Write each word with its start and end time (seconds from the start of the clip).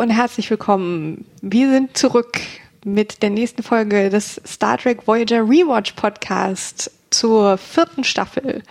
Und 0.00 0.08
herzlich 0.08 0.48
willkommen. 0.48 1.26
Wir 1.42 1.70
sind 1.70 1.94
zurück 1.94 2.40
mit 2.86 3.22
der 3.22 3.28
nächsten 3.28 3.62
Folge 3.62 4.08
des 4.08 4.40
Star 4.46 4.78
Trek 4.78 5.06
Voyager 5.06 5.42
Rewatch 5.42 5.92
Podcast 5.92 6.90
zur 7.10 7.58
vierten 7.58 8.02
Staffel. 8.02 8.62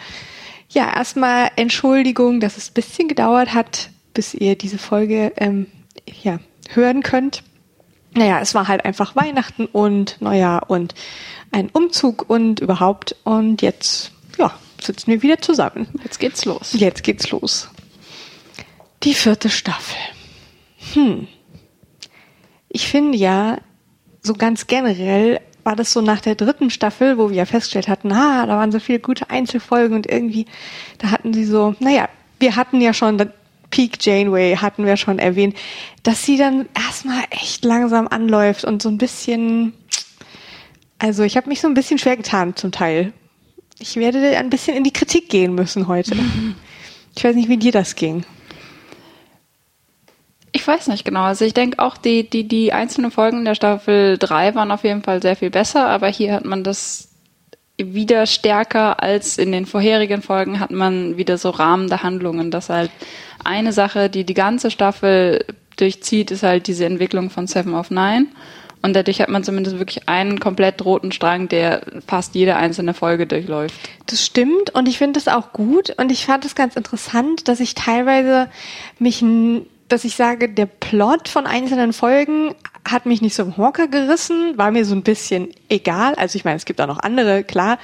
Ja, 0.70 0.92
erstmal 0.92 1.52
Entschuldigung, 1.56 2.40
dass 2.40 2.58
es 2.58 2.72
ein 2.72 2.74
bisschen 2.74 3.08
gedauert 3.08 3.54
hat, 3.54 3.92
bis 4.16 4.34
ihr 4.34 4.56
diese 4.56 4.80
Folge 4.80 5.32
ähm, 5.38 5.68
ja, 6.24 6.40
hören 6.72 7.04
könnt. 7.04 7.44
Naja, 8.16 8.40
es 8.42 8.56
war 8.56 8.68
halt 8.68 8.84
einfach 8.84 9.16
Weihnachten 9.16 9.68
und 9.68 10.20
Neujahr 10.22 10.68
und 10.68 10.96
ein 11.52 11.70
Umzug 11.70 12.28
und 12.28 12.60
überhaupt. 12.60 13.16
Und 13.24 13.62
jetzt, 13.62 14.14
ja, 14.40 14.52
sitzen 14.82 15.12
wir 15.12 15.22
wieder 15.22 15.40
zusammen. 15.40 15.90
Jetzt 16.04 16.20
geht's 16.20 16.46
los. 16.46 16.74
Jetzt 16.74 17.04
geht's 17.04 17.30
los. 17.30 17.70
Die 19.04 19.14
vierte 19.14 19.52
Staffel. 19.52 19.96
Hm. 20.94 21.28
Ich 22.70 22.88
finde 22.88 23.18
ja, 23.18 23.58
so 24.22 24.34
ganz 24.34 24.68
generell 24.68 25.40
war 25.64 25.76
das 25.76 25.92
so 25.92 26.02
nach 26.02 26.22
der 26.22 26.36
dritten 26.36 26.70
Staffel, 26.70 27.18
wo 27.18 27.30
wir 27.30 27.38
ja 27.38 27.46
festgestellt 27.46 27.88
hatten, 27.88 28.12
ah, 28.12 28.46
da 28.46 28.58
waren 28.58 28.72
so 28.72 28.80
viele 28.80 29.00
gute 29.00 29.30
Einzelfolgen 29.30 29.96
und 29.96 30.10
irgendwie, 30.10 30.46
da 30.98 31.12
hatten 31.12 31.34
sie 31.34 31.46
so, 31.46 31.76
naja, 31.80 32.10
wir 32.40 32.56
hatten 32.56 32.82
ja 32.82 32.94
schon, 32.94 33.18
Peak 33.70 34.04
Janeway 34.04 34.56
hatten 34.56 34.86
wir 34.86 34.98
schon 34.98 35.20
erwähnt, 35.20 35.56
dass 36.04 36.24
sie 36.24 36.38
dann 36.38 36.68
erstmal 36.74 37.24
echt 37.30 37.64
langsam 37.64 38.08
anläuft 38.08 38.66
und 38.66 38.82
so 38.82 38.90
ein 38.90 38.98
bisschen, 38.98 39.74
also 40.98 41.24
ich 41.24 41.38
habe 41.38 41.50
mich 41.50 41.62
so 41.62 41.68
ein 41.68 41.74
bisschen 41.74 42.00
schwer 42.00 42.18
getan 42.18 42.56
zum 42.56 42.72
Teil. 42.72 43.14
Ich 43.78 43.96
werde 43.96 44.38
ein 44.38 44.50
bisschen 44.50 44.76
in 44.76 44.84
die 44.84 44.94
Kritik 44.94 45.30
gehen 45.30 45.56
müssen 45.56 45.88
heute. 45.88 46.16
Ich 47.16 47.24
weiß 47.24 47.36
nicht, 47.36 47.50
wie 47.50 47.58
dir 47.58 47.74
das 47.74 47.96
ging. 47.96 48.24
Ich 50.52 50.68
weiß 50.68 50.88
nicht 50.88 51.06
genau. 51.06 51.24
Also 51.24 51.46
ich 51.46 51.54
denke 51.54 51.80
auch, 51.80 51.98
die, 51.98 52.30
die, 52.30 52.48
die 52.48 52.74
einzelnen 52.74 53.12
Folgen 53.12 53.46
der 53.46 53.56
Staffel 53.56 54.18
3 54.18 54.56
waren 54.56 54.72
auf 54.72 54.84
jeden 54.84 55.04
Fall 55.04 55.22
sehr 55.22 55.36
viel 55.36 55.50
besser, 55.50 55.88
aber 55.88 56.08
hier 56.08 56.34
hat 56.34 56.46
man 56.46 56.64
das 56.64 57.10
wieder 57.78 58.26
stärker 58.26 59.02
als 59.02 59.38
in 59.38 59.52
den 59.52 59.66
vorherigen 59.66 60.22
Folgen 60.22 60.60
hat 60.60 60.72
man 60.72 61.18
wieder 61.18 61.38
so 61.38 61.50
rahmende 61.50 62.04
Handlungen. 62.04 62.52
Das 62.52 62.70
halt 62.70 62.92
eine 63.44 63.72
Sache, 63.72 64.10
die 64.10 64.26
die 64.26 64.34
ganze 64.34 64.70
Staffel 64.70 65.46
durchzieht, 65.78 66.32
ist 66.32 66.44
halt 66.44 66.68
diese 66.68 66.86
Entwicklung 66.86 67.30
von 67.30 67.48
Seven 67.48 67.74
of 67.74 67.90
Nine. 67.90 68.28
Und 68.82 68.96
dadurch 68.96 69.22
hat 69.22 69.30
man 69.30 69.44
zumindest 69.44 69.78
wirklich 69.78 70.08
einen 70.08 70.40
komplett 70.40 70.84
roten 70.86 71.12
Strang, 71.12 71.50
der 71.50 71.82
fast 72.08 72.34
jede 72.36 72.56
einzelne 72.56 72.94
Folge 72.94 73.28
durchläuft. 73.28 73.76
Das 74.06 74.26
stimmt 74.26 74.70
und 74.74 74.88
ich 74.88 74.98
finde 74.98 75.20
das 75.20 75.28
auch 75.28 75.52
gut 75.52 75.94
und 75.98 76.12
ich 76.12 76.26
fand 76.26 76.46
es 76.46 76.56
ganz 76.56 76.76
interessant, 76.76 77.48
dass 77.50 77.60
ich 77.60 77.76
teilweise 77.76 78.50
mich 78.98 79.22
dass 79.90 80.04
ich 80.04 80.16
sage, 80.16 80.50
der 80.50 80.68
Plot 80.68 81.28
von 81.28 81.46
einzelnen 81.46 81.94
Folgen 81.94 82.56
hat 82.88 83.06
mich 83.06 83.22
nicht 83.22 83.36
so 83.36 83.44
im 83.44 83.58
Hocker 83.58 83.88
gerissen, 83.88 84.58
war 84.58 84.72
mir 84.72 84.86
so 84.86 84.96
ein 84.96 85.04
bisschen 85.04 85.50
egal. 85.68 86.16
Also 86.16 86.38
ich 86.38 86.46
meine, 86.46 86.58
es 86.58 86.66
gibt 86.66 86.80
auch 86.80 86.88
noch 86.88 87.00
andere, 87.00 87.44
klar, 87.44 87.78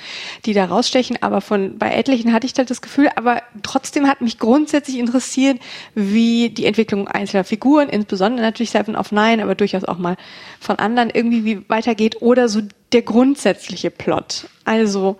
die 0.46 0.54
da 0.54 0.66
rausstechen, 0.66 1.22
aber 1.22 1.42
von 1.42 1.78
bei 1.78 1.94
etlichen 1.94 2.32
hatte 2.32 2.46
ich 2.46 2.54
da 2.54 2.64
das 2.64 2.82
Gefühl, 2.82 3.10
aber 3.16 3.42
trotzdem 3.62 4.08
hat 4.08 4.22
mich 4.22 4.40
grundsätzlich 4.40 4.98
interessiert, 4.98 5.60
wie 5.94 6.50
die 6.50 6.66
Entwicklung 6.66 7.08
einzelner 7.08 7.44
Figuren, 7.44 7.90
insbesondere 7.90 8.46
natürlich 8.46 8.72
Seven 8.72 8.96
of 8.96 9.12
Nine, 9.12 9.44
aber 9.44 9.56
durchaus 9.56 9.84
auch 9.84 9.98
mal 9.98 10.16
von 10.60 10.78
anderen 10.78 11.10
irgendwie 11.10 11.44
wie 11.44 11.70
weitergeht 11.70 12.22
oder 12.22 12.48
so 12.48 12.62
der 12.94 13.02
grundsätzliche 13.02 13.92
Plot. 13.92 14.48
Also 14.64 15.18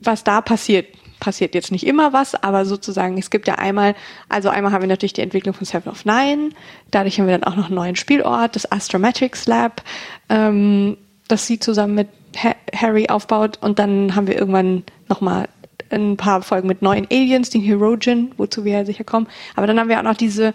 was 0.00 0.24
da 0.24 0.40
passiert 0.40 0.86
passiert 1.20 1.54
jetzt 1.54 1.72
nicht 1.72 1.86
immer 1.86 2.12
was, 2.12 2.34
aber 2.34 2.64
sozusagen, 2.64 3.18
es 3.18 3.30
gibt 3.30 3.48
ja 3.48 3.56
einmal, 3.56 3.94
also 4.28 4.48
einmal 4.48 4.72
haben 4.72 4.82
wir 4.82 4.88
natürlich 4.88 5.12
die 5.14 5.22
Entwicklung 5.22 5.54
von 5.54 5.64
Seven 5.64 5.90
of 5.90 6.04
Nine, 6.04 6.50
dadurch 6.90 7.18
haben 7.18 7.26
wir 7.26 7.38
dann 7.38 7.50
auch 7.50 7.56
noch 7.56 7.66
einen 7.66 7.74
neuen 7.74 7.96
Spielort, 7.96 8.54
das 8.54 8.70
Astrometrics 8.70 9.46
Lab, 9.46 9.82
ähm, 10.28 10.96
das 11.28 11.46
sie 11.46 11.58
zusammen 11.58 11.94
mit 11.94 12.08
ha 12.42 12.54
Harry 12.74 13.08
aufbaut 13.08 13.58
und 13.62 13.78
dann 13.78 14.14
haben 14.14 14.26
wir 14.26 14.38
irgendwann 14.38 14.84
nochmal 15.08 15.48
ein 15.90 16.16
paar 16.16 16.42
Folgen 16.42 16.68
mit 16.68 16.82
neuen 16.82 17.06
Aliens, 17.10 17.50
den 17.50 17.62
Herogen, 17.62 18.32
wozu 18.36 18.64
wir 18.64 18.72
ja 18.72 18.84
sicher 18.84 19.04
kommen, 19.04 19.26
aber 19.54 19.66
dann 19.66 19.78
haben 19.78 19.88
wir 19.88 19.98
auch 19.98 20.04
noch 20.04 20.16
diese 20.16 20.52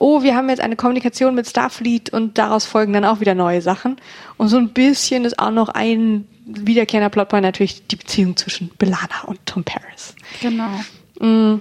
oh, 0.00 0.22
wir 0.22 0.34
haben 0.34 0.48
jetzt 0.48 0.62
eine 0.62 0.76
Kommunikation 0.76 1.34
mit 1.34 1.46
Starfleet 1.46 2.10
und 2.10 2.38
daraus 2.38 2.64
folgen 2.64 2.94
dann 2.94 3.04
auch 3.04 3.20
wieder 3.20 3.34
neue 3.34 3.60
Sachen. 3.60 3.96
Und 4.38 4.48
so 4.48 4.56
ein 4.56 4.70
bisschen 4.70 5.26
ist 5.26 5.38
auch 5.38 5.50
noch 5.50 5.68
ein 5.68 6.26
wiederkehrender 6.44 7.10
Plotpoint 7.10 7.42
natürlich 7.42 7.86
die 7.86 7.96
Beziehung 7.96 8.36
zwischen 8.36 8.70
Belana 8.78 9.24
und 9.26 9.44
Tom 9.46 9.64
Paris. 9.64 10.14
Genau. 10.40 10.80
Mm. 11.18 11.60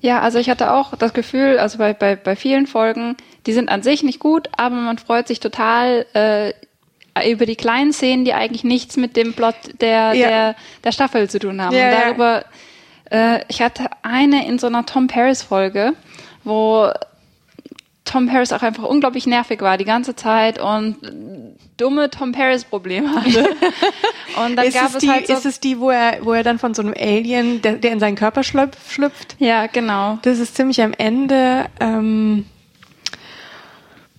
Ja, 0.00 0.20
also 0.20 0.38
ich 0.38 0.50
hatte 0.50 0.72
auch 0.72 0.94
das 0.96 1.14
Gefühl, 1.14 1.58
also 1.58 1.78
bei, 1.78 1.92
bei, 1.92 2.16
bei 2.16 2.36
vielen 2.36 2.66
Folgen, 2.66 3.16
die 3.46 3.52
sind 3.52 3.68
an 3.68 3.82
sich 3.82 4.02
nicht 4.02 4.20
gut, 4.20 4.48
aber 4.56 4.76
man 4.76 4.98
freut 4.98 5.26
sich 5.26 5.40
total 5.40 6.06
äh, 6.14 6.52
über 7.30 7.46
die 7.46 7.56
kleinen 7.56 7.92
Szenen, 7.92 8.24
die 8.24 8.34
eigentlich 8.34 8.62
nichts 8.62 8.96
mit 8.96 9.16
dem 9.16 9.32
Plot 9.32 9.54
der, 9.80 10.12
ja. 10.12 10.28
der, 10.28 10.56
der 10.84 10.92
Staffel 10.92 11.30
zu 11.30 11.38
tun 11.38 11.60
haben. 11.62 11.74
Ja, 11.74 11.88
und 11.88 11.94
darüber, 12.00 12.44
ja. 13.10 13.36
äh, 13.36 13.44
ich 13.48 13.62
hatte 13.62 13.86
eine 14.02 14.46
in 14.46 14.58
so 14.58 14.66
einer 14.66 14.84
Tom 14.84 15.06
Paris 15.06 15.42
Folge, 15.42 15.94
wo 16.44 16.90
Tom 18.06 18.28
Paris 18.28 18.52
auch 18.52 18.62
einfach 18.62 18.84
unglaublich 18.84 19.26
nervig 19.26 19.60
war 19.60 19.76
die 19.76 19.84
ganze 19.84 20.16
Zeit 20.16 20.58
und 20.58 20.96
dumme 21.76 22.08
Tom 22.08 22.32
Paris 22.32 22.64
Probleme 22.64 23.14
hatte. 23.14 23.50
Und 24.44 24.56
dann 24.56 24.66
ist 24.66 24.74
gab 24.74 24.94
es, 24.94 24.98
die, 24.98 25.08
halt 25.08 25.26
so 25.26 25.32
ist 25.32 25.46
es 25.46 25.60
die, 25.60 25.80
wo 25.80 25.88
er, 25.88 26.18
wo 26.22 26.34
er 26.34 26.42
dann 26.42 26.58
von 26.58 26.74
so 26.74 26.82
einem 26.82 26.94
Alien, 26.98 27.62
der, 27.62 27.74
der 27.74 27.92
in 27.92 28.00
seinen 28.00 28.16
Körper 28.16 28.42
schlüpft? 28.42 29.36
Ja, 29.38 29.66
genau. 29.66 30.18
Das 30.22 30.38
ist 30.38 30.56
ziemlich 30.56 30.82
am 30.82 30.92
Ende. 30.92 31.66
Ähm, 31.80 32.44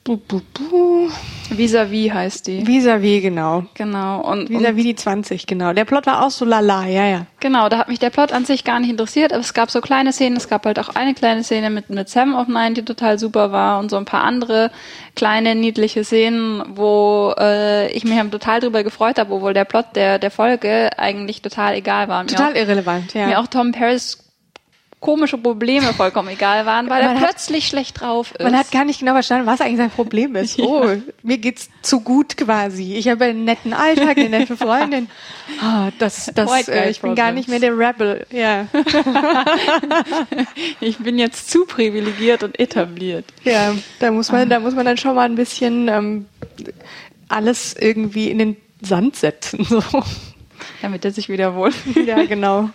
Bu, 0.07 0.15
bu, 0.15 0.39
bu. 0.57 1.09
Vis-à-vis 1.49 2.13
heißt 2.13 2.47
die. 2.47 2.65
Vis-à-vis, 2.65 3.21
genau. 3.21 3.65
Genau. 3.73 4.21
Und 4.21 4.49
Vis-à-vis 4.49 4.83
die 4.83 4.95
20, 4.95 5.45
genau. 5.47 5.73
Der 5.73 5.83
Plot 5.83 6.05
war 6.05 6.25
auch 6.25 6.29
so 6.29 6.45
lala, 6.45 6.85
ja, 6.85 7.05
ja. 7.05 7.25
Genau, 7.41 7.67
da 7.67 7.77
hat 7.77 7.89
mich 7.89 7.99
der 7.99 8.09
Plot 8.09 8.31
an 8.31 8.45
sich 8.45 8.63
gar 8.63 8.79
nicht 8.79 8.89
interessiert, 8.89 9.33
aber 9.33 9.41
es 9.41 9.53
gab 9.53 9.69
so 9.69 9.81
kleine 9.81 10.13
Szenen, 10.13 10.37
es 10.37 10.47
gab 10.47 10.65
halt 10.65 10.79
auch 10.79 10.95
eine 10.95 11.13
kleine 11.13 11.43
Szene 11.43 11.69
mit, 11.69 11.89
mit 11.89 12.07
Sam 12.07 12.35
of 12.35 12.47
Nine, 12.47 12.71
die 12.71 12.85
total 12.85 13.19
super 13.19 13.51
war 13.51 13.79
und 13.79 13.91
so 13.91 13.97
ein 13.97 14.05
paar 14.05 14.23
andere 14.23 14.71
kleine, 15.15 15.55
niedliche 15.55 16.05
Szenen, 16.05 16.63
wo 16.69 17.33
äh, 17.37 17.91
ich 17.91 18.05
mich 18.05 18.17
total 18.31 18.61
drüber 18.61 18.83
gefreut 18.83 19.19
habe, 19.19 19.33
obwohl 19.33 19.53
der 19.53 19.65
Plot 19.65 19.87
der, 19.95 20.19
der 20.19 20.31
Folge 20.31 20.97
eigentlich 20.97 21.41
total 21.41 21.75
egal 21.75 22.07
war. 22.07 22.25
Total 22.25 22.53
auch, 22.53 22.55
irrelevant, 22.55 23.13
ja. 23.13 23.27
Mir 23.27 23.39
auch 23.41 23.47
Tom 23.47 23.73
Paris 23.73 24.26
komische 24.99 25.37
Probleme 25.37 25.93
vollkommen 25.93 26.29
egal 26.29 26.65
waren, 26.65 26.89
weil 26.89 27.03
man 27.03 27.17
er 27.17 27.21
plötzlich 27.21 27.65
hat, 27.65 27.69
schlecht 27.69 28.01
drauf 28.01 28.31
ist. 28.31 28.43
Man 28.43 28.57
hat 28.57 28.71
gar 28.71 28.83
nicht 28.83 28.99
genau 28.99 29.13
verstanden, 29.13 29.45
was 29.45 29.61
eigentlich 29.61 29.77
sein 29.77 29.91
Problem 29.91 30.35
ist. 30.35 30.57
Oh, 30.67 30.83
ja. 30.83 30.97
mir 31.23 31.37
geht's 31.37 31.69
zu 31.81 32.01
gut 32.01 32.35
quasi. 32.35 32.95
Ich 32.95 33.07
habe 33.07 33.25
einen 33.25 33.45
netten 33.45 33.73
Alltag, 33.73 34.17
eine 34.17 34.29
nette 34.29 34.57
Freundin. 34.57 35.07
Oh, 35.61 35.89
das, 35.99 36.29
das, 36.35 36.67
äh, 36.67 36.89
ich 36.89 36.99
bin 36.99 37.15
gar 37.15 37.31
nicht 37.31 37.47
mehr 37.47 37.59
der 37.59 37.77
Rebel. 37.77 38.25
Ja. 38.31 38.67
ich 40.81 40.97
bin 40.97 41.17
jetzt 41.17 41.49
zu 41.49 41.65
privilegiert 41.65 42.43
und 42.43 42.59
etabliert. 42.59 43.25
Ja, 43.43 43.73
da 43.99 44.11
muss 44.11 44.31
man, 44.31 44.49
da 44.49 44.59
muss 44.59 44.75
man 44.75 44.85
dann 44.85 44.97
schon 44.97 45.15
mal 45.15 45.23
ein 45.23 45.35
bisschen 45.35 45.87
ähm, 45.87 46.25
alles 47.29 47.75
irgendwie 47.79 48.29
in 48.29 48.39
den 48.39 48.57
Sand 48.81 49.15
setzen, 49.15 49.63
so. 49.63 49.81
Damit 50.81 51.05
er 51.05 51.11
sich 51.11 51.29
wieder 51.29 51.55
Ja, 52.05 52.25
genau. 52.25 52.69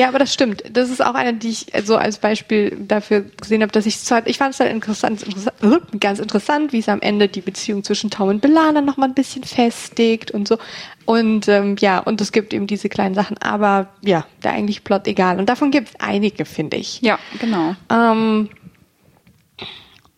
Ja, 0.00 0.08
aber 0.08 0.18
das 0.18 0.32
stimmt. 0.32 0.62
Das 0.72 0.88
ist 0.88 1.04
auch 1.04 1.12
eine, 1.12 1.34
die 1.34 1.50
ich 1.50 1.66
so 1.84 1.98
als 1.98 2.16
Beispiel 2.16 2.74
dafür 2.88 3.20
gesehen 3.20 3.60
habe, 3.60 3.70
dass 3.70 3.84
ich 3.84 3.98
zwar, 3.98 4.26
ich 4.26 4.38
fand 4.38 4.54
es 4.54 4.60
halt 4.60 4.72
interessant, 4.72 5.22
interessant, 5.22 6.00
ganz 6.00 6.20
interessant, 6.20 6.72
wie 6.72 6.78
es 6.78 6.88
am 6.88 7.02
Ende 7.02 7.28
die 7.28 7.42
Beziehung 7.42 7.84
zwischen 7.84 8.08
Tom 8.08 8.30
und 8.30 8.40
Belana 8.40 8.80
noch 8.80 8.96
mal 8.96 9.08
ein 9.08 9.12
bisschen 9.12 9.44
festigt 9.44 10.30
und 10.30 10.48
so. 10.48 10.56
Und 11.04 11.48
ähm, 11.48 11.76
ja, 11.80 11.98
und 11.98 12.22
es 12.22 12.32
gibt 12.32 12.54
eben 12.54 12.66
diese 12.66 12.88
kleinen 12.88 13.14
Sachen, 13.14 13.36
aber 13.42 13.88
ja, 14.00 14.24
der 14.42 14.52
eigentlich 14.52 14.84
Plot 14.84 15.06
egal. 15.06 15.38
Und 15.38 15.50
davon 15.50 15.70
gibt 15.70 15.88
es 15.88 15.94
einige, 16.00 16.46
finde 16.46 16.78
ich. 16.78 17.02
Ja, 17.02 17.18
genau. 17.38 17.76
Ähm, 17.90 18.48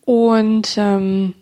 und 0.05 0.75
ähm, 0.77 1.33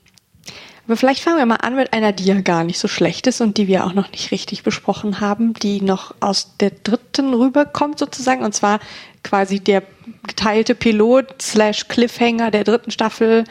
aber 0.85 0.97
vielleicht 0.97 1.21
fangen 1.21 1.37
wir 1.37 1.45
mal 1.45 1.57
an 1.57 1.75
mit 1.75 1.93
einer, 1.93 2.11
die 2.11 2.25
ja 2.25 2.39
gar 2.41 2.63
nicht 2.63 2.79
so 2.79 2.87
schlecht 2.87 3.27
ist 3.27 3.41
und 3.41 3.57
die 3.57 3.67
wir 3.67 3.85
auch 3.85 3.93
noch 3.93 4.11
nicht 4.11 4.31
richtig 4.31 4.63
besprochen 4.63 5.19
haben, 5.19 5.53
die 5.53 5.81
noch 5.81 6.15
aus 6.19 6.57
der 6.59 6.71
dritten 6.71 7.33
rüberkommt 7.33 7.99
sozusagen, 7.99 8.43
und 8.43 8.53
zwar 8.53 8.79
quasi 9.23 9.59
der 9.59 9.83
geteilte 10.27 10.75
Pilot 10.75 11.41
slash 11.41 11.87
Cliffhanger 11.87 12.51
der 12.51 12.63
dritten 12.63 12.91
Staffel, 12.91 13.43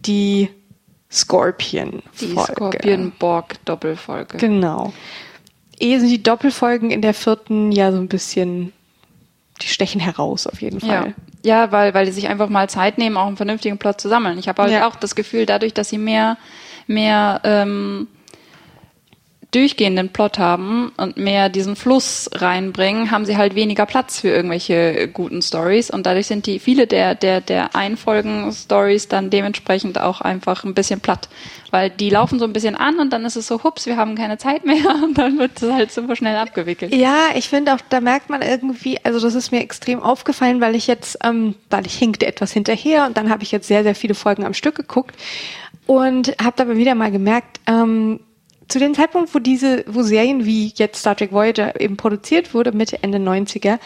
die 0.00 0.48
Scorpion. 1.10 2.02
Die 2.20 2.34
Scorpion-Borg-Doppelfolge. 2.34 4.38
Genau. 4.38 4.92
Ehe 5.78 6.00
sind 6.00 6.08
die 6.08 6.22
Doppelfolgen 6.22 6.90
in 6.90 7.02
der 7.02 7.12
vierten 7.12 7.70
ja 7.70 7.92
so 7.92 7.98
ein 7.98 8.08
bisschen, 8.08 8.72
die 9.60 9.66
stechen 9.66 10.00
heraus 10.00 10.46
auf 10.46 10.62
jeden 10.62 10.80
Fall. 10.80 11.08
Ja, 11.08 11.31
ja 11.44 11.72
weil, 11.72 11.94
weil 11.94 12.06
die 12.06 12.12
sich 12.12 12.28
einfach 12.28 12.48
mal 12.48 12.68
Zeit 12.68 12.98
nehmen, 12.98 13.16
auch 13.16 13.26
einen 13.26 13.36
vernünftigen 13.36 13.78
Plot 13.78 14.00
zu 14.00 14.08
sammeln. 14.08 14.38
Ich 14.38 14.48
habe 14.48 14.62
halt 14.62 14.72
ja. 14.72 14.86
auch 14.86 14.96
das 14.96 15.14
Gefühl, 15.14 15.46
dadurch, 15.46 15.74
dass 15.74 15.88
sie 15.88 15.98
mehr 15.98 16.36
mehr 16.86 17.40
ähm, 17.44 18.08
durchgehenden 19.52 20.08
Plot 20.08 20.38
haben 20.38 20.92
und 20.96 21.18
mehr 21.18 21.50
diesen 21.50 21.76
Fluss 21.76 22.28
reinbringen, 22.32 23.10
haben 23.10 23.26
sie 23.26 23.36
halt 23.36 23.54
weniger 23.54 23.84
Platz 23.84 24.18
für 24.20 24.28
irgendwelche 24.28 25.08
guten 25.08 25.42
Stories. 25.42 25.90
Und 25.90 26.06
dadurch 26.06 26.26
sind 26.26 26.46
die 26.46 26.58
viele 26.58 26.86
der 26.86 27.14
der 27.14 27.42
der 27.42 27.76
Einfolgen 27.76 28.50
Stories 28.50 29.08
dann 29.08 29.28
dementsprechend 29.28 30.00
auch 30.00 30.22
einfach 30.22 30.64
ein 30.64 30.72
bisschen 30.72 31.00
platt, 31.00 31.28
weil 31.70 31.90
die 31.90 32.08
laufen 32.08 32.38
so 32.38 32.46
ein 32.46 32.54
bisschen 32.54 32.74
an 32.74 32.98
und 32.98 33.12
dann 33.12 33.26
ist 33.26 33.36
es 33.36 33.46
so 33.46 33.62
hups, 33.62 33.84
wir 33.84 33.98
haben 33.98 34.16
keine 34.16 34.38
Zeit 34.38 34.64
mehr. 34.64 34.82
Und 35.02 35.18
dann 35.18 35.38
wird 35.38 35.60
es 35.60 35.70
halt 35.70 35.92
super 35.92 36.16
schnell 36.16 36.36
abgewickelt. 36.36 36.94
Ja, 36.94 37.28
ich 37.34 37.48
finde 37.48 37.74
auch, 37.74 37.80
da 37.88 38.00
merkt 38.00 38.30
man 38.30 38.40
irgendwie, 38.40 38.98
also 39.04 39.20
das 39.20 39.34
ist 39.34 39.50
mir 39.52 39.60
extrem 39.60 40.00
aufgefallen, 40.00 40.60
weil 40.60 40.74
ich 40.74 40.86
jetzt, 40.86 41.18
ähm, 41.24 41.54
weil 41.70 41.86
ich 41.86 41.94
hinkte 41.94 42.26
etwas 42.26 42.52
hinterher 42.52 43.06
und 43.06 43.16
dann 43.16 43.30
habe 43.30 43.42
ich 43.42 43.52
jetzt 43.52 43.68
sehr 43.68 43.82
sehr 43.82 43.94
viele 43.94 44.14
Folgen 44.14 44.44
am 44.44 44.54
Stück 44.54 44.76
geguckt 44.76 45.16
und 45.86 46.28
habe 46.42 46.54
dabei 46.56 46.76
wieder 46.76 46.94
mal 46.94 47.10
gemerkt, 47.10 47.60
ähm, 47.66 48.20
zu 48.72 48.78
dem 48.78 48.94
Zeitpunkt, 48.94 49.34
wo 49.34 49.38
diese, 49.38 49.84
wo 49.86 50.02
Serien 50.02 50.46
wie 50.46 50.72
jetzt 50.74 51.00
Star 51.00 51.14
Trek 51.14 51.32
Voyager 51.32 51.78
eben 51.80 51.96
produziert 51.96 52.54
wurde, 52.54 52.72
Mitte, 52.72 53.02
Ende 53.02 53.18
90er, 53.18 53.78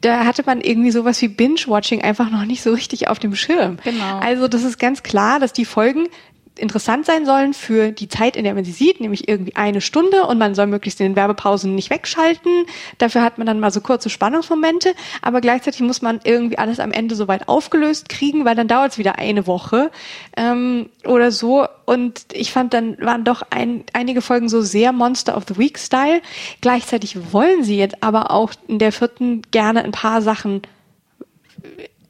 da 0.00 0.26
hatte 0.26 0.42
man 0.44 0.60
irgendwie 0.60 0.90
sowas 0.90 1.22
wie 1.22 1.28
Binge-Watching 1.28 2.02
einfach 2.02 2.30
noch 2.30 2.44
nicht 2.44 2.62
so 2.62 2.72
richtig 2.72 3.08
auf 3.08 3.18
dem 3.18 3.34
Schirm. 3.34 3.78
Genau. 3.82 4.18
Also 4.18 4.48
das 4.48 4.62
ist 4.62 4.78
ganz 4.78 5.02
klar, 5.02 5.40
dass 5.40 5.52
die 5.52 5.64
Folgen 5.64 6.08
interessant 6.56 7.04
sein 7.06 7.26
sollen 7.26 7.52
für 7.52 7.90
die 7.90 8.08
Zeit, 8.08 8.36
in 8.36 8.44
der 8.44 8.54
man 8.54 8.64
sie 8.64 8.72
sieht, 8.72 9.00
nämlich 9.00 9.28
irgendwie 9.28 9.56
eine 9.56 9.80
Stunde 9.80 10.24
und 10.26 10.38
man 10.38 10.54
soll 10.54 10.66
möglichst 10.66 11.00
in 11.00 11.06
den 11.06 11.16
Werbepausen 11.16 11.74
nicht 11.74 11.90
wegschalten. 11.90 12.66
Dafür 12.98 13.22
hat 13.22 13.38
man 13.38 13.46
dann 13.46 13.60
mal 13.60 13.70
so 13.70 13.80
kurze 13.80 14.08
Spannungsmomente, 14.08 14.94
aber 15.20 15.40
gleichzeitig 15.40 15.80
muss 15.80 16.02
man 16.02 16.20
irgendwie 16.22 16.58
alles 16.58 16.78
am 16.78 16.92
Ende 16.92 17.16
so 17.16 17.26
weit 17.26 17.48
aufgelöst 17.48 18.08
kriegen, 18.08 18.44
weil 18.44 18.54
dann 18.54 18.68
dauert 18.68 18.92
es 18.92 18.98
wieder 18.98 19.18
eine 19.18 19.46
Woche 19.46 19.90
ähm, 20.36 20.88
oder 21.04 21.32
so. 21.32 21.66
Und 21.86 22.26
ich 22.32 22.52
fand, 22.52 22.72
dann 22.72 22.96
waren 22.98 23.24
doch 23.24 23.42
ein, 23.50 23.84
einige 23.92 24.22
Folgen 24.22 24.48
so 24.48 24.62
sehr 24.62 24.92
Monster 24.92 25.36
of 25.36 25.44
the 25.48 25.58
Week 25.58 25.78
Style. 25.78 26.22
Gleichzeitig 26.60 27.32
wollen 27.32 27.64
sie 27.64 27.76
jetzt 27.76 28.02
aber 28.02 28.30
auch 28.30 28.52
in 28.68 28.78
der 28.78 28.92
vierten 28.92 29.42
gerne 29.50 29.82
ein 29.82 29.92
paar 29.92 30.22
Sachen 30.22 30.62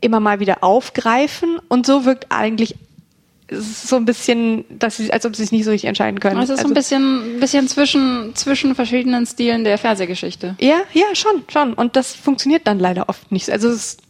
immer 0.04 0.20
mal 0.20 0.38
wieder 0.38 0.62
aufgreifen 0.62 1.58
und 1.68 1.86
so 1.86 2.04
wirkt 2.04 2.26
eigentlich 2.28 2.76
so 3.50 3.96
ein 3.96 4.04
bisschen, 4.06 4.64
dass 4.70 4.96
sie, 4.96 5.12
als 5.12 5.26
ob 5.26 5.36
sie 5.36 5.42
sich 5.42 5.52
nicht 5.52 5.64
so 5.64 5.70
richtig 5.70 5.88
entscheiden 5.88 6.18
können. 6.20 6.38
Es 6.40 6.48
ist 6.48 6.60
so 6.60 6.66
ein 6.66 6.72
Also- 6.72 6.74
bisschen, 6.74 7.40
bisschen 7.40 7.68
zwischen, 7.68 8.34
zwischen 8.34 8.74
verschiedenen 8.74 9.26
Stilen 9.26 9.64
der 9.64 9.76
Fernsehgeschichte. 9.78 10.56
Ja, 10.60 10.80
ja, 10.92 11.04
schon, 11.14 11.44
schon. 11.52 11.74
Und 11.74 11.96
das 11.96 12.14
funktioniert 12.14 12.66
dann 12.66 12.78
leider 12.78 13.08
oft 13.08 13.30
nicht. 13.32 13.50
Also 13.50 13.68
es 13.68 13.74
ist 13.76 14.00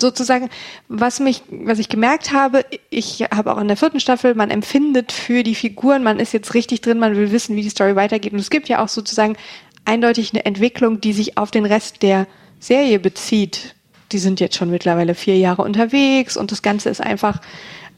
sozusagen, 0.00 0.48
was 0.88 1.20
mich, 1.20 1.42
was 1.50 1.78
ich 1.78 1.88
gemerkt 1.88 2.32
habe, 2.32 2.64
ich 2.90 3.22
habe 3.34 3.52
auch 3.54 3.58
in 3.60 3.68
der 3.68 3.76
vierten 3.76 4.00
Staffel, 4.00 4.34
man 4.34 4.50
empfindet 4.50 5.12
für 5.12 5.42
die 5.42 5.54
Figuren, 5.54 6.02
man 6.02 6.18
ist 6.20 6.32
jetzt 6.32 6.54
richtig 6.54 6.80
drin, 6.80 6.98
man 6.98 7.16
will 7.16 7.32
wissen, 7.32 7.56
wie 7.56 7.62
die 7.62 7.68
Story 7.70 7.96
weitergeht. 7.96 8.32
Und 8.32 8.38
es 8.38 8.50
gibt 8.50 8.68
ja 8.68 8.82
auch 8.82 8.88
sozusagen 8.88 9.36
eindeutig 9.84 10.32
eine 10.32 10.44
Entwicklung, 10.46 11.00
die 11.00 11.12
sich 11.12 11.36
auf 11.36 11.50
den 11.50 11.66
Rest 11.66 12.02
der 12.02 12.26
Serie 12.60 12.98
bezieht. 13.00 13.74
Die 14.12 14.18
sind 14.18 14.40
jetzt 14.40 14.56
schon 14.56 14.70
mittlerweile 14.70 15.14
vier 15.14 15.36
Jahre 15.38 15.62
unterwegs 15.62 16.36
und 16.36 16.50
das 16.52 16.62
Ganze 16.62 16.88
ist 16.88 17.00
einfach, 17.02 17.40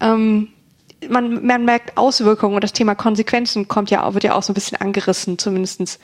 ähm, 0.00 0.48
man, 1.08 1.44
man 1.44 1.64
merkt 1.64 1.96
Auswirkungen 1.96 2.54
und 2.54 2.64
das 2.64 2.72
Thema 2.72 2.94
Konsequenzen 2.94 3.69
kommt 3.69 3.90
ja 3.90 4.04
auch, 4.04 4.14
wird 4.14 4.25
ja 4.25 4.34
auch 4.34 4.43
so 4.43 4.52
ein 4.52 4.54
bisschen 4.54 4.81
angerissen, 4.81 5.38
zumindestens 5.38 5.99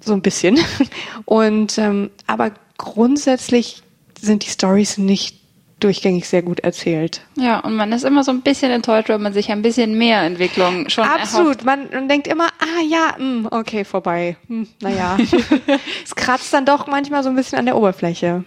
so 0.00 0.12
ein 0.12 0.22
bisschen. 0.22 0.58
Und 1.24 1.78
ähm, 1.78 2.10
aber 2.26 2.50
grundsätzlich 2.78 3.82
sind 4.20 4.44
die 4.44 4.50
Stories 4.50 4.98
nicht 4.98 5.36
durchgängig 5.80 6.26
sehr 6.28 6.42
gut 6.42 6.60
erzählt. 6.60 7.20
Ja, 7.36 7.58
und 7.60 7.74
man 7.74 7.92
ist 7.92 8.04
immer 8.04 8.24
so 8.24 8.30
ein 8.30 8.40
bisschen 8.40 8.70
enttäuscht, 8.70 9.08
wenn 9.08 9.20
man 9.20 9.34
sich 9.34 9.50
ein 9.50 9.60
bisschen 9.60 9.98
mehr 9.98 10.22
Entwicklung 10.22 10.88
schon 10.88 11.04
erhofft. 11.04 11.22
Absolut. 11.22 11.64
Man, 11.64 11.90
man 11.92 12.08
denkt 12.08 12.26
immer, 12.26 12.46
ah 12.58 12.82
ja, 12.88 13.16
mh, 13.18 13.48
okay, 13.50 13.84
vorbei. 13.84 14.36
Hm, 14.48 14.66
naja. 14.80 15.18
es 16.04 16.14
kratzt 16.14 16.54
dann 16.54 16.64
doch 16.64 16.86
manchmal 16.86 17.22
so 17.22 17.28
ein 17.28 17.36
bisschen 17.36 17.58
an 17.58 17.66
der 17.66 17.76
Oberfläche. 17.76 18.44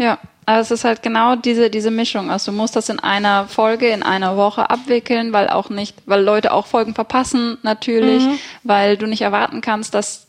Ja, 0.00 0.18
also 0.46 0.74
es 0.74 0.80
ist 0.80 0.84
halt 0.84 1.02
genau 1.02 1.36
diese, 1.36 1.68
diese 1.68 1.90
Mischung. 1.90 2.30
Also 2.30 2.50
du 2.50 2.56
musst 2.56 2.74
das 2.74 2.88
in 2.88 2.98
einer 2.98 3.46
Folge, 3.46 3.88
in 3.88 4.02
einer 4.02 4.36
Woche 4.36 4.70
abwickeln, 4.70 5.32
weil 5.32 5.48
auch 5.48 5.68
nicht, 5.68 5.94
weil 6.06 6.24
Leute 6.24 6.52
auch 6.52 6.66
Folgen 6.66 6.94
verpassen, 6.94 7.58
natürlich, 7.62 8.24
weil 8.64 8.96
du 8.96 9.06
nicht 9.06 9.20
erwarten 9.20 9.60
kannst, 9.60 9.94
dass 9.94 10.26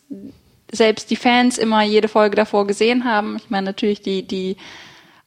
selbst 0.71 1.09
die 1.09 1.15
Fans 1.15 1.57
immer 1.57 1.83
jede 1.83 2.09
Folge 2.09 2.35
davor 2.35 2.67
gesehen 2.67 3.05
haben. 3.05 3.37
Ich 3.37 3.49
meine, 3.49 3.65
natürlich 3.65 4.01
die, 4.01 4.27
die 4.27 4.57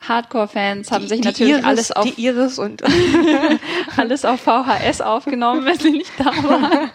Hardcore-Fans 0.06 0.91
haben 0.91 1.08
sich 1.08 1.23
Die 1.23 1.26
natürlich 1.26 1.55
Iris, 1.55 1.64
alles 1.64 1.93
auf 1.93 2.05
die 2.05 2.23
Iris 2.23 2.58
und 2.58 2.82
alles 3.96 4.25
auf 4.25 4.41
VHS 4.43 5.00
aufgenommen, 5.00 5.64
wenn 5.64 5.79
sie 5.79 5.91
nicht 5.91 6.12
da 6.19 6.26
waren. 6.26 6.91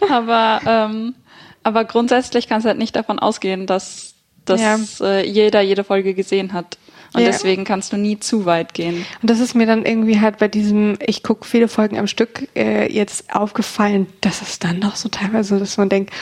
aber, 0.10 0.60
ähm, 0.66 1.14
aber 1.62 1.84
grundsätzlich 1.84 2.48
kannst 2.48 2.64
du 2.64 2.68
halt 2.68 2.78
nicht 2.78 2.96
davon 2.96 3.18
ausgehen, 3.18 3.66
dass, 3.66 4.15
dass 4.46 4.60
Ja. 4.60 4.78
äh, 5.02 5.26
jeder 5.28 5.60
jede 5.60 5.84
Folge 5.84 6.14
gesehen 6.14 6.52
hat. 6.52 6.78
Und 7.14 7.20
Ja. 7.20 7.26
deswegen 7.28 7.64
kannst 7.64 7.92
du 7.92 7.96
nie 7.96 8.18
zu 8.18 8.44
weit 8.46 8.74
gehen. 8.74 9.06
Und 9.22 9.30
das 9.30 9.40
ist 9.40 9.54
mir 9.54 9.66
dann 9.66 9.84
irgendwie 9.86 10.20
halt 10.20 10.38
bei 10.38 10.48
diesem, 10.48 10.98
ich 11.04 11.22
gucke 11.22 11.46
viele 11.46 11.68
Folgen 11.68 11.98
am 11.98 12.06
Stück, 12.06 12.48
äh, 12.56 12.92
jetzt 12.92 13.34
aufgefallen, 13.34 14.06
dass 14.20 14.42
es 14.42 14.58
dann 14.58 14.80
doch 14.80 14.96
so 14.96 15.08
teilweise, 15.08 15.58
dass 15.58 15.76
man 15.78 15.88
denkt, 15.88 16.12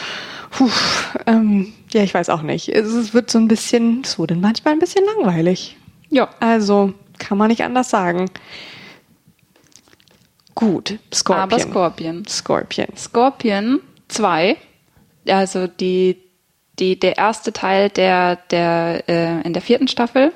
puh, 0.51 0.69
ähm, 1.27 1.73
ja, 1.93 2.03
ich 2.03 2.13
weiß 2.15 2.29
auch 2.29 2.43
nicht. 2.43 2.69
Es, 2.69 2.87
es 2.93 3.15
wird 3.15 3.31
so 3.31 3.39
ein 3.39 3.49
bisschen, 3.49 4.03
es 4.05 4.19
wurde 4.19 4.35
manchmal 4.37 4.75
ein 4.75 4.79
bisschen 4.81 5.05
langweilig. 5.17 5.77
Ja. 6.11 6.29
Also, 6.39 6.93
kann 7.19 7.39
man 7.39 7.49
nicht 7.49 7.63
anders 7.65 7.91
sagen. 7.91 8.31
Gut, 10.55 10.99
Scorpion. 11.13 11.43
Aber 11.43 11.59
Scorpion. 11.59 12.27
Scorpion. 12.29 12.87
Scorpion 12.97 13.81
2, 14.09 14.57
also 15.29 15.67
die, 15.67 16.19
die, 16.79 16.99
der 16.99 17.17
erste 17.17 17.53
Teil 17.53 17.89
der, 17.89 18.37
der, 18.51 19.09
äh, 19.09 19.41
in 19.43 19.53
der 19.53 19.63
vierten 19.63 19.89
Staffel, 19.89 20.33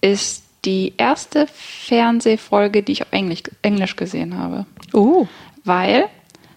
ist 0.00 0.44
die 0.64 0.94
erste 0.96 1.46
Fernsehfolge, 1.46 2.82
die 2.82 2.92
ich 2.92 3.02
auf 3.02 3.12
Englisch, 3.12 3.42
Englisch 3.62 3.96
gesehen 3.96 4.38
habe. 4.38 4.66
Oh. 4.92 5.26
weil 5.64 6.06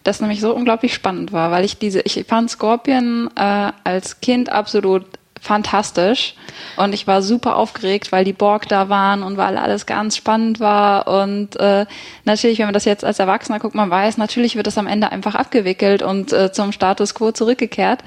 das 0.04 0.20
nämlich 0.20 0.42
so 0.42 0.54
unglaublich 0.54 0.94
spannend 0.94 1.32
war, 1.32 1.52
weil 1.52 1.64
ich 1.64 1.78
diese, 1.78 2.02
ich 2.02 2.26
fand 2.28 2.50
Scorpion 2.50 3.30
äh, 3.36 3.72
als 3.84 4.20
Kind 4.20 4.50
absolut 4.50 5.06
fantastisch 5.40 6.36
und 6.78 6.94
ich 6.94 7.06
war 7.06 7.22
super 7.22 7.58
aufgeregt, 7.58 8.12
weil 8.12 8.24
die 8.24 8.34
Borg 8.34 8.68
da 8.70 8.88
waren 8.88 9.24
und 9.24 9.36
weil 9.36 9.58
alles 9.58 9.86
ganz 9.86 10.16
spannend 10.16 10.60
war 10.60 11.08
und 11.08 11.58
äh, 11.60 11.86
natürlich, 12.24 12.60
wenn 12.60 12.68
man 12.68 12.74
das 12.74 12.86
jetzt 12.86 13.04
als 13.04 13.20
Erwachsener 13.20 13.60
guckt, 13.60 13.76
man 13.76 13.90
weiß, 13.90 14.18
natürlich 14.18 14.56
wird 14.56 14.68
das 14.68 14.78
am 14.78 14.88
Ende 14.88 15.12
einfach 15.12 15.36
abgewickelt 15.36 16.02
und 16.02 16.32
äh, 16.32 16.52
zum 16.52 16.72
Status 16.72 17.14
quo 17.14 17.32
zurückgekehrt, 17.32 18.04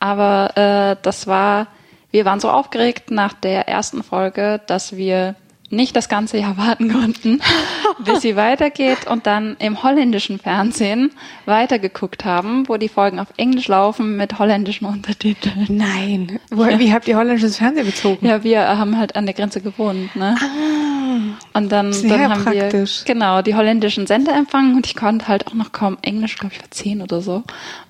aber 0.00 0.56
äh, 0.56 0.96
das 1.02 1.26
war, 1.26 1.68
wir 2.10 2.24
waren 2.24 2.40
so 2.40 2.50
aufgeregt 2.50 3.10
nach 3.10 3.34
der 3.34 3.68
ersten 3.68 4.02
Folge, 4.02 4.60
dass 4.66 4.96
wir 4.96 5.36
nicht 5.70 5.94
das 5.94 6.08
ganze 6.08 6.38
Jahr 6.38 6.56
warten 6.56 6.92
konnten, 6.92 7.40
bis 8.04 8.22
sie 8.22 8.36
weitergeht 8.36 9.06
und 9.06 9.26
dann 9.26 9.56
im 9.58 9.82
holländischen 9.82 10.38
Fernsehen 10.38 11.12
weitergeguckt 11.46 12.24
haben, 12.24 12.68
wo 12.68 12.76
die 12.76 12.88
Folgen 12.88 13.20
auf 13.20 13.28
Englisch 13.36 13.68
laufen 13.68 14.16
mit 14.16 14.38
holländischen 14.38 14.86
Untertiteln. 14.86 15.66
Nein. 15.68 16.40
Wo, 16.50 16.66
Wie 16.66 16.92
habt 16.92 17.06
ihr 17.08 17.16
holländisches 17.16 17.58
Fernsehen 17.58 17.86
bezogen? 17.86 18.26
Ja, 18.26 18.42
wir 18.42 18.66
haben 18.66 18.98
halt 18.98 19.16
an 19.16 19.26
der 19.26 19.34
Grenze 19.34 19.60
gewohnt, 19.60 20.14
ne? 20.16 20.36
Und 21.52 21.72
dann, 21.72 21.92
dann 22.08 22.30
haben 22.30 22.44
praktisch. 22.44 23.04
wir 23.04 23.14
genau 23.14 23.42
die 23.42 23.54
holländischen 23.54 24.06
Sender 24.06 24.34
empfangen 24.34 24.76
und 24.76 24.86
ich 24.86 24.96
konnte 24.96 25.28
halt 25.28 25.46
auch 25.46 25.54
noch 25.54 25.72
kaum 25.72 25.98
Englisch, 26.02 26.36
glaube 26.36 26.54
ich, 26.54 26.60
war 26.60 26.70
zehn 26.70 27.02
oder 27.02 27.20
so. 27.20 27.42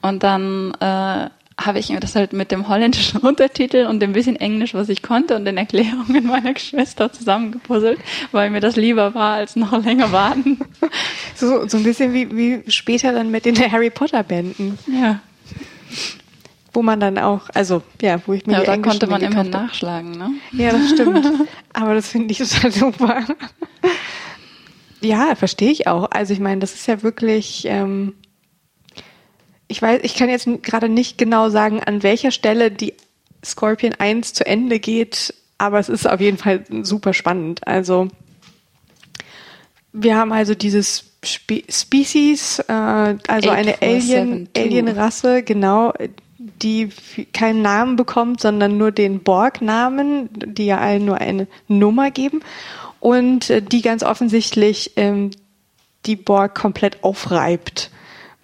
Und 0.02 0.22
dann 0.22 0.72
äh, 0.80 1.28
habe 1.60 1.78
ich 1.78 1.90
mir 1.90 2.00
das 2.00 2.16
halt 2.16 2.32
mit 2.32 2.50
dem 2.50 2.68
holländischen 2.68 3.20
Untertitel 3.22 3.86
und 3.86 4.00
dem 4.00 4.12
bisschen 4.12 4.36
Englisch, 4.36 4.74
was 4.74 4.88
ich 4.88 5.02
konnte 5.02 5.36
und 5.36 5.44
den 5.44 5.56
Erklärungen 5.56 6.26
meiner 6.26 6.54
Geschwister 6.54 7.12
zusammengepuzzelt, 7.12 8.00
weil 8.32 8.50
mir 8.50 8.60
das 8.60 8.76
lieber 8.76 9.14
war, 9.14 9.34
als 9.34 9.56
noch 9.56 9.72
länger 9.84 10.12
warten. 10.12 10.58
So, 11.36 11.66
so 11.68 11.78
ein 11.78 11.84
bisschen 11.84 12.12
wie, 12.12 12.36
wie 12.36 12.70
später 12.70 13.14
dann 13.14 13.30
mit 13.30 13.46
den 13.46 13.56
Harry 13.58 13.88
Potter 13.88 14.22
Bänden, 14.22 14.78
Ja, 14.86 15.20
wo 16.74 16.82
man 16.82 17.00
dann 17.00 17.18
auch, 17.18 17.48
also 17.54 17.82
ja, 18.02 18.20
wo 18.26 18.34
ich 18.34 18.46
mir 18.46 18.54
ja 18.54 18.60
die 18.60 18.66
da 18.66 18.74
englischen 18.74 19.00
konnte 19.00 19.06
man 19.06 19.22
dann 19.22 19.32
immer 19.32 19.44
nachschlagen, 19.44 20.10
ne? 20.12 20.32
Ja, 20.52 20.72
das 20.72 20.90
stimmt. 20.90 21.26
Aber 21.72 21.94
das 21.94 22.08
finde 22.08 22.32
ich 22.32 22.38
total 22.38 22.70
super. 22.70 23.24
Ja, 25.00 25.34
verstehe 25.34 25.70
ich 25.70 25.86
auch. 25.86 26.10
Also 26.10 26.32
ich 26.32 26.40
meine, 26.40 26.60
das 26.60 26.74
ist 26.74 26.86
ja 26.86 27.02
wirklich, 27.02 27.64
ähm, 27.66 28.14
ich 29.70 29.80
weiß, 29.80 30.00
ich 30.02 30.16
kann 30.16 30.28
jetzt 30.28 30.48
gerade 30.62 30.88
nicht 30.88 31.16
genau 31.16 31.48
sagen, 31.48 31.80
an 31.82 32.02
welcher 32.02 32.32
Stelle 32.32 32.70
die 32.70 32.94
Scorpion 33.44 33.94
1 33.98 34.34
zu 34.34 34.44
Ende 34.44 34.80
geht, 34.80 35.32
aber 35.58 35.78
es 35.78 35.88
ist 35.88 36.08
auf 36.08 36.20
jeden 36.20 36.38
Fall 36.38 36.64
super 36.82 37.14
spannend. 37.14 37.66
Also 37.66 38.08
wir 39.92 40.16
haben 40.16 40.32
also 40.32 40.54
dieses 40.54 41.04
Spe 41.24 41.62
Species, 41.68 42.58
äh, 42.60 42.72
also 42.72 43.50
eine 43.50 43.80
Alien, 43.80 44.48
8472. 44.54 44.56
Alienrasse, 44.56 45.42
genau, 45.42 45.92
die 46.38 46.88
keinen 47.32 47.62
Namen 47.62 47.96
bekommt, 47.96 48.40
sondern 48.40 48.76
nur 48.76 48.90
den 48.90 49.22
Borg-Namen, 49.22 50.30
die 50.32 50.66
ja 50.66 50.78
allen 50.78 51.04
nur 51.04 51.18
eine 51.18 51.46
Nummer 51.68 52.10
geben 52.10 52.40
und 52.98 53.50
äh, 53.50 53.62
die 53.62 53.82
ganz 53.82 54.02
offensichtlich 54.02 54.92
ähm, 54.96 55.30
die 56.06 56.16
Borg 56.16 56.54
komplett 56.54 57.04
aufreibt. 57.04 57.90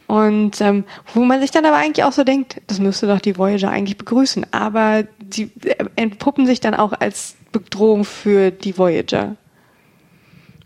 Und 0.07 0.61
ähm, 0.61 0.85
wo 1.15 1.25
man 1.25 1.41
sich 1.41 1.51
dann 1.51 1.65
aber 1.65 1.77
eigentlich 1.77 2.05
auch 2.05 2.13
so 2.13 2.23
denkt, 2.23 2.61
das 2.69 2.79
müsste 2.79 3.07
doch 3.07 3.21
die 3.21 3.37
Voyager 3.37 3.71
eigentlich 3.71 3.99
begrüßen. 3.99 4.47
Aber 4.53 5.05
die 5.19 5.51
entpuppen 5.97 6.47
sich 6.47 6.61
dann 6.61 6.75
auch 6.75 6.93
als 6.93 7.37
Bedrohung 7.51 8.05
für 8.05 8.51
die 8.51 8.79
Voyager. 8.79 9.37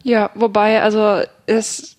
Ja, 0.03 0.31
wobei, 0.35 0.83
also 0.83 1.23
es 1.47 1.97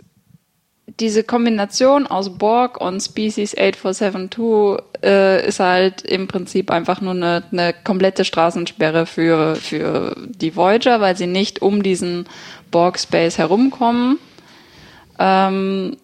diese 0.99 1.23
Kombination 1.23 2.05
aus 2.05 2.37
Borg 2.37 2.79
und 2.79 3.01
Species 3.01 3.55
8472 3.57 4.85
äh, 5.03 5.47
ist 5.47 5.59
halt 5.59 6.01
im 6.01 6.27
Prinzip 6.27 6.69
einfach 6.69 7.01
nur 7.01 7.13
eine, 7.13 7.43
eine 7.51 7.73
komplette 7.73 8.25
Straßensperre 8.25 9.05
für, 9.05 9.55
für 9.55 10.15
die 10.27 10.55
Voyager, 10.55 11.01
weil 11.01 11.15
sie 11.15 11.27
nicht 11.27 11.61
um 11.61 11.81
diesen 11.81 12.27
Borg-Space 12.71 13.37
herumkommen. 13.37 14.19
Ähm, 15.17 15.97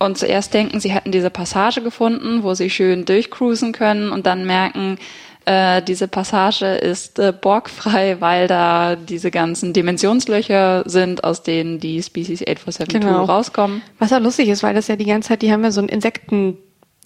und 0.00 0.18
zuerst 0.18 0.54
denken, 0.54 0.80
sie 0.80 0.90
hätten 0.90 1.12
diese 1.12 1.30
Passage 1.30 1.82
gefunden, 1.82 2.42
wo 2.42 2.54
sie 2.54 2.70
schön 2.70 3.04
durchcruisen 3.04 3.72
können 3.72 4.10
und 4.10 4.26
dann 4.26 4.46
merken, 4.46 4.98
äh, 5.44 5.82
diese 5.82 6.08
Passage 6.08 6.66
ist 6.66 7.18
äh, 7.18 7.32
borgfrei, 7.32 8.16
weil 8.20 8.48
da 8.48 8.96
diese 8.96 9.30
ganzen 9.30 9.72
Dimensionslöcher 9.72 10.84
sind, 10.86 11.22
aus 11.22 11.42
denen 11.42 11.80
die 11.80 12.02
Species 12.02 12.40
8472 12.40 13.00
genau. 13.00 13.24
rauskommen. 13.24 13.82
Was 13.98 14.12
auch 14.12 14.20
lustig 14.20 14.48
ist, 14.48 14.62
weil 14.62 14.74
das 14.74 14.88
ja 14.88 14.96
die 14.96 15.04
ganze 15.04 15.28
Zeit, 15.28 15.42
die 15.42 15.52
haben 15.52 15.62
ja 15.62 15.70
so 15.70 15.82
ein 15.82 15.88
Insekten 15.88 16.56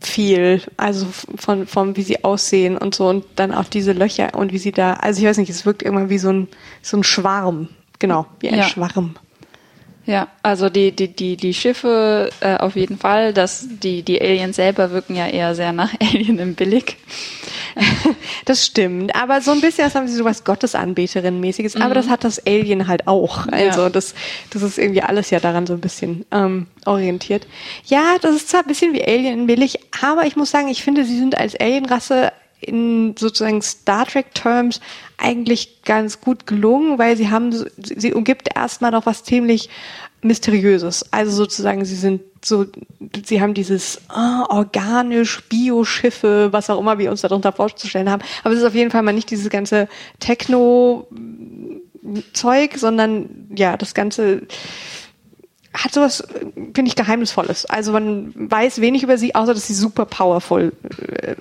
viel, 0.00 0.62
also 0.76 1.06
von, 1.36 1.66
von 1.66 1.96
wie 1.96 2.02
sie 2.02 2.22
aussehen 2.22 2.76
und 2.76 2.94
so 2.94 3.08
und 3.08 3.24
dann 3.36 3.52
auch 3.52 3.64
diese 3.64 3.92
Löcher 3.92 4.34
und 4.34 4.52
wie 4.52 4.58
sie 4.58 4.72
da, 4.72 4.94
also 4.94 5.20
ich 5.20 5.26
weiß 5.26 5.38
nicht, 5.38 5.50
es 5.50 5.66
wirkt 5.66 5.82
immer 5.82 6.10
wie 6.10 6.18
so 6.18 6.30
ein, 6.30 6.48
so 6.82 6.96
ein 6.96 7.04
Schwarm, 7.04 7.68
genau, 7.98 8.26
wie 8.40 8.50
ein 8.50 8.58
ja. 8.58 8.64
Schwarm. 8.64 9.16
Ja, 10.06 10.28
also 10.42 10.68
die, 10.68 10.92
die, 10.92 11.08
die, 11.08 11.36
die 11.36 11.54
Schiffe 11.54 12.30
äh, 12.40 12.56
auf 12.56 12.76
jeden 12.76 12.98
Fall, 12.98 13.32
dass 13.32 13.66
die, 13.68 14.02
die 14.02 14.20
Aliens 14.20 14.56
selber 14.56 14.90
wirken 14.90 15.16
ja 15.16 15.26
eher 15.26 15.54
sehr 15.54 15.72
nach 15.72 15.94
Alien 16.00 16.38
im 16.38 16.54
Billig. 16.54 16.98
das 18.44 18.66
stimmt, 18.66 19.14
aber 19.16 19.40
so 19.40 19.50
ein 19.50 19.60
bisschen, 19.60 19.84
das 19.84 19.94
haben 19.94 20.06
sie 20.06 20.14
sowas 20.14 20.44
Gottesanbeterin-mäßiges, 20.44 21.76
mhm. 21.76 21.82
aber 21.82 21.94
das 21.94 22.08
hat 22.08 22.22
das 22.22 22.44
Alien 22.46 22.86
halt 22.86 23.08
auch. 23.08 23.46
Also 23.48 23.82
ja. 23.82 23.90
das, 23.90 24.14
das 24.50 24.62
ist 24.62 24.78
irgendwie 24.78 25.02
alles 25.02 25.30
ja 25.30 25.40
daran 25.40 25.66
so 25.66 25.72
ein 25.72 25.80
bisschen 25.80 26.26
ähm, 26.30 26.66
orientiert. 26.84 27.46
Ja, 27.86 28.16
das 28.20 28.36
ist 28.36 28.50
zwar 28.50 28.60
ein 28.60 28.66
bisschen 28.66 28.92
wie 28.92 29.04
Alien 29.04 29.40
in 29.40 29.46
billig, 29.46 29.78
aber 30.02 30.26
ich 30.26 30.36
muss 30.36 30.50
sagen, 30.50 30.68
ich 30.68 30.84
finde, 30.84 31.04
sie 31.04 31.18
sind 31.18 31.36
als 31.38 31.58
Alienrasse 31.58 32.32
in 32.64 33.14
sozusagen 33.16 33.62
Star 33.62 34.06
Trek 34.06 34.34
Terms 34.34 34.80
eigentlich 35.16 35.82
ganz 35.84 36.20
gut 36.20 36.46
gelungen, 36.46 36.98
weil 36.98 37.16
sie 37.16 37.30
haben, 37.30 37.52
sie 37.76 38.12
umgibt 38.12 38.48
erstmal 38.54 38.90
noch 38.90 39.06
was 39.06 39.24
ziemlich 39.24 39.68
Mysteriöses. 40.22 41.12
Also 41.12 41.32
sozusagen, 41.32 41.84
sie 41.84 41.96
sind 41.96 42.22
so, 42.42 42.64
sie 43.24 43.42
haben 43.42 43.54
dieses 43.54 44.00
oh, 44.10 44.44
organisch, 44.48 45.42
Bioschiffe, 45.48 46.48
was 46.50 46.70
auch 46.70 46.80
immer 46.80 46.98
wir 46.98 47.10
uns 47.10 47.20
darunter 47.20 47.52
vorzustellen 47.52 48.10
haben. 48.10 48.22
Aber 48.42 48.54
es 48.54 48.60
ist 48.60 48.66
auf 48.66 48.74
jeden 48.74 48.90
Fall 48.90 49.02
mal 49.02 49.12
nicht 49.12 49.30
dieses 49.30 49.50
ganze 49.50 49.86
Techno-Zeug, 50.20 51.10
sondern 52.76 53.50
ja, 53.54 53.76
das 53.76 53.92
ganze 53.94 54.42
hat 55.74 55.92
sowas, 55.92 56.22
finde 56.54 56.88
ich, 56.88 56.94
Geheimnisvolles. 56.94 57.66
Also 57.66 57.92
man 57.92 58.32
weiß 58.34 58.80
wenig 58.80 59.02
über 59.02 59.18
sie, 59.18 59.34
außer 59.34 59.54
dass 59.54 59.66
sie 59.66 59.74
super 59.74 60.06
powerful 60.06 60.72
äh, 61.20 61.34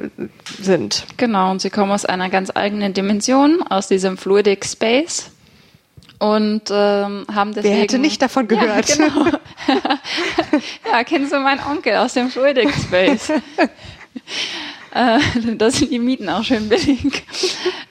sind. 0.60 1.06
Genau, 1.18 1.52
und 1.52 1.62
sie 1.62 1.70
kommen 1.70 1.92
aus 1.92 2.06
einer 2.06 2.30
ganz 2.30 2.52
eigenen 2.54 2.94
Dimension, 2.94 3.62
aus 3.62 3.88
diesem 3.88 4.18
Fluidic 4.18 4.66
Space. 4.66 5.30
Und 6.20 6.64
ähm, 6.72 7.26
haben 7.34 7.54
deswegen... 7.54 7.76
Wer 7.76 7.82
hätte 7.82 8.00
nicht 8.00 8.22
davon 8.22 8.48
gehört? 8.48 8.90
Ja, 8.90 8.96
genau. 8.96 9.26
ja, 10.92 11.04
kennst 11.04 11.32
du 11.32 11.40
meinen 11.40 11.62
Onkel 11.70 11.96
aus 11.98 12.14
dem 12.14 12.30
Fluidic 12.30 12.74
Space? 12.74 13.32
Äh, 14.94 15.20
da 15.58 15.72
sind 15.72 15.92
die 15.92 16.00
Mieten 16.00 16.30
auch 16.30 16.44
schön 16.44 16.70
billig. 16.70 17.26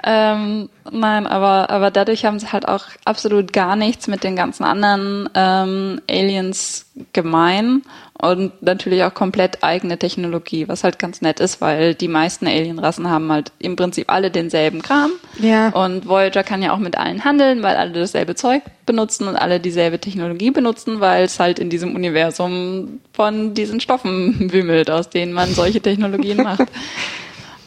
ähm, 0.04 0.68
nein, 0.90 1.26
aber, 1.26 1.70
aber 1.70 1.90
dadurch 1.90 2.24
haben 2.24 2.38
sie 2.38 2.52
halt 2.52 2.68
auch 2.68 2.84
absolut 3.04 3.52
gar 3.52 3.76
nichts 3.76 4.06
mit 4.06 4.24
den 4.24 4.36
ganzen 4.36 4.64
anderen 4.64 5.28
ähm, 5.34 6.00
Aliens 6.08 6.86
gemein 7.12 7.82
und 8.22 8.62
natürlich 8.62 9.02
auch 9.02 9.12
komplett 9.12 9.64
eigene 9.64 9.98
Technologie, 9.98 10.68
was 10.68 10.84
halt 10.84 11.00
ganz 11.00 11.22
nett 11.22 11.40
ist, 11.40 11.60
weil 11.60 11.96
die 11.96 12.06
meisten 12.06 12.46
Alienrassen 12.46 13.10
haben 13.10 13.32
halt 13.32 13.50
im 13.58 13.74
Prinzip 13.74 14.12
alle 14.12 14.30
denselben 14.30 14.80
Kram. 14.80 15.10
Ja. 15.40 15.70
Und 15.70 16.06
Voyager 16.06 16.44
kann 16.44 16.62
ja 16.62 16.72
auch 16.72 16.78
mit 16.78 16.96
allen 16.96 17.24
handeln, 17.24 17.64
weil 17.64 17.74
alle 17.74 17.92
dasselbe 17.94 18.36
Zeug 18.36 18.62
benutzen 18.86 19.26
und 19.26 19.34
alle 19.34 19.58
dieselbe 19.58 19.98
Technologie 19.98 20.52
benutzen, 20.52 21.00
weil 21.00 21.24
es 21.24 21.40
halt 21.40 21.58
in 21.58 21.68
diesem 21.68 21.96
Universum 21.96 23.00
von 23.12 23.54
diesen 23.54 23.80
Stoffen 23.80 24.52
wimmelt, 24.52 24.88
aus 24.88 25.10
denen 25.10 25.32
man 25.32 25.52
solche 25.52 25.80
Technologien 25.80 26.36
macht. 26.44 26.68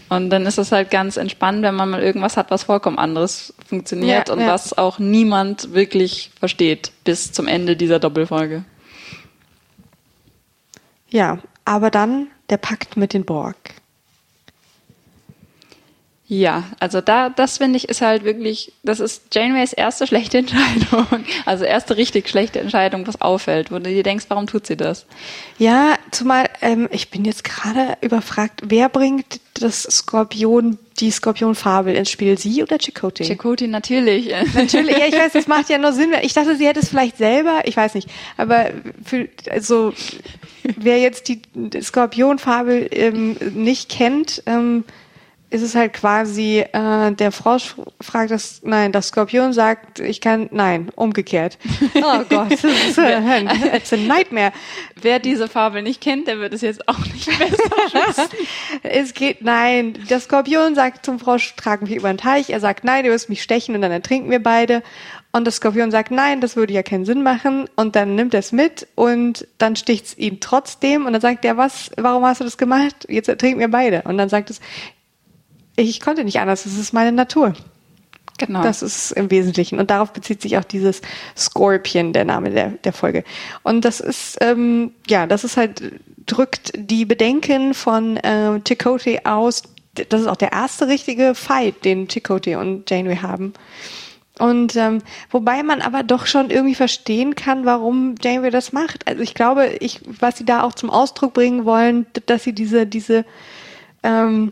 Und 0.08 0.30
dann 0.30 0.46
ist 0.46 0.58
es 0.58 0.72
halt 0.72 0.90
ganz 0.90 1.18
entspannt, 1.18 1.64
wenn 1.64 1.76
man 1.76 1.90
mal 1.90 2.02
irgendwas 2.02 2.38
hat, 2.38 2.50
was 2.50 2.64
vollkommen 2.64 2.98
anderes 2.98 3.54
funktioniert 3.68 4.30
ja, 4.30 4.34
und 4.34 4.40
ja. 4.40 4.48
was 4.48 4.78
auch 4.78 5.00
niemand 5.00 5.74
wirklich 5.74 6.32
versteht 6.40 6.94
bis 7.04 7.34
zum 7.34 7.50
Ende 7.50 7.76
dieser 7.76 8.00
Doppelfolge. 8.00 8.64
Ja, 11.16 11.38
aber 11.64 11.92
dann 11.92 12.28
der 12.50 12.58
Pakt 12.58 12.98
mit 12.98 13.14
den 13.14 13.24
Borg. 13.24 13.56
Ja, 16.28 16.64
also 16.80 17.02
da, 17.02 17.30
das 17.30 17.60
finde 17.60 17.78
ich 17.78 17.88
ist 17.88 18.02
halt 18.02 18.24
wirklich, 18.24 18.74
das 18.82 19.00
ist 19.00 19.34
Janeways 19.34 19.74
erste 19.74 20.08
schlechte 20.08 20.40
Entscheidung. 20.40 21.06
Also 21.46 21.66
erste 21.66 21.98
richtig 21.98 22.28
schlechte 22.30 22.60
Entscheidung, 22.60 23.06
was 23.06 23.22
auffällt, 23.22 23.72
wo 23.72 23.76
du 23.76 23.84
dir 23.84 24.02
denkst, 24.02 24.26
warum 24.30 24.48
tut 24.48 24.66
sie 24.66 24.76
das? 24.76 25.06
Ja, 25.60 25.98
zumal, 26.10 26.50
ähm, 26.62 26.90
ich 26.92 27.12
bin 27.12 27.26
jetzt 27.26 27.44
gerade 27.44 27.98
überfragt, 28.02 28.62
wer 28.66 28.90
bringt 28.90 29.40
das 29.54 29.84
Skorpion, 29.84 30.80
die 31.00 31.12
Skorpionfabel 31.12 31.96
ins 31.96 32.10
Spiel? 32.10 32.38
Sie 32.40 32.64
oder 32.64 32.80
Chakotay? 32.80 33.26
Chakotay, 33.26 33.68
natürlich. 33.68 34.34
Natürlich, 34.56 34.98
ja, 34.98 35.06
ich 35.06 35.14
weiß, 35.14 35.34
das 35.34 35.48
macht 35.48 35.70
ja 35.70 35.78
nur 35.78 35.94
Sinn. 35.94 36.14
Ich 36.24 36.34
dachte, 36.34 36.56
sie 36.56 36.68
hätte 36.68 36.80
es 36.80 36.90
vielleicht 36.90 37.18
selber, 37.18 37.62
ich 37.66 37.78
weiß 37.78 37.94
nicht. 37.94 38.10
Aber 38.36 38.72
für, 39.04 39.30
also, 39.50 39.94
wer 40.64 41.00
jetzt 41.00 41.30
die 41.30 41.42
Skorpionfabel 41.82 42.90
ähm, 42.92 43.38
nicht 43.54 43.90
kennt, 43.90 44.44
ähm, 44.46 44.84
ist 45.50 45.62
es 45.62 45.76
halt 45.76 45.94
quasi, 45.94 46.66
äh, 46.72 47.12
der 47.12 47.32
Frosch 47.32 47.76
fragt 48.02 48.32
das, 48.32 48.62
nein, 48.64 48.92
das 48.92 49.10
Skorpion 49.10 49.54
sagt, 49.54 50.00
ich 50.00 50.20
kann, 50.20 50.50
nein, 50.52 50.90
umgekehrt. 50.96 51.58
Oh 51.96 52.24
Gott, 52.30 52.52
das 52.52 52.64
ist 52.64 53.00
ein, 53.00 53.50
it's 53.74 53.92
a 53.94 53.98
nightmare. 53.98 54.52
Wer 55.02 55.20
diese 55.20 55.48
Fabel 55.48 55.82
nicht 55.82 56.02
kennt, 56.02 56.28
der 56.28 56.40
wird 56.40 56.54
es 56.54 56.62
jetzt 56.62 56.88
auch 56.88 57.00
nicht 57.00 57.28
besser 57.40 58.28
Es 58.84 59.14
geht, 59.14 59.42
nein, 59.42 59.98
das 60.10 60.26
Skorpion 60.26 60.76
sagt 60.76 61.06
zum 61.06 61.20
Frosch, 61.20 61.56
trag 61.56 61.82
mich 61.82 61.96
über 61.96 62.10
den 62.10 62.18
Teich. 62.18 62.50
Er 62.50 62.60
sagt, 62.60 62.84
nein, 62.84 63.06
du 63.06 63.12
wirst 63.12 63.30
mich 63.30 63.42
stechen 63.42 63.76
und 63.76 63.82
dann 63.82 63.92
ertrinken 63.92 64.30
wir 64.30 64.42
beide. 64.42 64.84
Und 65.36 65.46
das 65.46 65.58
Skorpion 65.58 65.92
sagt, 65.92 66.12
nein, 66.12 66.40
das 66.40 66.56
würde 66.56 66.72
ja 66.72 66.82
keinen 66.82 67.04
Sinn 67.04 67.22
machen. 67.22 67.68
Und 67.76 67.98
dann 67.98 68.16
nimmt 68.16 68.34
er 68.34 68.40
es 68.40 68.54
mit 68.54 68.88
und 68.96 69.46
dann 69.58 69.76
sticht 69.76 70.06
es 70.06 70.18
ihn 70.18 70.40
trotzdem. 70.40 71.06
Und 71.06 71.12
dann 71.12 71.22
sagt 71.22 71.44
er, 71.44 71.58
was, 71.58 71.92
warum 71.98 72.24
hast 72.24 72.40
du 72.40 72.46
das 72.46 72.58
gemacht? 72.58 73.06
Jetzt 73.10 73.28
ertrinken 73.28 73.60
wir 73.60 73.68
beide. 73.68 74.04
Und 74.04 74.18
dann 74.18 74.30
sagt 74.30 74.50
es, 74.50 74.62
ich 75.76 76.00
konnte 76.00 76.24
nicht 76.24 76.40
anders, 76.40 76.64
das 76.64 76.78
ist 76.78 76.94
meine 76.94 77.12
Natur. 77.12 77.54
Genau. 78.38 78.64
Das 78.64 78.82
ist 78.82 79.12
im 79.12 79.32
Wesentlichen. 79.32 79.80
Und 79.80 79.90
darauf 79.90 80.12
bezieht 80.12 80.42
sich 80.42 80.58
auch 80.58 80.64
dieses 80.64 81.02
Scorpion, 81.38 82.12
der 82.12 82.26
Name 82.26 82.52
der, 82.52 82.70
der 82.72 82.94
Folge. 82.94 83.24
Und 83.64 83.86
das 83.86 84.00
ist, 84.00 84.38
ähm, 84.42 84.92
ja, 85.08 85.26
das 85.26 85.44
ist 85.44 85.56
halt, 85.58 85.82
drückt 86.26 86.74
die 86.76 87.06
Bedenken 87.06 87.74
von 87.74 88.18
äh, 88.18 88.60
Chakotay 88.68 89.22
aus. 89.24 89.64
Das 90.10 90.22
ist 90.22 90.28
auch 90.28 90.36
der 90.36 90.52
erste 90.52 90.88
richtige 90.88 91.34
Fight, 91.34 91.86
den 91.86 92.10
Chakotay 92.10 92.56
und 92.56 92.90
Janeway 92.90 93.18
haben. 93.18 93.54
Und 94.38 94.76
ähm, 94.76 95.02
wobei 95.30 95.64
man 95.64 95.82
aber 95.82 96.04
doch 96.04 96.26
schon 96.26 96.50
irgendwie 96.50 96.76
verstehen 96.76 97.36
kann, 97.36 97.64
warum 97.64 98.16
Janeway 98.22 98.50
das 98.50 98.74
macht. 98.74 99.08
Also 99.08 99.22
ich 99.22 99.34
glaube, 99.34 99.68
ich, 99.80 100.02
was 100.20 100.38
sie 100.38 100.46
da 100.46 100.64
auch 100.64 100.74
zum 100.74 100.90
Ausdruck 100.90 101.34
bringen 101.34 101.64
wollen, 101.64 102.06
dass 102.26 102.44
sie 102.44 102.52
diese, 102.52 102.86
diese 102.86 103.24
ähm, 104.04 104.52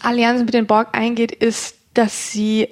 Allianz 0.00 0.40
mit 0.40 0.54
den 0.54 0.66
Borg 0.66 0.88
eingeht, 0.92 1.32
ist, 1.32 1.76
dass 1.94 2.30
sie 2.30 2.68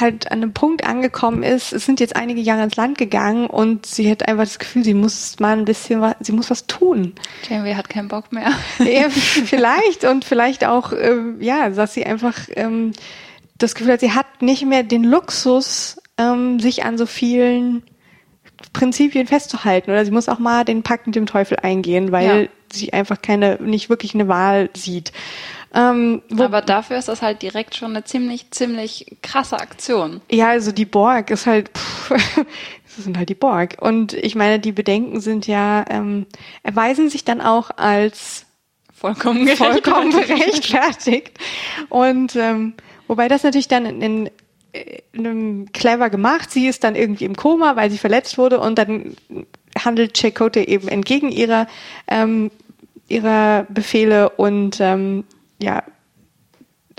halt 0.00 0.30
an 0.30 0.42
einem 0.42 0.52
Punkt 0.52 0.84
angekommen 0.84 1.42
ist. 1.42 1.72
Es 1.72 1.84
sind 1.84 2.00
jetzt 2.00 2.16
einige 2.16 2.40
Jahre 2.40 2.62
ins 2.62 2.76
Land 2.76 2.98
gegangen 2.98 3.46
und 3.46 3.86
sie 3.86 4.10
hat 4.10 4.26
einfach 4.28 4.44
das 4.44 4.58
Gefühl, 4.58 4.84
sie 4.84 4.94
muss 4.94 5.38
mal 5.38 5.56
ein 5.56 5.64
bisschen 5.64 6.00
was, 6.00 6.16
sie 6.20 6.32
muss 6.32 6.50
was 6.50 6.66
tun. 6.66 7.14
Janeway 7.48 7.74
hat 7.74 7.88
keinen 7.88 8.08
Bock 8.08 8.32
mehr. 8.32 8.52
Ja, 8.78 9.08
vielleicht 9.10 10.04
und 10.04 10.24
vielleicht 10.24 10.64
auch, 10.64 10.92
äh, 10.92 11.16
ja, 11.40 11.70
dass 11.70 11.94
sie 11.94 12.04
einfach 12.04 12.36
ähm, 12.56 12.92
das 13.58 13.74
Gefühl 13.74 13.92
hat, 13.92 14.00
sie 14.00 14.12
hat 14.12 14.42
nicht 14.42 14.64
mehr 14.64 14.82
den 14.82 15.04
Luxus, 15.04 16.00
ähm, 16.18 16.60
sich 16.60 16.84
an 16.84 16.98
so 16.98 17.06
vielen 17.06 17.82
Prinzipien 18.72 19.26
festzuhalten 19.26 19.90
oder 19.90 20.04
sie 20.04 20.10
muss 20.10 20.28
auch 20.28 20.38
mal 20.38 20.64
den 20.64 20.82
Pakt 20.82 21.06
mit 21.06 21.16
dem 21.16 21.26
Teufel 21.26 21.58
eingehen, 21.62 22.12
weil 22.12 22.42
ja. 22.42 22.48
sie 22.72 22.92
einfach 22.92 23.20
keine, 23.20 23.58
nicht 23.60 23.88
wirklich 23.88 24.14
eine 24.14 24.28
Wahl 24.28 24.70
sieht. 24.74 25.12
Ähm, 25.74 26.22
Aber 26.38 26.60
dafür 26.60 26.98
ist 26.98 27.08
das 27.08 27.22
halt 27.22 27.42
direkt 27.42 27.76
schon 27.76 27.90
eine 27.92 28.04
ziemlich, 28.04 28.50
ziemlich 28.50 29.16
krasse 29.22 29.58
Aktion. 29.58 30.20
Ja, 30.30 30.48
also 30.48 30.70
die 30.70 30.84
Borg 30.84 31.30
ist 31.30 31.46
halt, 31.46 31.70
pff, 31.76 32.12
Das 32.96 33.04
sind 33.04 33.16
halt 33.16 33.28
die 33.30 33.34
Borg. 33.34 33.76
Und 33.80 34.12
ich 34.12 34.34
meine, 34.34 34.58
die 34.58 34.72
Bedenken 34.72 35.20
sind 35.20 35.46
ja, 35.46 35.84
ähm, 35.88 36.26
erweisen 36.62 37.08
sich 37.08 37.24
dann 37.24 37.40
auch 37.40 37.70
als 37.76 38.46
Vollkommen 38.92 39.48
vollkommen 39.56 40.10
gerechtfertigt. 40.10 40.70
gerechtfertigt. 40.70 41.38
Und 41.88 42.36
ähm, 42.36 42.74
wobei 43.08 43.28
das 43.28 43.42
natürlich 43.42 43.68
dann 43.68 43.86
in, 43.86 44.02
in, 44.02 44.30
in 45.12 45.26
einem 45.26 45.72
clever 45.72 46.10
gemacht. 46.10 46.50
Sie 46.50 46.66
ist 46.66 46.84
dann 46.84 46.94
irgendwie 46.94 47.24
im 47.24 47.34
Koma, 47.34 47.76
weil 47.76 47.90
sie 47.90 47.98
verletzt 47.98 48.36
wurde 48.36 48.60
und 48.60 48.76
dann 48.76 49.16
handelt 49.82 50.16
Chakotay 50.16 50.64
eben 50.64 50.88
entgegen 50.88 51.30
ihrer 51.30 51.66
ähm, 52.08 52.50
ihrer 53.08 53.66
Befehle 53.68 54.30
und 54.30 54.80
ähm, 54.80 55.24
ja 55.62 55.82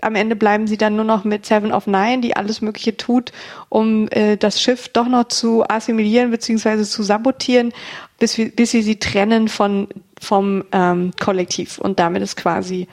am 0.03 0.15
Ende 0.15 0.35
bleiben 0.35 0.67
sie 0.67 0.77
dann 0.77 0.95
nur 0.95 1.05
noch 1.05 1.23
mit 1.23 1.45
Seven 1.45 1.71
of 1.71 1.87
Nine, 1.87 2.21
die 2.21 2.35
alles 2.35 2.61
Mögliche 2.61 2.97
tut, 2.97 3.31
um 3.69 4.07
äh, 4.11 4.37
das 4.37 4.61
Schiff 4.61 4.89
doch 4.89 5.07
noch 5.07 5.29
zu 5.29 5.63
assimilieren 5.67 6.31
bzw. 6.31 6.83
zu 6.83 7.03
sabotieren, 7.03 7.73
bis, 8.19 8.35
bis 8.55 8.71
sie 8.71 8.81
sie 8.81 8.99
trennen 8.99 9.47
von 9.47 9.87
vom 10.19 10.65
ähm, 10.71 11.11
Kollektiv. 11.19 11.77
Und 11.77 11.99
damit 11.99 12.21
ist 12.21 12.35
quasi 12.35 12.87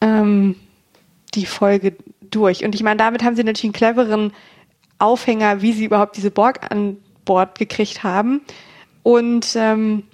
ähm, 0.00 0.56
die 1.34 1.46
Folge 1.46 1.96
durch. 2.20 2.64
Und 2.64 2.74
ich 2.74 2.82
meine, 2.82 2.98
damit 2.98 3.22
haben 3.22 3.36
sie 3.36 3.44
natürlich 3.44 3.64
einen 3.64 3.72
cleveren 3.72 4.32
Aufhänger, 4.98 5.62
wie 5.62 5.72
sie 5.72 5.84
überhaupt 5.84 6.16
diese 6.16 6.30
Borg 6.30 6.70
an 6.70 6.96
Bord 7.24 7.58
gekriegt 7.58 8.02
haben. 8.02 8.42
Und 9.02 9.54
ähm, 9.56 10.04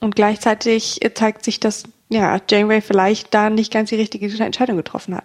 und 0.00 0.16
gleichzeitig 0.16 1.00
zeigt 1.14 1.46
sich, 1.46 1.60
dass 1.60 1.84
ja, 2.14 2.40
Janeway 2.48 2.80
vielleicht 2.80 3.34
da 3.34 3.50
nicht 3.50 3.72
ganz 3.72 3.90
die 3.90 3.96
richtige 3.96 4.26
Entscheidung 4.42 4.76
getroffen 4.76 5.14
hat. 5.16 5.24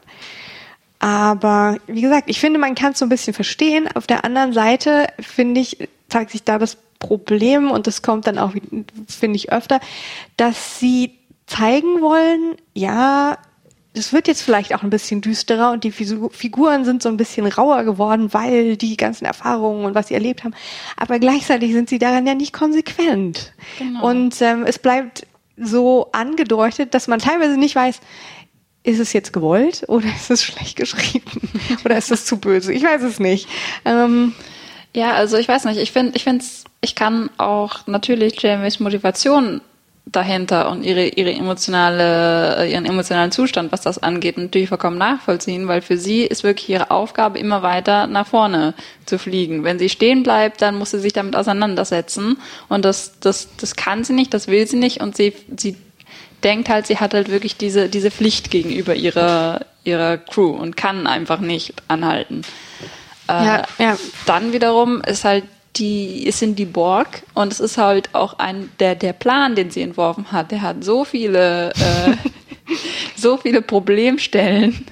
Aber 0.99 1.77
wie 1.87 2.01
gesagt, 2.01 2.29
ich 2.29 2.39
finde, 2.39 2.59
man 2.59 2.75
kann 2.75 2.91
es 2.91 2.99
so 2.99 3.05
ein 3.05 3.09
bisschen 3.09 3.33
verstehen. 3.33 3.87
Auf 3.93 4.05
der 4.05 4.25
anderen 4.25 4.51
Seite, 4.51 5.07
finde 5.19 5.61
ich, 5.61 5.77
zeigt 6.09 6.31
sich 6.31 6.43
da 6.43 6.57
das 6.57 6.77
Problem, 6.99 7.71
und 7.71 7.87
das 7.87 8.01
kommt 8.01 8.27
dann 8.27 8.37
auch, 8.37 8.51
finde 9.07 9.37
ich, 9.37 9.51
öfter, 9.53 9.79
dass 10.35 10.79
sie 10.79 11.13
zeigen 11.47 12.01
wollen, 12.01 12.55
ja, 12.73 13.37
es 13.93 14.13
wird 14.13 14.27
jetzt 14.27 14.41
vielleicht 14.41 14.75
auch 14.75 14.83
ein 14.83 14.89
bisschen 14.89 15.21
düsterer 15.21 15.71
und 15.71 15.83
die 15.83 15.91
Figuren 15.91 16.85
sind 16.85 17.01
so 17.01 17.09
ein 17.09 17.17
bisschen 17.17 17.47
rauer 17.47 17.83
geworden, 17.83 18.33
weil 18.33 18.77
die 18.77 18.97
ganzen 18.97 19.25
Erfahrungen 19.25 19.85
und 19.85 19.95
was 19.95 20.09
sie 20.09 20.13
erlebt 20.13 20.43
haben. 20.43 20.53
Aber 20.95 21.19
gleichzeitig 21.19 21.73
sind 21.73 21.89
sie 21.89 21.97
daran 21.97 22.27
ja 22.27 22.35
nicht 22.35 22.53
konsequent. 22.53 23.53
Genau. 23.79 24.07
Und 24.07 24.41
ähm, 24.41 24.63
es 24.63 24.77
bleibt 24.77 25.25
so 25.61 26.09
angedeutet, 26.11 26.93
dass 26.93 27.07
man 27.07 27.19
teilweise 27.19 27.57
nicht 27.57 27.75
weiß, 27.75 27.99
ist 28.83 28.99
es 28.99 29.13
jetzt 29.13 29.33
gewollt 29.33 29.83
oder 29.87 30.07
ist 30.07 30.31
es 30.31 30.43
schlecht 30.43 30.77
geschrieben 30.77 31.49
oder 31.85 31.97
ist 31.97 32.11
es 32.11 32.25
zu 32.25 32.37
böse? 32.37 32.73
Ich 32.73 32.83
weiß 32.83 33.01
es 33.03 33.19
nicht. 33.19 33.47
Ähm, 33.85 34.33
Ja, 34.95 35.13
also 35.13 35.37
ich 35.37 35.47
weiß 35.47 35.65
nicht, 35.65 35.77
ich 35.77 35.91
finde, 35.91 36.13
ich 36.15 36.23
finde, 36.23 36.43
ich 36.81 36.95
kann 36.95 37.29
auch 37.37 37.85
natürlich 37.85 38.41
Jamies 38.41 38.79
Motivation 38.79 39.61
dahinter 40.11 40.69
und 40.71 40.83
ihre, 40.83 41.07
ihre 41.07 41.31
emotionale, 41.33 42.67
ihren 42.67 42.85
emotionalen 42.85 43.31
Zustand, 43.31 43.71
was 43.71 43.81
das 43.81 44.01
angeht, 44.01 44.37
natürlich 44.37 44.69
vollkommen 44.69 44.97
nachvollziehen, 44.97 45.67
weil 45.67 45.81
für 45.81 45.97
sie 45.97 46.23
ist 46.23 46.43
wirklich 46.43 46.69
ihre 46.69 46.91
Aufgabe, 46.91 47.39
immer 47.39 47.61
weiter 47.61 48.07
nach 48.07 48.27
vorne 48.27 48.73
zu 49.05 49.19
fliegen. 49.19 49.63
Wenn 49.63 49.79
sie 49.79 49.89
stehen 49.89 50.23
bleibt, 50.23 50.61
dann 50.61 50.77
muss 50.77 50.91
sie 50.91 50.99
sich 50.99 51.13
damit 51.13 51.35
auseinandersetzen 51.35 52.37
und 52.67 52.85
das, 52.85 53.19
das, 53.19 53.49
das 53.57 53.75
kann 53.75 54.03
sie 54.03 54.13
nicht, 54.13 54.33
das 54.33 54.47
will 54.47 54.67
sie 54.67 54.77
nicht 54.77 55.01
und 55.01 55.15
sie, 55.15 55.33
sie 55.55 55.75
denkt 56.43 56.69
halt, 56.69 56.87
sie 56.87 56.97
hat 56.97 57.13
halt 57.13 57.29
wirklich 57.29 57.57
diese, 57.57 57.89
diese 57.89 58.11
Pflicht 58.11 58.49
gegenüber 58.49 58.95
ihrer, 58.95 59.65
ihrer 59.83 60.17
Crew 60.17 60.51
und 60.51 60.77
kann 60.77 61.07
einfach 61.07 61.39
nicht 61.39 61.73
anhalten. 61.87 62.41
Äh, 63.27 63.45
Ja, 63.45 63.63
ja. 63.77 63.97
Dann 64.25 64.53
wiederum 64.53 65.01
ist 65.01 65.25
halt 65.25 65.43
die, 65.79 66.29
sind 66.31 66.59
die 66.59 66.65
Borg 66.65 67.23
und 67.33 67.51
es 67.51 67.59
ist 67.59 67.77
halt 67.77 68.13
auch 68.13 68.37
ein, 68.37 68.69
der, 68.79 68.95
der 68.95 69.13
Plan, 69.13 69.55
den 69.55 69.71
sie 69.71 69.81
entworfen 69.81 70.31
hat, 70.31 70.51
der 70.51 70.61
hat 70.61 70.83
so 70.83 71.05
viele, 71.05 71.71
äh, 71.71 72.15
so 73.15 73.37
viele 73.37 73.61
Problemstellen, 73.61 74.85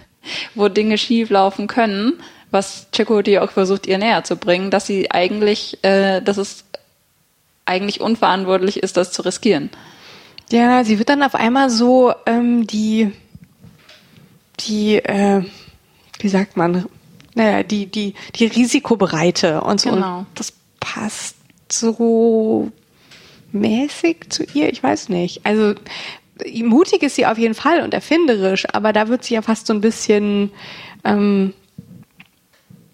wo 0.56 0.68
Dinge 0.70 0.98
schief 0.98 1.30
laufen 1.30 1.68
können, 1.68 2.14
was 2.52 2.88
Chakotay 2.94 3.40
auch 3.40 3.52
versucht, 3.52 3.88
ihr 3.88 3.98
näher 3.98 4.24
zu 4.24 4.38
bringen, 4.38 4.72
dass 4.72 4.88
sie 4.88 5.12
eigentlich, 5.12 5.84
äh, 5.84 6.22
dass 6.22 6.38
es 6.38 6.64
eigentlich 7.66 8.00
unverantwortlich 8.00 8.82
ist, 8.82 8.98
das 8.98 9.12
zu 9.12 9.22
riskieren. 9.22 9.70
Ja, 10.50 10.86
sie 10.86 10.98
wird 10.98 11.10
dann 11.10 11.24
auf 11.24 11.36
einmal 11.36 11.70
so 11.70 12.14
ähm, 12.26 12.66
die, 12.66 13.12
die, 14.62 14.96
äh, 14.96 15.44
wie 16.20 16.30
sagt 16.30 16.56
man, 16.56 16.86
naja, 17.36 17.64
die, 17.64 17.86
die, 17.88 18.14
die 18.36 18.46
Risikobereite 18.46 19.62
und 19.62 19.82
so. 19.82 19.92
Genau. 19.92 20.20
Und 20.20 20.28
das 20.36 20.54
passt 20.80 21.36
so 21.72 22.72
mäßig 23.52 24.30
zu 24.30 24.44
ihr, 24.54 24.70
ich 24.72 24.82
weiß 24.84 25.10
nicht. 25.10 25.46
Also 25.46 25.74
mutig 26.64 27.04
ist 27.04 27.16
sie 27.16 27.26
auf 27.26 27.38
jeden 27.38 27.56
Fall 27.56 27.82
und 27.82 27.94
erfinderisch, 27.94 28.66
aber 28.74 28.94
da 28.94 29.08
wird 29.08 29.24
sie 29.24 29.34
ja 29.36 29.42
fast 29.42 29.68
so 29.68 29.74
ein 29.74 29.82
bisschen, 29.82 30.52
ähm, 31.04 31.54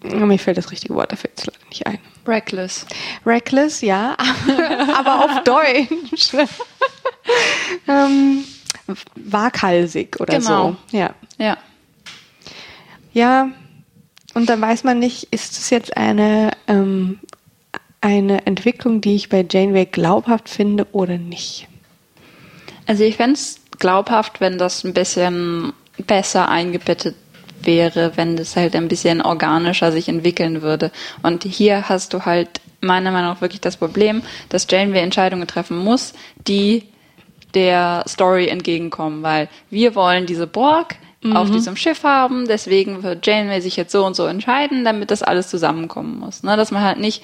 mir 0.02 0.38
fällt 0.38 0.58
das 0.58 0.70
richtige 0.70 0.94
Wort 0.94 1.12
dafür 1.12 1.30
jetzt 1.30 1.46
leider 1.46 1.58
nicht 1.68 1.86
ein. 1.86 1.98
Reckless. 2.26 2.86
Reckless, 3.26 3.80
ja, 3.80 4.16
aber 4.94 5.24
auf 5.24 5.44
Deutsch. 5.44 6.32
ähm, 7.88 8.44
waghalsig 9.14 10.20
oder 10.20 10.38
Genau. 10.38 10.76
so. 10.90 10.96
Ja. 10.96 11.14
Ja. 11.38 11.56
Ja, 13.12 13.48
und 14.34 14.48
dann 14.48 14.60
weiß 14.60 14.84
man 14.84 14.98
nicht, 14.98 15.28
ist 15.30 15.52
es 15.56 15.70
jetzt 15.70 15.96
eine, 15.96 16.50
ähm, 16.66 17.20
eine 18.04 18.46
Entwicklung, 18.46 19.00
die 19.00 19.16
ich 19.16 19.30
bei 19.30 19.46
Janeway 19.50 19.86
glaubhaft 19.86 20.50
finde 20.50 20.86
oder 20.92 21.16
nicht. 21.16 21.66
Also 22.86 23.02
ich 23.02 23.16
fände 23.16 23.32
es 23.32 23.60
glaubhaft, 23.78 24.42
wenn 24.42 24.58
das 24.58 24.84
ein 24.84 24.92
bisschen 24.92 25.72
besser 26.06 26.50
eingebettet 26.50 27.16
wäre, 27.62 28.12
wenn 28.16 28.36
das 28.36 28.56
halt 28.56 28.76
ein 28.76 28.88
bisschen 28.88 29.22
organischer 29.22 29.90
sich 29.90 30.10
entwickeln 30.10 30.60
würde. 30.60 30.92
Und 31.22 31.44
hier 31.44 31.88
hast 31.88 32.12
du 32.12 32.26
halt 32.26 32.60
meiner 32.82 33.10
Meinung 33.10 33.30
nach 33.30 33.40
wirklich 33.40 33.62
das 33.62 33.78
Problem, 33.78 34.20
dass 34.50 34.66
Janeway 34.68 35.00
Entscheidungen 35.00 35.48
treffen 35.48 35.78
muss, 35.78 36.12
die 36.46 36.82
der 37.54 38.04
Story 38.06 38.48
entgegenkommen, 38.48 39.22
weil 39.22 39.48
wir 39.70 39.94
wollen 39.94 40.26
diese 40.26 40.46
Borg 40.46 40.96
auf 41.32 41.50
diesem 41.50 41.74
Schiff 41.74 42.04
haben, 42.04 42.46
deswegen 42.46 43.02
wird 43.02 43.26
Janeway 43.26 43.62
sich 43.62 43.76
jetzt 43.76 43.92
so 43.92 44.04
und 44.04 44.14
so 44.14 44.26
entscheiden, 44.26 44.84
damit 44.84 45.10
das 45.10 45.22
alles 45.22 45.48
zusammenkommen 45.48 46.18
muss. 46.18 46.42
Ne? 46.42 46.54
Dass 46.58 46.70
man 46.70 46.82
halt 46.82 46.98
nicht 46.98 47.22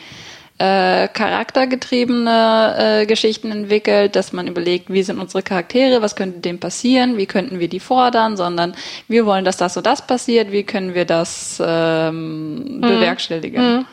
äh, 0.60 1.08
charaktergetriebene 1.08 3.00
äh, 3.00 3.06
Geschichten 3.06 3.50
entwickelt, 3.50 4.14
dass 4.14 4.34
man 4.34 4.46
überlegt, 4.46 4.92
wie 4.92 5.02
sind 5.02 5.18
unsere 5.18 5.42
Charaktere, 5.42 6.02
was 6.02 6.16
könnte 6.16 6.40
dem 6.40 6.60
passieren, 6.60 7.16
wie 7.16 7.24
könnten 7.24 7.60
wir 7.60 7.68
die 7.68 7.80
fordern, 7.80 8.36
sondern 8.36 8.74
wir 9.08 9.24
wollen, 9.24 9.46
dass 9.46 9.56
das 9.56 9.78
und 9.78 9.86
das 9.86 10.06
passiert, 10.06 10.52
wie 10.52 10.64
können 10.64 10.92
wir 10.92 11.06
das 11.06 11.62
ähm, 11.64 12.82
bewerkstelligen. 12.82 13.86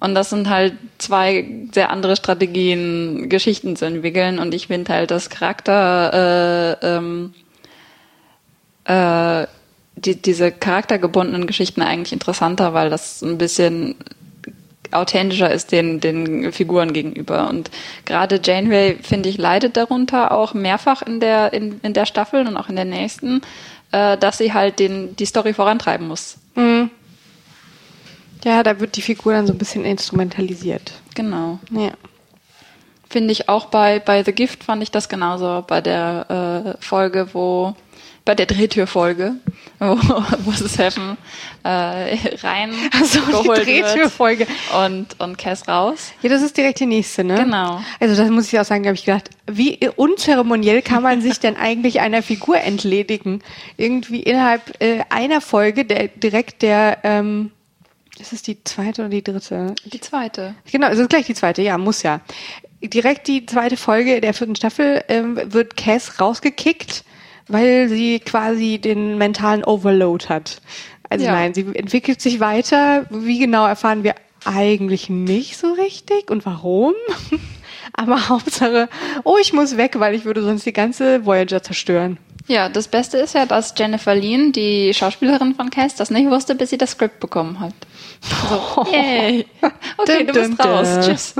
Und 0.00 0.14
das 0.14 0.30
sind 0.30 0.48
halt 0.48 0.72
zwei 0.96 1.46
sehr 1.72 1.90
andere 1.90 2.16
Strategien, 2.16 3.28
Geschichten 3.28 3.76
zu 3.76 3.84
entwickeln. 3.84 4.38
Und 4.38 4.54
ich 4.54 4.68
finde 4.68 4.94
halt, 4.94 5.10
dass 5.10 5.28
Charakter, 5.28 6.78
äh, 6.80 6.96
ähm, 6.96 7.34
äh, 8.84 9.46
die, 9.96 10.16
diese 10.16 10.50
charaktergebundenen 10.50 11.46
Geschichten 11.46 11.82
eigentlich 11.82 12.14
interessanter, 12.14 12.72
weil 12.72 12.88
das 12.88 13.20
ein 13.20 13.36
bisschen 13.36 13.96
authentischer 14.92 15.50
ist 15.50 15.72
den, 15.72 16.00
den 16.00 16.52
Figuren 16.52 16.92
gegenüber. 16.92 17.48
Und 17.48 17.70
gerade 18.04 18.40
Janeway, 18.42 18.98
finde 19.02 19.28
ich, 19.28 19.38
leidet 19.38 19.76
darunter 19.76 20.32
auch 20.32 20.54
mehrfach 20.54 21.02
in 21.02 21.20
der, 21.20 21.52
in, 21.52 21.80
in 21.82 21.94
der 21.94 22.06
Staffel 22.06 22.46
und 22.46 22.56
auch 22.56 22.68
in 22.68 22.76
der 22.76 22.84
nächsten, 22.84 23.42
äh, 23.92 24.16
dass 24.16 24.38
sie 24.38 24.52
halt 24.52 24.78
den, 24.78 25.16
die 25.16 25.26
Story 25.26 25.52
vorantreiben 25.52 26.08
muss. 26.08 26.38
Ja, 28.44 28.62
da 28.62 28.80
wird 28.80 28.96
die 28.96 29.02
Figur 29.02 29.32
dann 29.32 29.46
so 29.46 29.52
ein 29.52 29.58
bisschen 29.58 29.84
instrumentalisiert. 29.84 30.92
Genau. 31.14 31.58
Ja. 31.70 31.90
Finde 33.08 33.32
ich 33.32 33.48
auch 33.48 33.66
bei, 33.66 33.98
bei 33.98 34.22
The 34.22 34.32
Gift 34.32 34.64
fand 34.64 34.82
ich 34.82 34.90
das 34.90 35.08
genauso 35.08 35.64
bei 35.66 35.80
der 35.80 36.76
äh, 36.78 36.84
Folge, 36.84 37.28
wo 37.32 37.74
bei 38.30 38.36
der 38.36 38.46
Drehtürfolge, 38.46 39.34
wo, 39.80 39.96
wo 40.44 40.52
Seven 40.52 41.18
äh, 41.64 41.68
rein 41.68 42.72
Also 42.92 43.18
die 43.18 43.32
geholt 43.32 43.66
Drehtürfolge. 43.66 44.46
wird 44.46 44.84
und, 44.86 45.18
und 45.18 45.36
Cass 45.36 45.66
raus. 45.66 46.12
Ja, 46.22 46.30
das 46.30 46.40
ist 46.40 46.56
direkt 46.56 46.78
die 46.78 46.86
nächste, 46.86 47.24
ne? 47.24 47.34
Genau. 47.34 47.82
Also 47.98 48.14
das 48.14 48.30
muss 48.30 48.52
ich 48.52 48.60
auch 48.60 48.64
sagen, 48.64 48.84
da 48.84 48.90
habe 48.90 48.94
ich 48.94 49.04
gedacht, 49.04 49.30
wie 49.50 49.80
unzeremoniell 49.96 50.80
kann 50.80 51.02
man 51.02 51.20
sich 51.22 51.40
denn 51.40 51.56
eigentlich 51.56 52.00
einer 52.00 52.22
Figur 52.22 52.58
entledigen? 52.58 53.42
Irgendwie 53.76 54.22
innerhalb 54.22 54.80
äh, 54.80 55.00
einer 55.08 55.40
Folge, 55.40 55.84
der 55.84 56.06
direkt 56.06 56.62
der, 56.62 56.98
ähm, 57.02 57.50
ist 58.20 58.32
es 58.32 58.42
die 58.42 58.62
zweite 58.62 59.02
oder 59.02 59.08
die 59.10 59.24
dritte? 59.24 59.74
Die 59.86 60.00
zweite. 60.00 60.54
Genau, 60.70 60.86
es 60.86 61.00
ist 61.00 61.10
gleich 61.10 61.26
die 61.26 61.34
zweite, 61.34 61.62
ja, 61.62 61.78
muss 61.78 62.04
ja. 62.04 62.20
Direkt 62.80 63.26
die 63.26 63.44
zweite 63.44 63.76
Folge 63.76 64.20
der 64.20 64.34
vierten 64.34 64.54
Staffel 64.54 65.02
ähm, 65.08 65.36
wird 65.52 65.76
Cass 65.76 66.20
rausgekickt, 66.20 67.02
weil 67.50 67.88
sie 67.88 68.20
quasi 68.20 68.78
den 68.78 69.18
mentalen 69.18 69.64
Overload 69.64 70.26
hat. 70.28 70.60
Also 71.08 71.24
Ja. 71.26 71.32
nein, 71.32 71.54
sie 71.54 71.66
entwickelt 71.74 72.20
sich 72.20 72.40
weiter. 72.40 73.06
Wie 73.10 73.38
genau 73.38 73.66
erfahren 73.66 74.04
wir 74.04 74.14
eigentlich 74.44 75.10
nicht 75.10 75.56
so 75.58 75.72
richtig. 75.72 76.30
Und 76.30 76.46
warum? 76.46 76.94
Aber 77.92 78.28
Hauptsache, 78.28 78.88
oh, 79.24 79.36
ich 79.40 79.52
muss 79.52 79.76
weg, 79.76 79.98
weil 79.98 80.14
ich 80.14 80.24
würde 80.24 80.42
sonst 80.42 80.64
die 80.64 80.72
ganze 80.72 81.26
Voyager 81.26 81.62
zerstören. 81.62 82.18
Ja, 82.46 82.68
das 82.68 82.88
Beste 82.88 83.18
ist 83.18 83.34
ja, 83.34 83.46
dass 83.46 83.74
Jennifer 83.76 84.14
Lean, 84.14 84.52
die 84.52 84.92
Schauspielerin 84.94 85.54
von 85.54 85.70
Cass, 85.70 85.94
das 85.96 86.10
nicht 86.10 86.30
wusste, 86.30 86.54
bis 86.54 86.70
sie 86.70 86.78
das 86.78 86.92
Skript 86.92 87.20
bekommen 87.20 87.60
hat. 87.60 87.74
So, 88.22 88.86
yay. 88.92 89.46
Okay, 89.98 90.24
du 90.24 90.32
bist 90.32 90.64
raus. 90.64 90.88
Tschüss. 91.06 91.34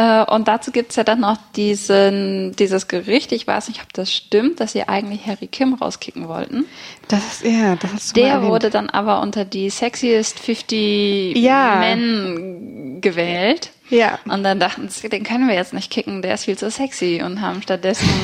Äh, 0.00 0.24
und 0.24 0.48
dazu 0.48 0.72
gibt's 0.72 0.96
ja 0.96 1.04
dann 1.04 1.20
noch 1.20 1.36
diesen, 1.54 2.56
dieses 2.56 2.88
Gericht, 2.88 3.32
ich 3.32 3.46
weiß 3.46 3.68
nicht, 3.68 3.82
ob 3.82 3.92
das 3.92 4.10
stimmt, 4.10 4.58
dass 4.58 4.72
sie 4.72 4.88
eigentlich 4.88 5.26
Harry 5.26 5.46
Kim 5.46 5.74
rauskicken 5.74 6.26
wollten. 6.26 6.64
Das 7.08 7.42
ist, 7.42 7.44
ja, 7.44 7.76
das 7.76 7.92
ist 7.92 8.16
Der 8.16 8.42
wurde 8.42 8.70
dann 8.70 8.88
aber 8.88 9.20
unter 9.20 9.44
die 9.44 9.68
Sexiest 9.68 10.40
50 10.40 11.36
Ja. 11.36 11.76
Men 11.80 13.02
gewählt. 13.02 13.72
Ja. 13.90 14.18
Und 14.24 14.42
dann 14.42 14.58
dachten 14.58 14.88
sie, 14.88 15.10
den 15.10 15.22
können 15.22 15.48
wir 15.48 15.54
jetzt 15.54 15.74
nicht 15.74 15.90
kicken, 15.90 16.22
der 16.22 16.32
ist 16.32 16.46
viel 16.46 16.56
zu 16.56 16.70
sexy 16.70 17.20
und 17.22 17.42
haben 17.42 17.60
stattdessen 17.60 18.08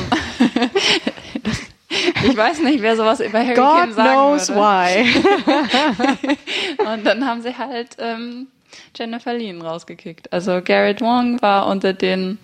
ich 2.23 2.35
weiß 2.35 2.61
nicht, 2.61 2.81
wer 2.81 2.95
sowas 2.95 3.19
über 3.19 3.37
Harry 3.37 3.53
Kim 3.53 3.63
God 3.63 3.93
sagen 3.93 4.09
knows 4.09 4.49
würde. 4.49 4.61
why. 4.61 6.37
Und 6.91 7.05
dann 7.05 7.23
haben 7.25 7.41
sie 7.41 7.57
halt 7.57 7.97
ähm, 7.99 8.47
Jennifer 8.97 9.33
Lean 9.33 9.61
rausgekickt. 9.61 10.31
Also 10.33 10.61
Garrett 10.63 11.01
Wong 11.01 11.41
war 11.41 11.67
unter 11.67 11.93
den 11.93 12.37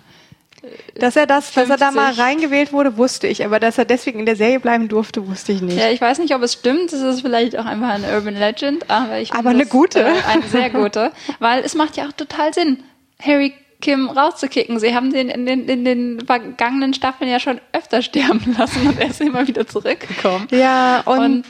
Dass 0.96 1.16
er 1.16 1.26
das, 1.28 1.52
dass 1.54 1.70
er 1.70 1.78
da 1.78 1.92
mal 1.92 2.14
50. 2.14 2.24
reingewählt 2.24 2.74
wurde, 2.74 2.98
wusste 2.98 3.28
ich, 3.28 3.44
aber 3.44 3.60
dass 3.60 3.78
er 3.78 3.86
deswegen 3.86 4.20
in 4.20 4.26
der 4.26 4.36
Serie 4.36 4.60
bleiben 4.60 4.88
durfte, 4.88 5.28
wusste 5.28 5.52
ich 5.52 5.62
nicht. 5.62 5.78
Ja, 5.78 5.90
ich 5.90 6.00
weiß 6.00 6.20
nicht, 6.20 6.34
ob 6.36 6.42
es 6.42 6.54
stimmt. 6.54 6.94
Es 6.94 7.02
ist 7.02 7.22
vielleicht 7.22 7.58
auch 7.58 7.66
einfach 7.66 7.90
eine 7.90 8.14
Urban 8.16 8.36
Legend, 8.36 8.90
aber 8.90 9.20
ich 9.20 9.34
Aber 9.34 9.50
eine 9.50 9.64
das, 9.64 9.70
gute. 9.70 10.02
Äh, 10.02 10.14
eine 10.28 10.44
sehr 10.44 10.70
gute, 10.70 11.12
weil 11.40 11.64
es 11.64 11.76
macht 11.76 11.98
ja 11.98 12.08
auch 12.08 12.14
total 12.14 12.54
Sinn, 12.54 12.84
Harry 13.22 13.54
Kim 13.82 14.10
rauszukicken. 14.10 14.80
Sie 14.80 14.96
haben 14.96 15.12
den 15.12 15.28
in 15.28 15.46
den, 15.46 15.68
in 15.68 15.84
den 15.84 16.26
vergangenen 16.26 16.94
Staffeln 16.94 17.30
ja 17.30 17.40
schon 17.42 17.60
öfter 17.74 18.02
sterben 18.02 18.56
lassen 18.58 18.88
und 18.88 18.98
er 19.00 19.10
ist 19.10 19.20
immer 19.20 19.46
wieder 19.46 19.68
zurückgekommen. 19.68 20.48
Ja, 20.52 21.02
und, 21.02 21.20
Und 21.20 21.46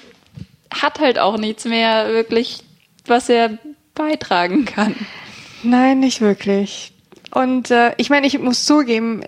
hat 0.73 0.99
halt 0.99 1.19
auch 1.19 1.37
nichts 1.37 1.65
mehr 1.65 2.07
wirklich, 2.07 2.63
was 3.05 3.29
er 3.29 3.59
beitragen 3.95 4.65
kann. 4.65 4.95
nein, 5.63 5.99
nicht 5.99 6.21
wirklich. 6.21 6.93
Und 7.31 7.71
äh, 7.71 7.93
ich 7.97 8.09
meine, 8.09 8.27
ich 8.27 8.37
muss 8.39 8.65
zugeben, 8.65 9.23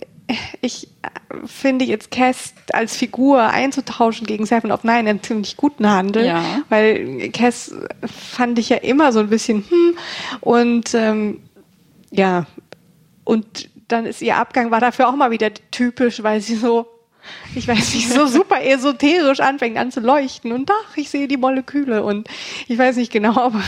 ich 0.62 0.88
äh, 1.01 1.36
finde 1.45 1.86
jetzt 1.86 2.12
Cass 2.12 2.54
als 2.71 2.95
Figur 2.97 3.41
einzutauschen 3.41 4.28
gegen 4.28 4.45
Seven 4.45 4.71
of 4.71 4.84
Nine 4.84 5.10
einen 5.10 5.23
ziemlich 5.23 5.58
guten 5.58 5.89
Handel, 5.89 6.25
Ja. 6.25 6.43
weil 6.69 7.30
Cass 7.32 7.73
fand 8.06 8.60
ich 8.60 8.69
ja 8.69 8.78
immer 8.78 9.12
so 9.12 9.19
ein 9.19 9.30
bisschen 9.30 9.63
hm 9.69 9.97
und 10.41 10.93
ähm, 10.93 11.41
ja 12.12 12.45
und 13.23 13.69
dann 13.88 14.06
ist 14.06 14.21
ihr 14.21 14.38
Abgang 14.38 14.71
war 14.71 14.80
dafür 14.80 15.08
auch 15.08 15.15
mal 15.15 15.32
wieder 15.32 15.51
typisch, 15.71 16.21
weil 16.23 16.41
sie 16.41 16.56
so 16.56 16.88
ich 17.55 17.67
weiß 17.67 17.93
nicht, 17.93 18.09
so 18.09 18.27
super 18.27 18.63
esoterisch 18.63 19.39
anfängt 19.39 19.77
an 19.77 19.91
zu 19.91 19.99
leuchten 19.99 20.51
und 20.51 20.69
ach, 20.69 20.97
ich 20.97 21.09
sehe 21.09 21.27
die 21.27 21.38
Moleküle 21.38 22.03
und 22.03 22.27
ich 22.67 22.77
weiß 22.77 22.97
nicht 22.97 23.11
genau, 23.11 23.35
aber, 23.39 23.61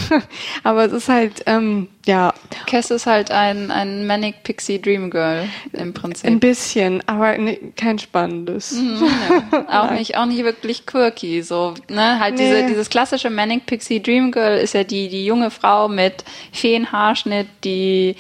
aber 0.64 0.86
es 0.86 0.94
ist 0.94 1.10
halt, 1.10 1.44
ähm, 1.46 1.88
ja, 2.06 2.34
Cass 2.68 2.90
ist 2.92 3.06
halt 3.06 3.32
ein, 3.32 3.70
ein 3.72 4.08
Manic 4.08 4.44
Pixie 4.44 4.82
Dream 4.82 5.10
Girl 5.10 5.48
im 5.74 5.90
ein 5.90 5.94
Prinzip. 5.94 6.40
bisschen, 6.40 7.04
aber 7.08 7.38
ne, 7.38 7.58
kein 7.76 8.00
spannendes. 8.00 8.72
Mhm. 8.74 9.04
auch 9.68 9.92
nicht, 9.92 10.18
auch 10.18 10.26
nicht 10.26 10.44
wirklich 10.44 10.86
quirky, 10.86 11.42
so, 11.42 11.74
ne, 11.90 12.20
halt 12.20 12.36
Nee. 12.36 12.44
diese, 12.44 12.68
dieses 12.68 12.90
klassische 12.90 13.30
Manic 13.30 13.66
Pixie 13.66 14.02
Dream 14.02 14.32
Girl 14.32 14.58
ist 14.58 14.74
ja 14.74 14.84
die, 14.84 15.10
die 15.10 15.26
junge 15.26 15.50
Frau 15.52 15.88
mit 15.88 16.24
Feenhaarschnitt, 16.52 17.48
die 17.64 18.16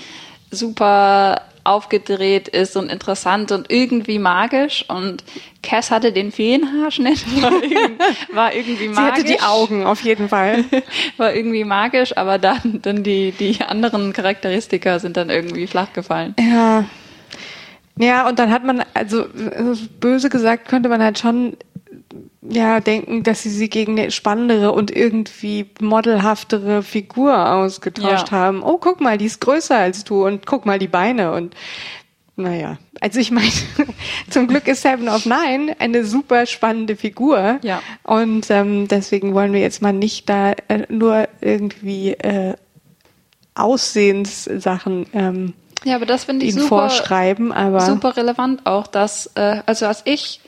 super 0.52 1.42
aufgedreht 1.68 2.48
ist 2.48 2.78
und 2.78 2.92
interessant 2.92 3.52
und 3.52 3.72
irgendwie 3.72 4.20
magisch 4.20 4.86
und 4.88 5.24
Cass 5.62 5.92
hatte 5.92 6.12
den 6.12 6.32
Feenhaarschnitt, 6.32 7.26
war, 7.42 7.64
irgend, 7.64 8.02
war 8.34 8.54
irgendwie 8.56 8.88
Sie 8.88 8.90
magisch. 8.90 9.12
hatte 9.12 9.24
die 9.26 9.42
Augen 9.42 9.86
auf 9.86 10.02
jeden 10.02 10.30
Fall. 10.30 10.64
war 11.18 11.34
irgendwie 11.34 11.64
magisch, 11.64 12.16
aber 12.18 12.38
dann, 12.38 12.80
dann 12.82 13.04
die, 13.04 13.32
die 13.32 13.62
anderen 13.62 14.14
Charakteristika 14.14 15.00
sind 15.00 15.18
dann 15.18 15.30
irgendwie 15.30 15.68
flach 15.68 15.94
gefallen. 15.94 16.36
Ja. 16.40 16.86
Ja, 18.00 18.28
und 18.30 18.38
dann 18.38 18.52
hat 18.52 18.64
man, 18.64 18.84
also 18.94 19.22
äh, 19.24 19.76
böse 20.00 20.30
gesagt, 20.30 20.68
könnte 20.68 20.88
man 20.88 21.02
halt 21.02 21.18
schon 21.18 21.58
ja 22.50 22.80
denken, 22.80 23.24
dass 23.24 23.44
sie 23.44 23.50
sie 23.50 23.70
gegen 23.70 24.00
eine 24.00 24.12
spannendere 24.12 24.72
und 24.72 24.90
irgendwie 24.96 25.70
modelhaftere 25.82 26.84
Figur 26.84 27.52
ausgetauscht 27.52 28.32
Ja. 28.32 28.38
haben. 28.38 28.64
Oh, 28.64 28.78
guck 28.80 29.02
mal, 29.02 29.18
die 29.18 29.26
ist 29.26 29.42
größer 29.42 29.76
als 29.78 30.04
du 30.04 30.26
und 30.26 30.46
guck 30.46 30.66
mal 30.66 30.80
die 30.80 30.88
Beine 30.88 31.32
und 31.34 31.56
naja, 32.40 32.78
also 33.02 33.20
ich 33.20 33.32
meine, 33.32 33.50
zum 34.30 34.48
Glück 34.48 34.68
ist 34.68 34.84
Seven 34.84 35.10
of 35.10 35.26
Nine 35.26 35.76
eine 35.80 36.06
super 36.06 36.46
spannende 36.46 36.96
Figur. 36.96 37.58
Ja. 37.64 37.82
Und 38.04 38.52
ähm, 38.52 38.88
deswegen 38.88 39.34
wollen 39.34 39.54
wir 39.54 39.60
jetzt 39.60 39.82
mal 39.82 39.92
nicht 39.92 40.30
da 40.30 40.52
äh, 40.68 40.86
nur 40.90 41.28
irgendwie 41.42 42.12
äh, 42.12 42.54
Aussehenssachen 43.56 45.08
ähm, 45.14 45.54
Ja, 45.84 45.96
aber 45.96 46.06
das 46.06 46.26
finde 46.26 46.46
ich 46.46 46.54
super, 46.54 46.68
vorschreiben, 46.68 47.52
aber 47.52 47.82
super 47.82 48.16
relevant 48.16 48.66
auch, 48.66 48.88
dass, 48.88 49.32
äh, 49.36 49.62
also 49.66 49.88
als 49.88 50.04
ich 50.06 50.40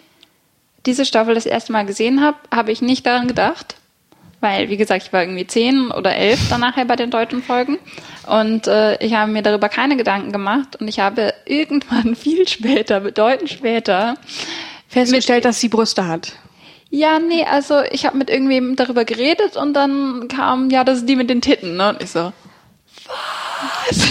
diese 0.85 1.05
Staffel 1.05 1.35
das 1.35 1.45
erste 1.45 1.71
Mal 1.71 1.85
gesehen 1.85 2.21
habe, 2.21 2.37
habe 2.53 2.71
ich 2.71 2.81
nicht 2.81 3.05
daran 3.05 3.27
gedacht, 3.27 3.75
weil, 4.41 4.69
wie 4.69 4.77
gesagt, 4.77 5.03
ich 5.03 5.11
war 5.11 5.21
irgendwie 5.21 5.45
zehn 5.47 5.91
oder 5.91 6.15
elf 6.15 6.39
dann 6.49 6.61
nachher 6.61 6.85
bei 6.85 6.95
den 6.95 7.11
deutschen 7.11 7.43
Folgen 7.43 7.77
und 8.27 8.67
äh, 8.67 9.03
ich 9.03 9.13
habe 9.13 9.31
mir 9.31 9.41
darüber 9.41 9.67
keine 9.67 9.97
Gedanken 9.97 10.31
gemacht 10.31 10.77
und 10.79 10.87
ich 10.87 10.99
habe 10.99 11.33
irgendwann 11.45 12.15
viel 12.17 12.47
später, 12.47 13.01
bedeutend 13.01 13.49
später, 13.49 14.15
festgestellt, 14.87 15.45
dass 15.45 15.59
sie 15.59 15.69
Brüste 15.69 16.07
hat. 16.07 16.33
ja, 16.89 17.19
nee, 17.19 17.43
also 17.43 17.81
ich 17.91 18.05
habe 18.05 18.17
mit 18.17 18.29
irgendwem 18.29 18.75
darüber 18.75 19.05
geredet 19.05 19.57
und 19.57 19.73
dann 19.73 20.27
kam, 20.27 20.69
ja, 20.69 20.83
das 20.83 20.99
ist 20.99 21.09
die 21.09 21.15
mit 21.15 21.29
den 21.29 21.41
Titten, 21.41 21.75
ne? 21.77 21.89
Und 21.89 22.01
ich 22.01 22.11
so, 22.11 22.31
was? 23.89 24.08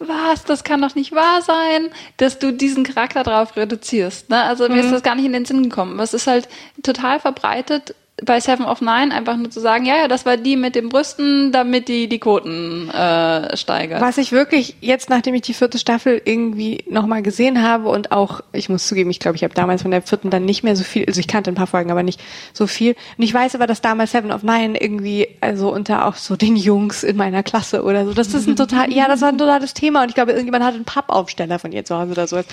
Was? 0.00 0.44
Das 0.44 0.64
kann 0.64 0.80
doch 0.80 0.94
nicht 0.94 1.12
wahr 1.12 1.42
sein, 1.42 1.90
dass 2.16 2.38
du 2.38 2.52
diesen 2.54 2.84
Charakter 2.84 3.22
darauf 3.22 3.54
reduzierst. 3.54 4.30
Ne? 4.30 4.42
Also 4.42 4.66
mir 4.68 4.80
ist 4.80 4.90
das 4.90 5.02
gar 5.02 5.14
nicht 5.14 5.26
in 5.26 5.34
den 5.34 5.44
Sinn 5.44 5.62
gekommen. 5.62 5.92
Aber 5.94 6.02
Es 6.02 6.14
ist 6.14 6.26
halt 6.26 6.48
total 6.82 7.20
verbreitet 7.20 7.94
bei 8.24 8.40
Seven 8.40 8.64
of 8.64 8.80
Nine 8.80 9.14
einfach 9.14 9.36
nur 9.36 9.50
zu 9.50 9.60
sagen, 9.60 9.84
ja, 9.84 9.96
ja, 9.96 10.08
das 10.08 10.26
war 10.26 10.36
die 10.36 10.56
mit 10.56 10.74
den 10.74 10.88
Brüsten, 10.88 11.52
damit 11.52 11.88
die 11.88 12.08
die 12.08 12.18
Quoten 12.18 12.90
äh, 12.90 13.56
steigert. 13.56 14.00
Was 14.00 14.18
ich 14.18 14.32
wirklich 14.32 14.76
jetzt, 14.80 15.10
nachdem 15.10 15.34
ich 15.34 15.42
die 15.42 15.54
vierte 15.54 15.78
Staffel 15.78 16.20
irgendwie 16.24 16.84
nochmal 16.88 17.22
gesehen 17.22 17.62
habe 17.62 17.88
und 17.88 18.12
auch, 18.12 18.40
ich 18.52 18.68
muss 18.68 18.86
zugeben, 18.86 19.10
ich 19.10 19.20
glaube, 19.20 19.36
ich 19.36 19.44
habe 19.44 19.54
damals 19.54 19.82
von 19.82 19.90
der 19.90 20.02
vierten 20.02 20.30
dann 20.30 20.44
nicht 20.44 20.62
mehr 20.62 20.76
so 20.76 20.84
viel, 20.84 21.04
also 21.06 21.20
ich 21.20 21.28
kannte 21.28 21.50
ein 21.50 21.54
paar 21.54 21.66
Folgen, 21.66 21.90
aber 21.90 22.02
nicht 22.02 22.20
so 22.52 22.66
viel. 22.66 22.96
Und 23.16 23.24
ich 23.24 23.32
weiß 23.32 23.54
aber, 23.54 23.66
dass 23.66 23.80
damals 23.80 24.12
Seven 24.12 24.32
of 24.32 24.42
Nine 24.42 24.80
irgendwie, 24.80 25.28
also 25.40 25.72
unter 25.72 26.06
auch 26.06 26.14
so 26.14 26.36
den 26.36 26.56
Jungs 26.56 27.02
in 27.02 27.16
meiner 27.16 27.42
Klasse 27.42 27.82
oder 27.82 28.04
so, 28.04 28.12
das 28.12 28.34
ist 28.34 28.46
ein 28.46 28.56
total, 28.56 28.92
ja, 28.92 29.08
das 29.08 29.20
war 29.20 29.28
ein 29.28 29.38
totales 29.38 29.74
Thema 29.74 30.02
und 30.02 30.08
ich 30.08 30.14
glaube, 30.14 30.32
irgendjemand 30.32 30.64
hatte 30.64 30.76
einen 30.76 30.84
Pappaufsteller 30.84 31.58
von 31.58 31.72
ihr 31.72 31.84
zu 31.84 31.96
Hause 31.96 32.12
oder 32.12 32.26
sowas. 32.26 32.46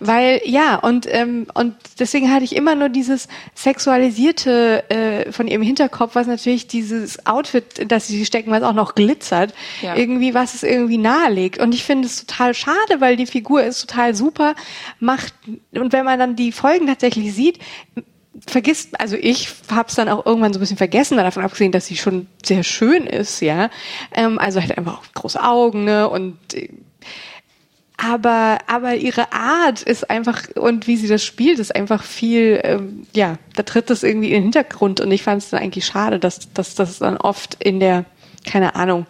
Weil, 0.00 0.40
ja, 0.44 0.76
und, 0.76 1.06
ähm, 1.10 1.46
und 1.54 1.74
deswegen 1.98 2.32
hatte 2.32 2.44
ich 2.44 2.54
immer 2.54 2.74
nur 2.74 2.88
dieses 2.88 3.28
sexualisierte 3.54 4.84
äh, 4.90 5.05
von 5.30 5.48
ihrem 5.48 5.62
Hinterkopf, 5.62 6.14
was 6.14 6.26
natürlich 6.26 6.66
dieses 6.66 7.26
Outfit, 7.26 7.90
das 7.90 8.06
sie 8.06 8.24
stecken, 8.26 8.50
was 8.50 8.62
auch 8.62 8.72
noch 8.74 8.94
glitzert, 8.94 9.54
Ja. 9.82 9.96
irgendwie, 9.96 10.34
was 10.34 10.54
es 10.54 10.62
irgendwie 10.62 10.98
nahelegt. 10.98 11.58
Und 11.58 11.74
ich 11.74 11.84
finde 11.84 12.06
es 12.06 12.24
total 12.24 12.54
schade, 12.54 13.00
weil 13.00 13.16
die 13.16 13.26
Figur 13.26 13.62
ist 13.62 13.80
total 13.80 14.14
super, 14.14 14.54
macht, 15.00 15.34
und 15.72 15.92
wenn 15.92 16.04
man 16.04 16.18
dann 16.18 16.36
die 16.36 16.52
Folgen 16.52 16.86
tatsächlich 16.86 17.32
sieht, 17.34 17.58
vergisst, 18.46 19.00
also 19.00 19.16
ich 19.18 19.48
habe 19.70 19.88
es 19.88 19.94
dann 19.94 20.08
auch 20.08 20.26
irgendwann 20.26 20.52
so 20.52 20.58
ein 20.58 20.60
bisschen 20.60 20.76
vergessen, 20.76 21.16
davon 21.16 21.42
abgesehen, 21.42 21.72
dass 21.72 21.86
sie 21.86 21.96
schon 21.96 22.26
sehr 22.44 22.62
schön 22.62 23.06
ist, 23.06 23.40
ja. 23.40 23.70
Ähm, 24.14 24.38
also 24.38 24.60
halt 24.60 24.76
einfach 24.76 24.98
auch 24.98 25.14
große 25.14 25.42
Augen, 25.42 25.84
ne? 25.84 26.08
Und 26.08 26.36
äh, 26.54 26.68
aber 27.96 28.58
aber 28.66 28.94
ihre 28.94 29.32
Art 29.32 29.82
ist 29.82 30.10
einfach 30.10 30.42
und 30.54 30.86
wie 30.86 30.96
sie 30.96 31.08
das 31.08 31.24
spielt 31.24 31.58
ist 31.58 31.74
einfach 31.74 32.02
viel 32.02 32.60
ähm, 32.62 33.06
ja 33.14 33.36
da 33.54 33.62
tritt 33.62 33.88
das 33.88 34.02
irgendwie 34.02 34.28
in 34.28 34.34
den 34.34 34.42
Hintergrund. 34.44 35.00
Und 35.00 35.10
ich 35.10 35.22
fand 35.22 35.42
es 35.42 35.50
dann 35.50 35.60
eigentlich 35.60 35.86
schade 35.86 36.18
dass 36.18 36.52
dass 36.52 36.74
das 36.74 36.98
dann 36.98 37.16
oft 37.16 37.62
in 37.62 37.80
der 37.80 38.04
keine 38.44 38.74
Ahnung 38.74 39.06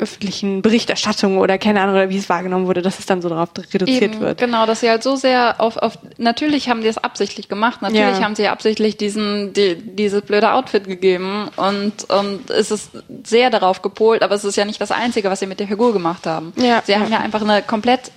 öffentlichen 0.00 0.62
Berichterstattung 0.62 1.38
oder 1.38 1.58
keine 1.58 1.80
Ahnung 1.80 1.94
oder 1.94 2.10
wie 2.10 2.16
es 2.16 2.28
wahrgenommen 2.28 2.66
wurde 2.66 2.82
dass 2.82 2.98
es 2.98 3.06
dann 3.06 3.22
so 3.22 3.28
darauf 3.28 3.50
reduziert 3.72 4.14
Eben, 4.14 4.20
wird 4.20 4.38
Genau, 4.38 4.66
dass 4.66 4.80
sie 4.80 4.90
halt 4.90 5.02
so 5.02 5.16
sehr 5.16 5.60
auf, 5.60 5.76
auf 5.76 5.98
natürlich 6.18 6.68
haben 6.68 6.80
die 6.80 6.88
es 6.88 6.98
absichtlich 6.98 7.48
gemacht, 7.48 7.82
natürlich 7.82 8.00
Ja. 8.18 8.22
haben 8.24 8.34
sie 8.34 8.48
absichtlich 8.48 8.96
diesen, 8.96 9.52
die, 9.52 9.76
dieses 9.76 10.22
blöde 10.22 10.52
Outfit 10.52 10.84
gegeben 10.84 11.48
und, 11.56 12.08
und 12.10 12.50
es 12.50 12.70
ist 12.70 12.90
sehr 13.24 13.50
darauf 13.50 13.82
gepolt, 13.82 14.22
aber 14.22 14.34
es 14.34 14.44
ist 14.44 14.56
ja 14.56 14.64
nicht 14.64 14.80
das 14.80 14.90
Einzige, 14.90 15.30
was 15.30 15.40
sie 15.40 15.46
mit 15.46 15.60
der 15.60 15.68
Figur 15.68 15.92
gemacht 15.92 16.26
haben. 16.26 16.52
Ja. 16.56 16.82
Sie 16.84 16.96
haben 16.96 17.10
ja 17.10 17.18
einfach 17.18 17.42
eine 17.42 17.62
komplett 17.62 18.10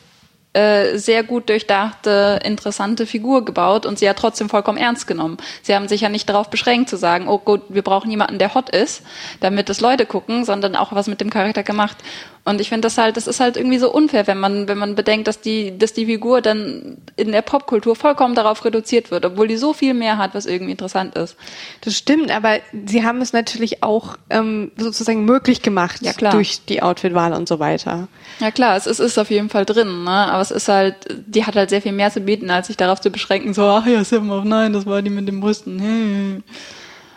äh, 0.53 0.97
sehr 0.97 1.23
gut 1.23 1.49
durchdachte, 1.49 2.39
interessante 2.43 3.05
Figur 3.05 3.43
gebaut 3.43 3.85
und 3.85 3.97
sie 3.99 4.07
hat 4.07 4.17
trotzdem 4.17 4.49
vollkommen 4.49 4.77
ernst 4.77 5.07
genommen. 5.07 5.37
Sie 5.63 5.73
haben 5.73 5.87
sich 5.87 6.01
ja 6.01 6.09
nicht 6.09 6.29
darauf 6.29 6.49
beschränkt 6.49 6.89
zu 6.89 6.97
sagen, 6.97 7.27
oh 7.27 7.39
gut, 7.39 7.61
wir 7.69 7.81
brauchen 7.81 8.11
jemanden, 8.11 8.37
der 8.37 8.53
hot 8.53 8.69
ist, 8.69 9.01
damit 9.39 9.69
das 9.69 9.81
Leute 9.81 10.05
gucken, 10.05 10.45
sondern 10.45 10.75
auch 10.75 10.93
was 10.93 11.07
mit 11.07 11.21
dem 11.21 11.29
Charakter 11.29 11.63
gemacht. 11.63 11.97
Und 12.45 12.59
ich 12.59 12.67
finde 12.67 12.81
das 12.81 12.97
halt, 12.97 13.15
das 13.15 13.27
ist 13.27 13.39
halt 13.39 13.55
irgendwie 13.55 13.77
so 13.77 13.89
unfair, 13.89 14.27
wenn 14.27 14.37
man, 14.37 14.67
wenn 14.67 14.77
man 14.77 14.95
bedenkt, 14.95 15.29
dass 15.29 15.39
die, 15.39 15.77
dass 15.77 15.93
die 15.93 16.07
Figur 16.07 16.41
dann 16.41 16.97
in 17.15 17.31
der 17.31 17.41
Popkultur 17.41 17.95
vollkommen 17.95 18.35
darauf 18.35 18.65
reduziert 18.65 19.11
wird, 19.11 19.25
obwohl 19.25 19.47
die 19.47 19.55
so 19.55 19.71
viel 19.71 19.93
mehr 19.93 20.17
hat, 20.17 20.35
was 20.35 20.45
irgendwie 20.45 20.71
interessant 20.71 21.15
ist. 21.15 21.37
Das 21.81 21.95
stimmt, 21.95 22.31
aber 22.31 22.59
sie 22.85 23.05
haben 23.05 23.21
es 23.21 23.31
natürlich 23.31 23.81
auch 23.81 24.17
ähm, 24.29 24.71
sozusagen 24.75 25.23
möglich 25.23 25.61
gemacht 25.61 26.01
ja, 26.01 26.11
klar. 26.11 26.33
durch 26.33 26.65
die 26.65 26.83
Outfitwahl 26.83 27.31
und 27.31 27.47
so 27.47 27.59
weiter. 27.59 28.09
Ja 28.41 28.51
klar, 28.51 28.75
es 28.75 28.87
ist, 28.87 28.99
ist 28.99 29.17
auf 29.17 29.29
jeden 29.29 29.49
Fall 29.49 29.65
drin, 29.65 30.03
ne? 30.03 30.09
aber 30.09 30.41
es 30.41 30.51
ist 30.51 30.67
halt, 30.67 30.95
die 31.25 31.45
hat 31.45 31.55
halt 31.55 31.69
sehr 31.69 31.81
viel 31.81 31.93
mehr 31.93 32.11
zu 32.11 32.19
bieten, 32.19 32.49
als 32.49 32.67
sich 32.67 32.75
darauf 32.75 32.99
zu 32.99 33.09
beschränken, 33.09 33.53
so, 33.53 33.63
ach 33.63 33.87
ja, 33.87 34.01
of 34.01 34.43
Nine, 34.43 34.71
das 34.71 34.85
war 34.85 35.01
die 35.01 35.09
mit 35.09 35.29
den 35.29 35.39
Brüsten. 35.39 35.79
Hm. 35.79 36.43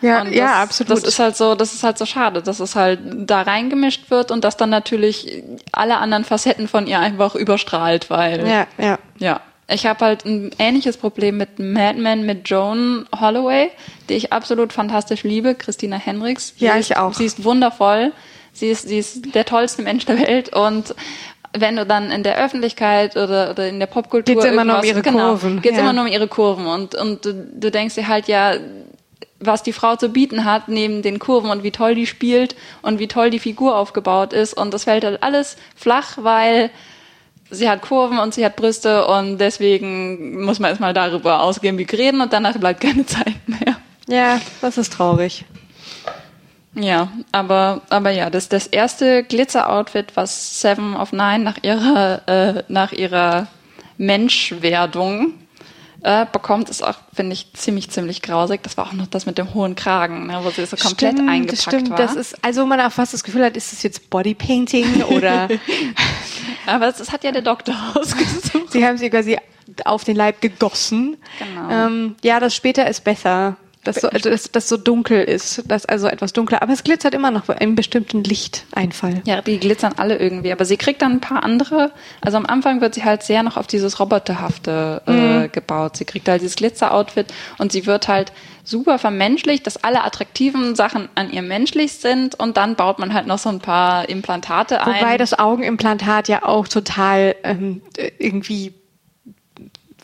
Ja, 0.01 0.21
Und 0.21 0.31
ja, 0.31 0.45
das, 0.45 0.55
absolut. 0.55 0.91
Das 0.91 1.03
ist 1.03 1.19
halt 1.19 1.35
so, 1.35 1.55
das 1.55 1.73
ist 1.73 1.83
halt 1.83 1.97
so 1.97 2.05
schade, 2.05 2.41
dass 2.41 2.59
es 2.59 2.75
halt 2.75 2.99
da 3.03 3.41
reingemischt 3.41 4.09
wird 4.11 4.31
und 4.31 4.43
dass 4.43 4.57
dann 4.57 4.69
natürlich 4.69 5.43
alle 5.71 5.97
anderen 5.97 6.23
Facetten 6.23 6.67
von 6.67 6.87
ihr 6.87 6.99
einfach 6.99 7.35
überstrahlt, 7.35 8.09
weil 8.09 8.47
ja, 8.47 8.67
ja. 8.77 8.99
ja. 9.17 9.41
Ich 9.69 9.85
habe 9.85 10.05
halt 10.05 10.23
ein 10.23 10.51
ähnliches 10.59 10.95
Problem 10.95 11.37
mit 11.37 11.59
Mad 11.59 11.99
Men 11.99 12.25
mit 12.25 12.49
Joan 12.49 13.05
Holloway, 13.19 13.69
die 14.07 14.13
ich 14.13 14.31
absolut 14.31 14.71
fantastisch 14.71 15.23
liebe, 15.23 15.55
Christina 15.55 15.97
Hendricks. 15.97 16.53
Ja, 16.57 16.73
sie 16.73 16.79
ich 16.79 16.91
ist, 16.91 16.97
auch. 16.97 17.13
Sie 17.13 17.25
ist 17.25 17.43
wundervoll. 17.43 18.13
Sie 18.53 18.69
ist, 18.69 18.87
sie 18.87 18.97
ist 18.97 19.35
der 19.35 19.45
tollste 19.45 19.81
Mensch 19.81 20.05
der 20.05 20.19
Welt 20.19 20.55
und 20.55 20.95
wenn 21.53 21.75
du 21.75 21.85
dann 21.85 22.11
in 22.11 22.23
der 22.23 22.43
Öffentlichkeit 22.43 23.15
oder, 23.15 23.51
oder 23.51 23.67
in 23.67 23.79
der 23.79 23.87
Popkultur 23.87 24.35
Geht's 24.35 24.45
immer 24.45 24.65
nur 24.65 24.79
um 24.79 24.83
ihre 24.83 25.01
genau, 25.01 25.29
Kurven, 25.29 25.61
geht's 25.61 25.77
ja. 25.77 25.83
immer 25.83 25.93
nur 25.93 26.05
um 26.05 26.11
ihre 26.11 26.27
Kurven 26.27 26.65
und 26.65 26.95
und 26.95 27.25
du, 27.25 27.33
du 27.33 27.71
denkst 27.71 27.95
dir 27.95 28.07
halt 28.07 28.27
ja 28.27 28.55
was 29.39 29.63
die 29.63 29.73
Frau 29.73 29.95
zu 29.95 30.09
bieten 30.09 30.45
hat, 30.45 30.67
neben 30.67 31.01
den 31.01 31.19
Kurven 31.19 31.49
und 31.49 31.63
wie 31.63 31.71
toll 31.71 31.95
die 31.95 32.07
spielt 32.07 32.55
und 32.81 32.99
wie 32.99 33.07
toll 33.07 33.29
die 33.29 33.39
Figur 33.39 33.75
aufgebaut 33.75 34.33
ist. 34.33 34.53
Und 34.53 34.73
das 34.73 34.85
fällt 34.85 35.03
halt 35.03 35.21
alles 35.21 35.57
flach, 35.75 36.17
weil 36.21 36.71
sie 37.49 37.69
hat 37.69 37.81
Kurven 37.81 38.19
und 38.19 38.33
sie 38.33 38.45
hat 38.45 38.55
Brüste 38.55 39.05
und 39.07 39.37
deswegen 39.37 40.43
muss 40.43 40.59
man 40.59 40.69
erstmal 40.69 40.93
darüber 40.93 41.41
ausgiebig 41.41 41.91
reden 41.93 42.21
und 42.21 42.33
danach 42.33 42.57
bleibt 42.57 42.81
keine 42.81 43.05
Zeit 43.05 43.35
mehr. 43.47 43.77
Ja, 44.07 44.41
das 44.61 44.77
ist 44.77 44.93
traurig. 44.93 45.45
Ja, 46.73 47.11
aber, 47.31 47.81
aber 47.89 48.11
ja, 48.11 48.29
das, 48.29 48.49
das 48.49 48.67
erste 48.67 49.23
Glitzer-Outfit, 49.23 50.15
was 50.15 50.61
Seven 50.61 50.95
of 50.95 51.11
Nine 51.11 51.39
nach 51.39 51.57
ihrer, 51.63 52.21
äh, 52.27 52.63
nach 52.67 52.91
ihrer 52.91 53.47
Menschwerdung 53.97 55.33
äh, 56.03 56.25
bekommt, 56.31 56.69
ist 56.69 56.83
auch, 56.83 56.95
finde 57.13 57.33
ich, 57.33 57.53
ziemlich, 57.53 57.89
ziemlich 57.89 58.21
grausig. 58.21 58.61
Das 58.63 58.77
war 58.77 58.87
auch 58.87 58.93
noch 58.93 59.07
das 59.07 59.25
mit 59.25 59.37
dem 59.37 59.53
hohen 59.53 59.75
Kragen, 59.75 60.27
ne, 60.27 60.39
wo 60.43 60.49
sie 60.49 60.65
so 60.65 60.77
komplett 60.77 61.13
stimmt, 61.13 61.29
eingepackt 61.29 61.51
das 61.51 61.63
stimmt. 61.63 61.89
war. 61.89 61.97
Das 61.97 62.15
ist, 62.15 62.43
also 62.43 62.65
man 62.65 62.79
auch 62.81 62.91
fast 62.91 63.13
das 63.13 63.23
Gefühl 63.23 63.43
hat, 63.43 63.57
ist 63.57 63.73
es 63.73 63.83
jetzt 63.83 64.09
Bodypainting 64.09 65.03
oder 65.03 65.49
aber 66.65 66.87
das, 66.87 66.97
das 66.97 67.11
hat 67.11 67.23
ja 67.23 67.31
der 67.31 67.41
Doktor 67.41 67.75
ausgesucht. 67.95 68.71
sie 68.71 68.85
haben 68.85 68.97
sie 68.97 69.09
quasi 69.09 69.37
auf 69.85 70.03
den 70.03 70.15
Leib 70.15 70.41
gegossen. 70.41 71.17
Genau. 71.39 71.69
Ähm, 71.69 72.15
ja, 72.23 72.39
das 72.39 72.55
später 72.55 72.87
ist 72.87 73.03
besser. 73.03 73.57
Dass 73.87 74.01
so, 74.01 74.09
also, 74.09 74.29
dass, 74.29 74.51
dass 74.51 74.69
so 74.69 74.77
dunkel 74.77 75.23
ist, 75.23 75.63
dass 75.67 75.85
also 75.85 76.07
etwas 76.07 76.33
dunkler, 76.33 76.61
aber 76.61 76.73
es 76.73 76.83
glitzert 76.83 77.13
immer 77.13 77.31
noch 77.31 77.45
bei 77.45 77.57
einem 77.57 77.75
bestimmten 77.75 78.23
Lichteinfall. 78.23 79.21
Ja, 79.25 79.41
die 79.41 79.59
glitzern 79.59 79.93
alle 79.97 80.17
irgendwie, 80.17 80.51
aber 80.51 80.65
sie 80.65 80.77
kriegt 80.77 81.01
dann 81.01 81.13
ein 81.13 81.21
paar 81.21 81.43
andere. 81.43 81.91
Also 82.21 82.37
am 82.37 82.45
Anfang 82.45 82.81
wird 82.81 82.93
sie 82.95 83.03
halt 83.03 83.23
sehr 83.23 83.43
noch 83.43 83.57
auf 83.57 83.67
dieses 83.67 83.99
Roboterhafte 83.99 85.01
äh, 85.07 85.11
Mhm. 85.11 85.51
gebaut. 85.51 85.97
Sie 85.97 86.05
kriegt 86.05 86.27
halt 86.27 86.41
dieses 86.41 86.55
Glitzer-Outfit 86.55 87.27
und 87.57 87.71
sie 87.71 87.85
wird 87.85 88.07
halt 88.07 88.31
super 88.63 88.99
vermenschlicht, 88.99 89.65
dass 89.65 89.81
alle 89.83 90.03
attraktiven 90.03 90.75
Sachen 90.75 91.07
an 91.15 91.31
ihr 91.31 91.41
menschlich 91.41 91.93
sind 91.93 92.35
und 92.37 92.57
dann 92.57 92.75
baut 92.75 92.99
man 92.99 93.13
halt 93.13 93.25
noch 93.25 93.37
so 93.39 93.47
ein 93.49 93.59
paar 93.59 94.09
Implantate 94.09 94.85
ein. 94.85 94.95
Wobei 95.01 95.17
das 95.17 95.37
Augenimplantat 95.39 96.27
ja 96.27 96.43
auch 96.43 96.67
total 96.67 97.35
ähm, 97.43 97.81
irgendwie 98.19 98.73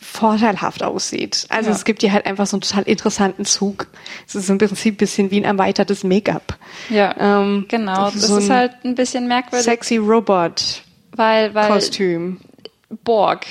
vorteilhaft 0.04 0.82
aussieht. 0.82 1.46
Also 1.48 1.70
Ja. 1.70 1.76
es 1.76 1.84
gibt 1.84 2.02
hier 2.02 2.12
halt 2.12 2.26
einfach 2.26 2.46
so 2.46 2.56
einen 2.56 2.60
total 2.62 2.84
interessanten 2.84 3.44
Zug. 3.44 3.86
Es 4.26 4.34
ist 4.34 4.48
im 4.50 4.58
Prinzip 4.58 4.94
ein 4.94 4.96
bisschen 4.98 5.30
wie 5.30 5.38
ein 5.38 5.44
erweitertes 5.44 6.04
Make-up. 6.04 6.56
ja, 6.90 7.14
Ähm, 7.18 7.64
genau. 7.68 8.10
das 8.10 8.22
so 8.22 8.38
ist 8.38 8.50
halt 8.50 8.72
ein 8.84 8.94
bisschen 8.94 9.26
merkwürdig, 9.28 9.64
Sexy 9.64 9.96
Robot-Kostüm. 9.96 10.80
weil, 11.16 11.54
weil 11.54 12.98
Borg. 13.04 13.46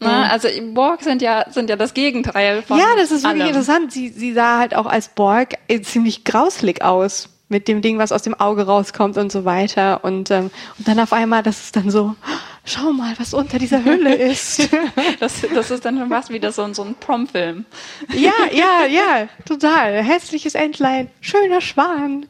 Ne? 0.00 0.08
Mhm. 0.08 0.30
Also 0.30 0.48
Borg 0.74 1.02
sind 1.02 1.22
ja 1.22 1.46
sind 1.50 1.70
ja 1.70 1.76
das 1.76 1.94
Gegenteil 1.94 2.62
von 2.62 2.78
Ja, 2.78 2.84
das 2.96 3.10
ist 3.10 3.22
wirklich 3.24 3.42
allem. 3.42 3.48
interessant. 3.54 3.92
Sie, 3.92 4.08
sie 4.10 4.32
sah 4.32 4.58
halt 4.58 4.74
auch 4.76 4.86
als 4.86 5.08
Borg 5.08 5.54
äh, 5.68 5.80
ziemlich 5.80 6.24
grauslig 6.24 6.82
aus. 6.82 7.28
Mit 7.50 7.68
dem 7.68 7.82
Ding, 7.82 7.98
was 7.98 8.10
aus 8.10 8.22
dem 8.22 8.34
Auge 8.40 8.64
rauskommt 8.66 9.18
und 9.18 9.30
so 9.30 9.44
weiter. 9.44 10.02
Und, 10.02 10.30
ähm, 10.30 10.50
und 10.78 10.88
dann 10.88 10.98
auf 10.98 11.12
einmal, 11.12 11.42
das 11.42 11.60
ist 11.60 11.76
dann 11.76 11.90
so, 11.90 12.16
schau 12.64 12.92
mal, 12.92 13.14
was 13.18 13.34
unter 13.34 13.58
dieser 13.58 13.84
Hülle 13.84 14.14
ist. 14.32 14.68
Das, 15.20 15.42
das 15.54 15.70
ist 15.70 15.84
dann 15.84 15.98
schon 15.98 16.08
fast 16.08 16.30
wieder 16.30 16.50
so, 16.52 16.62
ein- 16.62 16.74
so 16.74 16.82
ein 16.82 16.94
Prom-Film. 16.94 17.64
ja, 18.14 18.32
ja, 18.52 18.86
ja, 18.88 19.28
total. 19.46 20.02
Hässliches 20.02 20.54
Entlein, 20.54 21.08
schöner 21.20 21.60
Schwan. 21.60 22.26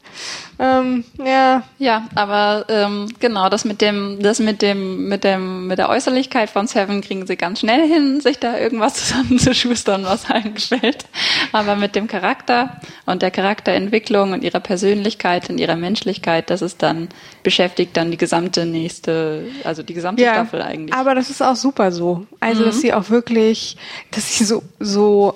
Ähm, 0.57 1.03
ja, 1.23 1.63
Ja, 1.79 2.07
aber 2.15 2.65
ähm, 2.69 3.07
genau, 3.19 3.49
das 3.49 3.65
mit 3.65 3.81
dem, 3.81 4.19
das 4.21 4.39
mit 4.39 4.61
dem, 4.61 5.09
mit 5.09 5.23
dem, 5.25 5.67
mit 5.67 5.77
der 5.79 5.89
Äußerlichkeit 5.89 6.49
von 6.49 6.67
Seven 6.67 7.01
kriegen 7.01 7.27
sie 7.27 7.35
ganz 7.35 7.59
schnell 7.59 7.85
hin, 7.87 8.21
sich 8.21 8.39
da 8.39 8.57
irgendwas 8.57 8.93
zusammenzuschustern, 9.05 10.03
was 10.05 10.29
eingefällt. 10.29 11.05
Aber 11.51 11.75
mit 11.75 11.95
dem 11.95 12.07
Charakter 12.07 12.79
und 13.05 13.21
der 13.21 13.31
Charakterentwicklung 13.31 14.31
und 14.33 14.43
ihrer 14.43 14.59
Persönlichkeit 14.61 15.49
und 15.49 15.57
ihrer 15.59 15.75
Menschlichkeit, 15.75 16.49
das 16.49 16.61
ist 16.61 16.81
dann 16.81 17.09
beschäftigt 17.45 17.95
dann 17.95 18.11
die 18.11 18.17
gesamte 18.17 18.65
nächste, 18.65 19.45
also 19.63 19.83
die 19.83 19.93
gesamte 19.93 20.21
ja. 20.23 20.33
Staffel 20.33 20.61
eigentlich. 20.61 20.93
Aber 20.93 21.15
das 21.15 21.29
ist 21.29 21.41
auch 21.41 21.55
super 21.55 21.93
so. 21.93 22.25
Also, 22.41 22.61
Mhm. 22.63 22.65
dass 22.65 22.81
sie 22.81 22.91
auch 22.93 23.09
wirklich, 23.09 23.77
dass 24.11 24.35
sie 24.37 24.43
so, 24.43 24.61
so, 24.79 25.35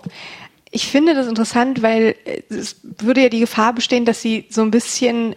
ich 0.71 0.87
finde 0.87 1.13
das 1.15 1.27
interessant, 1.27 1.81
weil 1.81 2.15
es 2.49 2.75
würde 2.83 3.21
ja 3.21 3.29
die 3.29 3.39
Gefahr 3.39 3.73
bestehen, 3.73 4.03
dass 4.03 4.21
sie 4.21 4.45
so 4.49 4.61
ein 4.61 4.71
bisschen 4.71 5.35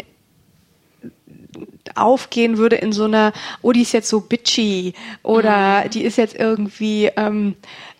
aufgehen 1.94 2.56
würde 2.56 2.76
in 2.76 2.92
so 2.92 3.04
einer, 3.04 3.32
oh, 3.60 3.72
die 3.72 3.82
ist 3.82 3.92
jetzt 3.92 4.08
so 4.08 4.20
bitchy 4.20 4.94
oder 5.22 5.88
die 5.92 6.02
ist 6.04 6.16
jetzt 6.16 6.34
irgendwie, 6.34 7.10
ähm, 7.16 7.54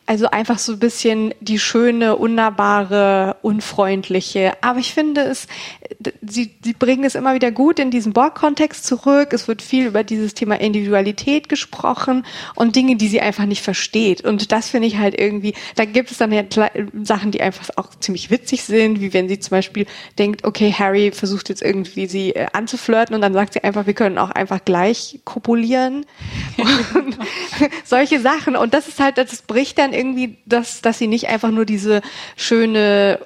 also 0.07 0.27
einfach 0.27 0.59
so 0.59 0.73
ein 0.73 0.79
bisschen 0.79 1.33
die 1.41 1.59
schöne, 1.59 2.17
unnahbare, 2.17 3.37
unfreundliche. 3.43 4.53
Aber 4.61 4.81
ich 4.81 4.93
finde 4.93 5.23
es, 5.23 5.47
sie, 6.21 6.51
sie 6.63 6.73
bringen 6.73 7.05
es 7.05 7.15
immer 7.15 7.35
wieder 7.35 7.53
gut 7.53 7.79
in 7.79 7.91
diesen 7.91 8.13
Borg-Kontext 8.13 8.85
zurück. 8.85 9.33
Es 9.33 9.47
wird 9.47 9.63
viel 9.63 9.87
über 9.87 10.03
dieses 10.03 10.35
Thema 10.35 10.61
Individualität 10.61 11.49
gesprochen 11.49 12.27
und 12.57 12.75
Dinge, 12.75 12.97
die 12.97 13.07
sie 13.09 13.21
einfach 13.21 13.47
nicht 13.47 13.63
versteht. 13.63 14.23
Und 14.23 14.51
das 14.51 14.71
finde 14.71 14.89
ich 14.89 14.99
halt 14.99 15.19
irgendwie, 15.19 15.55
da 15.77 15.85
gibt 15.85 16.11
es 16.11 16.19
dann 16.19 16.33
ja 16.33 16.43
Sachen, 17.03 17.31
die 17.31 17.41
einfach 17.41 17.71
auch 17.77 17.91
ziemlich 18.01 18.31
witzig 18.31 18.65
sind, 18.65 19.01
wie 19.01 19.13
wenn 19.15 19.29
sie 19.29 19.39
zum 19.39 19.51
Beispiel 19.51 19.87
denkt, 20.19 20.45
okay, 20.45 20.75
Harry 20.77 21.13
versucht 21.13 21.49
jetzt 21.49 21.63
irgendwie 21.63 22.07
sie 22.07 22.35
äh, 22.35 22.49
anzuflirten 22.53 23.15
und 23.15 23.21
dann 23.21 23.35
sagt 23.35 23.53
sie 23.53 23.63
einfach, 23.63 23.87
wir 23.87 23.95
können 23.95 24.19
auch 24.19 24.31
einfach 24.31 24.65
gleich 24.65 25.21
kopulieren. 25.25 26.07
Solche 27.85 28.21
Sachen. 28.21 28.57
Und 28.57 28.75
das 28.75 28.89
ist 28.89 28.99
halt, 28.99 29.19
das 29.19 29.43
bricht 29.43 29.79
dann 29.79 29.92
irgendwie, 29.93 30.39
dass, 30.47 30.81
dass 30.83 30.99
sie 30.99 31.07
nicht 31.07 31.29
einfach 31.29 31.51
nur 31.51 31.65
diese 31.65 32.03
schöne 32.37 33.19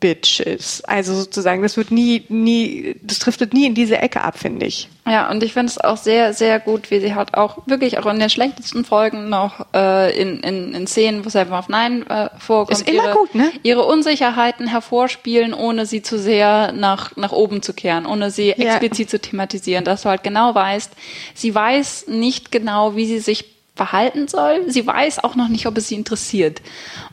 Bitch 0.00 0.40
ist. 0.40 0.88
Also 0.88 1.14
sozusagen, 1.14 1.62
das 1.62 1.76
wird 1.76 1.92
nie, 1.92 2.24
nie, 2.28 2.96
das 3.02 3.20
driftet 3.20 3.54
nie 3.54 3.66
in 3.66 3.74
diese 3.76 3.98
Ecke 3.98 4.20
ab, 4.22 4.36
finde 4.36 4.66
ich. 4.66 4.88
Ja, 5.06 5.30
und 5.30 5.44
ich 5.44 5.52
finde 5.52 5.70
es 5.70 5.78
auch 5.78 5.96
sehr, 5.96 6.32
sehr 6.34 6.58
gut, 6.58 6.90
wie 6.90 6.98
sie 6.98 7.14
halt 7.14 7.34
auch 7.34 7.58
wirklich 7.66 7.98
auch 7.98 8.06
in 8.06 8.18
den 8.18 8.28
schlechtesten 8.28 8.84
Folgen 8.84 9.28
noch 9.28 9.66
äh, 9.72 10.20
in, 10.20 10.40
in, 10.40 10.74
in 10.74 10.86
Szenen, 10.88 11.24
wo 11.24 11.28
Seven 11.28 11.52
of 11.52 11.68
Nine 11.68 12.04
äh, 12.08 12.30
vorkommt, 12.36 12.80
Ist 12.80 12.88
immer 12.88 13.04
ihre, 13.04 13.14
gut, 13.14 13.34
ne? 13.36 13.52
ihre 13.62 13.84
Unsicherheiten 13.84 14.66
hervorspielen, 14.66 15.54
ohne 15.54 15.86
sie 15.86 16.02
zu 16.02 16.18
sehr 16.18 16.72
nach, 16.72 17.16
nach 17.16 17.30
oben 17.32 17.62
zu 17.62 17.72
kehren, 17.72 18.04
ohne 18.04 18.32
sie 18.32 18.48
Ja. 18.48 18.72
explizit 18.74 19.08
zu 19.08 19.20
thematisieren, 19.20 19.84
dass 19.84 20.02
du 20.02 20.08
halt 20.08 20.24
genau 20.24 20.52
weißt, 20.52 20.90
sie 21.34 21.54
weiß 21.54 22.06
nicht 22.08 22.50
genau, 22.50 22.96
wie 22.96 23.06
sie 23.06 23.20
sich 23.20 23.51
verhalten 23.74 24.28
soll. 24.28 24.70
Sie 24.70 24.86
weiß 24.86 25.24
auch 25.24 25.34
noch 25.34 25.48
nicht, 25.48 25.66
ob 25.66 25.78
es 25.78 25.88
sie 25.88 25.94
interessiert. 25.94 26.60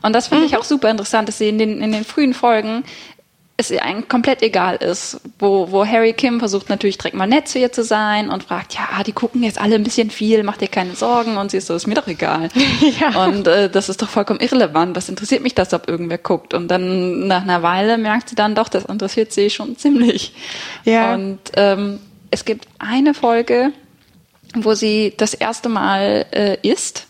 Und 0.02 0.13
das 0.13 0.28
finde 0.28 0.45
ich 0.45 0.58
auch 0.58 0.63
super 0.63 0.89
interessant, 0.89 1.28
dass 1.28 1.38
sie 1.38 1.50
in 1.50 1.58
den, 1.58 1.82
in 1.82 1.91
den 1.91 2.04
frühen 2.04 2.34
Folgen 2.34 2.84
es 3.60 3.72
ihr 3.72 3.84
eigentlich 3.84 4.08
komplett 4.08 4.41
egal 4.41 4.78
ist, 4.78 5.19
wo, 5.38 5.69
wo 5.69 5.86
Harry 5.86 6.13
Kim 6.13 6.39
versucht 6.39 6.69
natürlich 6.69 6.98
direkt 6.98 7.17
mal 7.17 7.28
nett 7.28 7.50
zu 7.50 7.60
ihr 7.60 7.74
zu 7.74 7.84
sein 7.84 8.30
und 8.30 8.43
fragt, 8.43 8.76
ja, 8.76 9.04
die 9.04 9.12
gucken 9.12 9.43
jetzt 9.43 9.60
alle 9.60 9.76
ein 9.76 9.84
bisschen 9.84 10.12
viel, 10.12 10.43
mach 10.43 10.56
dir 10.56 10.69
keine 10.69 10.95
Sorgen 10.95 11.36
und 11.36 11.52
sie 11.52 11.58
ist 11.58 11.67
so, 11.67 11.76
ist 11.76 11.86
mir 11.86 11.95
doch 11.95 12.08
egal. 12.08 12.50
Ja. 13.00 13.26
Und 13.26 13.48
äh, 13.48 13.69
das 13.69 13.89
ist 13.89 14.02
doch 14.02 14.08
vollkommen 14.08 14.39
irrelevant, 14.39 14.95
was 14.95 15.10
interessiert 15.10 15.43
mich 15.43 15.54
das, 15.54 15.74
ob 15.74 15.89
irgendwer 15.89 16.17
guckt? 16.17 16.54
Und 16.54 16.69
dann 16.69 17.28
nach 17.28 17.43
einer 17.43 17.62
Weile 17.62 17.98
merkt 17.98 18.30
sie 18.30 18.36
dann 18.36 18.56
doch, 18.56 18.69
das 18.69 18.86
interessiert 18.86 19.34
sie 19.34 19.50
schon 19.50 19.78
ziemlich. 19.78 20.34
Ja. 20.86 21.13
Und 21.13 21.39
ähm, 21.56 22.00
es 22.32 22.45
gibt 22.45 22.67
eine 22.80 23.13
Folge, 23.13 23.74
wo 24.55 24.73
sie 24.73 25.13
das 25.17 25.33
erste 25.33 25.69
Mal 25.69 26.25
äh, 26.31 26.57
isst 26.67 27.07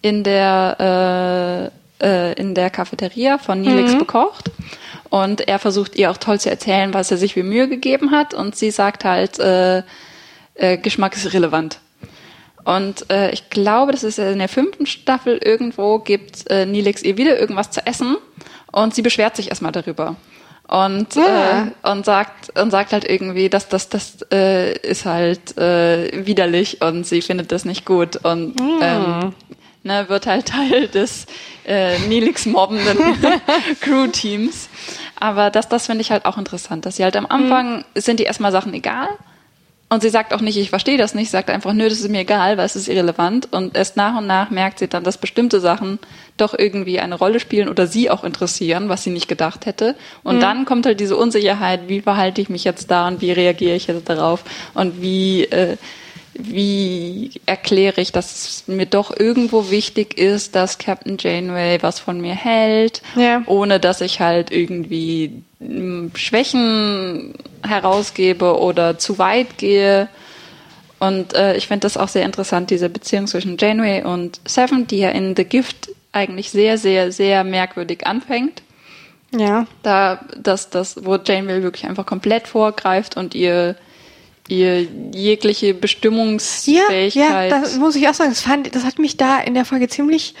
in 0.00 0.24
der 0.24 1.70
äh, 1.70 1.82
äh, 2.02 2.32
in 2.34 2.54
der 2.54 2.70
Cafeteria 2.70 3.38
von 3.38 3.60
Nilix 3.60 3.92
mhm. 3.92 3.98
bekocht. 3.98 4.50
Und 5.08 5.46
er 5.46 5.58
versucht 5.58 5.96
ihr 5.96 6.10
auch 6.10 6.16
toll 6.16 6.40
zu 6.40 6.50
erzählen, 6.50 6.94
was 6.94 7.10
er 7.10 7.16
sich 7.16 7.34
für 7.34 7.44
Mühe 7.44 7.68
gegeben 7.68 8.10
hat. 8.10 8.34
Und 8.34 8.56
sie 8.56 8.70
sagt 8.70 9.04
halt, 9.04 9.38
äh, 9.38 9.82
äh, 10.54 10.78
Geschmack 10.78 11.14
ist 11.16 11.26
irrelevant. 11.26 11.78
Und 12.64 13.10
äh, 13.10 13.30
ich 13.30 13.50
glaube, 13.50 13.92
das 13.92 14.04
ist 14.04 14.18
in 14.18 14.38
der 14.38 14.48
fünften 14.48 14.86
Staffel 14.86 15.38
irgendwo, 15.38 15.98
gibt 15.98 16.48
äh, 16.50 16.64
Nilix 16.64 17.02
ihr 17.02 17.16
wieder 17.16 17.38
irgendwas 17.38 17.70
zu 17.70 17.84
essen 17.86 18.16
und 18.70 18.94
sie 18.94 19.02
beschwert 19.02 19.36
sich 19.36 19.48
erstmal 19.48 19.72
darüber. 19.72 20.16
Und, 20.72 21.16
ja. 21.16 21.64
äh, 21.64 21.90
und 21.90 22.06
sagt 22.06 22.58
und 22.58 22.70
sagt 22.70 22.94
halt 22.94 23.04
irgendwie, 23.04 23.50
dass 23.50 23.68
das 23.68 23.90
das 23.90 24.24
äh, 24.32 24.72
ist 24.78 25.04
halt 25.04 25.58
äh, 25.58 26.24
widerlich 26.24 26.80
und 26.80 27.06
sie 27.06 27.20
findet 27.20 27.52
das 27.52 27.66
nicht 27.66 27.84
gut 27.84 28.16
und 28.24 28.58
mhm. 28.58 28.78
ähm, 28.80 29.34
ne, 29.82 30.08
wird 30.08 30.26
halt 30.26 30.46
Teil 30.48 30.88
des 30.88 31.26
äh, 31.66 31.98
Nilix 32.08 32.46
mobbenden 32.46 32.96
Crew-Teams. 33.82 34.70
Aber 35.20 35.50
das, 35.50 35.68
das 35.68 35.86
finde 35.86 36.00
ich 36.00 36.10
halt 36.10 36.24
auch 36.24 36.38
interessant, 36.38 36.86
dass 36.86 36.96
sie 36.96 37.04
halt 37.04 37.16
am 37.16 37.26
Anfang 37.26 37.78
mhm. 37.78 38.00
sind 38.00 38.18
die 38.18 38.24
erstmal 38.24 38.50
Sachen 38.50 38.72
egal 38.72 39.08
und 39.92 40.00
sie 40.00 40.08
sagt 40.08 40.32
auch 40.32 40.40
nicht, 40.40 40.56
ich 40.56 40.70
verstehe 40.70 40.96
das 40.96 41.14
nicht, 41.14 41.30
sagt 41.30 41.50
einfach, 41.50 41.74
nö, 41.74 41.86
das 41.86 42.00
ist 42.00 42.08
mir 42.08 42.20
egal, 42.20 42.56
weil 42.56 42.64
es 42.64 42.76
ist 42.76 42.88
irrelevant. 42.88 43.52
Und 43.52 43.76
erst 43.76 43.94
nach 43.98 44.16
und 44.16 44.26
nach 44.26 44.48
merkt 44.48 44.78
sie 44.78 44.88
dann, 44.88 45.04
dass 45.04 45.18
bestimmte 45.18 45.60
Sachen 45.60 45.98
doch 46.38 46.58
irgendwie 46.58 46.98
eine 46.98 47.14
Rolle 47.14 47.40
spielen 47.40 47.68
oder 47.68 47.86
sie 47.86 48.08
auch 48.08 48.24
interessieren, 48.24 48.88
was 48.88 49.04
sie 49.04 49.10
nicht 49.10 49.28
gedacht 49.28 49.66
hätte. 49.66 49.94
Und 50.22 50.36
mhm. 50.36 50.40
dann 50.40 50.64
kommt 50.64 50.86
halt 50.86 50.98
diese 50.98 51.14
Unsicherheit, 51.14 51.88
wie 51.88 52.00
verhalte 52.00 52.40
ich 52.40 52.48
mich 52.48 52.64
jetzt 52.64 52.90
da 52.90 53.06
und 53.06 53.20
wie 53.20 53.32
reagiere 53.32 53.76
ich 53.76 53.86
jetzt 53.86 54.08
darauf 54.08 54.44
und 54.72 55.02
wie, 55.02 55.44
äh, 55.44 55.76
wie 56.34 57.30
erkläre 57.46 58.00
ich, 58.00 58.12
dass 58.12 58.32
es 58.32 58.68
mir 58.68 58.86
doch 58.86 59.14
irgendwo 59.16 59.70
wichtig 59.70 60.18
ist, 60.18 60.54
dass 60.54 60.78
Captain 60.78 61.18
Janeway 61.18 61.82
was 61.82 62.00
von 62.00 62.20
mir 62.20 62.34
hält, 62.34 63.02
ja. 63.16 63.42
ohne 63.46 63.78
dass 63.80 64.00
ich 64.00 64.20
halt 64.20 64.50
irgendwie 64.50 65.42
Schwächen 66.14 67.34
herausgebe 67.66 68.58
oder 68.58 68.98
zu 68.98 69.18
weit 69.18 69.58
gehe. 69.58 70.08
Und 70.98 71.34
äh, 71.34 71.56
ich 71.56 71.66
finde 71.66 71.80
das 71.80 71.96
auch 71.96 72.08
sehr 72.08 72.24
interessant, 72.24 72.70
diese 72.70 72.88
Beziehung 72.88 73.26
zwischen 73.26 73.56
Janeway 73.58 74.04
und 74.04 74.40
Seven, 74.46 74.86
die 74.86 74.98
ja 74.98 75.10
in 75.10 75.36
The 75.36 75.44
Gift 75.44 75.90
eigentlich 76.12 76.50
sehr, 76.50 76.78
sehr, 76.78 77.12
sehr 77.12 77.44
merkwürdig 77.44 78.06
anfängt. 78.06 78.62
Ja. 79.36 79.66
Da, 79.82 80.20
dass 80.36 80.70
das, 80.70 81.04
wo 81.04 81.16
Janeway 81.16 81.62
wirklich 81.62 81.86
einfach 81.86 82.06
komplett 82.06 82.46
vorgreift 82.48 83.16
und 83.16 83.34
ihr 83.34 83.76
ihr 84.48 84.86
jegliche 85.14 85.74
Bestimmungsfähigkeit. 85.74 87.14
Ja, 87.14 87.44
ja, 87.44 87.60
das 87.60 87.78
muss 87.78 87.96
ich 87.96 88.08
auch 88.08 88.14
sagen. 88.14 88.30
Das, 88.30 88.40
fand, 88.40 88.74
das 88.74 88.84
hat 88.84 88.98
mich 88.98 89.16
da 89.16 89.40
in 89.40 89.54
der 89.54 89.64
Folge 89.64 89.88
ziemlich 89.88 90.34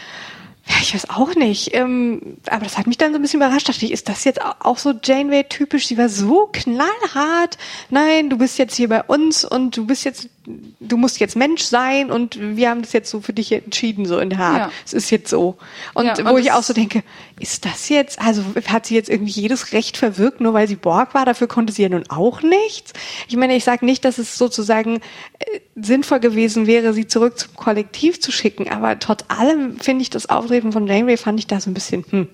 ja, 0.66 0.76
ich 0.80 0.94
weiß 0.94 1.10
auch 1.10 1.34
nicht. 1.34 1.74
Ähm, 1.74 2.36
aber 2.48 2.64
das 2.64 2.78
hat 2.78 2.86
mich 2.86 2.96
dann 2.96 3.12
so 3.12 3.18
ein 3.18 3.22
bisschen 3.22 3.40
überrascht. 3.40 3.68
Dachte 3.68 3.84
ich, 3.84 3.90
ist 3.90 4.08
das 4.08 4.22
jetzt 4.22 4.40
auch 4.42 4.78
so 4.78 4.92
Janeway-typisch? 5.02 5.88
Sie 5.88 5.98
war 5.98 6.08
so 6.08 6.48
knallhart. 6.52 7.58
Nein, 7.90 8.30
du 8.30 8.38
bist 8.38 8.58
jetzt 8.58 8.76
hier 8.76 8.88
bei 8.88 9.02
uns 9.02 9.44
und 9.44 9.76
du 9.76 9.86
bist 9.86 10.04
jetzt 10.04 10.28
du 10.44 10.96
musst 10.96 11.20
jetzt 11.20 11.36
Mensch 11.36 11.62
sein 11.62 12.10
und 12.10 12.38
wir 12.56 12.70
haben 12.70 12.82
das 12.82 12.92
jetzt 12.92 13.10
so 13.10 13.20
für 13.20 13.32
dich 13.32 13.52
entschieden, 13.52 14.06
so 14.06 14.18
in 14.18 14.30
der 14.30 14.40
Art. 14.40 14.58
Ja. 14.58 14.70
Es 14.84 14.92
ist 14.92 15.10
jetzt 15.10 15.30
so. 15.30 15.56
Und, 15.94 16.06
ja, 16.06 16.30
wo 16.30 16.36
ich 16.36 16.52
auch 16.52 16.62
so 16.62 16.72
denke, 16.72 17.02
ist 17.38 17.64
das 17.64 17.88
jetzt, 17.88 18.20
also 18.20 18.42
hat 18.66 18.86
sie 18.86 18.94
jetzt 18.94 19.08
irgendwie 19.08 19.32
jedes 19.32 19.72
Recht 19.72 19.96
verwirkt, 19.96 20.40
nur 20.40 20.52
weil 20.52 20.66
sie 20.66 20.76
Borg 20.76 21.14
war? 21.14 21.24
Dafür 21.24 21.46
konnte 21.46 21.72
sie 21.72 21.82
ja 21.82 21.88
nun 21.88 22.04
auch 22.08 22.42
nichts. 22.42 22.92
Ich 23.28 23.36
meine, 23.36 23.54
ich 23.54 23.64
sage 23.64 23.84
nicht, 23.84 24.04
dass 24.04 24.18
es 24.18 24.36
sozusagen 24.36 24.96
äh, 25.38 25.60
sinnvoll 25.76 26.20
gewesen 26.20 26.66
wäre, 26.66 26.92
sie 26.92 27.06
zurück 27.06 27.38
zum 27.38 27.54
Kollektiv 27.54 28.20
zu 28.20 28.32
schicken, 28.32 28.68
aber 28.68 28.98
trotz 28.98 29.24
allem 29.28 29.78
finde 29.78 30.02
ich 30.02 30.10
das 30.10 30.28
Auftreten 30.28 30.72
von 30.72 30.86
Janeway 30.86 31.16
fand 31.16 31.38
ich 31.38 31.46
da 31.46 31.60
so 31.60 31.70
ein 31.70 31.74
bisschen, 31.74 32.04
hm. 32.10 32.28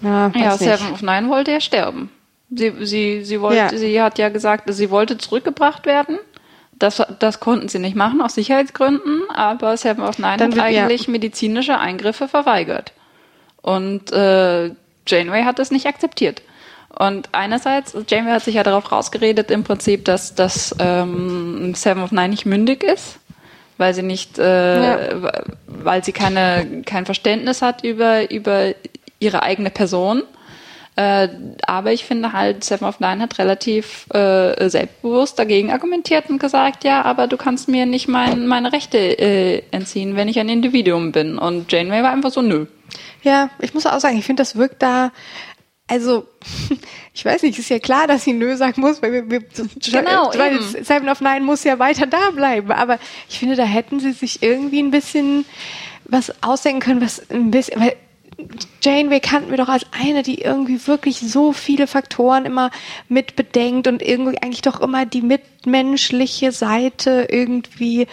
Na, 0.00 0.30
ja, 0.36 0.56
Seven 0.56 0.92
of 0.92 1.02
Nine 1.02 1.28
wollte 1.28 1.50
ja 1.50 1.60
sterben. 1.60 2.10
Sie, 2.50 2.72
sie, 2.86 3.24
sie 3.24 3.40
wollte, 3.40 3.58
ja. 3.58 3.76
sie 3.76 4.00
hat 4.00 4.18
ja 4.18 4.28
gesagt, 4.28 4.72
sie 4.72 4.90
wollte 4.90 5.18
zurückgebracht 5.18 5.86
werden. 5.86 6.18
Das, 6.78 7.02
das 7.18 7.40
konnten 7.40 7.68
sie 7.68 7.78
nicht 7.78 7.96
machen 7.96 8.20
aus 8.20 8.34
Sicherheitsgründen, 8.34 9.22
aber 9.30 9.76
Seven 9.76 10.04
of 10.04 10.18
Nine 10.18 10.36
Dann 10.36 10.52
hat 10.52 10.60
eigentlich 10.60 11.06
ja. 11.06 11.12
medizinische 11.12 11.78
Eingriffe 11.78 12.28
verweigert. 12.28 12.92
Und 13.62 14.12
äh, 14.12 14.70
Janeway 15.06 15.42
hat 15.44 15.58
das 15.58 15.70
nicht 15.70 15.86
akzeptiert. 15.86 16.42
Und 16.98 17.28
einerseits, 17.32 17.96
Janeway 18.08 18.32
hat 18.32 18.44
sich 18.44 18.54
ja 18.54 18.62
darauf 18.62 18.90
rausgeredet 18.90 19.50
im 19.50 19.64
Prinzip, 19.64 20.04
dass, 20.04 20.34
dass 20.34 20.74
ähm, 20.78 21.74
Seven 21.74 22.02
of 22.02 22.12
Nine 22.12 22.30
nicht 22.30 22.46
mündig 22.46 22.82
ist, 22.82 23.18
weil 23.76 23.94
sie 23.94 24.02
nicht, 24.02 24.38
äh, 24.38 24.82
ja. 24.82 25.32
weil 25.66 26.04
sie 26.04 26.12
keine, 26.12 26.82
kein 26.84 27.06
Verständnis 27.06 27.62
hat 27.62 27.84
über, 27.84 28.30
über 28.30 28.74
ihre 29.20 29.42
eigene 29.42 29.70
Person 29.70 30.22
äh, 30.98 31.28
aber 31.64 31.92
ich 31.92 32.04
finde 32.04 32.32
halt, 32.32 32.64
Seven 32.64 32.88
of 32.88 32.98
Nine 32.98 33.22
hat 33.22 33.38
relativ 33.38 34.08
äh, 34.12 34.68
selbstbewusst 34.68 35.38
dagegen 35.38 35.70
argumentiert 35.70 36.28
und 36.28 36.40
gesagt, 36.40 36.82
ja, 36.82 37.02
aber 37.02 37.28
du 37.28 37.36
kannst 37.36 37.68
mir 37.68 37.86
nicht 37.86 38.08
mein, 38.08 38.48
meine 38.48 38.72
Rechte 38.72 38.98
äh, 38.98 39.62
entziehen, 39.70 40.16
wenn 40.16 40.26
ich 40.26 40.40
ein 40.40 40.48
Individuum 40.48 41.12
bin. 41.12 41.38
Und 41.38 41.70
Janeway 41.70 42.02
war 42.02 42.10
einfach 42.10 42.32
so, 42.32 42.42
nö. 42.42 42.66
Ja, 43.22 43.50
ich 43.60 43.74
muss 43.74 43.86
auch 43.86 44.00
sagen, 44.00 44.18
ich 44.18 44.24
finde, 44.24 44.40
das 44.40 44.56
wirkt 44.56 44.82
da 44.82 45.12
also, 45.86 46.26
ich 47.14 47.24
weiß 47.24 47.44
nicht, 47.44 47.60
ist 47.60 47.70
ja 47.70 47.78
klar, 47.78 48.08
dass 48.08 48.24
sie 48.24 48.32
Nö 48.32 48.56
sagen 48.56 48.80
muss, 48.80 49.00
weil 49.00 49.12
wir, 49.12 49.30
wir 49.30 49.40
genau, 49.40 50.32
weil. 50.34 50.60
Seven 50.60 51.08
of 51.08 51.20
Nine 51.20 51.42
muss 51.42 51.62
ja 51.62 51.78
weiter 51.78 52.06
da 52.06 52.30
bleiben. 52.32 52.72
Aber 52.72 52.98
ich 53.28 53.38
finde, 53.38 53.54
da 53.54 53.62
hätten 53.62 54.00
sie 54.00 54.12
sich 54.12 54.42
irgendwie 54.42 54.82
ein 54.82 54.90
bisschen 54.90 55.46
was 56.06 56.42
ausdenken 56.42 56.80
können, 56.80 57.00
was 57.00 57.30
ein 57.30 57.52
bisschen, 57.52 57.80
weil 57.80 57.96
Janeway 58.82 59.20
kannten 59.20 59.50
wir 59.50 59.56
doch 59.56 59.68
als 59.68 59.84
eine, 59.90 60.22
die 60.22 60.40
irgendwie 60.40 60.86
wirklich 60.86 61.20
so 61.20 61.52
viele 61.52 61.86
Faktoren 61.86 62.44
immer 62.44 62.70
mit 63.08 63.34
bedenkt 63.34 63.88
und 63.88 64.00
irgendwie 64.00 64.38
eigentlich 64.38 64.62
doch 64.62 64.80
immer 64.80 65.06
die 65.06 65.22
mitmenschliche 65.22 66.52
Seite 66.52 67.26
irgendwie. 67.30 68.06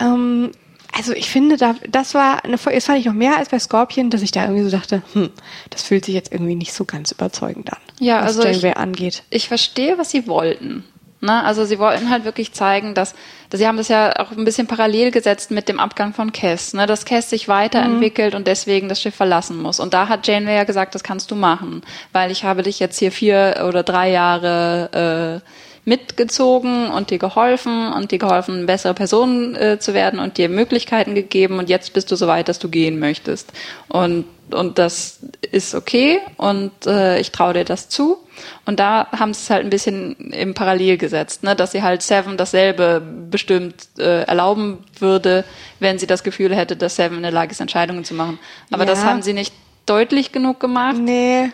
Ähm, 0.00 0.52
also 0.94 1.12
ich 1.12 1.30
finde, 1.30 1.56
da, 1.56 1.74
das 1.88 2.14
war 2.14 2.44
eine 2.44 2.58
Folge, 2.58 2.76
das 2.76 2.84
fand 2.84 2.98
ich 2.98 3.06
noch 3.06 3.14
mehr 3.14 3.38
als 3.38 3.48
bei 3.48 3.58
Scorpion, 3.58 4.10
dass 4.10 4.22
ich 4.22 4.30
da 4.30 4.44
irgendwie 4.44 4.64
so 4.64 4.70
dachte, 4.70 5.02
hm, 5.14 5.30
das 5.70 5.82
fühlt 5.82 6.04
sich 6.04 6.14
jetzt 6.14 6.32
irgendwie 6.32 6.54
nicht 6.54 6.74
so 6.74 6.84
ganz 6.84 7.10
überzeugend 7.10 7.72
an, 7.72 7.78
ja, 7.98 8.20
was 8.20 8.36
also 8.36 8.42
Janeway 8.42 8.70
ich, 8.70 8.76
angeht. 8.76 9.22
Ich 9.30 9.48
verstehe, 9.48 9.98
was 9.98 10.10
sie 10.10 10.26
wollten. 10.26 10.84
Ne? 11.22 11.44
Also 11.44 11.64
sie 11.64 11.78
wollten 11.78 12.10
halt 12.10 12.24
wirklich 12.24 12.52
zeigen, 12.52 12.94
dass, 12.94 13.14
dass 13.48 13.60
sie 13.60 13.68
haben 13.68 13.76
das 13.76 13.86
ja 13.86 14.18
auch 14.18 14.32
ein 14.32 14.44
bisschen 14.44 14.66
parallel 14.66 15.12
gesetzt 15.12 15.52
mit 15.52 15.68
dem 15.68 15.78
Abgang 15.78 16.12
von 16.12 16.32
Cass, 16.32 16.74
ne? 16.74 16.86
dass 16.86 17.04
Cass 17.04 17.30
sich 17.30 17.46
weiterentwickelt 17.46 18.32
mhm. 18.32 18.38
und 18.38 18.46
deswegen 18.48 18.88
das 18.88 19.00
Schiff 19.00 19.14
verlassen 19.14 19.62
muss. 19.62 19.78
Und 19.78 19.94
da 19.94 20.08
hat 20.08 20.26
Janeway 20.26 20.56
ja 20.56 20.64
gesagt, 20.64 20.96
das 20.96 21.04
kannst 21.04 21.30
du 21.30 21.36
machen, 21.36 21.82
weil 22.12 22.32
ich 22.32 22.42
habe 22.42 22.64
dich 22.64 22.80
jetzt 22.80 22.98
hier 22.98 23.12
vier 23.12 23.64
oder 23.68 23.84
drei 23.84 24.10
Jahre 24.10 25.40
äh, 25.44 25.48
mitgezogen 25.84 26.90
und 26.90 27.10
dir 27.10 27.18
geholfen 27.18 27.92
und 27.92 28.10
dir 28.10 28.18
geholfen, 28.18 28.66
bessere 28.66 28.94
Person 28.94 29.54
äh, 29.54 29.78
zu 29.78 29.94
werden 29.94 30.18
und 30.18 30.38
dir 30.38 30.48
Möglichkeiten 30.48 31.14
gegeben 31.14 31.58
und 31.58 31.68
jetzt 31.68 31.92
bist 31.92 32.10
du 32.10 32.16
so 32.16 32.26
weit, 32.26 32.48
dass 32.48 32.58
du 32.58 32.68
gehen 32.68 32.98
möchtest. 32.98 33.52
Und, 33.88 34.24
und 34.54 34.78
das 34.78 35.20
ist 35.50 35.74
okay 35.74 36.20
und 36.36 36.72
äh, 36.86 37.18
ich 37.20 37.32
traue 37.32 37.54
dir 37.54 37.64
das 37.64 37.88
zu. 37.88 38.18
Und 38.64 38.80
da 38.80 39.08
haben 39.12 39.34
sie 39.34 39.42
es 39.42 39.50
halt 39.50 39.64
ein 39.64 39.70
bisschen 39.70 40.14
im 40.32 40.54
Parallel 40.54 40.96
gesetzt, 40.96 41.42
ne? 41.42 41.54
dass 41.54 41.72
sie 41.72 41.82
halt 41.82 42.02
Seven 42.02 42.36
dasselbe 42.36 43.02
bestimmt 43.30 43.88
äh, 43.98 44.22
erlauben 44.22 44.78
würde, 44.98 45.44
wenn 45.80 45.98
sie 45.98 46.06
das 46.06 46.22
Gefühl 46.22 46.54
hätte, 46.54 46.76
dass 46.76 46.96
Seven 46.96 47.18
in 47.18 47.22
der 47.22 47.32
Lage 47.32 47.52
ist, 47.52 47.60
Entscheidungen 47.60 48.04
zu 48.04 48.14
machen. 48.14 48.38
Aber 48.70 48.84
ja. 48.84 48.90
das 48.90 49.04
haben 49.04 49.22
sie 49.22 49.32
nicht 49.32 49.52
deutlich 49.86 50.32
genug 50.32 50.60
gemacht. 50.60 50.96
Nee. 50.98 51.52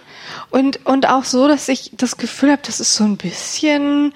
Und, 0.50 0.84
und 0.86 1.08
auch 1.08 1.24
so, 1.24 1.48
dass 1.48 1.68
ich 1.68 1.92
das 1.94 2.16
Gefühl 2.16 2.52
habe, 2.52 2.62
das 2.64 2.80
ist 2.80 2.94
so 2.94 3.04
ein 3.04 3.16
bisschen 3.16 4.12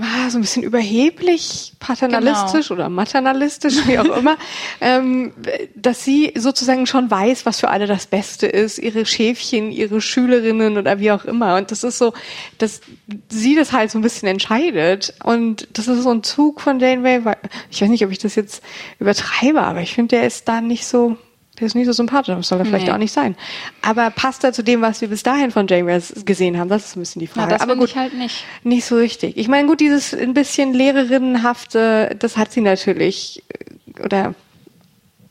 ah, 0.00 0.30
so 0.30 0.38
ein 0.38 0.40
bisschen 0.42 0.62
überheblich, 0.62 1.72
paternalistisch 1.78 2.68
genau. 2.68 2.80
oder 2.80 2.88
maternalistisch, 2.88 3.86
wie 3.86 3.98
auch 3.98 4.16
immer, 4.16 4.36
ähm, 4.80 5.32
dass 5.74 6.04
sie 6.04 6.32
sozusagen 6.36 6.86
schon 6.86 7.10
weiß, 7.10 7.46
was 7.46 7.60
für 7.60 7.68
alle 7.68 7.86
das 7.86 8.06
Beste 8.06 8.46
ist, 8.46 8.78
ihre 8.78 9.06
Schäfchen, 9.06 9.70
ihre 9.70 10.00
Schülerinnen 10.00 10.78
oder 10.78 11.00
wie 11.00 11.10
auch 11.10 11.24
immer. 11.24 11.56
Und 11.56 11.70
das 11.70 11.84
ist 11.84 11.98
so, 11.98 12.12
dass 12.58 12.80
sie 13.28 13.54
das 13.54 13.72
halt 13.72 13.90
so 13.90 13.98
ein 13.98 14.02
bisschen 14.02 14.28
entscheidet. 14.28 15.14
Und 15.24 15.68
das 15.72 15.88
ist 15.88 16.02
so 16.02 16.10
ein 16.10 16.22
Zug 16.22 16.60
von 16.60 16.80
Janeway, 16.80 17.24
weil 17.24 17.36
ich 17.70 17.80
weiß 17.80 17.88
nicht, 17.88 18.04
ob 18.04 18.10
ich 18.10 18.18
das 18.18 18.34
jetzt 18.34 18.62
übertreibe, 18.98 19.62
aber 19.62 19.80
ich 19.80 19.94
finde, 19.94 20.16
der 20.16 20.26
ist 20.26 20.48
da 20.48 20.60
nicht 20.60 20.86
so 20.86 21.16
der 21.58 21.66
ist 21.66 21.74
nicht 21.74 21.86
so 21.86 21.92
sympathisch, 21.92 22.34
das 22.34 22.48
soll 22.48 22.58
er 22.60 22.64
vielleicht 22.64 22.86
nee. 22.86 22.92
auch 22.92 22.98
nicht 22.98 23.12
sein. 23.12 23.36
Aber 23.82 24.10
passt 24.10 24.44
er 24.44 24.52
zu 24.52 24.62
dem, 24.62 24.80
was 24.80 25.00
wir 25.00 25.08
bis 25.08 25.22
dahin 25.22 25.50
von 25.50 25.66
James 25.66 26.12
gesehen 26.24 26.58
haben? 26.58 26.68
Das 26.68 26.86
ist 26.86 26.96
ein 26.96 27.00
bisschen 27.00 27.20
die 27.20 27.26
Frage. 27.26 27.52
Ja, 27.52 27.58
das 27.58 27.62
Aber 27.62 27.76
gut, 27.76 27.90
ich 27.90 27.96
halt 27.96 28.14
nicht. 28.14 28.44
Nicht 28.62 28.84
so 28.84 28.96
richtig. 28.96 29.36
Ich 29.36 29.48
meine, 29.48 29.66
gut, 29.66 29.80
dieses 29.80 30.14
ein 30.14 30.34
bisschen 30.34 30.72
Lehrerinnenhafte, 30.72 32.16
das 32.18 32.36
hat 32.36 32.52
sie 32.52 32.60
natürlich, 32.60 33.42
äh, 33.48 34.02
oder 34.02 34.34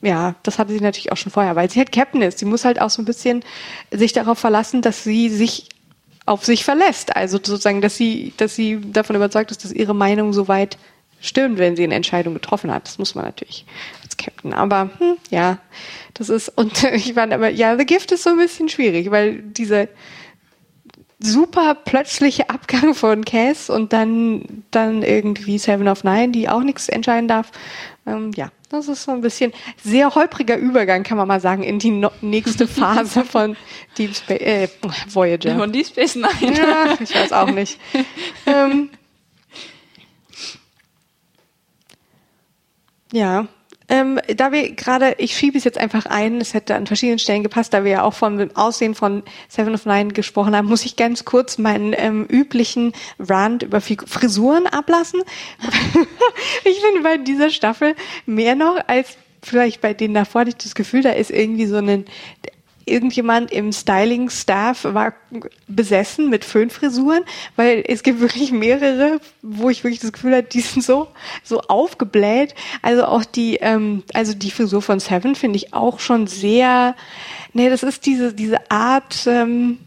ja, 0.02 0.36
das 0.44 0.60
hatte 0.60 0.74
sie 0.74 0.82
natürlich 0.82 1.12
auch 1.12 1.18
schon 1.18 1.32
vorher, 1.32 1.56
weil 1.56 1.70
sie 1.70 1.80
halt 1.80 1.92
Captain 1.92 2.22
ist. 2.22 2.40
Sie 2.40 2.46
muss 2.46 2.66
halt 2.66 2.80
auch 2.82 2.90
so 2.90 3.02
ein 3.02 3.06
bisschen 3.06 3.44
sich 3.92 4.14
darauf 4.14 4.38
verlassen, 4.38 4.82
dass 4.82 5.04
sie 5.04 5.30
sich 5.30 5.70
auf 6.26 6.46
sich 6.46 6.66
verlässt. 6.66 7.16
Also 7.16 7.38
sozusagen, 7.38 7.82
dass 7.82 7.96
sie, 7.96 8.34
dass 8.38 8.56
sie 8.56 8.80
davon 8.82 9.16
überzeugt 9.16 9.50
ist, 9.52 9.64
dass 9.64 9.72
ihre 9.72 9.96
Meinung 9.96 10.34
soweit 10.34 10.78
stimmt, 11.20 11.58
wenn 11.58 11.76
sie 11.76 11.84
eine 11.84 11.96
Entscheidung 11.96 12.34
getroffen 12.34 12.72
hat. 12.72 12.86
Das 12.86 13.00
muss 13.00 13.16
man 13.16 13.26
natürlich 13.26 13.66
Captain. 14.18 14.54
Aber 14.54 14.90
hm, 14.98 15.18
ja, 15.30 15.60
das 16.14 16.30
ist, 16.30 16.50
und 16.50 16.84
ich 16.94 17.14
fand 17.14 17.34
aber, 17.34 17.50
ja, 17.50 17.78
The 17.78 17.86
Gift 17.86 18.12
ist 18.12 18.24
so 18.24 18.32
ein 18.32 18.38
bisschen 18.38 18.70
schwierig, 18.70 19.12
weil 19.12 19.42
diese 19.42 19.90
super 21.20 21.76
plötzliche 21.76 22.50
Abgang 22.50 22.94
von 22.94 23.26
Cass 23.26 23.70
und 23.70 23.92
dann, 23.92 24.64
dann 24.72 25.02
irgendwie 25.02 25.58
Seven 25.58 25.88
of 25.88 26.04
Nine, 26.04 26.30
die 26.30 26.48
auch 26.48 26.62
nichts 26.62 26.90
entscheiden 26.90 27.28
darf. 27.28 27.52
Ähm, 28.06 28.32
ja, 28.36 28.52
das 28.70 28.88
ist 28.88 29.04
so 29.04 29.12
ein 29.12 29.22
bisschen 29.22 29.52
sehr 29.84 30.14
holpriger 30.14 30.58
Übergang, 30.58 31.04
kann 31.04 31.18
man 31.18 31.28
mal 31.28 31.40
sagen, 31.40 31.64
in 31.64 31.80
die 31.80 31.92
no 31.92 32.12
nächste 32.22 32.68
Phase 32.68 33.26
von 33.26 33.56
Deep 33.98 34.16
Space, 34.16 34.42
äh, 34.42 34.68
Voyager. 35.10 35.58
Von 35.58 35.72
Deep 35.72 35.88
Space 35.88 36.16
Nine. 36.16 36.56
Ja, 36.56 36.98
ich 37.00 37.16
weiß 37.16 37.32
auch 37.34 37.52
nicht. 37.52 37.80
ähm, 38.46 38.90
ja, 43.12 43.48
ähm, 43.90 44.20
da 44.36 44.52
wir 44.52 44.72
gerade, 44.74 45.16
ich 45.18 45.38
schiebe 45.38 45.58
es 45.58 45.64
jetzt 45.64 45.78
einfach 45.78 46.06
ein, 46.06 46.42
es 46.42 46.54
hätte 46.54 46.76
an 46.76 46.88
verschiedenen 46.88 47.20
Stellen 47.20 47.44
gepasst, 47.44 47.74
da 47.74 47.84
wir 47.84 47.92
ja 47.92 48.04
auch 48.04 48.14
von 48.14 48.38
dem 48.38 48.56
Aussehen 48.56 48.96
von 48.96 49.24
Seven 49.48 49.74
of 49.74 49.86
Nine 49.86 50.14
gesprochen 50.14 50.56
haben, 50.56 50.68
muss 50.68 50.86
ich 50.86 50.98
ganz 50.98 51.24
kurz 51.24 51.58
meinen 51.58 51.94
ähm, 51.98 52.26
üblichen 52.30 52.94
Rant 53.18 53.64
über 53.64 53.80
Frisuren 53.80 54.68
ablassen. 54.68 55.22
ich 56.66 56.80
finde 56.82 57.02
bei 57.02 57.18
dieser 57.18 57.50
Staffel 57.50 57.96
mehr 58.26 58.56
noch 58.56 58.78
als 58.88 59.18
vielleicht 59.42 59.82
bei 59.82 59.94
denen 59.94 60.14
davor 60.14 60.42
hatte 60.42 60.50
ich 60.50 60.58
das 60.58 60.76
Gefühl, 60.76 61.04
da 61.04 61.12
ist 61.12 61.32
irgendwie 61.32 61.68
so 61.68 61.78
ein 61.78 62.06
irgendjemand 62.88 63.52
im 63.52 63.72
Styling-Staff 63.72 64.86
war 64.86 65.14
besessen 65.68 66.30
mit 66.30 66.46
Föhnfrisuren, 66.46 67.24
weil 67.56 67.84
es 67.88 68.04
gibt 68.04 68.20
wirklich 68.20 68.52
mehrere, 68.52 69.20
wo 69.42 69.70
ich 69.70 69.84
wirklich 69.84 70.00
das 70.00 70.14
Gefühl 70.14 70.34
habe, 70.36 70.44
die 70.44 70.62
sind 70.62 70.84
so, 70.84 71.08
so 71.44 71.62
aufgebläht. 71.62 72.56
Also 72.82 73.06
auch 73.06 73.26
die, 73.26 73.58
ähm, 73.58 74.04
also 74.14 74.34
die 74.34 74.52
Frisur 74.52 74.82
von 74.82 75.00
Seven 75.00 75.36
finde 75.36 75.58
ich 75.58 75.74
auch 75.74 76.00
schon 76.00 76.28
sehr, 76.28 76.96
nee, 77.54 77.70
das 77.70 77.84
ist 77.84 78.06
diese, 78.06 78.34
diese 78.34 78.72
Art, 78.72 79.28
ähm, 79.28 79.80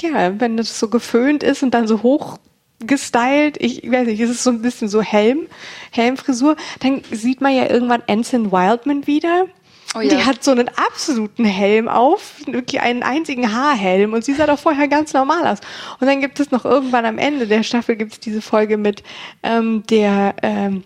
ja, 0.00 0.40
wenn 0.40 0.56
das 0.56 0.78
so 0.78 0.88
geföhnt 0.88 1.42
ist 1.42 1.62
und 1.62 1.72
dann 1.72 1.86
so 1.86 2.02
hoch 2.02 2.38
gestylt, 2.80 3.56
ich 3.60 3.90
weiß 3.90 4.06
nicht, 4.06 4.20
es 4.20 4.30
ist 4.30 4.42
so 4.42 4.50
ein 4.50 4.62
bisschen 4.62 4.88
so 4.88 5.00
Helm, 5.00 5.46
Helmfrisur, 5.90 6.56
dann 6.80 7.02
sieht 7.10 7.40
man 7.40 7.54
ja 7.54 7.70
irgendwann 7.70 8.02
Anson 8.06 8.52
Wildman 8.52 9.06
wieder 9.06 9.46
Oh 9.94 10.00
ja. 10.00 10.08
Die 10.08 10.24
hat 10.24 10.42
so 10.42 10.50
einen 10.50 10.68
absoluten 10.68 11.44
Helm 11.44 11.88
auf, 11.88 12.34
wirklich 12.46 12.80
einen 12.80 13.02
einzigen 13.02 13.52
Haarhelm 13.54 14.12
und 14.12 14.24
sie 14.24 14.34
sah 14.34 14.46
doch 14.46 14.58
vorher 14.58 14.88
ganz 14.88 15.12
normal 15.12 15.46
aus. 15.46 15.58
Und 16.00 16.06
dann 16.06 16.20
gibt 16.20 16.40
es 16.40 16.50
noch 16.50 16.64
irgendwann 16.64 17.06
am 17.06 17.18
Ende 17.18 17.46
der 17.46 17.62
Staffel 17.62 17.96
gibt 17.96 18.12
es 18.12 18.20
diese 18.20 18.42
Folge 18.42 18.76
mit 18.76 19.02
ähm, 19.42 19.84
der 19.88 20.34
ähm, 20.42 20.84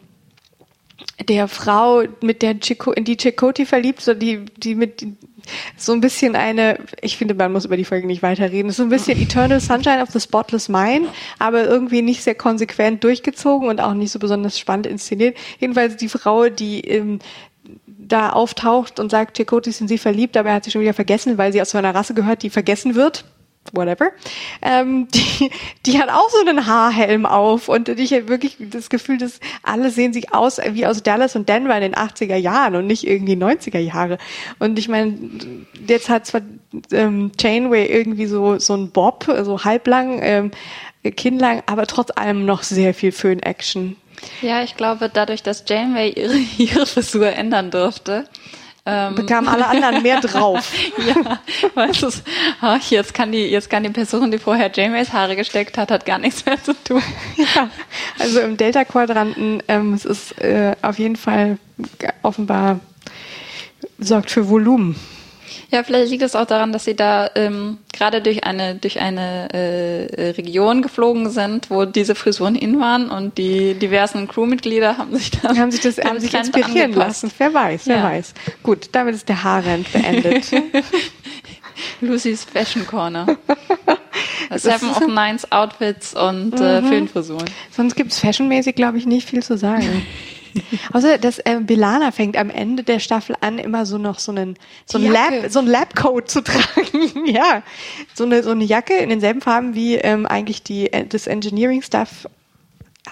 der 1.29 1.49
Frau, 1.49 2.05
mit 2.21 2.43
der 2.43 2.59
Chico, 2.61 2.93
in 2.93 3.05
die 3.05 3.17
Chakoti 3.17 3.67
verliebt, 3.67 4.01
so 4.01 4.15
die, 4.15 4.45
die 4.57 4.75
mit 4.75 5.07
so 5.77 5.93
ein 5.93 6.01
bisschen 6.01 6.37
eine, 6.37 6.79
ich 7.01 7.17
finde, 7.17 7.35
man 7.35 7.53
muss 7.53 7.65
über 7.65 7.77
die 7.77 7.85
Folge 7.85 8.07
nicht 8.07 8.23
weiterreden, 8.23 8.71
so 8.71 8.83
ein 8.83 8.89
bisschen 8.89 9.21
Eternal 9.21 9.61
Sunshine 9.61 10.03
of 10.03 10.11
the 10.11 10.21
Spotless 10.21 10.69
Mind, 10.69 11.09
aber 11.39 11.65
irgendwie 11.65 12.03
nicht 12.03 12.23
sehr 12.23 12.35
konsequent 12.35 13.03
durchgezogen 13.05 13.69
und 13.69 13.81
auch 13.81 13.95
nicht 13.95 14.13
so 14.13 14.19
besonders 14.19 14.59
spannend 14.59 14.87
inszeniert. 14.87 15.37
Jedenfalls 15.59 15.97
die 15.97 16.09
Frau, 16.09 16.49
die 16.49 16.81
ähm, 16.83 17.21
da 18.09 18.31
auftaucht 18.31 18.99
und 19.01 19.11
sagt, 19.11 19.37
Chakotay 19.37 19.71
sind 19.71 19.89
sie 19.89 19.99
verliebt, 19.99 20.37
aber 20.37 20.51
er 20.51 20.57
hat 20.57 20.65
sie 20.65 20.71
schon 20.71 20.81
wieder 20.81 20.95
vergessen, 20.95 21.39
weil 21.39 21.53
sie 21.53 21.63
aus 21.63 21.71
so 21.71 21.79
einer 21.79 21.95
Rasse 21.95 22.15
gehört, 22.15 22.43
die 22.43 22.51
vergessen 22.51 22.95
wird. 22.95 23.25
Whatever. 23.73 24.13
Ähm, 24.63 25.09
die, 25.15 25.51
die 25.87 25.99
hat 25.99 26.09
auch 26.09 26.31
so 26.31 26.41
einen 26.41 26.67
Haarhelm 26.67 27.27
auf 27.27 27.69
und 27.69 27.89
ich 27.89 28.13
habe 28.13 28.29
wirklich 28.29 28.57
das 28.59 28.89
Gefühl, 28.89 29.19
dass 29.19 29.41
alle 29.63 29.91
sehen 29.91 30.13
sich 30.13 30.33
aus 30.33 30.59
wie 30.71 30.87
aus 30.87 31.03
Dallas 31.03 31.37
und 31.37 31.49
Denver 31.49 31.75
in 31.77 31.83
den 31.83 31.95
80er 31.95 32.37
Jahren 32.37 32.77
und 32.77 32.87
nicht 32.87 33.07
irgendwie 33.07 33.35
90er 33.35 33.79
Jahre. 33.79 34.19
Und 34.59 34.79
ich 34.79 34.89
meine, 34.89 35.19
jetzt 35.87 36.09
hat 36.09 36.27
zwar 36.27 36.41
ähm, 36.93 37.33
Chainway 37.37 37.87
irgendwie 37.87 38.27
so, 38.27 38.59
so 38.59 38.75
ein 38.75 38.91
Bob, 38.91 39.27
so 39.43 39.65
halblang, 39.65 40.21
ähm, 40.23 40.51
kinnlang, 41.17 41.63
aber 41.67 41.87
trotz 41.87 42.11
allem 42.11 42.45
noch 42.45 42.63
sehr 42.63 42.95
viel 42.95 43.13
Föhn-Action. 43.13 43.97
Ja, 44.43 44.62
ich 44.62 44.77
glaube, 44.77 45.11
dadurch, 45.12 45.43
dass 45.43 45.64
Janeway 45.66 46.11
ihre, 46.11 46.37
ihre 46.59 46.87
Frisur 46.87 47.29
ändern 47.29 47.71
durfte, 47.71 48.25
ähm, 48.87 49.14
bekamen 49.16 49.49
alle 49.49 49.66
anderen 49.66 50.03
mehr 50.03 50.21
drauf. 50.23 50.73
ja, 51.07 51.85
es 51.85 52.03
ist, 52.03 52.23
ach, 52.61 52.83
jetzt 52.91 53.12
kann 53.12 53.33
die, 53.33 53.45
jetzt 53.47 53.69
kann 53.69 53.83
die 53.83 53.91
Person, 53.91 54.31
die 54.31 54.39
vorher 54.39 54.71
Janeways 54.73 55.12
Haare 55.12 55.37
gesteckt 55.37 55.77
hat, 55.77 55.91
hat 55.91 56.07
gar 56.07 56.19
nichts 56.19 56.47
mehr 56.47 56.62
zu 56.62 56.73
tun. 56.85 57.03
ja, 57.37 57.69
also 58.19 58.41
im 58.41 58.57
Delta-Quadranten, 58.57 59.62
ähm, 59.69 59.93
es 59.93 60.07
ist 60.07 60.41
äh, 60.41 60.75
auf 60.81 60.99
jeden 60.99 61.16
Fall 61.16 61.59
offenbar 62.23 62.81
sorgt 63.99 64.31
für 64.31 64.49
Volumen. 64.49 64.97
Ja, 65.71 65.83
vielleicht 65.83 66.11
liegt 66.11 66.23
es 66.23 66.35
auch 66.35 66.47
daran, 66.47 66.73
dass 66.73 66.85
sie 66.85 66.97
da 66.97 67.31
ähm, 67.35 67.77
gerade 67.93 68.23
durch 68.23 68.45
eine 68.45 68.77
durch 68.77 69.01
eine 69.01 69.53
äh, 69.53 70.31
Region 70.31 70.81
geflogen 70.81 71.29
sind, 71.29 71.71
wo 71.71 71.85
diese 71.85 72.14
Frisuren 72.14 72.55
in 72.55 72.81
waren 72.81 73.11
und 73.11 73.37
die 73.37 73.75
diversen 73.75 74.29
Crewmitglieder 74.29 74.97
haben 74.97 75.14
sich 75.14 75.31
da 75.31 75.55
haben 75.55 75.71
sich 75.71 75.83
das 75.83 75.99
haben 76.05 76.21
sich 76.21 76.33
inspirieren 76.33 76.93
angepasst. 76.93 77.25
lassen. 77.25 77.33
Wer 77.37 77.53
weiß, 77.53 77.87
wer 77.87 77.97
ja. 77.97 78.03
weiß. 78.05 78.35
Gut, 78.62 78.89
damit 78.93 79.14
ist 79.14 79.29
der 79.29 79.45
Haarrand 79.45 79.93
beendet. 79.93 80.51
Lucy's 82.01 82.45
Fashion 82.45 82.87
Corner. 82.87 83.27
Seven 84.57 84.91
of 84.91 85.07
Nines 85.07 85.53
Outfits 85.53 86.14
und 86.14 86.59
äh, 86.59 86.81
mhm. 86.81 86.87
äh, 86.87 86.89
Filmfrisuren. 86.89 87.51
Sonst 87.71 87.95
gibt's 87.95 88.19
fashionmäßig, 88.21 88.75
glaube 88.75 88.97
ich, 88.97 89.07
nicht 89.07 89.29
viel 89.29 89.43
zu 89.43 89.59
sagen. 89.59 90.07
Außer 90.93 91.19
dass 91.19 91.39
äh, 91.41 91.61
Belana 91.61 92.11
fängt 92.11 92.37
am 92.37 92.51
Ende 92.51 92.83
der 92.83 92.99
Staffel 92.99 93.37
an, 93.41 93.59
immer 93.59 93.87
so 93.87 93.99
noch 93.99 94.19
so 94.19 94.33
einen 94.33 94.57
so 94.87 94.99
einen 94.99 95.11
Lab, 95.11 95.33
so 95.49 95.59
einen 95.59 95.69
Labcoat 95.69 96.31
zu 96.31 96.41
tragen. 96.45 97.27
ja, 97.27 97.63
so 98.15 98.25
eine 98.25 98.43
so 98.43 98.51
eine 98.51 98.65
Jacke 98.65 98.95
in 98.95 99.11
denselben 99.11 99.41
Farben 99.41 99.75
wie 99.75 99.97
ähm, 99.97 100.27
eigentlich 100.27 100.63
die 100.63 100.93
äh, 100.93 101.07
das 101.07 101.27
Engineering 101.27 101.83
Stuff 101.83 102.27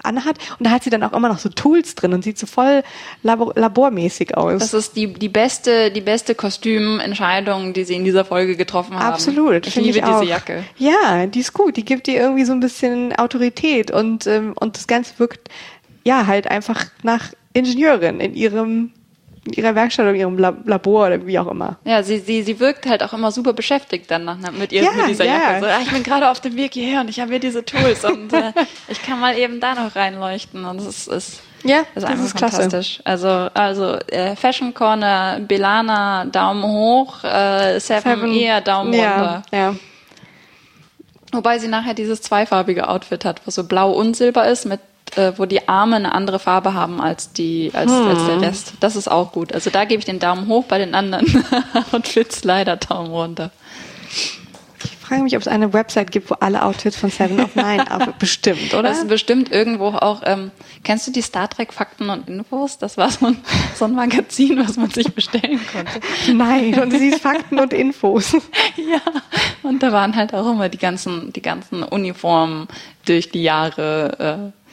anhat 0.03 0.37
und 0.59 0.67
da 0.67 0.71
hat 0.71 0.85
sie 0.85 0.91
dann 0.91 1.03
auch 1.03 1.13
immer 1.13 1.29
noch 1.29 1.39
so 1.39 1.49
Tools 1.49 1.95
drin 1.95 2.13
und 2.13 2.23
sieht 2.23 2.39
so 2.39 2.47
voll 2.47 2.83
labor 3.23 3.53
labormäßig 3.55 4.37
aus. 4.37 4.61
Das 4.61 4.75
ist 4.75 4.97
die 4.97 5.13
die 5.13 5.29
beste 5.29 5.91
die 5.91 6.01
beste 6.01 6.35
Kostümentscheidung, 6.35 7.73
die 7.73 7.85
sie 7.85 7.95
in 7.95 8.05
dieser 8.05 8.25
Folge 8.25 8.57
getroffen 8.57 8.97
haben. 8.99 9.15
Absolut, 9.15 9.67
ich 9.67 9.77
liebe 9.77 9.99
ich 9.99 10.05
diese 10.05 10.25
Jacke. 10.25 10.65
Ja, 10.77 11.27
die 11.27 11.41
ist 11.41 11.53
gut, 11.53 11.77
die 11.77 11.85
gibt 11.85 12.09
ihr 12.09 12.21
irgendwie 12.21 12.45
so 12.45 12.53
ein 12.53 12.61
bisschen 12.61 13.15
Autorität 13.17 13.91
und 13.91 14.27
ähm, 14.27 14.55
und 14.59 14.77
das 14.77 14.87
Ganze 14.87 15.19
wirkt 15.19 15.49
ja, 16.07 16.27
halt 16.29 16.49
einfach 16.49 16.87
nach 17.03 17.33
Ingenieurin 17.53 18.21
in 18.21 18.35
ihrem 18.35 18.93
in 19.45 19.53
ihrer 19.53 19.75
Werkstatt 19.77 20.05
oder 20.05 20.15
in 20.15 20.21
ihrem 20.21 20.39
Labor 20.39 21.07
oder 21.07 21.25
wie 21.25 21.39
auch 21.39 21.47
immer. 21.47 21.79
Ja, 21.85 22.03
sie, 22.03 22.19
sie, 22.19 22.43
sie 22.43 22.59
wirkt 22.59 22.87
halt 22.87 23.05
auch 23.05 23.13
immer 23.13 23.31
super 23.31 23.53
beschäftigt 23.53 24.11
dann 24.11 24.25
nach, 24.25 24.37
mit, 24.51 24.73
ihr, 24.73 24.83
ja, 24.83 24.91
mit 24.91 25.09
dieser 25.09 25.25
ja. 25.25 25.35
Jacke. 25.35 25.61
So, 25.61 25.67
ah, 25.67 25.79
ich 25.83 25.93
bin 25.93 26.03
gerade 26.03 26.31
auf 26.31 26.41
dem 26.41 26.57
Weg 26.57 26.75
hierher 26.75 27.01
und 27.01 27.09
ich 27.09 27.21
habe 27.21 27.31
hier 27.31 27.39
diese 27.39 27.65
Tools 27.65 28.05
und 28.05 28.33
äh, 28.33 28.53
ich 28.89 29.01
kann 29.03 29.21
mal 29.21 29.39
eben 29.39 29.61
da 29.61 29.75
noch 29.77 29.95
reinleuchten 29.95 30.65
und 30.65 30.81
es 30.81 30.87
ist, 30.87 31.07
ist, 31.07 31.43
ja, 31.63 31.83
ist 31.95 32.05
einfach 32.05 32.25
ist 32.25 32.39
fantastisch. 32.39 33.01
Klasse. 33.05 33.05
Also, 33.05 33.29
also 33.55 33.99
äh, 34.09 34.35
Fashion 34.35 34.75
Corner, 34.75 35.39
Belana 35.41 36.25
Daumen 36.25 36.65
hoch, 36.65 37.23
äh, 37.23 37.79
Seven, 37.79 38.03
Seven 38.03 38.33
eher 38.33 38.61
Daumen 38.61 38.95
runter. 38.95 39.43
Ja. 39.53 39.77
Wobei 41.31 41.59
sie 41.61 41.69
nachher 41.69 41.95
dieses 41.95 42.21
zweifarbige 42.21 42.89
Outfit 42.89 43.25
hat, 43.25 43.43
was 43.45 43.55
so 43.55 43.65
blau 43.65 43.93
und 43.93 44.17
silber 44.17 44.49
ist 44.49 44.65
mit 44.65 44.81
äh, 45.15 45.33
wo 45.37 45.47
die 45.47 45.69
Arme 45.69 45.97
eine 45.97 46.13
andere 46.13 46.39
Farbe 46.39 46.75
haben 46.75 47.01
als 47.01 47.33
die 47.33 47.71
als, 47.73 47.91
hm. 47.91 48.09
als 48.09 48.27
der 48.27 48.41
Rest. 48.41 48.73
Das 48.81 48.97
ist 48.97 49.09
auch 49.09 49.33
gut. 49.33 49.53
Also 49.53 49.71
da 49.71 49.85
gebe 49.85 50.01
ich 50.01 50.05
den 50.05 50.19
Daumen 50.19 50.49
hoch, 50.49 50.65
bei 50.65 50.79
den 50.79 50.95
anderen 50.95 51.45
Outfits 51.93 52.45
leider 52.45 52.77
Daumen 52.77 53.11
runter. 53.11 53.51
Ich 54.85 55.09
frage 55.09 55.23
mich, 55.23 55.37
ob 55.37 55.43
es 55.43 55.47
eine 55.49 55.73
Website 55.73 56.11
gibt, 56.11 56.31
wo 56.31 56.35
alle 56.41 56.65
Outfits 56.65 56.97
von 56.97 57.11
Seven 57.11 57.39
of 57.39 57.55
Nine, 57.55 57.89
aber 57.93 58.13
bestimmt, 58.19 58.75
oder? 58.75 58.83
Das 58.83 58.99
ist 58.99 59.09
bestimmt 59.09 59.53
irgendwo 59.53 59.87
auch. 59.91 60.23
Ähm, 60.25 60.51
kennst 60.83 61.07
du 61.07 61.13
die 61.13 61.23
Star 61.23 61.49
Trek 61.49 61.73
Fakten 61.73 62.11
und 62.11 62.29
Infos? 62.29 62.79
Das 62.79 62.99
war 62.99 63.09
so 63.11 63.27
ein, 63.27 63.39
so 63.77 63.85
ein 63.85 63.95
Magazin, 63.95 64.59
was 64.67 64.77
man 64.77 64.91
sich 64.91 65.15
bestellen 65.15 65.61
konnte. 65.73 66.01
Nein, 66.33 66.79
und 66.81 66.91
sie 66.91 67.11
ist 67.11 67.23
Fakten 67.23 67.61
und 67.61 67.73
Infos. 67.73 68.33
ja, 68.77 69.01
und 69.63 69.81
da 69.81 69.93
waren 69.93 70.17
halt 70.17 70.35
auch 70.35 70.51
immer 70.51 70.69
die 70.69 70.79
ganzen, 70.79 71.33
die 71.33 71.43
ganzen 71.43 71.85
Uniformen 71.85 72.67
durch 73.05 73.31
die 73.31 73.45
Jahre. 73.45 74.53
Äh, 74.53 74.66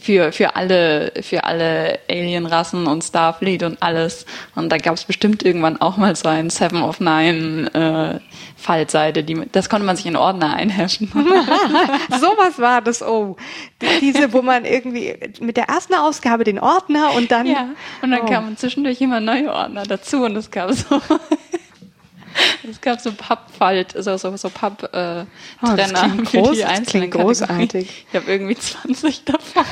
für, 0.00 0.32
für 0.32 0.56
alle, 0.56 1.12
für 1.22 1.44
alle 1.44 1.98
Alienrassen 2.08 2.86
und 2.86 3.02
Starfleet 3.02 3.62
und 3.62 3.82
alles. 3.82 4.26
Und 4.54 4.70
da 4.70 4.78
gab 4.78 4.94
es 4.94 5.04
bestimmt 5.04 5.44
irgendwann 5.44 5.80
auch 5.80 5.96
mal 5.96 6.14
so 6.16 6.28
ein 6.28 6.50
Seven 6.50 6.82
of 6.82 7.00
Nine 7.00 7.72
äh, 7.74 8.20
Faltseite, 8.56 9.22
die, 9.22 9.40
das 9.52 9.68
konnte 9.68 9.86
man 9.86 9.96
sich 9.96 10.06
in 10.06 10.16
Ordner 10.16 10.54
einhäschen. 10.54 11.08
Sowas 12.10 12.58
war 12.58 12.82
das, 12.82 13.02
oh. 13.02 13.36
Diese, 14.00 14.32
wo 14.32 14.42
man 14.42 14.64
irgendwie 14.64 15.14
mit 15.40 15.56
der 15.56 15.68
ersten 15.68 15.94
Ausgabe 15.94 16.44
den 16.44 16.58
Ordner 16.58 17.12
und 17.16 17.30
dann. 17.30 17.46
Ja, 17.46 17.68
und 18.02 18.10
dann 18.10 18.22
oh. 18.22 18.26
kamen 18.26 18.56
zwischendurch 18.56 19.00
immer 19.00 19.20
neue 19.20 19.52
Ordner 19.52 19.84
dazu 19.84 20.24
und 20.24 20.36
es 20.36 20.50
gab 20.50 20.72
so 20.72 21.00
es 22.70 22.80
gab 22.80 23.00
so 23.00 23.12
Pappfalt, 23.12 23.94
so, 23.98 24.16
so, 24.16 24.36
so 24.36 24.50
Papp-Trenner 24.50 25.26
äh, 25.62 26.20
oh, 26.20 26.24
für 26.24 26.42
groß, 26.42 26.56
die 26.56 26.64
einzelnen 26.64 27.10
großartig. 27.10 28.06
Ich 28.10 28.16
habe 28.16 28.30
irgendwie 28.30 28.56
20 28.56 29.24
davon. 29.24 29.64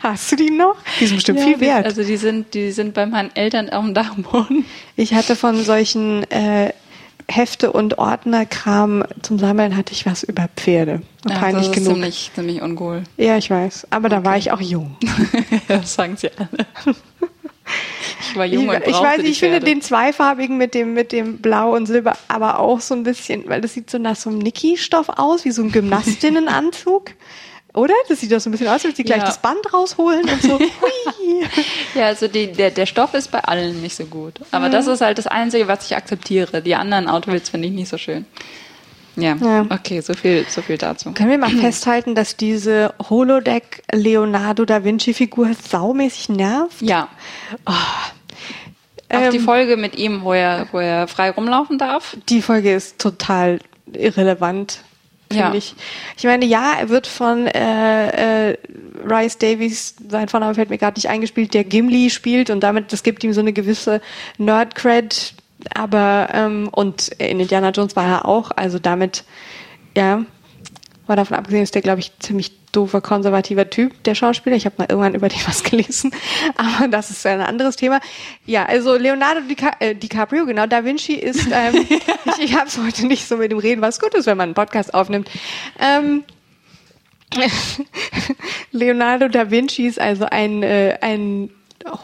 Hast 0.00 0.32
du 0.32 0.36
die 0.36 0.50
noch? 0.50 0.76
Die 1.00 1.06
sind 1.06 1.16
bestimmt 1.16 1.40
Ja, 1.40 1.44
viel 1.46 1.60
wert. 1.60 1.84
Also 1.84 2.02
die 2.02 2.16
sind, 2.16 2.54
die 2.54 2.72
sind 2.72 2.94
bei 2.94 3.06
meinen 3.06 3.34
Eltern 3.34 3.70
auf 3.70 3.84
dem 3.84 3.94
Dachboden. 3.94 4.64
Ich 4.96 5.14
hatte 5.14 5.36
von 5.36 5.62
solchen 5.64 6.30
äh, 6.30 6.72
Hefte 7.28 7.72
und 7.72 7.98
Ordnerkram 7.98 9.04
zum 9.22 9.38
Sammeln 9.38 9.76
hatte 9.76 9.92
ich 9.92 10.06
was 10.06 10.22
über 10.22 10.48
Pferde. 10.56 11.02
Ja, 11.28 11.38
Peinlich 11.38 11.68
das 11.68 11.76
ist 11.76 11.82
genug. 11.82 11.94
ziemlich, 11.94 12.30
ziemlich 12.34 12.62
uncool. 12.62 13.02
Ja, 13.16 13.36
ich 13.36 13.50
weiß. 13.50 13.88
Aber 13.90 14.08
da 14.08 14.24
war 14.24 14.36
ich 14.36 14.52
auch 14.52 14.60
jung. 14.60 14.96
das 15.68 15.94
sagen 15.94 16.16
sie 16.16 16.30
alle. 16.36 16.66
Ich 18.20 18.36
war 18.36 18.44
jung 18.44 18.64
ich, 18.64 18.76
und 18.76 18.86
ich 18.86 19.00
weiß, 19.00 19.20
ich 19.22 19.38
finde 19.38 19.56
Pferde. 19.56 19.66
den 19.66 19.82
zweifarbigen 19.82 20.56
mit 20.56 20.74
dem, 20.74 20.94
mit 20.94 21.12
dem 21.12 21.38
Blau 21.38 21.74
und 21.74 21.86
Silber 21.86 22.16
aber 22.28 22.58
auch 22.58 22.80
so 22.80 22.94
ein 22.94 23.02
bisschen, 23.02 23.48
weil 23.48 23.60
das 23.60 23.74
sieht 23.74 23.90
so 23.90 23.98
nach 23.98 24.16
so 24.16 24.30
einem 24.30 24.38
Niki-Stoff 24.40 25.08
aus, 25.16 25.44
wie 25.44 25.50
so 25.50 25.62
ein 25.62 25.72
Gymnastinnenanzug. 25.72 27.10
Oder? 27.74 27.92
Das 28.08 28.20
sieht 28.20 28.32
doch 28.32 28.40
so 28.40 28.48
ein 28.48 28.52
bisschen 28.52 28.68
aus, 28.68 28.74
als 28.74 28.84
würde 28.84 28.96
sie 28.96 29.04
gleich 29.04 29.18
Ja. 29.18 29.26
das 29.26 29.38
Band 29.42 29.72
rausholen 29.72 30.26
und 30.28 30.40
so. 30.42 30.58
Hui. 30.58 31.46
Ja, 31.94 32.06
also 32.06 32.26
die, 32.26 32.50
der, 32.50 32.70
der 32.70 32.86
Stoff 32.86 33.12
ist 33.12 33.30
bei 33.30 33.40
allen 33.40 33.82
nicht 33.82 33.94
so 33.96 34.06
gut. 34.06 34.34
Aber 34.50 34.70
das 34.70 34.86
ist 34.86 35.02
halt 35.02 35.18
das 35.18 35.26
Einzige, 35.26 35.68
was 35.68 35.84
ich 35.84 35.94
akzeptiere. 35.94 36.62
Die 36.62 36.74
anderen 36.74 37.06
Outfits 37.06 37.50
finde 37.50 37.68
ich 37.68 37.74
nicht 37.74 37.88
so 37.90 37.98
schön. 37.98 38.24
Ja, 39.16 39.34
Ja. 39.40 39.66
okay, 39.70 40.00
so 40.00 40.12
viel, 40.14 40.44
so 40.48 40.60
viel 40.62 40.78
dazu. 40.78 41.12
Können 41.12 41.30
wir 41.30 41.38
mal 41.38 41.50
festhalten, 41.60 42.14
dass 42.14 42.36
diese 42.36 42.94
Holodeck 43.10 43.82
Leonardo 43.92 44.64
da 44.64 44.84
Vinci 44.84 45.14
Figur 45.14 45.50
saumäßig 45.54 46.28
nervt? 46.28 46.80
Ja. 46.82 47.08
Auch 47.64 49.30
die 49.30 49.36
Ähm, 49.38 49.44
Folge 49.44 49.76
mit 49.76 49.96
ihm, 49.96 50.22
wo 50.24 50.32
er, 50.32 50.66
wo 50.72 50.78
er 50.78 51.06
frei 51.08 51.30
rumlaufen 51.30 51.78
darf. 51.78 52.16
Die 52.28 52.42
Folge 52.42 52.74
ist 52.74 52.98
total 52.98 53.60
irrelevant, 53.92 54.80
finde 55.30 55.44
Ja. 55.44 55.54
ich. 55.54 55.74
Ich 56.16 56.24
meine, 56.24 56.44
ja, 56.44 56.72
er 56.80 56.88
wird 56.88 57.06
von 57.06 57.46
äh, 57.46 58.50
äh, 58.50 58.58
Rice 59.08 59.38
Davies, 59.38 59.94
sein 60.08 60.28
Vorname 60.28 60.54
fällt 60.56 60.70
mir 60.70 60.78
gerade 60.78 60.98
nicht 60.98 61.08
eingespielt, 61.08 61.54
der 61.54 61.62
Gimli 61.62 62.10
spielt 62.10 62.50
und 62.50 62.60
damit, 62.60 62.92
das 62.92 63.04
gibt 63.04 63.22
ihm 63.22 63.32
so 63.32 63.40
eine 63.40 63.52
gewisse 63.52 64.00
Nerd-Cred, 64.38 65.34
aber 65.74 66.28
ähm, 66.32 66.68
und 66.70 67.08
in 67.08 67.40
Indiana 67.40 67.70
Jones 67.70 67.96
war 67.96 68.06
er 68.06 68.26
auch, 68.26 68.50
also 68.54 68.78
damit, 68.78 69.24
ja, 69.96 70.24
war 71.06 71.16
davon 71.16 71.36
abgesehen, 71.36 71.62
ist 71.62 71.74
der, 71.74 71.82
glaube 71.82 72.00
ich, 72.00 72.12
ziemlich 72.18 72.52
doofer, 72.72 73.00
konservativer 73.00 73.70
Typ, 73.70 74.02
der 74.04 74.14
Schauspieler. 74.14 74.56
Ich 74.56 74.66
habe 74.66 74.74
mal 74.78 74.86
irgendwann 74.88 75.14
über 75.16 75.28
den 75.28 75.40
was 75.46 75.62
gelesen, 75.62 76.12
aber 76.56 76.88
das 76.88 77.10
ist 77.10 77.24
ein 77.26 77.40
anderes 77.40 77.76
Thema. 77.76 78.00
Ja, 78.44 78.66
also 78.66 78.96
Leonardo 78.96 79.40
Dica 79.42 79.72
äh, 79.80 79.94
DiCaprio, 79.94 80.46
genau, 80.46 80.66
Da 80.66 80.84
Vinci 80.84 81.14
ist, 81.14 81.48
ähm, 81.50 81.86
ich, 82.38 82.44
ich 82.44 82.54
habe 82.54 82.68
es 82.68 82.78
heute 82.78 83.06
nicht 83.06 83.26
so 83.26 83.36
mit 83.36 83.50
dem 83.50 83.58
Reden, 83.58 83.82
was 83.82 84.00
gut 84.00 84.14
ist, 84.14 84.26
wenn 84.26 84.36
man 84.36 84.48
einen 84.48 84.54
Podcast 84.54 84.94
aufnimmt. 84.94 85.30
Ähm, 85.80 86.24
Leonardo 88.72 89.28
da 89.28 89.50
Vinci 89.50 89.86
ist 89.86 90.00
also 90.00 90.26
ein, 90.26 90.62
äh, 90.62 90.98
ein 91.00 91.50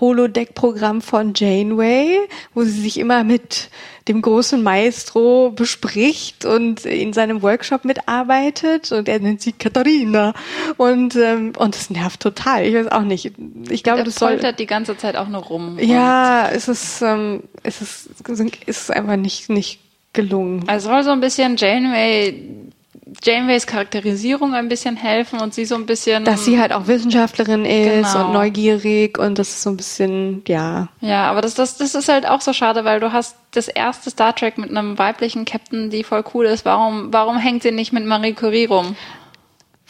Holodeck-Programm 0.00 1.02
von 1.02 1.32
Janeway, 1.34 2.18
wo 2.54 2.62
sie 2.62 2.80
sich 2.80 2.98
immer 2.98 3.24
mit 3.24 3.70
dem 4.08 4.22
großen 4.22 4.62
Maestro 4.62 5.50
bespricht 5.50 6.44
und 6.44 6.84
in 6.84 7.12
seinem 7.12 7.42
Workshop 7.42 7.84
mitarbeitet 7.84 8.90
und 8.92 9.08
er 9.08 9.20
nennt 9.20 9.42
sie 9.42 9.52
Katharina 9.52 10.34
und 10.76 11.14
ähm, 11.16 11.52
und 11.56 11.76
das 11.76 11.90
nervt 11.90 12.20
total. 12.20 12.66
Ich 12.66 12.74
weiß 12.74 12.88
auch 12.88 13.02
nicht. 13.02 13.32
Ich 13.68 13.82
glaube, 13.82 14.04
das 14.04 14.16
soll 14.16 14.38
die 14.38 14.66
ganze 14.66 14.96
Zeit 14.96 15.16
auch 15.16 15.28
nur 15.28 15.42
rum. 15.42 15.78
ja, 15.80 16.48
es 16.48 16.68
ist 16.68 17.02
ähm, 17.02 17.44
es 17.62 17.80
ist 17.80 18.10
es 18.26 18.40
ist 18.66 18.90
einfach 18.90 19.16
nicht 19.16 19.48
nicht 19.48 19.80
gelungen. 20.12 20.64
Es 20.68 20.84
soll 20.84 21.02
so 21.04 21.10
ein 21.10 21.20
bisschen 21.20 21.56
Janeway, 21.56 22.34
Janeways 23.22 23.66
Charakterisierung 23.66 24.54
ein 24.54 24.68
bisschen 24.68 24.96
helfen 24.96 25.40
und 25.40 25.54
sie 25.54 25.64
so 25.64 25.74
ein 25.74 25.86
bisschen. 25.86 26.24
Dass 26.24 26.44
sie 26.44 26.60
halt 26.60 26.72
auch 26.72 26.86
Wissenschaftlerin 26.86 27.64
ist 27.64 28.12
Genau. 28.12 28.26
und 28.26 28.32
neugierig 28.32 29.18
und 29.18 29.38
das 29.38 29.48
ist 29.50 29.62
so 29.62 29.70
ein 29.70 29.76
bisschen, 29.76 30.42
ja. 30.48 30.88
Ja, 31.00 31.30
aber 31.30 31.40
das, 31.40 31.54
das, 31.54 31.76
das 31.76 31.94
ist 31.94 32.08
halt 32.08 32.26
auch 32.26 32.40
so 32.40 32.52
schade, 32.52 32.84
weil 32.84 33.00
du 33.00 33.12
hast 33.12 33.36
das 33.52 33.68
erste 33.68 34.10
Star 34.10 34.34
Trek 34.34 34.58
mit 34.58 34.70
einem 34.70 34.98
weiblichen 34.98 35.44
Captain, 35.44 35.90
die 35.90 36.04
voll 36.04 36.24
cool 36.34 36.46
ist. 36.46 36.64
Warum, 36.64 37.12
warum 37.12 37.38
hängt 37.38 37.62
sie 37.62 37.70
nicht 37.72 37.92
mit 37.92 38.04
Marie 38.04 38.32
Curie 38.34 38.64
rum? 38.66 38.96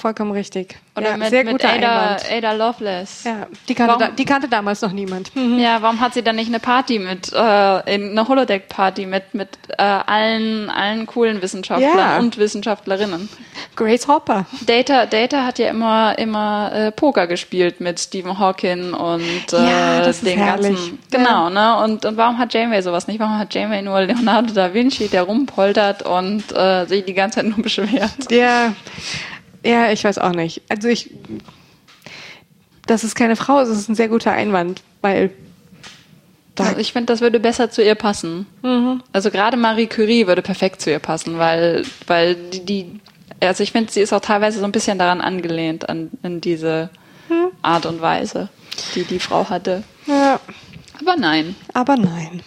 Vollkommen 0.02 0.32
richtig. 0.32 0.74
Oder 0.96 1.10
ja, 1.12 1.16
mit, 1.16 1.30
sehr 1.30 1.44
mit 1.44 1.52
guter 1.52 1.68
Ada, 1.72 2.00
Einwand. 2.16 2.32
Ada 2.32 2.52
Lovelace? 2.54 3.22
Ja, 3.24 3.46
die 3.68 3.74
kannte, 3.76 3.94
da, 4.00 4.08
die 4.08 4.24
kannte 4.24 4.48
damals 4.48 4.82
noch 4.82 4.90
niemand. 4.90 5.30
Ja, 5.58 5.80
warum 5.80 6.00
hat 6.00 6.14
sie 6.14 6.22
dann 6.22 6.34
nicht 6.34 6.48
eine 6.48 6.58
Party 6.58 6.98
mit, 6.98 7.32
äh, 7.32 7.94
in- 7.94 8.10
eine 8.10 8.26
Holodeck-Party 8.26 9.06
mit, 9.06 9.32
mit 9.32 9.48
äh, 9.78 9.80
allen, 9.82 10.68
allen 10.70 11.06
coolen 11.06 11.40
Wissenschaftlern 11.40 11.96
Ja. 11.96 12.18
und 12.18 12.36
Wissenschaftlerinnen? 12.36 13.28
Grace 13.76 14.08
Hopper. 14.08 14.44
Data, 14.66 15.06
Data 15.06 15.44
hat 15.44 15.60
ja 15.60 15.68
immer, 15.68 16.18
immer 16.18 16.72
äh, 16.74 16.90
Poker 16.90 17.28
gespielt 17.28 17.80
mit 17.80 18.00
Stephen 18.00 18.40
Hawking 18.40 18.94
und 18.94 19.52
äh, 19.52 19.56
Ja, 19.56 19.98
das 20.00 20.16
ist 20.16 20.26
den 20.26 20.36
herrlich. 20.36 20.68
ganzen. 20.74 20.98
Genau, 21.12 21.48
ne? 21.48 21.76
Und, 21.84 22.04
und 22.04 22.16
warum 22.16 22.38
hat 22.38 22.52
Janeway 22.52 22.82
sowas 22.82 23.06
nicht? 23.06 23.20
Warum 23.20 23.38
hat 23.38 23.54
Janeway 23.54 23.82
nur 23.82 24.00
Leonardo 24.00 24.52
da 24.52 24.74
Vinci, 24.74 25.06
der 25.06 25.22
rumpoltert 25.22 26.02
und 26.02 26.42
äh, 26.56 26.86
sich 26.86 27.04
die 27.04 27.14
ganze 27.14 27.36
Zeit 27.36 27.46
nur 27.46 27.62
beschwert? 27.62 28.10
Ja, 28.32 28.72
ja, 29.64 29.92
ich 29.92 30.04
weiß 30.04 30.18
auch 30.18 30.32
nicht. 30.32 30.62
Also 30.68 30.88
ich, 30.88 31.10
das 32.86 33.04
ist 33.04 33.14
keine 33.14 33.36
Frau, 33.36 33.60
es 33.60 33.68
ist 33.68 33.88
ein 33.88 33.94
sehr 33.94 34.08
guter 34.08 34.32
Einwand, 34.32 34.82
weil 35.00 35.30
Also 36.58 36.78
ich 36.78 36.92
finde, 36.92 37.06
das 37.12 37.20
würde 37.20 37.40
besser 37.40 37.70
zu 37.70 37.82
ihr 37.82 37.94
passen. 37.94 38.46
Also 39.12 39.30
gerade 39.30 39.56
Marie 39.56 39.86
Curie 39.86 40.26
würde 40.26 40.42
perfekt 40.42 40.80
zu 40.82 40.90
ihr 40.90 40.98
passen, 40.98 41.38
weil, 41.38 41.84
weil 42.06 42.34
die, 42.34 42.64
die 42.64 43.00
also 43.40 43.62
ich 43.62 43.72
finde, 43.72 43.90
sie 43.92 44.00
ist 44.00 44.12
auch 44.12 44.20
teilweise 44.20 44.58
so 44.60 44.64
ein 44.64 44.72
bisschen 44.72 44.98
daran 44.98 45.20
angelehnt, 45.20 45.88
an, 45.88 46.10
an 46.22 46.40
diese 46.40 46.90
Art 47.62 47.86
und 47.86 48.00
Weise, 48.00 48.48
die 48.94 49.04
die 49.04 49.18
Frau 49.18 49.48
hatte. 49.48 49.82
ja, 50.06 50.38
Aber 51.00 51.16
nein. 51.16 51.56
aber 51.72 51.96
nein. 51.96 52.42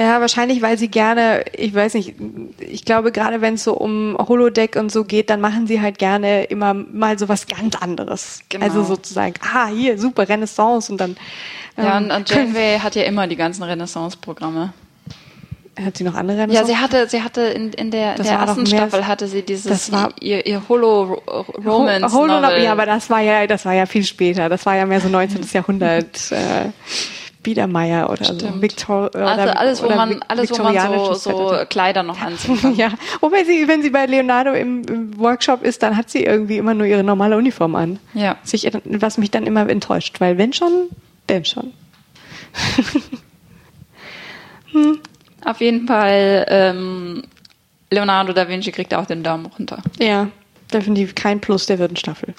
Ja, 0.00 0.18
wahrscheinlich, 0.22 0.62
weil 0.62 0.78
sie 0.78 0.88
gerne, 0.88 1.44
ich 1.54 1.74
weiß 1.74 1.92
nicht, 1.92 2.14
ich 2.58 2.86
glaube, 2.86 3.12
gerade 3.12 3.42
wenn 3.42 3.54
es 3.54 3.64
so 3.64 3.74
um 3.74 4.16
Holodeck 4.18 4.76
und 4.76 4.90
so 4.90 5.04
geht, 5.04 5.28
dann 5.28 5.42
machen 5.42 5.66
sie 5.66 5.82
halt 5.82 5.98
gerne 5.98 6.44
immer 6.44 6.72
mal 6.72 7.18
so 7.18 7.28
was 7.28 7.46
ganz 7.46 7.76
anderes. 7.76 8.40
Genau. 8.48 8.64
Also 8.64 8.82
sozusagen, 8.82 9.34
ah, 9.42 9.66
hier, 9.66 9.98
super, 9.98 10.26
Renaissance 10.26 10.90
und 10.90 10.98
dann 11.02 11.18
Ja, 11.76 11.98
ähm, 11.98 12.04
und, 12.04 12.12
und 12.12 12.30
Janeway 12.34 12.78
hat 12.78 12.94
ja 12.94 13.02
immer 13.02 13.26
die 13.26 13.36
ganzen 13.36 13.62
Renaissance-Programme. 13.62 14.72
hat 15.84 15.96
sie 15.98 16.04
noch 16.04 16.14
andere 16.14 16.38
Ja, 16.38 16.42
Renaissance? 16.44 16.72
sie 16.72 16.76
hatte, 16.78 17.08
sie 17.10 17.22
hatte 17.22 17.40
in, 17.42 17.72
in 17.74 17.90
der, 17.90 18.14
der 18.14 18.24
ersten 18.24 18.64
Staffel 18.66 19.06
hatte 19.06 19.26
sie 19.28 19.42
dieses 19.42 19.92
war- 19.92 20.14
ihr, 20.20 20.46
ihr 20.46 20.62
Holo-Romance. 20.66 22.14
Holo, 22.14 22.40
Novel. 22.40 22.62
ja, 22.62 22.72
aber 22.72 22.86
das 22.86 23.10
war 23.10 23.20
ja, 23.20 23.46
das 23.46 23.66
war 23.66 23.74
ja 23.74 23.84
viel 23.84 24.04
später. 24.04 24.48
Das 24.48 24.64
war 24.64 24.76
ja 24.76 24.86
mehr 24.86 25.02
so 25.02 25.08
19. 25.10 25.42
Jahrhundert. 25.52 26.32
Äh, 26.32 26.70
Biedermeier 27.42 28.10
oder 28.10 28.24
so. 28.24 28.34
Stimmt. 28.34 28.60
Victor, 28.62 29.10
oder, 29.14 29.26
also 29.26 29.52
alles, 29.54 29.82
wo 29.82 29.88
man, 29.88 30.22
alles, 30.28 30.50
wo 30.50 30.62
man 30.62 30.76
so, 30.76 31.14
so. 31.14 31.54
Kleider 31.68 32.02
noch 32.02 32.20
anziehen 32.20 32.58
kann. 32.60 32.74
Ja, 32.76 32.90
wobei 33.20 33.44
sie, 33.44 33.66
wenn 33.66 33.82
sie 33.82 33.90
bei 33.90 34.06
Leonardo 34.06 34.52
im, 34.52 34.82
im 34.84 35.18
Workshop 35.18 35.62
ist, 35.62 35.82
dann 35.82 35.96
hat 35.96 36.10
sie 36.10 36.24
irgendwie 36.24 36.58
immer 36.58 36.74
nur 36.74 36.86
ihre 36.86 37.02
normale 37.02 37.36
Uniform 37.36 37.74
an. 37.74 37.98
Ja. 38.14 38.36
Sich, 38.42 38.70
was 38.84 39.18
mich 39.18 39.30
dann 39.30 39.46
immer 39.46 39.68
enttäuscht, 39.68 40.20
weil 40.20 40.36
wenn 40.38 40.52
schon, 40.52 40.90
denn 41.28 41.44
schon. 41.44 41.72
Auf 45.44 45.60
jeden 45.60 45.86
Fall, 45.86 46.46
ähm, 46.48 47.22
Leonardo 47.90 48.32
da 48.32 48.48
Vinci 48.48 48.70
kriegt 48.72 48.94
auch 48.94 49.06
den 49.06 49.22
Daumen 49.22 49.46
runter. 49.46 49.82
Ja, 49.98 50.28
definitiv 50.72 51.14
kein 51.14 51.40
Plus 51.40 51.66
der 51.66 51.78
vierten 51.78 51.96
Staffel. 51.96 52.34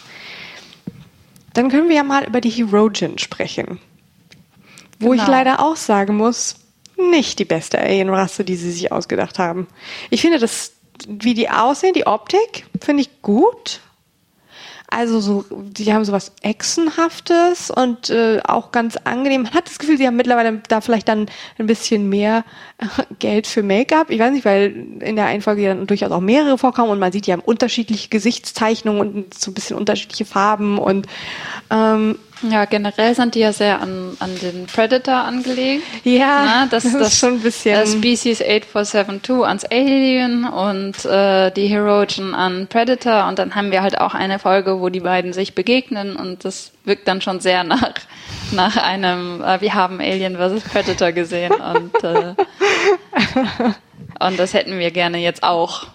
Dann 1.53 1.69
können 1.69 1.89
wir 1.89 1.95
ja 1.95 2.03
mal 2.03 2.25
über 2.25 2.39
die 2.39 2.49
Herogen 2.49 3.17
sprechen. 3.17 3.79
Wo 5.01 5.13
ich 5.13 5.19
Genau. 5.21 5.31
leider 5.31 5.59
auch 5.59 5.75
sagen 5.75 6.15
muss, 6.15 6.55
nicht 6.97 7.39
die 7.39 7.45
beste 7.45 7.79
Alienrasse, 7.79 8.43
die 8.43 8.55
sie 8.55 8.71
sich 8.71 8.91
ausgedacht 8.91 9.39
haben. 9.39 9.67
Ich 10.09 10.21
finde 10.21 10.39
das, 10.39 10.73
wie 11.07 11.33
die 11.33 11.49
aussehen, 11.49 11.93
die 11.93 12.05
Optik, 12.07 12.65
finde 12.79 13.01
ich 13.01 13.21
gut. 13.21 13.81
Also 14.93 15.21
so, 15.21 15.45
die 15.49 15.93
haben 15.93 16.03
sowas 16.03 16.33
Echsenhaftes 16.41 17.71
und 17.71 18.09
äh, 18.09 18.41
auch 18.45 18.73
ganz 18.73 18.97
angenehm. 18.97 19.43
Man 19.43 19.53
hat 19.53 19.67
das 19.67 19.79
Gefühl, 19.79 19.97
sie 19.97 20.05
haben 20.05 20.17
mittlerweile 20.17 20.61
da 20.67 20.81
vielleicht 20.81 21.07
dann 21.07 21.27
ein 21.57 21.65
bisschen 21.65 22.09
mehr 22.09 22.43
äh, 22.77 22.85
Geld 23.19 23.47
für 23.47 23.63
Make-up. 23.63 24.09
Ich 24.09 24.19
weiß 24.19 24.33
nicht, 24.33 24.43
weil 24.43 24.75
in 24.99 25.15
der 25.15 25.27
einen 25.27 25.41
Folge 25.41 25.65
dann 25.65 25.87
durchaus 25.87 26.11
auch 26.11 26.19
mehrere 26.19 26.57
vorkommen 26.57 26.89
und 26.89 26.99
man 26.99 27.13
sieht, 27.13 27.25
die 27.25 27.31
haben 27.31 27.41
unterschiedliche 27.41 28.09
Gesichtszeichnungen 28.09 28.99
und 29.01 29.33
so 29.33 29.51
ein 29.51 29.53
bisschen 29.53 29.77
unterschiedliche 29.77 30.25
Farben 30.25 30.77
und 30.77 31.07
ähm, 31.69 32.19
Ja, 32.49 32.65
generell 32.65 33.13
sind 33.13 33.35
die 33.35 33.39
ja 33.39 33.53
sehr 33.53 33.81
an, 33.81 34.17
an 34.19 34.35
den 34.39 34.65
Predator 34.65 35.13
angelegt. 35.15 35.83
Ja, 36.03 36.43
Na, 36.45 36.65
das, 36.71 36.83
das 36.83 36.93
ist 36.93 36.99
das 36.99 37.17
schon 37.17 37.33
ein 37.35 37.39
bisschen- 37.41 37.75
äh, 37.79 37.85
Species 37.87 38.41
8472 38.41 39.45
ans 39.45 39.65
Alien 39.65 40.45
und 40.45 41.05
äh, 41.05 41.51
die 41.51 41.67
Herogen 41.67 42.33
an 42.33 42.67
Predator. 42.67 43.27
Und 43.27 43.37
dann 43.39 43.53
haben 43.55 43.71
wir 43.71 43.81
halt 43.83 43.99
auch 43.99 44.13
eine 44.15 44.39
Folge, 44.39 44.79
wo 44.81 44.89
die 44.89 45.01
beiden 45.01 45.33
sich 45.33 45.53
begegnen 45.55 46.15
und 46.15 46.43
das 46.45 46.71
wirkt 46.83 47.07
dann 47.07 47.21
schon 47.21 47.39
sehr 47.39 47.63
nach, 47.63 47.93
nach 48.51 48.77
einem, 48.77 49.41
äh, 49.43 49.61
wir 49.61 49.73
haben 49.75 49.99
Alien 49.99 50.35
vs. 50.37 50.63
Predator 50.69 51.11
gesehen 51.11 51.53
und, 51.53 52.03
äh, 52.03 52.33
und 54.25 54.39
das 54.39 54.53
hätten 54.53 54.79
wir 54.79 54.91
gerne 54.91 55.17
jetzt 55.19 55.43
auch. 55.43 55.87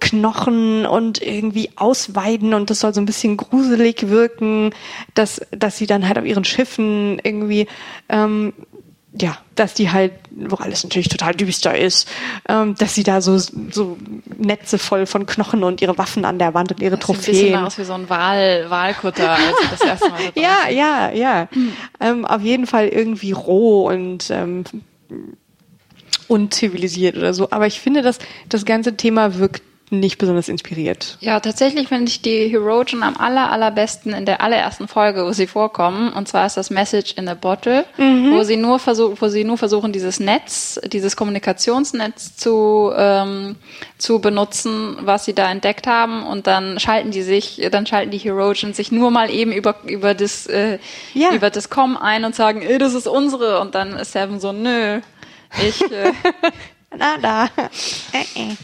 Knochen 0.00 0.86
und 0.86 1.22
irgendwie 1.22 1.70
ausweiden 1.76 2.54
und 2.54 2.70
das 2.70 2.80
soll 2.80 2.94
so 2.94 3.00
ein 3.00 3.06
bisschen 3.06 3.36
gruselig 3.36 4.08
wirken, 4.08 4.70
dass, 5.14 5.40
dass 5.50 5.76
sie 5.76 5.86
dann 5.86 6.08
halt 6.08 6.18
auf 6.18 6.24
ihren 6.24 6.44
Schiffen 6.44 7.20
irgendwie 7.22 7.66
ähm, 8.08 8.52
ja, 9.20 9.38
dass 9.54 9.74
die 9.74 9.90
halt, 9.90 10.12
wo 10.30 10.56
alles 10.56 10.82
natürlich 10.82 11.08
total 11.08 11.34
düster 11.34 11.78
ist, 11.78 12.08
ähm, 12.48 12.74
dass 12.74 12.94
sie 12.94 13.04
da 13.04 13.20
so, 13.20 13.38
so 13.38 13.96
Netze 14.36 14.78
voll 14.78 15.06
von 15.06 15.24
Knochen 15.26 15.62
und 15.62 15.80
ihre 15.80 15.96
Waffen 15.98 16.24
an 16.24 16.38
der 16.38 16.52
Wand 16.54 16.72
und 16.72 16.82
ihre 16.82 16.96
das 16.96 17.04
Trophäen. 17.04 17.34
Sieht 17.34 17.44
ein 17.44 17.50
bisschen 17.50 17.66
aus 17.66 17.78
wie 17.78 17.84
so 17.84 17.92
ein 17.92 18.10
Wahl, 18.10 18.68
Wahlkutter, 18.68 19.30
als 19.30 19.56
das 19.70 19.80
erste 19.82 20.10
Mal 20.10 20.20
Ja, 20.34 20.68
ja, 20.68 21.12
ja. 21.12 21.48
Hm. 21.52 21.72
Ähm, 22.00 22.24
auf 22.24 22.42
jeden 22.42 22.66
Fall 22.66 22.88
irgendwie 22.88 23.32
roh 23.32 23.88
und 23.88 24.30
ähm, 24.30 24.64
unzivilisiert 26.26 27.16
oder 27.16 27.34
so. 27.34 27.50
Aber 27.50 27.68
ich 27.68 27.80
finde, 27.80 28.02
dass 28.02 28.18
das 28.48 28.64
ganze 28.64 28.96
Thema 28.96 29.38
wirkt 29.38 29.62
nicht 30.00 30.18
besonders 30.18 30.48
inspiriert. 30.48 31.16
Ja, 31.20 31.40
tatsächlich 31.40 31.88
finde 31.88 32.10
ich 32.10 32.22
die 32.22 32.48
Herogen 32.48 33.02
am 33.02 33.16
aller, 33.16 33.50
allerbesten 33.50 34.12
in 34.12 34.26
der 34.26 34.40
allerersten 34.40 34.88
Folge, 34.88 35.24
wo 35.24 35.32
sie 35.32 35.46
vorkommen. 35.46 36.12
Und 36.12 36.28
zwar 36.28 36.46
ist 36.46 36.56
das 36.56 36.70
Message 36.70 37.14
in 37.14 37.28
a 37.28 37.34
Bottle, 37.34 37.84
mhm. 37.96 38.32
wo 38.32 38.42
sie 38.42 38.56
nur 38.56 38.78
versuchen, 38.78 39.16
wo 39.20 39.28
sie 39.28 39.44
nur 39.44 39.58
versuchen, 39.58 39.92
dieses 39.92 40.20
Netz, 40.20 40.80
dieses 40.84 41.16
Kommunikationsnetz 41.16 42.36
zu, 42.36 42.92
ähm, 42.96 43.56
zu 43.98 44.20
benutzen, 44.20 44.96
was 45.00 45.24
sie 45.24 45.34
da 45.34 45.50
entdeckt 45.50 45.86
haben. 45.86 46.24
Und 46.26 46.46
dann 46.46 46.78
schalten 46.78 47.10
die 47.10 47.22
sich, 47.22 47.66
dann 47.70 47.86
schalten 47.86 48.10
die 48.10 48.18
Herogen 48.18 48.74
sich 48.74 48.92
nur 48.92 49.10
mal 49.10 49.30
eben 49.30 49.52
über, 49.52 49.76
über 49.86 50.14
das, 50.14 50.46
äh, 50.46 50.78
ja. 51.14 51.32
über 51.32 51.50
das 51.50 51.70
Com 51.70 51.96
ein 51.96 52.24
und 52.24 52.34
sagen, 52.34 52.62
ey, 52.62 52.78
das 52.78 52.94
ist 52.94 53.06
unsere. 53.06 53.60
Und 53.60 53.74
dann 53.74 53.94
ist 53.94 54.12
Seven 54.12 54.40
so, 54.40 54.52
nö, 54.52 55.00
ich, 55.62 55.80
äh, 55.82 56.12
Nada. 56.96 57.48
Äh, 58.12 58.40
äh. 58.40 58.56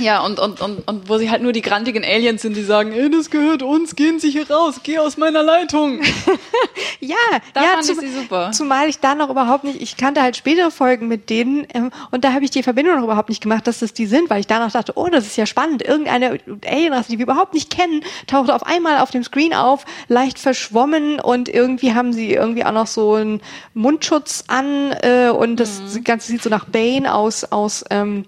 Ja, 0.00 0.24
und, 0.24 0.40
und, 0.40 0.62
und, 0.62 0.88
und 0.88 1.08
wo 1.10 1.18
sie 1.18 1.30
halt 1.30 1.42
nur 1.42 1.52
die 1.52 1.60
grantigen 1.60 2.04
Aliens 2.04 2.40
sind, 2.40 2.56
die 2.56 2.62
sagen, 2.62 2.92
ey, 2.92 3.10
das 3.10 3.28
gehört 3.28 3.62
uns, 3.62 3.96
gehen 3.96 4.18
Sie 4.18 4.30
hier 4.30 4.50
raus, 4.50 4.80
geh 4.82 4.98
aus 4.98 5.18
meiner 5.18 5.42
Leitung. 5.42 6.00
ja, 7.00 7.16
da 7.52 7.62
ja, 7.62 7.68
fand 7.74 7.84
zum, 7.84 8.00
ich 8.00 8.10
sie 8.10 8.18
super. 8.18 8.50
Zumal 8.52 8.88
ich 8.88 9.00
da 9.00 9.14
noch 9.14 9.28
überhaupt 9.28 9.64
nicht, 9.64 9.82
ich 9.82 9.98
kannte 9.98 10.22
halt 10.22 10.38
spätere 10.38 10.70
Folgen 10.70 11.06
mit 11.06 11.28
denen 11.28 11.66
ähm, 11.74 11.90
und 12.10 12.24
da 12.24 12.32
habe 12.32 12.44
ich 12.44 12.50
die 12.50 12.62
Verbindung 12.62 12.96
noch 12.96 13.04
überhaupt 13.04 13.28
nicht 13.28 13.42
gemacht, 13.42 13.66
dass 13.66 13.80
das 13.80 13.92
die 13.92 14.06
sind, 14.06 14.30
weil 14.30 14.40
ich 14.40 14.46
danach 14.46 14.72
dachte, 14.72 14.92
oh, 14.96 15.08
das 15.08 15.26
ist 15.26 15.36
ja 15.36 15.44
spannend. 15.44 15.82
Irgendeine 15.82 16.38
Alienrasse, 16.64 17.10
die 17.10 17.18
wir 17.18 17.24
überhaupt 17.24 17.52
nicht 17.52 17.68
kennen, 17.68 18.02
taucht 18.26 18.50
auf 18.50 18.64
einmal 18.64 18.98
auf 18.98 19.10
dem 19.10 19.22
Screen 19.22 19.52
auf, 19.52 19.84
leicht 20.08 20.38
verschwommen 20.38 21.20
und 21.20 21.50
irgendwie 21.50 21.92
haben 21.92 22.14
sie 22.14 22.32
irgendwie 22.32 22.64
auch 22.64 22.72
noch 22.72 22.86
so 22.86 23.14
einen 23.14 23.42
Mundschutz 23.74 24.44
an 24.46 24.92
äh, 25.02 25.28
und 25.28 25.56
das 25.60 25.80
mhm. 25.80 26.04
Ganze 26.04 26.28
sieht 26.28 26.42
so 26.42 26.48
nach 26.48 26.64
Bane 26.64 27.12
aus, 27.14 27.44
aus 27.44 27.59
ähm, 27.90 28.26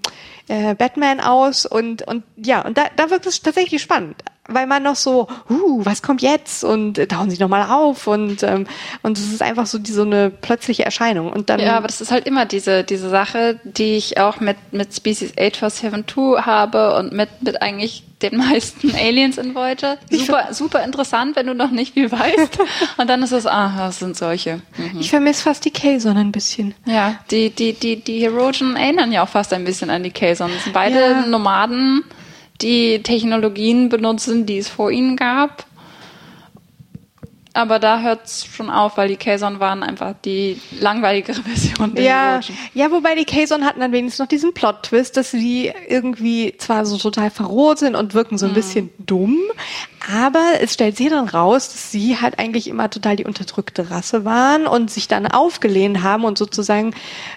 äh, 0.49 0.74
Batman 0.74 1.20
aus 1.20 1.66
und, 1.66 2.03
und 2.03 2.24
ja, 2.37 2.62
und 2.62 2.76
da, 2.76 2.85
da 2.97 3.11
wirkt 3.11 3.26
es 3.26 3.43
tatsächlich 3.43 3.83
spannend 3.83 4.16
weil 4.49 4.66
man 4.66 4.82
noch 4.82 4.97
so, 4.97 5.28
uh, 5.49 5.84
was 5.84 6.03
kommt 6.03 6.20
jetzt? 6.20 6.64
Und 6.64 6.99
äh, 6.99 7.07
tauchen 7.07 7.30
sie 7.30 7.38
nochmal 7.38 7.70
auf 7.70 8.09
und 8.09 8.43
ähm, 8.43 8.66
und 9.03 9.16
es 9.16 9.32
ist 9.32 9.40
einfach 9.40 9.66
so 9.66 9.78
die, 9.78 9.93
so 9.93 10.03
eine 10.03 10.30
plötzliche 10.30 10.84
Erscheinung. 10.84 11.32
Und 11.32 11.49
dann 11.49 11.61
ja, 11.61 11.76
aber 11.76 11.86
das 11.86 12.01
ist 12.01 12.11
halt 12.11 12.26
immer 12.26 12.45
diese 12.45 12.82
diese 12.82 13.09
Sache, 13.09 13.61
die 13.62 13.97
ich 13.97 14.18
auch 14.18 14.40
mit 14.40 14.57
mit 14.72 14.93
Species 14.95 15.32
8472 15.38 16.45
habe 16.45 16.97
und 16.97 17.12
mit 17.12 17.28
mit 17.40 17.62
eigentlich 17.62 18.03
den 18.20 18.36
meisten 18.51 18.93
Aliens 18.97 19.38
in 19.38 19.55
Voyager. 19.55 19.99
Super 20.11 20.49
super 20.51 20.82
interessant, 20.82 21.36
wenn 21.36 21.47
du 21.47 21.55
noch 21.55 21.70
nicht 21.70 21.95
viel 21.95 22.11
weißt. 22.11 22.59
und 22.97 23.09
dann 23.09 23.22
ist 23.22 23.32
es, 23.32 23.47
ah, 23.47 23.72
das 23.78 24.01
sind 24.01 24.16
solche. 24.16 24.61
Mhm. 24.76 24.99
Ich 24.99 25.11
vermisse 25.11 25.45
fast 25.45 25.64
die 25.64 25.70
Kazon 25.70 26.16
ein 26.16 26.32
bisschen. 26.32 26.74
Ja, 26.84 27.14
die 27.30 27.51
die 27.51 27.74
die 27.74 28.03
die 28.03 28.18
Herogen 28.18 28.74
erinnern 28.74 29.12
ja 29.12 29.22
auch 29.22 29.28
fast 29.28 29.53
ein 29.53 29.64
bisschen 29.64 29.88
an 29.88 30.03
die. 30.03 30.12
Das 30.12 30.38
sind 30.38 30.72
beide 30.72 30.99
ja. 30.99 31.26
Nomaden 31.26 32.05
die 32.63 33.03
Technologien 33.03 33.89
benutzen, 33.89 34.47
die 34.47 34.59
es 34.59 34.69
vor 34.69 34.91
ihnen 34.91 35.17
gab. 35.17 35.67
Aber 37.55 37.79
da 37.79 38.01
hört 38.01 38.25
es 38.25 38.47
schon 38.47 38.71
auf, 38.71 38.97
weil 38.97 39.09
die 39.09 39.17
Kazon 39.17 39.61
waren 39.61 39.83
einfach 39.83 40.15
die 40.25 40.59
langweiligere 40.81 41.35
Version 41.43 41.95
der 41.95 42.05
ja, 42.05 42.41
Ja, 42.73 42.91
wobei 42.91 43.15
die 43.15 43.27
Kazon 43.27 43.65
hatten 43.65 43.81
dann 43.81 43.93
wenigstens 43.93 44.21
noch 44.21 44.27
diesen 44.27 44.55
Plot-Twist, 44.55 45.17
dass 45.17 45.31
sie 45.31 45.71
irgendwie 45.89 46.55
zwar 46.57 46.87
so 46.87 46.97
total 46.97 47.31
verroht 47.31 47.79
sind 47.79 47.95
und 47.95 48.15
wirken 48.15 48.39
so 48.39 48.47
ein 48.47 48.53
mhm. 48.53 48.57
bisschen 48.57 48.91
dumm, 48.99 49.39
aber 50.11 50.43
es 50.61 50.73
stellt 50.73 50.97
sich 50.97 51.11
dann 51.11 51.29
raus, 51.29 51.69
dass 51.69 51.93
sie 51.93 52.19
halt 52.21 52.39
eigentlich 52.39 52.69
immer 52.69 52.89
total 52.89 53.17
die 53.17 53.25
unterdrückte 53.25 53.91
Rasse 53.91 54.25
waren 54.25 54.67
und 54.67 54.91
sich 54.91 55.07
dann 55.07 55.27
aufgelehnt 55.27 56.03
haben 56.03 56.25
und 56.25 56.39
sozusagen, 56.39 56.95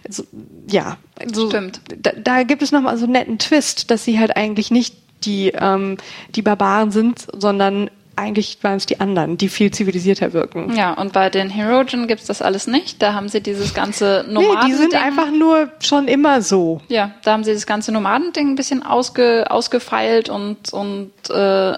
so, 0.08 0.24
ja, 0.70 0.98
so, 1.32 1.50
Stimmt. 1.50 1.82
Da, 1.98 2.12
da 2.12 2.44
gibt 2.44 2.62
es 2.62 2.72
nochmal 2.72 2.98
so 2.98 3.04
einen 3.04 3.14
netten 3.14 3.40
Twist, 3.40 3.92
dass 3.92 4.06
sie 4.06 4.20
halt 4.20 4.36
eigentlich 4.36 4.72
nicht 4.72 4.96
die, 5.24 5.50
ähm, 5.50 5.98
die 6.30 6.42
Barbaren 6.42 6.92
sind, 6.92 7.28
sondern 7.34 7.90
eigentlich 8.16 8.58
waren 8.62 8.78
es 8.78 8.86
die 8.86 9.00
anderen, 9.00 9.38
die 9.38 9.50
viel 9.50 9.72
zivilisierter 9.72 10.34
wirken. 10.34 10.76
Ja, 10.76 10.94
und 10.94 11.14
bei 11.14 11.30
den 11.30 11.50
Herogen 11.50 12.08
gibt's 12.08 12.26
das 12.26 12.42
alles 12.42 12.68
nicht. 12.68 13.02
Da 13.02 13.14
haben 13.14 13.28
sie 13.28 13.42
dieses 13.42 13.74
ganze 13.74 14.26
Nomaden. 14.30 14.56
Nee, 14.56 14.72
die 14.72 14.74
sind 14.74 14.96
einfach 14.96 15.32
nur 15.32 15.70
schon 15.80 16.08
immer 16.08 16.42
so. 16.42 16.82
Ja, 16.88 17.12
da 17.24 17.34
haben 17.34 17.44
sie 17.44 17.54
das 17.54 17.66
ganze 17.66 17.92
Nomadending 17.92 18.52
ein 18.52 18.56
bisschen 18.56 18.84
ausge, 18.84 19.46
ausgefeilt 19.50 20.30
und, 20.30 20.72
und 20.72 21.12
äh, 21.30 21.74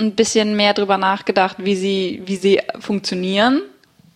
ein 0.00 0.12
bisschen 0.14 0.54
mehr 0.54 0.74
drüber 0.74 0.96
nachgedacht, 0.96 1.56
wie 1.58 1.74
sie, 1.74 2.22
wie 2.24 2.36
sie 2.36 2.60
funktionieren 2.78 3.62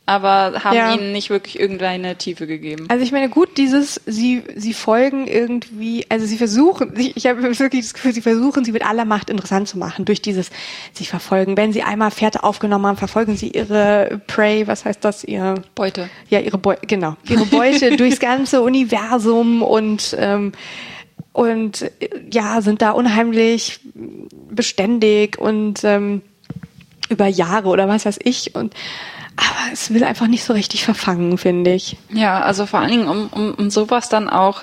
aber 0.05 0.65
haben 0.65 0.77
ja. 0.77 0.95
ihnen 0.95 1.13
nicht 1.13 1.31
wirklich 1.31 1.61
irgendeine 1.61 2.17
Tiefe 2.17 2.49
gegeben. 2.49 2.87
Also 2.89 3.05
ich 3.05 3.13
meine, 3.13 3.29
gut, 3.29 3.57
dieses, 3.57 4.01
sie, 4.05 4.43
sie 4.57 4.75
folgen 4.75 5.29
irgendwie, 5.29 6.05
also 6.09 6.27
sie 6.27 6.37
versuchen, 6.37 6.93
ich, 6.99 7.17
ich 7.17 7.27
habe 7.27 7.43
wirklich 7.43 7.83
das 7.83 7.95
Gefühl, 7.95 8.13
sie 8.13 8.21
versuchen, 8.21 8.65
sie 8.65 8.73
mit 8.73 8.85
aller 8.85 9.05
Macht 9.05 9.31
interessant 9.31 9.69
zu 9.69 9.79
machen, 9.79 10.05
durch 10.05 10.21
dieses, 10.21 10.51
sie 10.93 11.07
verfolgen, 11.07 11.57
wenn 11.57 11.73
sie 11.73 11.83
einmal 11.83 12.11
Pferde 12.11 12.43
aufgenommen 12.43 12.87
haben, 12.87 12.97
verfolgen 12.97 13.37
sie 13.37 13.51
ihre 13.51 14.21
Prey, 14.27 14.67
was 14.67 14.85
heißt 14.85 15.05
das, 15.05 15.23
ihr 15.23 15.55
Beute. 15.77 16.11
Ja, 16.29 16.41
ihre 16.41 16.59
Beute, 16.59 16.87
genau, 16.87 17.17
ihre 17.29 17.47
Beute 17.47 17.97
durchs 17.97 18.19
ganze 18.19 18.63
Universum 18.63 19.63
und 19.63 20.17
ähm, 20.19 20.53
und 21.33 21.91
ja, 22.31 22.61
sind 22.61 22.83
da 22.83 22.91
unheimlich 22.91 23.81
beständig 24.51 25.39
und 25.39 25.83
ähm, 25.83 26.21
über 27.09 27.27
Jahre 27.27 27.69
oder 27.69 27.89
was 27.89 28.05
weiß 28.05 28.19
ich 28.23 28.55
und 28.55 28.75
aber 29.37 29.72
es 29.72 29.93
will 29.93 30.05
einfach 30.05 30.26
nicht 30.26 30.45
so 30.45 30.53
richtig 30.53 30.85
verfangen, 30.85 31.39
finde 31.39 31.72
ich. 31.72 31.97
Ja, 32.12 32.41
also 32.41 32.66
vor 32.66 32.80
allen 32.80 32.91
Dingen, 32.91 33.09
um, 33.09 33.28
um, 33.28 33.55
um 33.55 33.70
sowas 33.70 34.09
dann 34.09 34.28
auch 34.28 34.62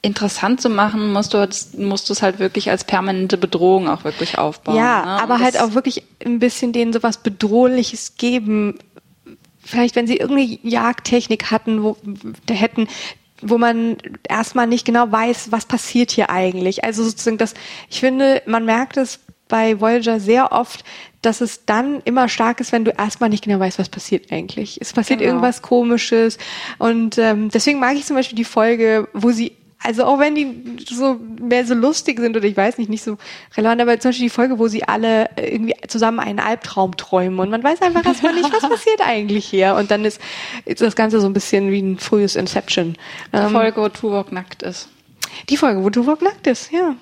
interessant 0.00 0.60
zu 0.60 0.68
machen, 0.68 1.12
musst 1.12 1.34
du, 1.34 1.48
musst 1.76 2.08
du 2.08 2.12
es 2.12 2.22
halt 2.22 2.38
wirklich 2.38 2.70
als 2.70 2.84
permanente 2.84 3.36
Bedrohung 3.36 3.88
auch 3.88 4.04
wirklich 4.04 4.38
aufbauen. 4.38 4.76
Ja, 4.76 5.04
ne? 5.04 5.22
aber 5.22 5.40
halt 5.40 5.60
auch 5.60 5.74
wirklich 5.74 6.04
ein 6.24 6.38
bisschen 6.38 6.72
denen 6.72 6.92
sowas 6.92 7.18
Bedrohliches 7.18 8.16
geben. 8.16 8.78
Vielleicht, 9.64 9.96
wenn 9.96 10.06
sie 10.06 10.16
irgendeine 10.16 10.58
Jagdtechnik 10.62 11.50
hatten, 11.50 11.82
wo 11.82 11.96
da 12.46 12.54
hätten, 12.54 12.86
wo 13.42 13.58
man 13.58 13.96
erstmal 14.28 14.66
nicht 14.66 14.84
genau 14.84 15.10
weiß, 15.10 15.50
was 15.50 15.66
passiert 15.66 16.10
hier 16.10 16.30
eigentlich. 16.30 16.84
Also 16.84 17.04
sozusagen 17.04 17.38
das, 17.38 17.54
ich 17.90 18.00
finde, 18.00 18.42
man 18.46 18.64
merkt 18.64 18.96
es 18.96 19.20
bei 19.48 19.80
Voyager 19.80 20.20
sehr 20.20 20.52
oft, 20.52 20.84
dass 21.22 21.40
es 21.40 21.64
dann 21.64 22.00
immer 22.04 22.28
stark 22.28 22.60
ist, 22.60 22.72
wenn 22.72 22.84
du 22.84 22.92
erstmal 22.92 23.30
nicht 23.30 23.44
genau 23.44 23.58
weißt, 23.58 23.78
was 23.78 23.88
passiert 23.88 24.30
eigentlich. 24.30 24.78
Es 24.80 24.92
passiert 24.92 25.20
genau. 25.20 25.32
irgendwas 25.32 25.62
Komisches. 25.62 26.38
Und 26.78 27.18
ähm, 27.18 27.48
deswegen 27.50 27.80
mag 27.80 27.96
ich 27.96 28.04
zum 28.04 28.16
Beispiel 28.16 28.36
die 28.36 28.44
Folge, 28.44 29.08
wo 29.12 29.30
sie, 29.30 29.52
also 29.82 30.04
auch 30.04 30.18
wenn 30.20 30.34
die 30.34 30.78
so 30.88 31.18
mehr 31.40 31.64
so 31.66 31.74
lustig 31.74 32.20
sind 32.20 32.36
oder 32.36 32.46
ich 32.46 32.56
weiß 32.56 32.78
nicht, 32.78 32.88
nicht 32.88 33.02
so 33.02 33.16
relevant, 33.56 33.80
aber 33.80 33.98
zum 33.98 34.10
Beispiel 34.10 34.26
die 34.26 34.34
Folge, 34.34 34.58
wo 34.58 34.68
sie 34.68 34.84
alle 34.84 35.28
irgendwie 35.36 35.74
zusammen 35.88 36.20
einen 36.20 36.38
Albtraum 36.38 36.96
träumen 36.96 37.38
und 37.40 37.50
man 37.50 37.64
weiß 37.64 37.82
einfach 37.82 38.04
erstmal 38.06 38.34
nicht, 38.34 38.52
was 38.52 38.60
passiert 38.68 39.00
eigentlich 39.00 39.46
hier. 39.46 39.74
Und 39.74 39.90
dann 39.90 40.04
ist, 40.04 40.20
ist 40.66 40.80
das 40.80 40.94
Ganze 40.94 41.20
so 41.20 41.26
ein 41.26 41.32
bisschen 41.32 41.72
wie 41.72 41.80
ein 41.80 41.98
frühes 41.98 42.36
Inception. 42.36 42.96
Die 43.32 43.38
ähm, 43.38 43.50
Folge, 43.50 43.80
wo 43.80 43.88
Tuvok 43.88 44.30
nackt 44.30 44.62
ist. 44.62 44.88
Die 45.48 45.56
Folge, 45.56 45.82
wo 45.82 45.90
Tuvok 45.90 46.22
nackt 46.22 46.46
ist, 46.46 46.70
ja. 46.70 46.94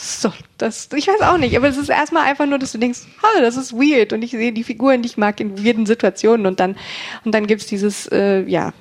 Das 0.00 0.14
ist 0.14 0.24
doch, 0.24 0.34
das, 0.56 0.88
ich 0.94 1.08
weiß 1.08 1.20
auch 1.20 1.36
nicht, 1.36 1.54
aber 1.54 1.68
es 1.68 1.76
ist 1.76 1.90
erstmal 1.90 2.24
einfach 2.24 2.46
nur, 2.46 2.58
dass 2.58 2.72
du 2.72 2.78
denkst, 2.78 3.00
oh, 3.22 3.40
das 3.40 3.58
ist 3.58 3.74
weird 3.74 4.14
und 4.14 4.22
ich 4.22 4.30
sehe 4.30 4.50
die 4.50 4.64
Figuren, 4.64 5.02
die 5.02 5.08
ich 5.08 5.18
mag 5.18 5.38
in 5.40 5.62
weirden 5.62 5.84
Situationen 5.84 6.46
und 6.46 6.58
dann, 6.58 6.76
und 7.26 7.34
dann 7.34 7.46
gibt's 7.46 7.66
dieses, 7.66 8.06
äh, 8.06 8.40
ja, 8.44 8.72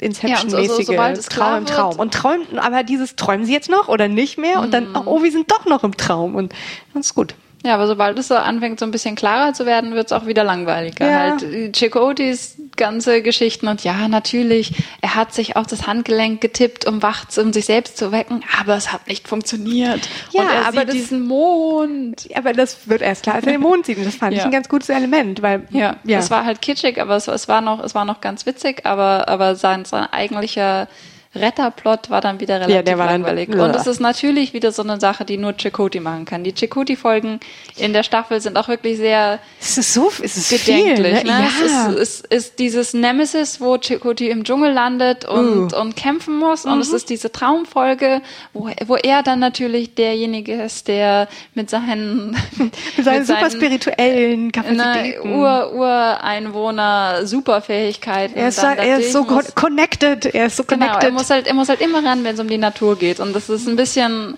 Inception-mäßige 0.00 0.88
ja, 0.90 1.14
so, 1.14 1.22
so, 1.22 1.28
Traum 1.28 1.58
im 1.58 1.66
Traum. 1.66 1.98
Und 1.98 2.12
träumen, 2.12 2.58
aber 2.58 2.82
dieses 2.82 3.16
träumen 3.16 3.46
sie 3.46 3.52
jetzt 3.54 3.70
noch 3.70 3.88
oder 3.88 4.08
nicht 4.08 4.36
mehr 4.36 4.60
und 4.60 4.74
dann, 4.74 4.90
mhm. 4.90 5.02
oh, 5.06 5.22
wir 5.22 5.32
sind 5.32 5.50
doch 5.50 5.64
noch 5.64 5.84
im 5.84 5.96
Traum 5.96 6.34
und 6.34 6.52
das 6.92 7.06
ist 7.06 7.14
gut. 7.14 7.34
Ja, 7.64 7.74
aber 7.74 7.86
sobald 7.86 8.18
es 8.18 8.28
so 8.28 8.34
anfängt, 8.34 8.80
so 8.80 8.84
ein 8.86 8.90
bisschen 8.90 9.14
klarer 9.14 9.52
zu 9.52 9.66
werden, 9.66 9.94
wird 9.94 10.06
es 10.06 10.12
auch 10.12 10.26
wieder 10.26 10.42
langweiliger. 10.42 11.08
Ja. 11.08 11.18
Halt, 11.40 11.76
Chakotys 11.76 12.56
ganze 12.76 13.22
Geschichten 13.22 13.68
und 13.68 13.84
ja, 13.84 14.08
natürlich, 14.08 14.72
er 15.02 15.14
hat 15.14 15.32
sich 15.34 15.56
auf 15.56 15.66
das 15.66 15.86
Handgelenk 15.86 16.40
getippt, 16.40 16.86
um 16.86 17.02
wach, 17.02 17.26
um 17.36 17.52
sich 17.52 17.66
selbst 17.66 17.98
zu 17.98 18.10
wecken, 18.10 18.42
aber 18.60 18.74
es 18.76 18.92
hat 18.92 19.06
nicht 19.08 19.28
funktioniert. 19.28 20.08
Ja, 20.32 20.40
und 20.42 20.48
er 20.48 20.60
aber 20.66 20.70
sieht 20.80 20.88
das- 20.88 20.94
diesen 20.94 21.26
Mond. 21.26 22.28
Aber 22.34 22.52
das 22.52 22.88
wird 22.88 23.02
erst 23.02 23.22
klar, 23.24 23.36
als 23.36 23.46
er 23.46 23.52
den 23.52 23.60
Mond 23.60 23.86
sieht. 23.86 23.98
Und 23.98 24.06
das 24.06 24.16
fand 24.16 24.32
ich 24.32 24.38
Ja. 24.40 24.46
ein 24.46 24.50
ganz 24.50 24.68
gutes 24.68 24.88
Element, 24.88 25.42
weil 25.42 25.66
Ja, 25.70 25.96
es 26.06 26.30
war 26.30 26.44
halt 26.44 26.62
kitschig, 26.62 27.00
aber 27.00 27.16
es, 27.16 27.28
es 27.28 27.46
war 27.46 27.60
noch, 27.60 27.82
es 27.84 27.94
war 27.94 28.04
noch 28.04 28.20
ganz 28.20 28.46
witzig, 28.46 28.86
aber, 28.86 29.28
aber 29.28 29.54
sein, 29.54 29.84
sein 29.84 30.06
eigentlicher 30.10 30.88
Retterplot 31.34 32.10
war 32.10 32.20
dann 32.20 32.40
wieder 32.40 32.60
relativ 32.60 32.84
der 32.84 32.98
war 32.98 33.06
dann- 33.08 33.22
langweilig. 33.22 33.48
Ja. 33.54 33.64
Und 33.64 33.74
es 33.74 33.86
ist 33.86 34.00
natürlich 34.00 34.52
wieder 34.52 34.70
so 34.72 34.82
eine 34.82 35.00
Sache, 35.00 35.24
die 35.24 35.38
nur 35.38 35.54
Chakoti 35.56 35.98
machen 36.00 36.24
kann. 36.26 36.44
Die 36.44 36.52
Chakoti-Folgen 36.54 37.40
in 37.76 37.92
der 37.94 38.02
Staffel 38.02 38.40
sind 38.40 38.56
auch 38.58 38.68
wirklich 38.68 38.98
sehr 38.98 39.38
es 39.60 39.78
ist 39.78 39.94
so, 39.94 40.10
es 40.22 40.36
ist 40.36 40.50
gedenklich. 40.50 40.98
viel, 40.98 41.12
ne? 41.14 41.24
ne? 41.24 41.28
Ja. 41.66 41.90
Es, 41.90 41.96
ist, 42.00 42.24
es 42.30 42.44
ist 42.46 42.58
dieses 42.58 42.92
Nemesis, 42.94 43.60
wo 43.60 43.78
Chakoti 43.78 44.28
im 44.28 44.44
Dschungel 44.44 44.72
landet 44.72 45.24
und, 45.24 45.72
Uh. 45.72 45.80
und 45.80 45.96
kämpfen 45.96 46.36
muss. 46.38 46.64
Und 46.66 46.74
Mhm. 46.76 46.80
es 46.82 46.92
ist 46.92 47.08
diese 47.08 47.32
Traumfolge, 47.32 48.20
wo, 48.52 48.68
wo 48.86 48.96
er 48.96 49.22
dann 49.22 49.38
natürlich 49.38 49.94
derjenige 49.94 50.60
ist, 50.62 50.88
der 50.88 51.28
mit 51.54 51.70
seinen, 51.70 52.32
mit 52.96 53.04
seinen 53.04 53.24
super 53.24 53.48
seinen- 53.48 53.50
spirituellen 53.52 54.46
ne, 54.46 54.52
Kapazitäten. 54.52 55.32
Ur, 55.34 55.72
Ureinwohner 55.74 57.26
Superfähigkeiten. 57.26 58.36
er 58.36 58.48
ist, 58.48 58.62
dann 58.62 58.78
er 58.78 58.98
ist 58.98 59.12
so 59.12 59.24
connected. 59.54 60.26
Er 60.26 60.46
ist 60.46 60.56
so 60.56 60.64
Genau, 60.64 60.86
connected. 60.86 61.08
er 61.08 61.10
muss 61.22 61.30
halt, 61.30 61.46
er 61.46 61.54
muss 61.54 61.68
halt 61.68 61.80
immer 61.80 62.04
ran, 62.04 62.24
wenn 62.24 62.34
es 62.34 62.40
um 62.40 62.48
die 62.48 62.58
Natur 62.58 62.98
geht. 62.98 63.20
Und 63.20 63.32
das 63.34 63.48
ist 63.48 63.68
ein 63.68 63.76
bisschen, 63.76 64.36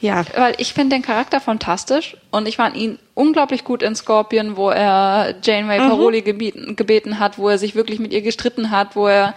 ja. 0.00 0.24
weil 0.36 0.54
ich 0.58 0.74
finde 0.74 0.96
den 0.96 1.02
Charakter 1.02 1.40
fantastisch 1.40 2.16
und 2.30 2.48
ich 2.48 2.56
fand 2.56 2.76
ihn 2.76 2.98
unglaublich 3.14 3.62
gut 3.64 3.82
in 3.82 3.94
Scorpion, 3.94 4.56
wo 4.56 4.70
er 4.70 5.36
Janeway 5.42 5.78
Mhm. 5.78 5.88
Paroli 5.88 6.22
gebeten, 6.22 6.76
gebeten 6.76 7.18
hat, 7.18 7.38
wo 7.38 7.48
er 7.48 7.58
sich 7.58 7.74
wirklich 7.74 8.00
mit 8.00 8.12
ihr 8.12 8.22
gestritten 8.22 8.70
hat, 8.70 8.96
wo 8.96 9.06
er 9.06 9.34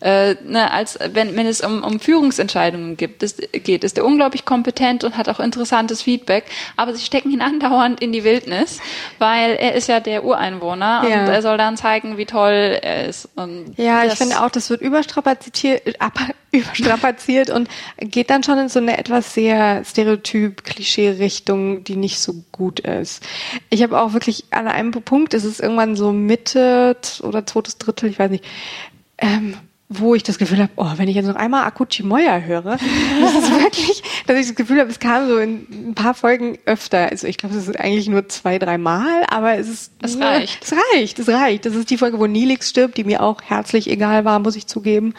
äh, 0.00 0.34
ne, 0.44 0.70
als 0.70 0.98
wenn, 1.12 1.36
wenn 1.36 1.46
es 1.46 1.60
um, 1.60 1.82
um 1.82 2.00
Führungsentscheidungen 2.00 2.96
gibt, 2.96 3.22
ist, 3.22 3.40
geht, 3.52 3.84
ist 3.84 3.98
er 3.98 4.04
unglaublich 4.04 4.44
kompetent 4.44 5.04
und 5.04 5.16
hat 5.16 5.28
auch 5.28 5.40
interessantes 5.40 6.02
Feedback, 6.02 6.44
aber 6.76 6.94
sie 6.94 7.04
stecken 7.04 7.30
ihn 7.30 7.40
andauernd 7.42 8.00
in 8.00 8.12
die 8.12 8.24
Wildnis, 8.24 8.78
weil 9.18 9.52
er 9.56 9.74
ist 9.74 9.88
ja 9.88 10.00
der 10.00 10.24
Ureinwohner 10.24 11.04
Ja. 11.08 11.20
und 11.22 11.28
er 11.28 11.42
soll 11.42 11.58
dann 11.58 11.76
zeigen, 11.76 12.16
wie 12.18 12.26
toll 12.26 12.78
er 12.82 13.06
ist. 13.08 13.28
Und 13.36 13.74
Ja, 13.76 14.02
ich 14.04 14.10
das- 14.10 14.18
finde 14.18 14.42
auch, 14.42 14.50
das 14.50 14.70
wird 14.70 14.80
überstrapaziert, 14.80 15.82
überstrapaziert 16.52 17.50
und 17.50 17.68
geht 17.98 18.30
dann 18.30 18.42
schon 18.42 18.58
in 18.58 18.68
so 18.68 18.80
eine 18.80 18.98
etwas 18.98 19.34
sehr 19.34 19.84
stereotyp 19.84 20.64
Klischee-Richtung, 20.64 21.84
die 21.84 21.96
nicht 21.96 22.18
so 22.20 22.34
gut 22.52 22.80
ist. 22.80 23.22
Ich 23.68 23.82
habe 23.82 24.00
auch 24.00 24.12
wirklich 24.12 24.44
an 24.50 24.66
einem 24.66 24.90
Punkt, 24.90 25.34
es 25.34 25.44
ist 25.44 25.60
irgendwann 25.60 25.94
so 25.96 26.12
Mitte 26.12 26.96
oder 27.22 27.46
zweites 27.46 27.78
Drittel, 27.78 28.10
ich 28.10 28.18
weiß 28.18 28.30
nicht, 28.30 28.44
ähm, 29.18 29.56
wo 29.92 30.14
ich 30.14 30.22
das 30.22 30.38
Gefühl 30.38 30.60
habe, 30.60 30.70
oh, 30.76 30.86
wenn 30.96 31.08
ich 31.08 31.16
jetzt 31.16 31.26
noch 31.26 31.34
einmal 31.34 31.64
Akuchi 31.64 32.04
Moya 32.04 32.38
höre, 32.38 32.62
das 32.62 33.34
ist 33.42 33.50
wirklich, 33.60 34.02
dass 34.24 34.38
ich 34.38 34.46
das 34.46 34.54
Gefühl 34.54 34.78
habe, 34.78 34.88
es 34.88 35.00
kam 35.00 35.26
so 35.26 35.36
in 35.38 35.66
ein 35.88 35.94
paar 35.96 36.14
Folgen 36.14 36.58
öfter. 36.64 37.10
Also 37.10 37.26
ich 37.26 37.38
glaube, 37.38 37.56
es 37.56 37.66
ist 37.66 37.78
eigentlich 37.78 38.08
nur 38.08 38.28
zwei, 38.28 38.60
drei 38.60 38.78
Mal, 38.78 39.24
aber 39.28 39.58
es 39.58 39.68
ist 39.68 39.92
Es 40.00 40.16
reicht. 40.20 40.62
es 40.62 40.72
reicht, 40.94 41.18
es 41.18 41.28
reicht. 41.28 41.66
Das 41.66 41.74
ist 41.74 41.90
die 41.90 41.98
Folge, 41.98 42.20
wo 42.20 42.28
Nilix 42.28 42.70
stirbt, 42.70 42.98
die 42.98 43.04
mir 43.04 43.20
auch 43.20 43.42
herzlich 43.42 43.90
egal 43.90 44.24
war, 44.24 44.38
muss 44.38 44.54
ich 44.54 44.68
zugeben. 44.68 45.12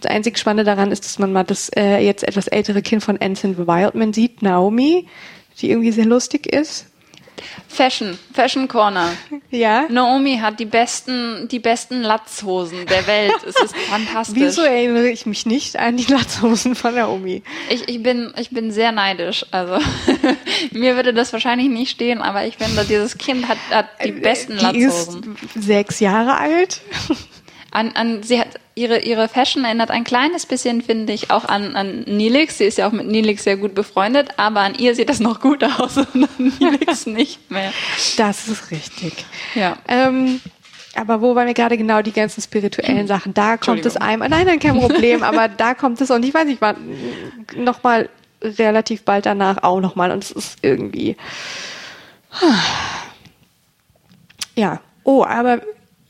Das 0.00 0.10
einzig 0.10 0.38
Spannende 0.38 0.64
daran 0.64 0.90
ist, 0.90 1.04
dass 1.04 1.18
man 1.18 1.30
mal 1.30 1.44
das 1.44 1.68
äh, 1.76 1.98
jetzt 1.98 2.26
etwas 2.26 2.46
ältere 2.46 2.80
Kind 2.80 3.04
von 3.04 3.20
Ensign 3.20 3.58
Wildman 3.58 4.14
sieht, 4.14 4.40
Naomi, 4.40 5.06
die 5.60 5.68
irgendwie 5.70 5.92
sehr 5.92 6.06
lustig 6.06 6.46
ist. 6.46 6.86
Fashion, 7.68 8.18
Fashion 8.32 8.68
Corner. 8.68 9.10
Ja. 9.50 9.86
Naomi 9.88 10.38
hat 10.38 10.60
die 10.60 10.64
besten, 10.64 11.48
die 11.48 11.58
besten 11.58 12.02
Latzhosen 12.02 12.86
der 12.86 13.06
Welt. 13.06 13.32
Es 13.46 13.56
ist 13.60 13.76
fantastisch. 13.90 14.36
Wieso 14.40 14.62
erinnere 14.62 15.08
ich 15.08 15.26
mich 15.26 15.46
nicht 15.46 15.76
an 15.78 15.96
die 15.96 16.04
Latzhosen 16.10 16.74
von 16.74 16.94
Naomi? 16.94 17.42
Ich, 17.68 17.88
ich 17.88 18.02
bin, 18.02 18.32
ich 18.38 18.50
bin 18.50 18.70
sehr 18.70 18.92
neidisch. 18.92 19.44
Also 19.50 19.78
mir 20.72 20.96
würde 20.96 21.12
das 21.14 21.32
wahrscheinlich 21.32 21.68
nicht 21.68 21.90
stehen, 21.90 22.20
aber 22.22 22.46
ich 22.46 22.56
finde, 22.56 22.84
dieses 22.84 23.18
Kind 23.18 23.48
hat, 23.48 23.58
hat 23.70 23.86
die 24.04 24.12
besten 24.12 24.52
Äh, 24.58 24.72
die 24.72 24.80
ist 24.80 25.06
Latzhosen. 25.12 25.36
sechs 25.56 26.00
Jahre 26.00 26.36
alt. 26.36 26.80
An, 27.70 27.92
an, 27.96 28.22
sie 28.22 28.40
hat 28.40 28.48
ihre, 28.74 29.00
ihre 29.00 29.28
Fashion 29.28 29.64
erinnert 29.64 29.90
ein 29.90 30.04
kleines 30.04 30.46
bisschen, 30.46 30.82
finde 30.82 31.12
ich, 31.12 31.30
auch 31.30 31.44
an, 31.44 31.76
an 31.76 32.00
Nilix. 32.02 32.58
Sie 32.58 32.64
ist 32.64 32.78
ja 32.78 32.88
auch 32.88 32.92
mit 32.92 33.06
Nilix 33.06 33.44
sehr 33.44 33.56
gut 33.56 33.74
befreundet, 33.74 34.30
aber 34.36 34.60
an 34.60 34.74
ihr 34.74 34.94
sieht 34.94 35.08
das 35.08 35.20
noch 35.20 35.40
gut 35.40 35.62
aus 35.64 35.96
und 36.14 36.28
an 36.38 36.52
Nilix 36.58 37.06
nicht 37.06 37.50
mehr. 37.50 37.72
Das 38.16 38.48
ist 38.48 38.70
richtig. 38.70 39.24
Ja. 39.54 39.76
Ähm, 39.88 40.40
aber 40.96 41.20
wo 41.20 41.34
waren 41.34 41.46
wir 41.46 41.54
gerade 41.54 41.76
genau 41.76 42.02
die 42.02 42.12
ganzen 42.12 42.40
spirituellen 42.42 43.06
Sachen? 43.08 43.34
Da 43.34 43.56
kommt 43.56 43.84
es 43.86 43.96
einem. 43.96 44.28
Nein, 44.28 44.46
nein, 44.46 44.58
kein 44.58 44.78
Problem. 44.78 45.22
aber 45.22 45.48
da 45.56 45.74
kommt 45.74 46.00
es 46.00 46.10
und 46.10 46.24
ich 46.24 46.34
weiß 46.34 46.46
nicht, 46.46 46.60
war 46.60 46.76
noch 47.56 47.82
mal 47.82 48.08
relativ 48.42 49.04
bald 49.04 49.26
danach 49.26 49.62
auch 49.62 49.80
noch 49.80 49.96
mal 49.96 50.10
und 50.10 50.22
es 50.24 50.30
ist 50.30 50.58
irgendwie. 50.62 51.16
Ja. 54.56 54.80
Oh, 55.02 55.24
aber 55.24 55.62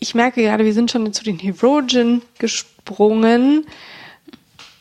ich 0.05 0.15
merke 0.15 0.43
gerade, 0.43 0.67
wir 0.67 0.75
sind 0.75 0.91
schon 0.91 1.11
zu 1.15 1.25
den 1.25 1.39
Herogen 1.39 2.21
gesprungen, 2.39 3.67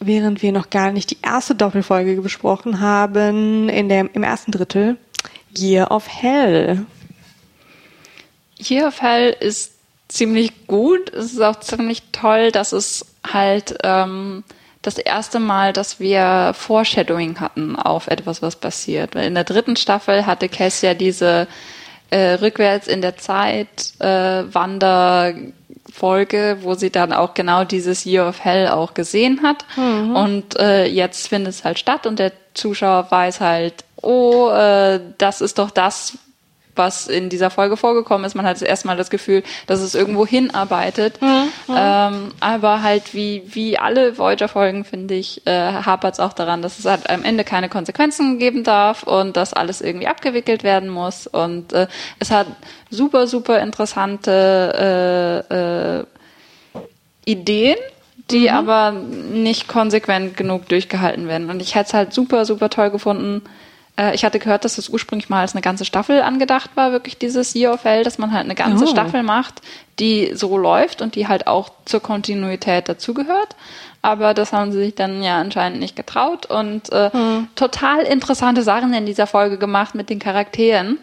während 0.01 0.41
wir 0.41 0.51
noch 0.51 0.69
gar 0.69 0.91
nicht 0.91 1.11
die 1.11 1.17
erste 1.24 1.55
Doppelfolge 1.55 2.21
besprochen 2.21 2.82
haben 2.82 3.69
in 3.69 3.88
dem 3.88 4.09
im 4.13 4.24
ersten 4.24 4.51
Drittel. 4.51 4.97
Year 5.57 5.89
of 5.91 6.09
Hell. 6.09 6.86
Year 8.59 8.88
of 8.88 9.01
Hell 9.01 9.34
ist 9.39 9.71
ziemlich 10.09 10.67
gut. 10.67 11.13
Es 11.13 11.32
ist 11.32 11.41
auch 11.41 11.61
ziemlich 11.61 12.03
toll, 12.11 12.51
dass 12.51 12.74
es 12.74 13.05
halt 13.26 13.78
ähm, 13.84 14.43
das 14.82 14.97
erste 14.97 15.39
Mal, 15.39 15.71
dass 15.71 16.01
wir 16.01 16.51
Foreshadowing 16.53 17.39
hatten 17.39 17.78
auf 17.78 18.07
etwas, 18.07 18.41
was 18.41 18.57
passiert. 18.57 19.15
Weil 19.15 19.28
in 19.28 19.36
der 19.36 19.45
dritten 19.45 19.78
Staffel 19.78 20.26
hatte 20.26 20.49
Cass 20.49 20.82
ja 20.82 20.93
diese 20.93 21.47
äh, 22.14 22.34
rückwärts 22.36 22.88
in 22.88 23.01
der 23.01 23.18
Zeit 23.18 23.93
äh, 23.99 24.43
Wanderfolge, 24.53 25.51
wo 26.61 26.76
sie 26.76 26.91
dann 26.91 27.11
auch 27.11 27.34
genau 27.34 27.64
dieses 27.64 28.05
Year 28.05 28.28
of 28.28 28.43
Hell 28.43 28.68
auch 28.68 28.93
gesehen 28.93 29.41
hat. 29.41 29.66
Und 30.16 30.59
äh, 30.59 30.86
jetzt 30.86 31.28
findet 31.28 31.55
es 31.55 31.64
halt 31.64 31.80
statt 31.80 32.05
und 32.05 32.20
der 32.20 32.32
Zuschauer 32.53 33.07
weiß 33.09 33.41
halt, 33.41 33.84
oh, 34.01 34.49
äh, 34.49 34.99
das 35.18 35.41
ist 35.41 35.57
doch 35.57 35.72
das, 35.72 36.20
was 36.76 37.07
in 37.07 37.30
dieser 37.30 37.49
Folge 37.49 37.78
vorgekommen 37.78 38.26
ist. 38.26 38.36
Man 38.36 38.45
hat 38.45 38.61
erstmal 38.61 38.97
das 38.97 39.09
Gefühl, 39.09 39.43
dass 39.67 39.80
es 39.80 39.95
irgendwo 39.95 40.26
hinarbeitet. 40.26 41.19
Ähm, 41.69 42.32
aber 42.39 42.82
halt 42.82 43.13
wie, 43.13 43.43
wie 43.45 43.78
alle 43.78 44.17
Voyager-Folgen, 44.17 44.86
finde 44.86 45.13
ich, 45.15 45.45
äh, 45.45 45.51
hapert 45.51 46.13
es 46.15 46.19
auch 46.19 46.34
daran, 46.34 46.61
dass 46.61 46.80
es 46.80 46.86
halt 46.86 47.09
am 47.09 47.24
Ende 47.24 47.43
keine 47.43 47.69
Konsequenzen 47.69 48.39
geben 48.39 48.63
darf 48.63 49.03
und 49.03 49.38
dass 49.38 49.53
alles 49.53 49.82
irgendwie 49.82 50.07
abgewickelt 50.07 50.63
werden 50.63 50.89
muss. 50.89 51.28
Und 51.28 51.74
äh, 51.74 51.88
es 52.19 52.32
hat 52.32 52.47
super, 52.89 53.28
super 53.28 53.59
interessante 53.59 55.45
äh, 55.51 55.99
äh, 55.99 56.03
Ideen, 57.26 57.78
die 58.32 58.49
aber 58.49 58.91
nicht 58.91 59.67
konsequent 59.67 60.38
genug 60.38 60.67
durchgehalten 60.69 61.28
werden. 61.28 61.49
Und 61.49 61.61
ich 61.61 61.76
hätte 61.76 61.88
es 61.88 61.93
halt 61.93 62.13
super, 62.13 62.45
super 62.45 62.69
toll 62.69 62.89
gefunden. 62.89 63.41
Äh, 63.97 64.15
ich 64.15 64.25
hatte 64.25 64.39
gehört, 64.39 64.65
dass 64.65 64.75
das 64.75 64.89
ursprünglich 64.89 65.29
mal 65.29 65.41
als 65.41 65.53
eine 65.53 65.61
ganze 65.61 65.85
Staffel 65.85 66.21
angedacht 66.21 66.71
war, 66.75 66.91
wirklich 66.91 67.17
dieses 67.17 67.53
Year 67.55 67.73
of 67.73 67.83
Hell, 67.83 68.03
dass 68.03 68.17
man 68.17 68.31
halt 68.31 68.45
eine 68.45 68.55
ganze 68.55 68.85
Oh. 68.85 68.87
Staffel 68.87 69.23
macht, 69.23 69.61
die 69.99 70.31
so 70.33 70.57
läuft 70.57 71.01
und 71.01 71.15
die 71.15 71.27
halt 71.27 71.47
auch 71.47 71.71
zur 71.85 72.01
Kontinuität 72.01 72.89
dazugehört. 72.89 73.55
Aber 74.01 74.33
das 74.33 74.51
haben 74.51 74.71
sie 74.71 74.79
sich 74.79 74.95
dann 74.95 75.23
ja 75.23 75.39
anscheinend 75.39 75.79
nicht 75.79 75.95
getraut 75.95 76.45
und 76.45 76.91
äh, 76.91 77.09
total 77.55 78.01
interessante 78.01 78.61
Sachen 78.61 78.93
in 78.93 79.05
dieser 79.05 79.27
Folge 79.27 79.57
gemacht 79.57 79.95
mit 79.95 80.09
den 80.09 80.19
Charakteren 80.19 80.97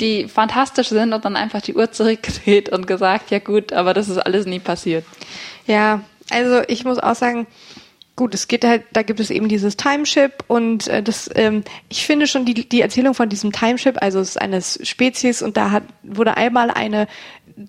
die 0.00 0.28
fantastisch 0.28 0.88
sind 0.90 1.12
und 1.12 1.24
dann 1.24 1.36
einfach 1.36 1.60
die 1.60 1.74
Uhr 1.74 1.90
zurückgedreht 1.90 2.68
und 2.68 2.86
gesagt, 2.86 3.30
ja 3.30 3.38
gut, 3.38 3.72
aber 3.72 3.94
das 3.94 4.08
ist 4.08 4.18
alles 4.18 4.46
nie 4.46 4.60
passiert. 4.60 5.04
Ja, 5.66 6.02
also 6.30 6.62
ich 6.68 6.84
muss 6.84 6.98
auch 6.98 7.14
sagen, 7.14 7.46
gut, 8.18 8.34
es 8.34 8.48
geht 8.48 8.64
halt, 8.66 8.82
da 8.92 9.02
gibt 9.02 9.20
es 9.20 9.30
eben 9.30 9.48
dieses 9.48 9.78
Timeship 9.78 10.44
und 10.48 10.88
äh, 10.88 11.02
das, 11.02 11.30
ähm, 11.34 11.64
ich 11.88 12.04
finde 12.04 12.26
schon 12.26 12.44
die, 12.44 12.68
die 12.68 12.82
Erzählung 12.82 13.14
von 13.14 13.30
diesem 13.30 13.52
Timeship, 13.52 13.96
also 14.02 14.20
es 14.20 14.30
ist 14.30 14.42
eine 14.42 14.60
Spezies 14.60 15.40
und 15.40 15.56
da 15.56 15.70
hat, 15.70 15.84
wurde 16.02 16.36
einmal 16.36 16.70
eine 16.70 17.08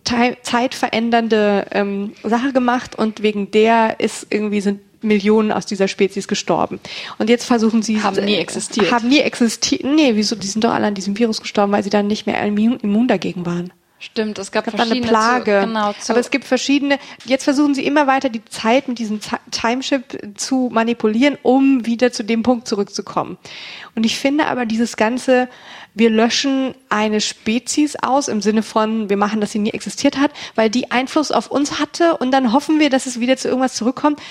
Ti- 0.03 0.35
zeitverändernde 0.41 1.67
ähm, 1.71 2.13
Sache 2.23 2.51
gemacht 2.51 2.95
und 2.95 3.23
wegen 3.23 3.51
der 3.51 3.99
ist 4.01 4.27
irgendwie 4.29 4.59
sind 4.59 4.81
Millionen 5.01 5.53
aus 5.53 5.65
dieser 5.65 5.87
Spezies 5.87 6.27
gestorben. 6.27 6.79
Und 7.19 7.29
jetzt 7.29 7.45
versuchen 7.45 7.81
sie 7.81 8.03
Haben 8.03 8.25
nie 8.25 8.35
existiert. 8.35 8.91
Haben 8.91 9.07
nie 9.07 9.19
existiert. 9.19 9.85
Nee, 9.85 10.11
wieso? 10.15 10.35
Die 10.35 10.47
sind 10.47 10.63
doch 10.65 10.73
alle 10.73 10.87
an 10.87 10.93
diesem 10.93 11.17
Virus 11.17 11.39
gestorben, 11.39 11.71
weil 11.71 11.83
sie 11.83 11.89
dann 11.89 12.07
nicht 12.07 12.25
mehr 12.27 12.43
immun, 12.43 12.79
immun 12.81 13.07
dagegen 13.07 13.45
waren. 13.45 13.71
Stimmt, 14.01 14.39
es 14.39 14.51
gab, 14.51 14.65
gab 14.65 14.77
dann 14.77 14.91
eine 14.91 15.01
Plage. 15.01 15.59
Zu, 15.61 15.67
genau, 15.67 15.93
zu, 15.93 16.13
Aber 16.13 16.21
es 16.21 16.31
gibt 16.31 16.45
verschiedene, 16.45 16.99
jetzt 17.25 17.43
versuchen 17.43 17.75
sie 17.75 17.85
immer 17.85 18.07
weiter 18.07 18.29
die 18.29 18.43
Zeit 18.45 18.87
mit 18.87 18.97
diesem 18.97 19.19
Ti- 19.19 19.35
Timeship 19.51 20.37
zu 20.37 20.69
manipulieren, 20.71 21.37
um 21.43 21.85
wieder 21.85 22.11
zu 22.13 22.23
dem 22.23 22.41
Punkt 22.41 22.67
zurückzukommen. 22.67 23.37
Und 23.95 24.05
ich 24.05 24.17
finde 24.17 24.47
aber 24.47 24.65
dieses 24.65 24.95
ganze, 24.95 25.49
wir 25.95 26.09
löschen 26.09 26.75
eine 26.87 27.19
Spezies 27.19 27.97
aus 27.97 28.29
im 28.29 28.41
Sinne 28.41 28.63
von, 28.63 29.09
wir 29.09 29.17
machen, 29.17 29.41
dass 29.41 29.51
sie 29.51 29.59
nie 29.59 29.71
existiert 29.71 30.17
hat, 30.17 30.31
weil 30.55 30.69
die 30.69 30.91
Einfluss 30.91 31.31
auf 31.31 31.51
uns 31.51 31.79
hatte 31.79 32.15
und 32.17 32.31
dann 32.31 32.53
hoffen 32.53 32.79
wir, 32.79 32.89
dass 32.89 33.05
es 33.05 33.19
wieder 33.19 33.35
zu 33.35 33.49
irgendwas 33.49 33.75
zurückkommt. 33.75 34.21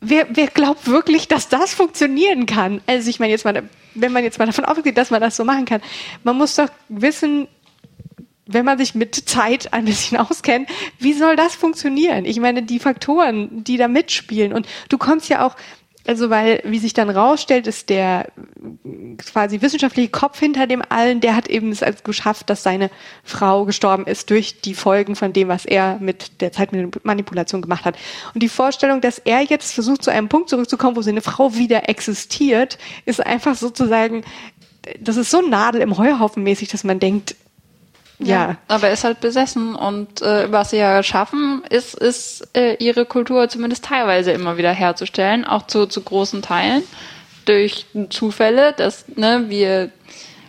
Wer, 0.00 0.26
wer 0.30 0.46
glaubt 0.48 0.86
wirklich, 0.86 1.26
dass 1.26 1.48
das 1.48 1.72
funktionieren 1.74 2.46
kann? 2.46 2.82
Also 2.86 3.08
ich 3.10 3.18
meine 3.18 3.32
jetzt 3.32 3.44
mal, 3.44 3.62
wenn 3.94 4.12
man 4.12 4.22
jetzt 4.22 4.38
mal 4.38 4.46
davon 4.46 4.64
ausgeht, 4.64 4.96
dass 4.96 5.10
man 5.10 5.20
das 5.20 5.34
so 5.34 5.44
machen 5.44 5.64
kann, 5.64 5.80
man 6.22 6.36
muss 6.36 6.54
doch 6.54 6.68
wissen, 6.88 7.48
wenn 8.48 8.64
man 8.64 8.78
sich 8.78 8.94
mit 8.94 9.14
Zeit 9.14 9.72
ein 9.72 9.84
bisschen 9.84 10.18
auskennt, 10.18 10.68
wie 10.98 11.12
soll 11.12 11.36
das 11.36 11.54
funktionieren? 11.54 12.24
Ich 12.24 12.40
meine, 12.40 12.62
die 12.62 12.80
Faktoren, 12.80 13.62
die 13.62 13.76
da 13.76 13.86
mitspielen 13.86 14.52
und 14.52 14.66
du 14.88 14.98
kommst 14.98 15.28
ja 15.28 15.46
auch, 15.46 15.54
also 16.06 16.30
weil, 16.30 16.62
wie 16.64 16.78
sich 16.78 16.94
dann 16.94 17.10
rausstellt, 17.10 17.66
ist 17.66 17.90
der 17.90 18.32
quasi 19.18 19.60
wissenschaftliche 19.60 20.08
Kopf 20.08 20.38
hinter 20.38 20.66
dem 20.66 20.82
allen, 20.88 21.20
der 21.20 21.36
hat 21.36 21.48
eben 21.48 21.70
es 21.70 21.82
geschafft, 22.02 22.48
dass 22.48 22.62
seine 22.62 22.88
Frau 23.22 23.66
gestorben 23.66 24.06
ist 24.06 24.30
durch 24.30 24.62
die 24.62 24.72
Folgen 24.72 25.16
von 25.16 25.34
dem, 25.34 25.48
was 25.48 25.66
er 25.66 25.98
mit 26.00 26.40
der 26.40 26.50
Zeitmanipulation 26.50 27.60
gemacht 27.60 27.84
hat. 27.84 27.98
Und 28.32 28.42
die 28.42 28.48
Vorstellung, 28.48 29.02
dass 29.02 29.18
er 29.18 29.42
jetzt 29.42 29.74
versucht, 29.74 30.02
zu 30.02 30.10
einem 30.10 30.30
Punkt 30.30 30.48
zurückzukommen, 30.48 30.96
wo 30.96 31.02
seine 31.02 31.20
Frau 31.20 31.54
wieder 31.56 31.90
existiert, 31.90 32.78
ist 33.04 33.24
einfach 33.24 33.54
sozusagen, 33.54 34.24
das 34.98 35.18
ist 35.18 35.30
so 35.30 35.42
Nadel 35.42 35.82
im 35.82 35.98
Heuhaufen 35.98 36.42
mäßig, 36.42 36.70
dass 36.70 36.84
man 36.84 37.00
denkt, 37.00 37.36
ja. 38.18 38.56
Aber 38.66 38.88
er 38.88 38.94
ist 38.94 39.04
halt 39.04 39.20
besessen 39.20 39.74
und 39.74 40.22
äh, 40.22 40.50
was 40.50 40.70
sie 40.70 40.78
ja 40.78 41.02
schaffen, 41.02 41.62
ist, 41.70 41.94
ist 41.94 42.48
äh, 42.56 42.74
ihre 42.74 43.06
Kultur 43.06 43.48
zumindest 43.48 43.84
teilweise 43.84 44.32
immer 44.32 44.56
wieder 44.56 44.72
herzustellen, 44.72 45.44
auch 45.44 45.66
zu, 45.66 45.86
zu 45.86 46.02
großen 46.02 46.42
Teilen 46.42 46.82
durch 47.44 47.86
Zufälle, 48.10 48.74
dass 48.76 49.06
ne, 49.16 49.44
wir 49.48 49.90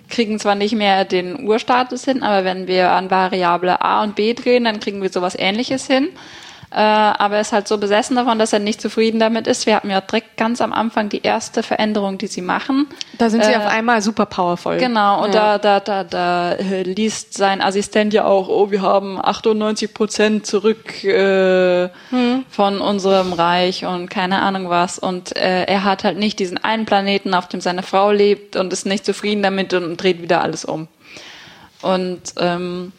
kriegen 0.10 0.40
zwar 0.40 0.56
nicht 0.56 0.76
mehr 0.76 1.06
den 1.06 1.48
Urstatus 1.48 2.06
hin, 2.06 2.24
aber 2.24 2.44
wenn 2.44 2.68
wir 2.68 2.92
an 2.92 3.12
Variable 3.12 3.82
A 3.82 4.04
und 4.04 4.16
B 4.16 4.34
drehen, 4.34 4.66
dann 4.66 4.80
kriegen 4.80 5.02
wir 5.02 5.10
sowas 5.10 5.36
ähnliches 5.38 5.86
hin. 5.88 6.10
Äh, 6.72 6.76
aber 6.76 7.36
er 7.36 7.42
ist 7.42 7.52
halt 7.52 7.68
so 7.68 7.80
besessen 7.80 8.16
davon, 8.16 8.38
dass 8.38 8.54
er 8.54 8.60
nicht 8.60 8.80
zufrieden 8.80 9.20
damit 9.20 9.48
ist. 9.48 9.66
Wir 9.66 9.76
hatten 9.76 9.90
ja 9.90 10.02
direkt 10.02 10.38
ganz 10.38 10.62
am 10.62 10.72
Anfang 10.72 11.10
die 11.10 11.24
erste 11.24 11.64
Veränderung, 11.64 12.20
die 12.20 12.28
sie 12.28 12.42
machen. 12.42 12.88
Da 13.18 13.32
sind 13.32 13.44
sie 13.44 13.52
Äh, 13.52 13.58
auf 13.58 13.66
einmal 13.66 14.04
super 14.04 14.28
powerful. 14.28 14.78
Genau, 14.78 15.24
und 15.24 15.34
ja. 15.34 15.58
da, 15.58 15.80
da, 15.80 16.04
da, 16.04 16.04
da 16.04 16.52
äh, 16.54 16.84
liest 16.84 17.34
sein 17.34 17.62
Assistent 17.62 18.14
ja 18.14 18.26
auch, 18.26 18.50
oh, 18.50 18.70
wir 18.70 18.84
haben 18.84 19.20
98 19.20 19.94
Prozent 19.96 20.46
zurück 20.46 21.04
äh, 21.04 21.90
von 22.52 22.82
unserem 22.82 23.34
Reich 23.34 23.86
und 23.86 24.10
keine 24.10 24.42
Ahnung 24.42 24.70
was. 24.70 25.00
Und 25.00 25.36
äh, 25.36 25.64
er 25.64 25.84
hat 25.84 26.04
halt 26.04 26.20
nicht 26.20 26.38
diesen 26.38 26.60
einen 26.64 26.86
Planeten, 26.86 27.34
auf 27.34 27.48
dem 27.48 27.62
seine 27.62 27.82
Frau 27.82 28.12
lebt 28.12 28.56
und 28.56 28.72
ist 28.72 28.86
nicht 28.86 29.06
zufrieden 29.06 29.42
damit 29.42 29.74
und 29.74 29.98
dreht 29.98 30.22
wieder 30.22 30.44
alles 30.44 30.66
um. 30.66 30.88
Und 31.82 32.22
ähm, 32.38 32.92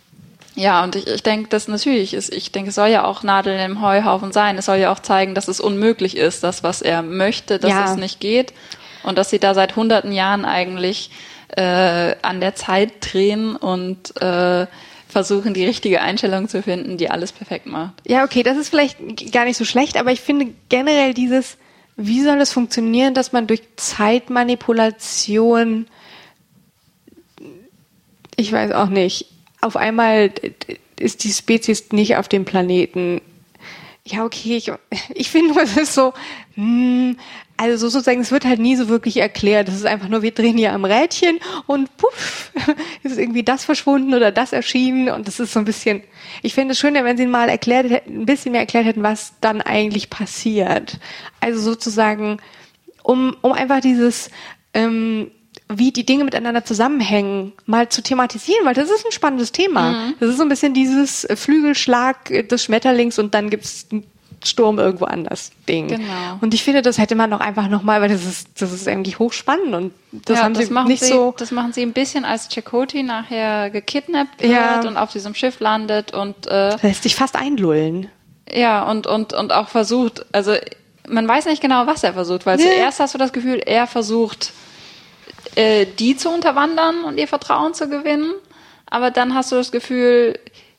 ja, 0.57 0.83
und 0.85 0.97
ich, 0.97 1.07
ich 1.07 1.23
denke, 1.23 1.49
das 1.49 1.69
natürlich 1.69 2.13
ist, 2.15 2.33
ich 2.35 2.53
denke, 2.53 2.71
es 2.71 2.75
soll 2.75 2.89
ja 2.89 3.05
auch 3.05 3.23
Nadeln 3.23 3.61
im 3.61 3.83
Heuhaufen 3.83 4.33
sein. 4.33 4.59
Es 4.59 4.67
soll 4.67 4.79
ja 4.79 4.93
auch 4.93 4.99
zeigen, 4.99 5.35
dass 5.35 5.49
es 5.49 5.61
unmöglich 5.61 6.17
ist, 6.17 6.43
das, 6.43 6.63
was 6.63 6.83
er 6.83 7.03
möchte, 7.03 7.59
dass 7.59 7.71
Ja. 7.71 7.91
es 7.93 7.97
nicht 7.97 8.21
geht. 8.21 8.53
Und 9.03 9.17
dass 9.17 9.31
sie 9.31 9.39
da 9.39 9.55
seit 9.55 9.77
hunderten 9.77 10.13
Jahren 10.13 10.45
eigentlich 10.45 11.11
äh, 11.57 12.15
an 12.23 12.41
der 12.41 12.55
Zeit 12.55 12.93
drehen 13.01 13.57
und 13.57 14.21
äh, 14.21 14.67
versuchen, 15.09 15.55
die 15.55 15.65
richtige 15.65 16.01
Einstellung 16.03 16.49
zu 16.49 16.63
finden, 16.63 16.99
die 16.99 17.11
alles 17.11 17.33
perfekt 17.33 17.67
macht. 17.67 17.95
Ja, 18.07 18.25
okay, 18.25 18.43
das 18.43 18.57
ist 18.57 18.69
vielleicht 18.69 18.99
gar 19.33 19.45
nicht 19.45 19.57
so 19.57 19.65
schlecht, 19.65 19.97
aber 19.97 20.13
ich 20.13 20.21
finde 20.21 20.49
generell 20.69 21.15
dieses, 21.15 21.57
wie 21.97 22.23
soll 22.23 22.41
es 22.41 22.53
funktionieren, 22.53 23.15
dass 23.15 23.33
man 23.33 23.47
durch 23.47 23.63
Zeitmanipulation, 23.77 25.87
ich 28.37 28.53
weiß 28.53 28.73
auch 28.73 28.89
nicht, 28.89 29.27
auf 29.61 29.77
einmal 29.77 30.33
ist 30.99 31.25
die 31.25 31.33
Spezies 31.33 31.93
nicht 31.93 32.17
auf 32.17 32.29
dem 32.29 32.45
Planeten. 32.45 33.21
Ja, 34.05 34.25
okay, 34.25 34.57
ich, 34.57 34.73
ich 35.15 35.31
finde 35.31 35.55
nur, 35.55 35.63
es 35.63 35.77
ist 35.77 35.95
so, 35.95 36.13
hm, 36.55 37.17
also 37.61 37.89
sozusagen, 37.89 38.21
es 38.21 38.31
wird 38.31 38.47
halt 38.47 38.59
nie 38.59 38.75
so 38.75 38.89
wirklich 38.89 39.19
erklärt. 39.19 39.69
Es 39.69 39.75
ist 39.75 39.85
einfach 39.85 40.09
nur, 40.09 40.23
wir 40.23 40.31
drehen 40.31 40.57
hier 40.57 40.73
am 40.73 40.87
Rädchen 40.87 41.39
und 41.67 41.95
puff, 41.99 42.53
ist 43.03 43.19
irgendwie 43.19 43.43
das 43.43 43.67
verschwunden 43.67 44.15
oder 44.15 44.33
das 44.33 44.55
erschienen 44.55 45.11
und 45.11 45.29
das 45.29 45.41
ist 45.41 45.53
so 45.53 45.59
ein 45.59 45.67
bisschen, 45.67 46.03
ich 46.41 46.55
finde 46.55 46.73
es 46.73 46.79
schöner, 46.79 47.05
wenn 47.05 47.19
sie 47.19 47.27
mal 47.27 47.51
erklärt 47.51 47.91
hätten, 47.91 48.23
ein 48.23 48.27
bisschen 48.27 48.53
mehr 48.53 48.63
erklärt 48.63 48.87
hätten, 48.87 49.03
was 49.03 49.35
dann 49.43 49.61
eigentlich 49.61 50.09
passiert. 50.09 50.99
Also 51.41 51.61
sozusagen, 51.61 52.39
um, 53.03 53.37
um 53.43 53.53
einfach 53.53 53.81
dieses, 53.81 54.31
ähm, 54.73 55.31
wie 55.73 55.93
die 55.93 56.05
Dinge 56.05 56.25
miteinander 56.25 56.65
zusammenhängen, 56.65 57.53
mal 57.67 57.89
zu 57.89 58.03
thematisieren, 58.03 58.65
weil 58.67 58.75
das 58.75 58.91
ist 58.91 59.07
ein 59.07 59.13
spannendes 59.13 59.53
Thema. 59.53 60.13
Das 60.19 60.31
ist 60.31 60.37
so 60.37 60.43
ein 60.43 60.49
bisschen 60.49 60.75
dieses 60.75 61.27
Flügelschlag 61.35 62.49
des 62.49 62.65
Schmetterlings 62.65 63.19
und 63.19 63.35
dann 63.35 63.51
gibt's 63.51 63.87
einen 63.91 64.05
Sturm 64.45 64.79
irgendwo 64.79 65.05
anders 65.05 65.53
Ding. 65.69 65.89
Genau. 65.89 66.39
Und 66.41 66.55
ich 66.55 66.65
finde, 66.65 66.81
das 66.83 66.97
hätte 66.99 67.15
man 67.15 67.31
doch 67.31 67.41
einfach 67.41 67.69
nochmal, 67.69 68.01
weil 68.01 68.09
das 68.09 68.25
ist, 68.25 68.49
das 68.59 68.73
ist 68.73 68.89
eigentlich 68.89 69.19
hochspannend 69.19 69.75
und 69.75 69.93
das 70.27 70.39
ja, 70.39 70.45
haben 70.45 70.55
das 70.55 70.67
sie 70.67 70.73
machen 70.73 70.89
nicht 70.89 71.03
sie, 71.05 71.11
so. 71.13 71.35
Das 71.37 71.51
machen 71.51 71.73
sie 71.75 71.83
ein 71.83 71.93
bisschen, 71.93 72.25
als 72.25 72.49
Chakoti 72.49 73.03
nachher 73.03 73.69
gekidnappt 73.71 74.41
wird 74.43 74.53
Ja. 74.53 74.81
und 74.81 74.97
auf 74.97 75.13
diesem 75.13 75.35
Schiff 75.35 75.61
landet 75.61 76.15
und 76.15 76.47
äh, 76.47 76.77
lässt 76.83 77.03
sich 77.03 77.15
fast 77.17 77.37
einlullen. 77.37 78.09
Ja, 78.53 78.83
und, 78.91 79.07
und, 79.07 79.35
und 79.35 79.53
auch 79.53 79.69
versucht, 79.69 80.25
also 80.33 80.55
man 81.07 81.29
weiß 81.29 81.45
nicht 81.47 81.61
genau, 81.61 81.87
was 81.87 82.03
er 82.03 82.15
versucht, 82.15 82.47
weil 82.47 82.57
Nee. 82.57 82.63
zuerst 82.65 82.99
hast 82.99 83.13
du 83.15 83.19
das 83.19 83.33
Gefühl, 83.33 83.61
er 83.65 83.87
versucht, 83.87 84.53
äh, 85.57 85.87
die 85.99 86.17
zu 86.17 86.31
unterwandern 86.31 87.05
und 87.05 87.19
ihr 87.19 87.29
Vertrauen 87.29 87.75
zu 87.75 87.89
gewinnen, 87.89 88.33
aber 88.87 89.11
dann 89.11 89.35
hast 89.35 89.53
du 89.53 89.57
das 89.57 89.73
Gefühl, 89.73 90.39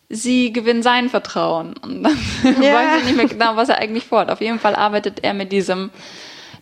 sie 0.09 0.51
gewinnen 0.51 0.83
sein 0.83 1.09
Vertrauen. 1.09 1.73
Und 1.81 2.03
dann 2.03 2.17
Ja. 2.61 2.73
weiß 2.73 2.99
ich 2.99 3.03
nicht 3.05 3.15
mehr 3.17 3.27
genau, 3.27 3.55
was 3.55 3.69
er 3.69 3.77
eigentlich 3.77 4.05
vorhat. 4.05 4.29
Auf 4.29 4.41
jeden 4.41 4.59
Fall 4.59 4.75
arbeitet 4.75 5.23
er 5.23 5.33
mit 5.33 5.51
diesem 5.51 5.89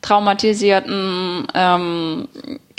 traumatisierten 0.02 1.48
ähm, 1.54 2.28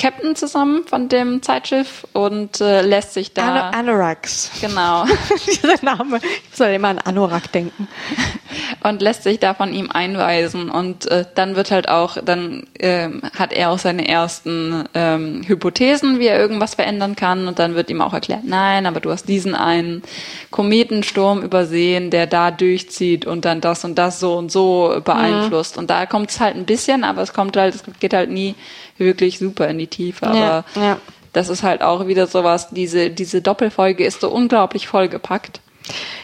Captain 0.01 0.35
zusammen 0.35 0.85
von 0.87 1.11
dem 1.11 1.43
Zeitschiff 1.43 2.07
und 2.15 2.63
äh, 2.63 2.81
lässt 2.81 3.13
sich 3.13 3.35
da... 3.35 3.71
Ano 3.71 3.91
Anoraks. 3.91 4.51
Genau. 4.59 5.05
Dieser 5.47 5.85
Name. 5.85 6.21
Ich 6.51 6.57
soll 6.57 6.69
immer 6.69 6.89
an 6.89 6.99
Anorak 7.01 7.53
denken. 7.53 7.87
und 8.83 9.03
lässt 9.03 9.25
sich 9.25 9.39
da 9.41 9.53
von 9.53 9.75
ihm 9.75 9.91
einweisen 9.91 10.71
und 10.71 11.07
äh, 11.11 11.27
dann 11.35 11.55
wird 11.55 11.71
halt 11.71 11.89
auch, 11.89 12.17
dann 12.25 12.67
ähm, 12.79 13.21
hat 13.39 13.53
er 13.53 13.71
auch 13.71 13.79
seine 13.79 14.09
ersten 14.09 14.85
ähm, 14.95 15.43
Hypothesen, 15.47 16.19
wie 16.19 16.29
er 16.29 16.39
irgendwas 16.39 16.77
verändern 16.77 17.15
kann 17.15 17.47
und 17.47 17.59
dann 17.59 17.75
wird 17.75 17.91
ihm 17.91 18.01
auch 18.01 18.15
erklärt, 18.15 18.45
nein, 18.45 18.87
aber 18.87 19.01
du 19.01 19.11
hast 19.11 19.29
diesen 19.29 19.55
einen 19.55 20.03
Kometensturm 20.51 21.43
übersehen, 21.43 22.11
der 22.11 22.27
da 22.27 22.51
durchzieht 22.51 23.27
und 23.27 23.45
dann 23.45 23.61
das 23.61 23.85
und 23.85 23.99
das 23.99 24.19
so 24.19 24.39
und 24.39 24.51
so 24.51 24.99
beeinflusst 25.05 25.77
und 25.77 25.91
da 25.91 26.07
kommt 26.07 26.31
es 26.31 26.41
halt 26.41 26.57
ein 26.57 26.65
bisschen, 26.65 27.05
aber 27.05 27.21
es 27.21 27.35
kommt 27.35 27.59
halt, 27.59 27.75
es 27.75 27.83
geht 28.01 28.15
halt 28.15 28.31
nie 28.31 28.55
wirklich 29.01 29.39
super 29.39 29.69
in 29.69 29.79
die 29.79 29.89
Tiefe, 29.89 30.27
aber 30.27 30.39
Ja, 30.39 30.65
ja. 30.77 31.01
das 31.33 31.49
ist 31.49 31.63
halt 31.63 31.83
auch 31.83 32.07
wieder 32.07 32.27
sowas, 32.27 32.69
diese, 32.71 33.11
diese 33.11 33.43
Doppelfolge 33.43 34.05
ist 34.05 34.21
so 34.21 34.31
unglaublich 34.31 34.87
vollgepackt. 34.87 35.61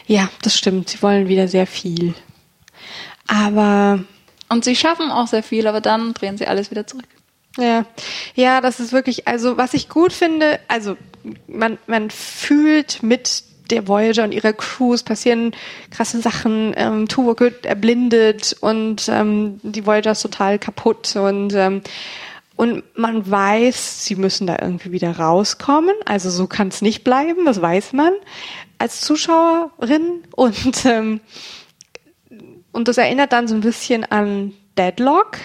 Ja, 0.05 0.29
das 0.43 0.57
stimmt. 0.57 0.89
Sie 0.89 1.01
wollen 1.01 1.27
wieder 1.27 1.47
sehr 1.47 1.67
viel. 1.67 2.13
Aber 3.27 3.99
Und 4.49 4.63
sie 4.63 4.75
schaffen 4.75 5.11
auch 5.11 5.27
sehr 5.27 5.43
viel, 5.43 5.67
aber 5.67 5.81
dann 5.81 6.13
drehen 6.13 6.37
sie 6.37 6.47
alles 6.47 6.71
wieder 6.71 6.87
zurück. 6.87 7.07
Ja, 7.57 7.85
ja, 8.35 8.61
das 8.61 8.79
ist 8.79 8.93
wirklich, 8.93 9.27
also 9.27 9.57
was 9.57 9.73
ich 9.73 9.89
gut 9.89 10.13
finde, 10.13 10.59
also 10.67 10.95
man, 11.47 11.79
man 11.87 12.11
fühlt 12.11 13.01
mit 13.01 13.43
der 13.71 13.87
Voyager 13.87 14.23
und 14.23 14.31
ihrer 14.31 14.53
Crew, 14.53 14.93
es 14.93 15.03
passieren 15.03 15.53
krasse 15.91 16.21
Sachen, 16.21 16.73
ähm, 16.77 17.07
Tuvok 17.07 17.39
wird 17.41 17.65
erblindet 17.65 18.55
und 18.61 19.09
ähm, 19.09 19.59
die 19.63 19.85
Voyager 19.85 20.11
ist 20.11 20.21
total 20.21 20.59
kaputt 20.59 21.15
und 21.15 21.53
ähm, 21.53 21.81
und 22.57 22.83
man 22.97 23.29
weiß, 23.29 24.03
sie 24.03 24.15
müssen 24.15 24.47
da 24.47 24.57
irgendwie 24.59 24.91
wieder 24.91 25.17
rauskommen. 25.17 25.95
Also 26.05 26.29
so 26.31 26.47
kann 26.47 26.69
es 26.69 26.81
nicht 26.81 27.03
bleiben, 27.03 27.45
das 27.45 27.61
weiß 27.61 27.93
man 27.93 28.11
als 28.79 29.01
Zuschauerin. 29.01 30.23
Und, 30.35 30.85
ähm, 30.85 31.21
und 32.71 32.87
das 32.87 32.97
erinnert 32.97 33.31
dann 33.31 33.47
so 33.47 33.55
ein 33.55 33.61
bisschen 33.61 34.03
an 34.03 34.53
Deadlock 34.77 35.37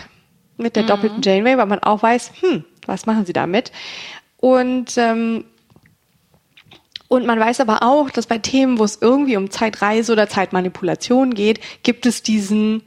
mit 0.56 0.74
der 0.74 0.84
doppelten 0.84 1.22
Janeway, 1.22 1.58
weil 1.58 1.66
man 1.66 1.80
auch 1.80 2.02
weiß, 2.02 2.32
hm, 2.40 2.64
was 2.86 3.04
machen 3.06 3.26
sie 3.26 3.32
damit? 3.32 3.72
Und 4.38 4.96
ähm, 4.96 5.44
und 7.08 7.26
man 7.26 7.38
weiß 7.38 7.60
aber 7.60 7.82
auch, 7.82 8.08
dass 8.08 8.26
bei 8.26 8.38
Themen, 8.38 8.78
wo 8.78 8.84
es 8.84 8.96
irgendwie 9.02 9.36
um 9.36 9.50
Zeitreise 9.50 10.12
oder 10.12 10.30
Zeitmanipulation 10.30 11.34
geht, 11.34 11.60
gibt 11.82 12.06
es 12.06 12.22
diesen 12.22 12.84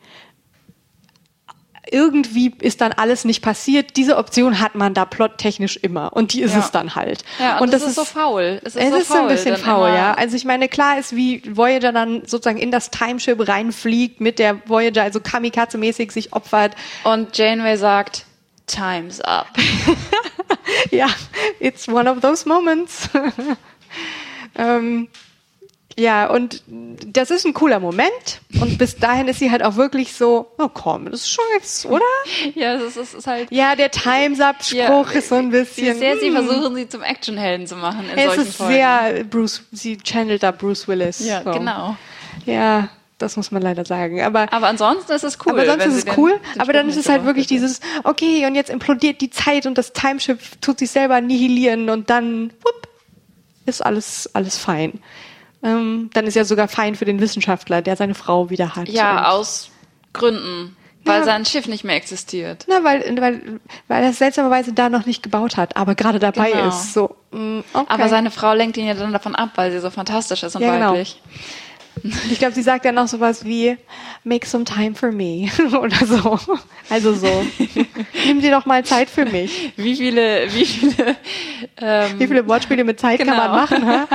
irgendwie 1.92 2.54
ist 2.62 2.82
dann 2.82 2.92
alles 2.94 3.26
nicht 3.26 3.42
passiert. 3.42 3.96
Diese 3.98 4.18
Option 4.18 4.60
hat 4.60 4.76
man 4.76 4.94
da 4.94 5.06
plottechnisch 5.06 5.78
immer 5.78 6.14
und 6.14 6.34
die 6.34 6.42
ist 6.42 6.54
Ja. 6.54 6.60
es 6.60 6.72
dann 6.72 6.96
halt. 6.96 7.24
Ja, 7.40 7.60
und, 7.60 7.74
das 7.74 7.84
ist, 7.84 7.96
so 7.96 8.06
faul. 8.06 8.60
Es 8.64 8.76
ist, 8.76 8.84
es 8.84 8.90
so 8.90 8.98
ist 8.98 9.08
faul, 9.08 9.20
ein 9.22 9.28
bisschen 9.28 9.58
faul, 9.58 9.90
ja. 9.90 10.14
Also 10.14 10.36
ich 10.36 10.46
meine, 10.46 10.68
klar 10.68 10.98
ist, 11.00 11.16
wie 11.16 11.42
Voyager 11.56 11.92
dann 11.92 12.24
sozusagen 12.26 12.58
in 12.58 12.72
das 12.72 12.92
Timeship 12.92 13.48
reinfliegt, 13.48 14.22
mit 14.22 14.40
der 14.40 14.68
Voyager 14.68 15.04
also 15.04 15.20
Kamikaze-mäßig 15.20 16.12
sich 16.12 16.34
opfert. 16.34 16.76
Und 17.04 17.38
Janeway 17.38 17.78
sagt, 17.78 18.26
Time's 18.68 19.22
up. 19.22 19.48
Ja, 20.92 21.08
it's 21.60 21.88
one 21.88 22.10
of 22.10 22.22
those 22.22 22.48
moments. 22.48 23.10
ähm, 24.58 25.08
ja, 25.98 26.30
und 26.30 26.62
das 26.68 27.32
ist 27.32 27.46
ein 27.46 27.54
cooler 27.54 27.80
Moment. 27.80 28.42
Und 28.60 28.78
bis 28.78 28.98
dahin 28.98 29.28
ist 29.30 29.40
sie 29.40 29.50
halt 29.52 29.64
auch 29.64 29.78
wirklich 29.78 30.14
so, 30.14 30.48
oh 30.58 30.68
komm, 30.68 31.06
das 31.10 31.22
ist 31.22 31.30
schon 31.32 31.46
jetzt, 31.54 31.86
oder? 31.86 32.04
ja, 32.56 32.74
es 32.76 32.98
ist, 32.98 33.14
ist 33.14 33.28
halt. 33.28 33.50
Ja, 33.52 33.76
der 33.76 33.92
Time's 33.92 34.42
Up-Spruch 34.42 34.76
Ja, 34.78 35.18
ist 35.18 35.30
so 35.30 35.36
ein 35.36 35.52
bisschen. 35.52 35.98
sehr 35.98 36.18
sie 36.18 36.28
hm. 36.28 36.46
versuchen, 36.46 36.76
sie 36.76 36.90
zum 36.90 37.02
Actionhelden 37.02 37.66
zu 37.66 37.76
machen 37.78 38.10
in 38.12 38.18
Es 38.18 38.26
solchen 38.26 38.42
ist 38.42 38.56
Folgen. 38.58 38.74
sehr 38.74 39.24
Bruce, 39.24 39.64
sie 39.72 39.98
channelt 39.98 40.44
da 40.44 40.52
Bruce 40.52 40.88
Willis. 40.88 41.26
ja, 41.26 41.42
so. 41.44 41.52
genau. 41.52 41.96
Ja, 42.46 42.90
das 43.18 43.38
muss 43.38 43.52
man 43.52 43.62
leider 43.62 43.86
sagen. 43.86 44.22
Aber 44.22 44.52
Aber 44.52 44.68
ansonsten 44.68 45.14
ist 45.14 45.24
es 45.24 45.38
cool. 45.46 45.54
aber 45.54 45.66
sonst 45.66 45.80
wenn 45.86 45.92
ist 45.92 46.08
es 46.10 46.18
cool. 46.18 46.40
aber 46.58 46.74
dann 46.74 46.90
ist 46.90 46.98
es 46.98 47.08
halt 47.08 47.24
wirklich 47.24 47.46
hätte. 47.46 47.54
dieses, 47.56 47.80
okay, 48.04 48.46
und 48.46 48.56
jetzt 48.56 48.70
implodiert 48.70 49.22
die 49.22 49.30
Zeit 49.30 49.66
und 49.66 49.78
das 49.78 49.94
Timeship 49.94 50.40
tut 50.62 50.80
sich 50.80 50.92
selber 50.92 51.22
nihilieren 51.22 51.90
und 51.90 52.10
dann, 52.10 52.52
whoop, 52.64 52.90
ist 53.66 53.84
alles, 53.84 54.30
alles 54.34 54.58
fein. 54.58 55.00
Ähm, 55.66 56.10
dann 56.14 56.28
ist 56.28 56.36
ja 56.36 56.46
sogar 56.46 56.68
fein 56.68 56.96
für 56.96 57.06
den 57.06 57.20
Wissenschaftler, 57.20 57.82
der 57.82 57.96
seine 57.96 58.14
Frau 58.14 58.50
wieder 58.50 58.76
hat. 58.76 58.88
Ja, 58.88 59.30
aus 59.32 59.72
Gründen. 60.14 60.76
Weil 61.04 61.20
Ja. 61.20 61.24
sein 61.26 61.46
Schiff 61.46 61.68
nicht 61.68 61.84
mehr 61.84 61.96
existiert. 61.96 62.66
Na, 62.68 62.84
weil, 62.84 63.02
weil, 63.20 63.60
weil 63.88 64.04
er 64.04 64.10
es 64.10 64.18
seltsamerweise 64.18 64.74
da 64.74 64.90
noch 64.90 65.06
nicht 65.06 65.22
gebaut 65.24 65.56
hat, 65.58 65.76
aber 65.78 65.94
gerade 65.96 66.18
dabei 66.20 66.52
Genau. 66.52 66.68
ist. 66.68 66.94
So, 66.94 67.16
mm, 67.32 67.60
okay. 67.74 67.86
Aber 67.88 68.10
seine 68.10 68.32
Frau 68.32 68.54
lenkt 68.54 68.78
ihn 68.78 68.88
ja 68.88 68.94
dann 68.96 69.12
davon 69.14 69.36
ab, 69.36 69.52
weil 69.56 69.72
sie 69.72 69.80
so 69.80 69.90
fantastisch 69.92 70.42
ist 70.44 70.56
und 70.56 70.62
Ja, 70.64 70.72
genau. 70.74 70.90
weiblich. 70.92 71.22
ich 72.32 72.40
glaube, 72.40 72.54
sie 72.56 72.62
sagt 72.64 72.86
dann 72.86 72.96
noch 72.96 73.08
sowas 73.08 73.46
wie, 73.46 73.78
make 74.24 74.48
some 74.48 74.64
time 74.64 74.96
for 74.96 75.12
me. 75.12 75.48
Oder 75.80 76.06
so. 76.08 76.40
Also 76.90 77.14
so. 77.14 77.46
Nimm 78.26 78.42
dir 78.42 78.52
doch 78.52 78.66
mal 78.66 78.84
Zeit 78.84 79.10
für 79.10 79.26
mich. 79.26 79.74
Wie 79.78 79.96
viele, 79.96 80.52
wie 80.54 80.66
viele, 80.66 81.16
ähm, 81.78 82.20
Wie 82.20 82.28
viele 82.28 82.48
Wortspiele 82.48 82.84
mit 82.84 83.00
Zeit 83.00 83.20
kann 83.20 83.28
man 83.28 83.52
Genau. 83.52 83.56
machen, 83.56 83.86
ha? 83.88 84.08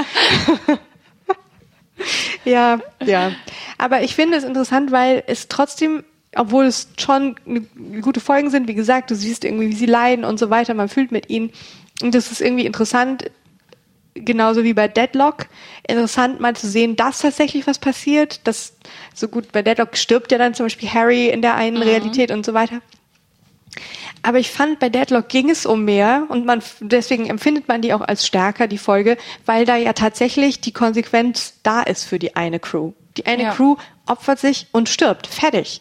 ja, 2.45 2.81
ja. 3.05 3.33
Aber 3.79 4.03
ich 4.03 4.15
finde 4.15 4.37
es 4.37 4.45
interessant, 4.45 4.93
weil 4.93 5.23
es 5.27 5.49
trotzdem, 5.49 6.05
obwohl 6.35 6.65
es 6.65 6.89
schon 6.99 7.37
gute 8.01 8.21
Folgen 8.21 8.51
sind, 8.51 8.69
wie 8.69 8.75
gesagt, 8.75 9.11
du 9.11 9.15
siehst 9.15 9.45
irgendwie, 9.45 9.69
wie 9.69 9.77
sie 9.77 9.87
leiden 9.87 10.25
und 10.25 10.39
so 10.39 10.51
weiter, 10.51 10.75
man 10.75 10.89
fühlt 10.89 11.13
mit 11.13 11.31
ihnen. 11.31 11.51
Und 12.03 12.15
das 12.15 12.31
ist 12.31 12.41
irgendwie 12.41 12.67
interessant, 12.67 13.31
genauso 14.15 14.65
wie 14.65 14.75
bei 14.75 14.89
Deadlock, 14.89 15.47
interessant 15.87 16.41
mal 16.41 16.57
zu 16.57 16.69
sehen, 16.69 16.97
dass 16.97 17.21
tatsächlich 17.21 17.67
was 17.67 17.79
passiert. 17.79 18.41
Das 18.47 18.75
so 19.15 19.29
gut, 19.29 19.53
bei 19.53 19.63
Deadlock 19.63 19.97
stirbt 19.97 20.33
ja 20.33 20.39
dann 20.39 20.55
zum 20.55 20.67
Beispiel 20.67 20.89
Harry 20.89 21.29
in 21.29 21.43
der 21.43 21.55
einen 21.55 21.77
Realität 21.77 22.31
und 22.31 22.45
so 22.45 22.55
weiter. 22.55 22.81
Aber 24.23 24.39
ich 24.39 24.51
fand, 24.51 24.79
bei 24.79 24.89
Deadlock 24.89 25.29
ging 25.29 25.49
es 25.51 25.65
um 25.65 25.85
mehr 25.85 26.27
und 26.29 26.45
man, 26.45 26.63
deswegen 26.81 27.27
empfindet 27.27 27.69
man 27.69 27.81
die 27.81 27.95
auch 27.95 28.03
als 28.03 28.27
stärker, 28.27 28.67
die 28.67 28.79
Folge, 28.79 29.17
weil 29.47 29.65
da 29.65 29.77
ja 29.77 29.93
tatsächlich 29.93 30.61
die 30.61 30.73
Konsequenz 30.73 31.55
da 31.63 31.81
ist 31.83 32.05
für 32.05 32.19
die 32.19 32.37
eine 32.37 32.61
Crew. 32.61 32.93
Die 33.17 33.27
eine 33.27 33.45
Ja. 33.45 33.53
Crew 33.55 33.77
opfert 34.07 34.39
sich 34.39 34.67
und 34.73 34.89
stirbt. 34.89 35.27
Fertig. 35.27 35.81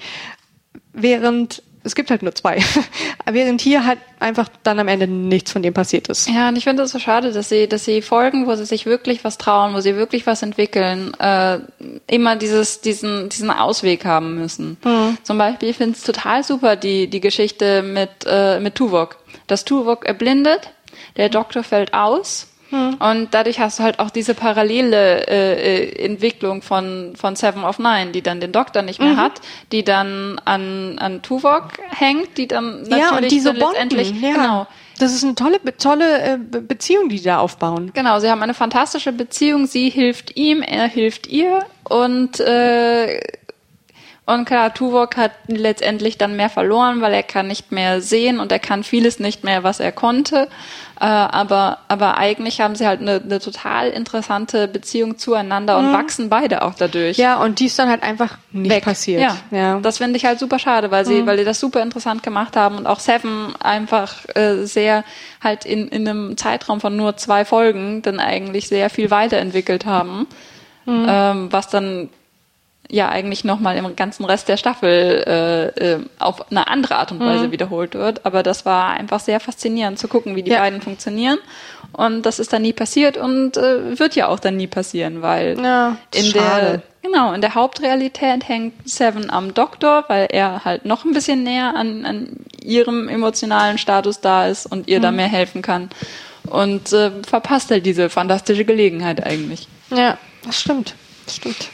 Während, 0.94 1.64
es 1.84 1.96
gibt 1.96 2.12
halt 2.12 2.24
nur 2.24 2.36
zwei. 2.36 2.62
Während 3.26 3.62
hier 3.62 3.86
halt 3.86 4.00
einfach 4.20 4.50
dann 4.64 4.80
am 4.80 4.88
Ende 4.88 5.08
nichts 5.08 5.52
von 5.52 5.62
dem 5.62 5.74
passiert 5.74 6.08
ist. 6.10 6.30
Ja, 6.30 6.50
und 6.50 6.58
ich 6.58 6.66
finde 6.66 6.84
es 6.84 6.92
so 6.92 7.00
schade, 7.00 7.32
dass 7.32 7.50
sie, 7.50 7.68
dass 7.68 7.86
sie 7.86 8.02
Folgen, 8.02 8.48
wo 8.48 8.56
sie 8.56 8.66
sich 8.66 8.86
wirklich 8.86 9.24
was 9.24 9.38
trauen, 9.38 9.74
wo 9.74 9.80
sie 9.80 9.96
wirklich 9.96 10.28
was 10.28 10.42
entwickeln, 10.42 11.14
äh, 11.20 11.60
immer 12.08 12.36
dieses, 12.36 12.82
diesen, 12.82 13.30
diesen 13.30 13.50
Ausweg 13.50 14.06
haben 14.06 14.36
müssen. 14.36 14.78
Zum 15.24 15.38
Beispiel, 15.38 15.70
ich 15.70 15.78
finde 15.78 15.96
es 15.96 16.04
total 16.04 16.44
super, 16.44 16.76
die, 16.76 17.08
die 17.08 17.22
Geschichte 17.22 17.82
mit, 17.82 18.10
äh, 18.26 18.60
mit 18.60 18.76
Tuvok. 18.76 19.18
Dass 19.48 19.66
Tuvok 19.66 20.06
erblindet, 20.06 20.72
der 21.18 21.30
Doktor 21.30 21.64
fällt 21.64 21.94
aus. 21.94 22.48
Und 22.72 23.30
dadurch 23.32 23.60
hast 23.60 23.80
du 23.80 23.84
halt 23.84 24.00
auch 24.00 24.10
diese 24.12 24.34
parallele 24.36 25.28
äh, 25.28 25.84
äh, 25.84 26.06
Entwicklung 26.06 26.62
von, 26.62 27.14
von 27.16 27.36
Seven 27.36 27.64
of 27.64 27.80
Nine, 27.80 28.12
die 28.12 28.22
dann 28.22 28.40
den 28.40 28.52
Doktor 28.52 28.82
nicht 28.84 29.00
mehr 29.02 29.18
hat, 29.18 29.42
die 29.72 29.84
dann 29.84 30.40
an, 30.46 31.00
an 31.00 31.22
Tuvok 31.22 31.70
hängt, 31.98 32.38
die 32.38 32.48
dann 32.48 32.84
natürlich 32.84 33.00
ja, 33.12 33.18
und 33.18 33.32
die 33.32 33.40
so 33.40 33.50
dann 33.54 33.60
letztendlich, 33.60 34.12
bonden. 34.12 34.28
Ja. 34.28 34.34
genau, 34.36 34.68
Das 35.00 35.14
ist 35.14 35.24
eine 35.24 35.36
tolle, 35.36 35.58
tolle 35.78 36.22
äh, 36.22 36.38
Be- 36.38 36.62
Beziehung, 36.62 37.10
die 37.10 37.18
die 37.18 37.24
da 37.24 37.40
aufbauen. 37.40 37.92
Genau, 37.94 38.20
sie 38.20 38.30
haben 38.30 38.44
eine 38.44 38.54
fantastische 38.54 39.12
Beziehung. 39.14 39.66
Sie 39.66 39.90
hilft 39.90 40.36
ihm, 40.38 40.62
er 40.62 40.88
hilft 40.88 41.28
ihr 41.28 41.66
und 41.86 42.40
äh, 42.40 43.20
und 44.34 44.46
klar, 44.46 44.74
Tuvok 44.74 45.18
hat 45.18 45.32
letztendlich 45.48 46.18
dann 46.18 46.36
mehr 46.36 46.50
verloren, 46.50 47.02
weil 47.02 47.14
er 47.14 47.24
kann 47.24 47.48
nicht 47.48 47.72
mehr 47.72 48.02
sehen 48.02 48.40
und 48.40 48.52
er 48.52 48.60
kann 48.60 48.84
vieles 48.84 49.20
nicht 49.20 49.44
mehr, 49.44 49.64
was 49.64 49.80
er 49.80 49.92
konnte. 49.92 50.48
Äh, 51.02 51.06
aber 51.06 51.80
aber 51.88 52.18
eigentlich 52.18 52.60
haben 52.60 52.76
sie 52.76 52.86
halt 52.86 53.00
eine, 53.00 53.22
eine 53.24 53.40
total 53.40 53.88
interessante 53.90 54.68
Beziehung 54.68 55.18
zueinander 55.18 55.78
und 55.78 55.94
wachsen 55.94 56.30
beide 56.30 56.62
auch 56.62 56.74
dadurch. 56.76 57.18
Ja, 57.18 57.42
und 57.42 57.60
die 57.60 57.68
ist 57.68 57.80
dann 57.80 57.90
halt 57.90 58.04
einfach 58.04 58.38
nicht 58.52 58.70
weg. 58.72 58.84
passiert. 58.84 59.22
Ja, 59.22 59.38
ja. 59.52 59.78
Mhm. 59.78 59.82
das 59.82 59.98
finde 60.00 60.18
ich 60.18 60.26
halt 60.26 60.40
super 60.40 60.60
schade, 60.60 60.92
weil 60.92 61.06
sie, 61.06 61.26
weil 61.26 61.38
die 61.38 61.46
das 61.46 61.60
super 61.60 61.82
interessant 61.82 62.22
gemacht 62.22 62.58
haben 62.58 62.78
und 62.78 62.86
auch 62.86 63.00
Seven 63.00 63.56
einfach 63.62 64.14
äh, 64.36 64.66
sehr 64.66 65.04
halt 65.42 65.66
in, 65.66 65.88
in 65.88 66.08
einem 66.08 66.36
Zeitraum 66.38 66.82
von 66.82 66.96
nur 66.98 67.16
zwei 67.16 67.46
Folgen 67.46 68.02
dann 68.02 68.20
eigentlich 68.20 68.68
sehr 68.68 68.90
viel 68.90 69.10
weiterentwickelt 69.10 69.86
haben, 69.86 70.28
Mhm. 70.86 71.06
ähm, 71.08 71.48
was 71.52 71.68
dann 71.68 72.10
ja 72.92 73.08
eigentlich 73.10 73.44
nochmal 73.44 73.78
im 73.78 73.96
ganzen 73.96 74.26
Rest 74.26 74.48
der 74.48 74.58
Staffel 74.58 75.24
äh, 75.28 75.94
äh, 75.94 76.00
auf 76.18 76.50
eine 76.52 76.68
andere 76.68 76.96
Art 76.96 77.12
und 77.12 77.20
Mhm. 77.20 77.26
Weise 77.26 77.52
wiederholt 77.52 77.94
wird. 77.94 78.26
Aber 78.26 78.42
das 78.44 78.66
war 78.66 78.92
einfach 78.92 79.20
sehr 79.20 79.40
faszinierend 79.40 80.00
zu 80.00 80.08
gucken, 80.08 80.36
wie 80.36 80.42
die 80.44 80.52
Ja. 80.52 80.60
beiden 80.60 80.82
funktionieren. 80.82 81.38
Und 81.94 82.24
das 82.26 82.40
ist 82.40 82.52
dann 82.54 82.62
nie 82.64 82.74
passiert 82.74 83.18
und 83.18 83.58
äh, 83.58 83.98
wird 84.00 84.16
ja 84.16 84.28
auch 84.28 84.40
dann 84.40 84.58
nie 84.58 84.68
passieren, 84.68 85.22
weil 85.22 85.60
Ja, 85.62 85.98
in 86.14 86.26
schade. 86.26 86.82
der 87.04 87.10
genau 87.12 87.34
in 87.34 87.42
der 87.42 87.56
Hauptrealität 87.56 88.48
hängt 88.48 88.74
Seven 88.88 89.30
am 89.30 89.54
Doktor, 89.54 90.06
weil 90.08 90.28
er 90.32 90.66
halt 90.66 90.86
noch 90.86 91.06
ein 91.06 91.14
bisschen 91.14 91.44
näher 91.44 91.76
an, 91.76 92.06
an 92.06 92.28
ihrem 92.62 93.08
emotionalen 93.08 93.78
Status 93.78 94.20
da 94.22 94.48
ist 94.48 94.66
und 94.66 94.88
ihr 94.88 95.00
Mhm. 95.00 95.04
da 95.04 95.12
mehr 95.12 95.28
helfen 95.28 95.62
kann 95.62 95.90
und 96.48 96.92
äh, 96.94 97.12
verpasst 97.24 97.70
halt 97.72 97.86
diese 97.86 98.10
fantastische 98.10 98.66
Gelegenheit 98.66 99.24
eigentlich. 99.26 99.68
ja, 99.92 100.18
das 100.46 100.60
stimmt. 100.62 100.96
Das 101.26 101.36
stimmt. 101.38 101.70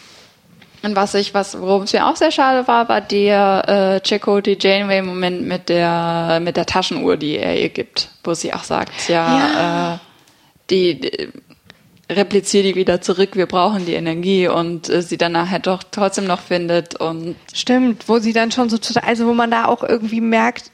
Und 0.85 0.95
was 0.95 1.15
ich, 1.15 1.33
was, 1.33 1.59
worum 1.59 1.83
es 1.83 1.93
mir 1.93 2.05
auch 2.05 2.15
sehr 2.15 2.29
schade 2.29 2.67
war, 2.67 2.87
war 2.89 3.01
der 3.01 3.99
äh, 4.03 4.07
Chakotay 4.07 4.55
Janeway 4.59 5.01
Moment 5.01 5.41
mit 5.41 5.67
der 5.67 6.39
mit 6.43 6.57
der 6.57 6.67
Taschenuhr, 6.67 7.17
die 7.17 7.37
er 7.37 7.59
ihr 7.59 7.69
gibt, 7.69 8.09
wo 8.23 8.35
sie 8.35 8.53
auch 8.53 8.63
sagt, 8.63 9.09
ja, 9.09 9.95
Äh, 9.95 9.97
die, 10.69 10.99
die 11.01 11.29
replizier 12.07 12.61
die 12.61 12.75
wieder 12.75 13.01
zurück, 13.01 13.31
wir 13.33 13.47
brauchen 13.47 13.87
die 13.87 13.93
Energie 13.95 14.47
und 14.47 14.87
äh, 14.89 15.01
sie 15.01 15.17
dann 15.17 15.31
nachher 15.31 15.57
doch 15.57 15.81
trotzdem 15.89 16.27
noch 16.27 16.39
findet 16.39 16.99
und 16.99 17.35
Stimmt, 17.51 18.07
wo 18.07 18.19
sie 18.19 18.31
dann 18.31 18.51
schon 18.51 18.69
so, 18.69 18.77
total- 18.77 19.05
also 19.09 19.25
wo 19.25 19.33
man 19.33 19.49
da 19.49 19.65
auch 19.65 19.81
irgendwie 19.81 20.21
merkt, 20.21 20.69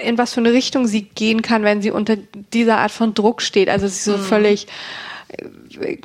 in 0.00 0.18
was 0.18 0.34
für 0.34 0.40
eine 0.40 0.52
Richtung 0.52 0.86
sie 0.86 1.02
gehen 1.04 1.40
kann, 1.40 1.62
wenn 1.62 1.80
sie 1.80 1.90
unter 1.90 2.16
dieser 2.52 2.78
Art 2.80 2.90
von 2.90 3.14
Druck 3.14 3.40
steht. 3.40 3.70
Also 3.70 3.88
sie 3.88 4.10
so 4.10 4.18
völlig 4.18 4.66
äh, 5.28 5.96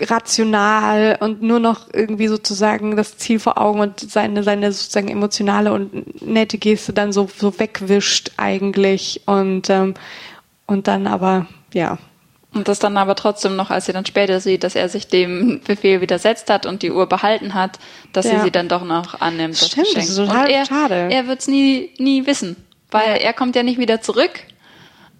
rational 0.00 1.16
und 1.20 1.42
nur 1.42 1.60
noch 1.60 1.88
irgendwie 1.92 2.28
sozusagen 2.28 2.96
das 2.96 3.16
Ziel 3.18 3.38
vor 3.38 3.58
Augen 3.58 3.80
und 3.80 4.00
seine, 4.00 4.42
seine 4.42 4.72
sozusagen 4.72 5.08
emotionale 5.08 5.72
und 5.72 6.22
nette 6.26 6.58
Geste 6.58 6.92
dann 6.92 7.12
so, 7.12 7.28
so 7.36 7.58
wegwischt 7.58 8.32
eigentlich 8.36 9.22
und, 9.26 9.70
ähm, 9.70 9.94
und 10.66 10.88
dann 10.88 11.06
aber, 11.06 11.46
ja. 11.72 11.98
Und 12.54 12.66
das 12.66 12.78
dann 12.78 12.96
aber 12.96 13.14
trotzdem 13.14 13.56
noch, 13.56 13.70
als 13.70 13.86
sie 13.86 13.92
dann 13.92 14.06
später 14.06 14.40
sieht, 14.40 14.64
dass 14.64 14.74
er 14.74 14.88
sich 14.88 15.08
dem 15.08 15.60
Befehl 15.66 16.00
widersetzt 16.00 16.48
hat 16.48 16.64
und 16.64 16.82
die 16.82 16.90
Uhr 16.90 17.06
behalten 17.06 17.52
hat, 17.54 17.78
dass 18.12 18.24
Ja. 18.26 18.38
sie 18.38 18.44
sie 18.44 18.50
dann 18.50 18.68
doch 18.68 18.84
noch 18.84 19.20
annimmt. 19.20 19.56
Stimmt, 19.58 19.94
das 19.94 20.08
ist 20.08 20.16
total 20.16 20.46
und 20.46 20.50
er, 20.50 20.64
schade. 20.66 21.08
Er 21.10 21.26
wird 21.26 21.40
es 21.40 21.48
nie, 21.48 21.90
nie 21.98 22.26
wissen, 22.26 22.56
weil 22.90 23.18
er 23.18 23.32
kommt 23.34 23.54
ja 23.54 23.62
nicht 23.62 23.78
wieder 23.78 24.00
zurück 24.00 24.30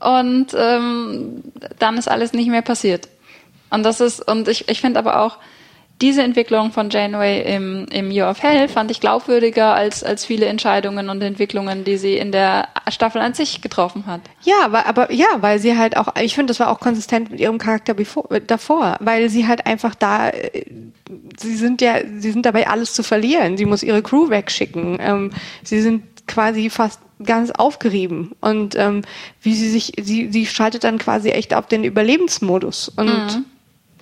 und 0.01 0.47
ähm, 0.57 1.43
dann 1.79 1.99
ist 1.99 2.09
alles 2.09 2.33
nicht 2.33 2.49
mehr 2.49 2.63
passiert. 2.63 3.09
Und 3.71 3.83
das 3.83 4.01
ist, 4.01 4.27
und 4.27 4.49
ich, 4.49 4.69
ich 4.69 4.81
finde 4.81 4.99
aber 4.99 5.21
auch, 5.23 5.39
diese 6.01 6.23
Entwicklung 6.23 6.71
von 6.71 6.91
Janeway 6.91 7.57
im, 7.57 7.87
im 7.91 8.13
Year 8.13 8.31
of 8.31 8.41
Hell 8.41 8.69
fand 8.69 8.91
ich 8.93 9.01
glaubwürdiger 9.01 9.75
als, 9.75 10.05
als 10.05 10.25
viele 10.25 10.47
Entscheidungen 10.47 11.09
und 11.09 11.21
Entwicklungen, 11.23 11.83
die 11.83 11.97
sie 11.97 12.17
in 12.17 12.31
der 12.31 12.69
Staffel 12.89 13.21
an 13.21 13.35
sich 13.35 13.63
getroffen 13.63 14.07
hat. 14.07 14.21
Ja, 14.43 14.55
aber, 14.65 14.87
aber 14.87 15.13
ja, 15.13 15.27
weil 15.41 15.59
sie 15.59 15.77
halt 15.77 15.97
auch, 15.97 16.15
ich 16.21 16.37
finde, 16.37 16.53
das 16.53 16.61
war 16.61 16.71
auch 16.71 16.79
konsistent 16.79 17.33
mit 17.33 17.41
ihrem 17.41 17.59
Charakter 17.59 17.95
bevor, 17.95 18.29
davor, 18.47 18.97
weil 19.01 19.29
sie 19.29 19.49
halt 19.49 19.67
einfach 19.67 19.97
da, 19.97 20.29
äh, 20.29 20.67
sie 21.37 21.57
sind 21.57 21.81
ja, 21.81 21.97
sie 22.19 22.31
sind 22.31 22.47
dabei 22.47 22.69
alles 22.69 22.95
zu 22.95 23.03
verlieren. 23.03 23.57
Sie 23.57 23.67
muss 23.67 23.83
ihre 23.83 24.03
Crew 24.03 24.31
wegschicken. 24.31 24.99
Ähm, 25.01 25.33
sie 25.65 25.81
sind 25.81 26.05
quasi 26.29 26.71
fast 26.71 27.01
ganz 27.25 27.51
aufgerieben 27.51 28.37
und 28.41 28.77
ähm, 28.77 29.03
wie 29.43 29.55
sie 29.55 29.69
sich, 29.69 29.95
sie, 30.01 30.31
sie 30.31 30.47
schaltet 30.47 30.85
dann 30.85 30.99
quasi 30.99 31.31
echt 31.31 31.55
auf 31.55 31.67
den 31.67 31.83
Überlebensmodus 31.83 32.89
und 32.91 33.09
Mhm. 33.09 33.45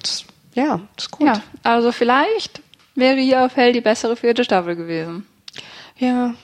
Das, 0.02 0.24
ja, 0.54 0.80
das 0.96 1.06
ist 1.06 1.10
gut. 1.10 1.26
Ja, 1.26 1.42
also 1.62 1.92
vielleicht 1.92 2.60
wäre 2.94 3.18
hier 3.20 3.44
auf 3.44 3.56
Hell 3.56 3.72
die 3.72 3.80
bessere 3.80 4.16
vierte 4.16 4.44
Staffel 4.44 4.76
gewesen. 4.76 5.26
Ja. 5.98 6.34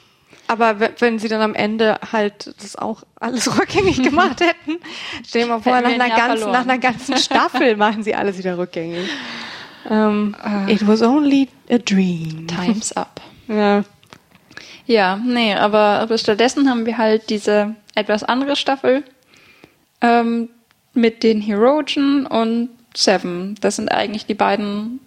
Aber 0.48 0.80
we- 0.80 0.92
wenn 0.98 1.18
sie 1.18 1.28
dann 1.28 1.40
am 1.40 1.54
Ende 1.54 1.98
halt 2.10 2.54
das 2.62 2.76
auch 2.76 3.04
alles 3.20 3.58
rückgängig 3.58 4.02
gemacht 4.02 4.40
hätten, 4.40 4.78
stell 5.26 5.42
dir 5.42 5.48
mal 5.48 5.60
vor, 5.62 5.72
nach 5.80 5.88
wir 5.88 5.94
ein 5.94 6.00
einer, 6.00 6.16
ganzen, 6.16 6.50
nach 6.50 6.62
einer 6.62 6.78
ganzen 6.78 7.16
Staffel 7.18 7.76
machen 7.76 8.02
sie 8.02 8.14
alles 8.14 8.36
wieder 8.38 8.58
rückgängig. 8.58 9.08
Ähm, 9.90 10.36
Ah. 10.42 10.66
it 10.68 10.86
was 10.86 11.02
only 11.02 11.48
a 11.70 11.78
dream. 11.78 12.46
Time's 12.46 12.92
up. 12.92 13.20
Ja. 13.48 13.84
Ja, 14.86 15.16
nee, 15.16 15.54
aber, 15.54 16.00
aber 16.00 16.18
stattdessen 16.18 16.68
haben 16.68 16.86
wir 16.86 16.98
halt 16.98 17.30
diese 17.30 17.74
etwas 17.94 18.24
andere 18.24 18.56
Staffel 18.56 19.04
ähm, 20.00 20.48
mit 20.92 21.22
den 21.22 21.40
Herogen 21.40 22.26
und 22.26 22.68
Seven. 22.96 23.56
Das 23.60 23.76
sind 23.76 23.90
eigentlich 23.90 24.26
die 24.26 24.34
beiden 24.34 25.00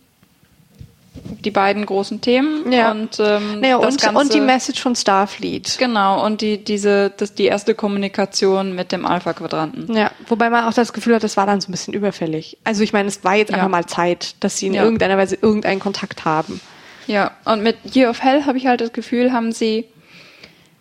die 1.44 1.52
beiden 1.52 1.86
großen 1.86 2.20
Themen. 2.22 2.72
Ja. 2.72 2.92
Und, 2.92 3.18
ähm, 3.20 3.62
Naja, 3.62 3.80
das 3.80 3.94
und, 3.96 4.02
Ganze, 4.02 4.20
und 4.20 4.34
die 4.34 4.42
Message 4.42 4.82
von 4.82 4.96
Starfleet. 4.96 5.78
Genau, 5.80 6.24
und 6.26 6.42
die, 6.42 6.64
diese, 6.64 7.10
das, 7.16 7.34
die 7.34 7.46
erste 7.46 7.74
Kommunikation 7.74 8.76
mit 8.76 8.92
dem 8.92 9.06
Alpha-Quadranten. 9.06 9.96
Ja, 9.96 10.12
wobei 10.28 10.50
man 10.50 10.66
auch 10.66 10.74
das 10.74 10.92
Gefühl 10.94 11.16
hat, 11.16 11.24
das 11.24 11.38
war 11.38 11.46
dann 11.46 11.62
so 11.62 11.70
ein 11.70 11.72
bisschen 11.72 11.94
überfällig. 11.94 12.58
Also 12.64 12.84
ich 12.84 12.92
meine, 12.94 13.08
es 13.08 13.24
war 13.24 13.36
jetzt 13.36 13.50
Ja. 13.52 13.56
einfach 13.58 13.70
mal 13.70 13.86
Zeit, 13.86 14.36
dass 14.42 14.58
sie 14.58 14.68
in 14.68 14.74
Ja. 14.74 14.84
irgendeiner 14.84 15.18
Weise 15.18 15.38
irgendeinen 15.42 15.80
Kontakt 15.80 16.26
haben. 16.26 16.60
Ja, 17.08 17.32
und 17.46 17.64
mit 17.64 17.78
Year 17.96 18.10
of 18.10 18.22
Hell 18.22 18.46
habe 18.46 18.58
ich 18.58 18.68
halt 18.68 18.82
das 18.82 18.92
Gefühl, 18.92 19.32
haben 19.32 19.52
sie, 19.52 19.86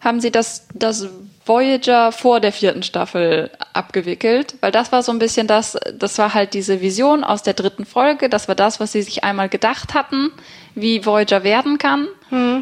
haben 0.01 0.21
sie 0.21 0.31
das, 0.33 0.67
das 0.75 1.07
Voyager 1.47 2.11
vor 2.11 2.41
der 2.41 2.53
vierten 2.53 2.83
Staffel 2.83 3.51
abgewickelt, 3.73 4.55
weil 4.61 4.73
das 4.73 4.93
war 4.93 5.03
so 5.03 5.13
ein 5.13 5.19
bisschen 5.19 5.47
das, 5.47 5.77
das 5.99 6.17
war 6.19 6.33
halt 6.33 6.55
diese 6.55 6.81
Vision 6.81 7.23
aus 7.23 7.43
der 7.43 7.55
dritten 7.55 7.85
Folge, 7.85 8.29
das 8.29 8.49
war 8.49 8.55
das, 8.55 8.81
was 8.81 8.93
sie 8.93 9.03
sich 9.03 9.25
einmal 9.25 9.49
gedacht 9.49 9.95
hatten, 9.95 10.31
wie 10.75 11.05
Voyager 11.05 11.45
werden 11.45 11.79
kann. 11.79 12.09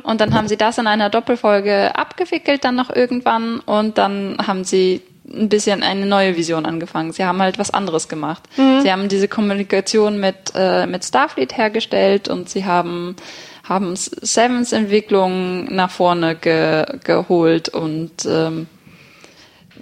Und 0.03 0.21
dann 0.21 0.35
haben 0.35 0.49
sie 0.49 0.57
das 0.57 0.79
in 0.79 0.87
einer 0.87 1.09
Doppelfolge 1.09 1.97
abgewickelt 1.97 2.65
dann 2.65 2.75
noch 2.75 2.95
irgendwann 2.95 3.61
und 3.61 3.97
dann 3.97 4.37
haben 4.47 4.65
sie 4.65 5.01
ein 5.33 5.49
bisschen 5.49 5.83
eine 5.83 6.05
neue 6.05 6.37
Vision 6.37 6.67
angefangen. 6.67 7.13
Sie 7.13 7.25
haben 7.25 7.41
halt 7.41 7.59
was 7.59 7.71
anderes 7.71 8.09
gemacht. 8.09 8.43
Sie 8.83 8.93
haben 8.93 9.09
diese 9.09 9.29
Kommunikation 9.29 10.19
mit, 10.19 10.53
äh, 10.55 10.87
mit 10.87 11.05
Starfleet 11.05 11.57
hergestellt 11.57 12.29
und 12.29 12.49
sie 12.51 12.65
haben 12.65 13.17
haben 13.63 13.95
Sevens 13.95 14.73
Entwicklung 14.73 15.73
nach 15.73 15.91
vorne 15.91 16.35
ge 16.35 16.85
geholt 17.05 17.69
und 17.69 18.11
ähm, 18.27 18.67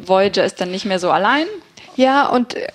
Voyager 0.07 0.45
ist 0.45 0.61
dann 0.61 0.71
nicht 0.71 0.85
mehr 0.85 0.99
so 0.99 1.11
allein. 1.11 1.47
Ja, 1.97 2.29
und 2.29 2.55
äh, 2.55 2.67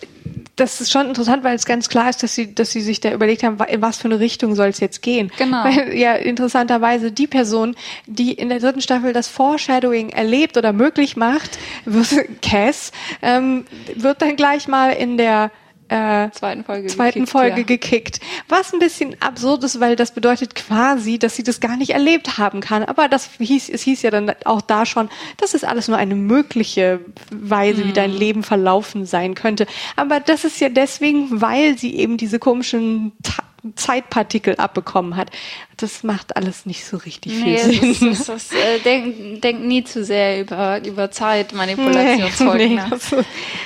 das 0.56 0.80
ist 0.80 0.92
schon 0.92 1.08
interessant, 1.08 1.44
weil 1.44 1.56
es 1.56 1.66
ganz 1.66 1.90
klar 1.90 2.10
ist, 2.10 2.24
dass 2.24 2.34
sie, 2.34 2.56
dass 2.56 2.72
sie 2.72 2.82
sich 2.82 3.02
da 3.02 3.12
überlegt 3.12 3.44
haben, 3.44 3.58
in 3.68 3.82
was 3.82 3.98
für 3.98 4.06
eine 4.06 4.20
Richtung 4.20 4.56
soll 4.56 4.70
es 4.70 4.80
jetzt 4.80 5.02
gehen. 5.02 5.32
Genau. 5.38 5.64
Weil 5.64 5.94
ja 5.94 6.14
interessanterweise 6.14 7.12
die 7.12 7.28
Person, 7.28 7.76
die 8.06 8.34
in 8.34 8.50
der 8.50 8.60
dritten 8.60 8.82
Staffel 8.82 9.12
das 9.12 9.28
Foreshadowing 9.28 10.10
erlebt 10.10 10.58
oder 10.58 10.72
möglich 10.72 11.18
macht, 11.18 11.60
wird, 11.86 12.42
Cass, 12.42 12.92
ähm, 13.22 13.66
wird 13.96 14.22
dann 14.22 14.36
gleich 14.36 14.68
mal 14.68 14.92
in 14.92 15.18
der 15.18 15.52
äh, 15.88 16.32
Zweiten 16.32 16.64
Folge 16.64 16.88
zweiten 16.88 17.20
gekickt, 17.20 17.30
Folge 17.30 17.58
ja. 17.58 17.64
gekickt. 17.64 18.20
Was 18.50 18.74
ein 18.74 18.80
bisschen 18.80 19.16
absurd 19.22 19.64
ist, 19.64 19.80
weil 19.80 19.96
das 19.96 20.14
bedeutet 20.14 20.56
quasi, 20.56 21.20
dass 21.20 21.36
sie 21.36 21.44
das 21.44 21.60
gar 21.60 21.78
nicht 21.78 21.92
erlebt 21.92 22.38
haben 22.40 22.60
kann. 22.60 22.84
Aber 22.84 23.08
das 23.08 23.30
hieß, 23.38 23.70
es 23.70 23.84
hieß 23.84 24.02
ja 24.02 24.10
dann 24.12 24.32
auch 24.46 24.62
da 24.62 24.86
schon, 24.86 25.10
das 25.38 25.54
ist 25.54 25.64
alles 25.64 25.88
nur 25.88 25.98
eine 25.98 26.16
mögliche 26.16 27.02
Weise, 27.30 27.86
wie 27.86 27.94
dein 27.94 28.14
Mhm. 28.14 28.18
Leben 28.18 28.44
verlaufen 28.44 29.06
sein 29.06 29.36
könnte. 29.36 29.68
Aber 29.96 30.20
das 30.20 30.44
ist 30.44 30.60
ja 30.60 30.70
deswegen, 30.70 31.42
weil 31.42 31.78
sie 31.78 31.96
eben 31.96 32.18
diese 32.18 32.40
komischen 32.40 33.12
Ta 33.22 33.44
Zeitpartikel 33.76 34.56
abbekommen 34.58 35.16
hat. 35.16 35.32
Das 35.78 36.04
macht 36.04 36.36
alles 36.38 36.66
nicht 36.66 36.86
so 36.86 36.98
richtig 36.98 37.34
Nee, 37.34 37.58
viel 37.58 37.90
ist, 37.92 38.00
Sinn. 38.00 38.12
es 38.12 38.30
ist, 38.30 38.54
äh, 38.54 38.80
denk, 38.84 39.42
denk 39.42 39.62
nie 39.62 39.84
zu 39.84 40.04
sehr 40.06 40.40
über, 40.42 40.82
über 40.86 41.12
Zeitmanipulationsfolgen 41.12 42.68
nee, 42.70 42.76
nach. 42.76 42.90
das, 42.92 43.10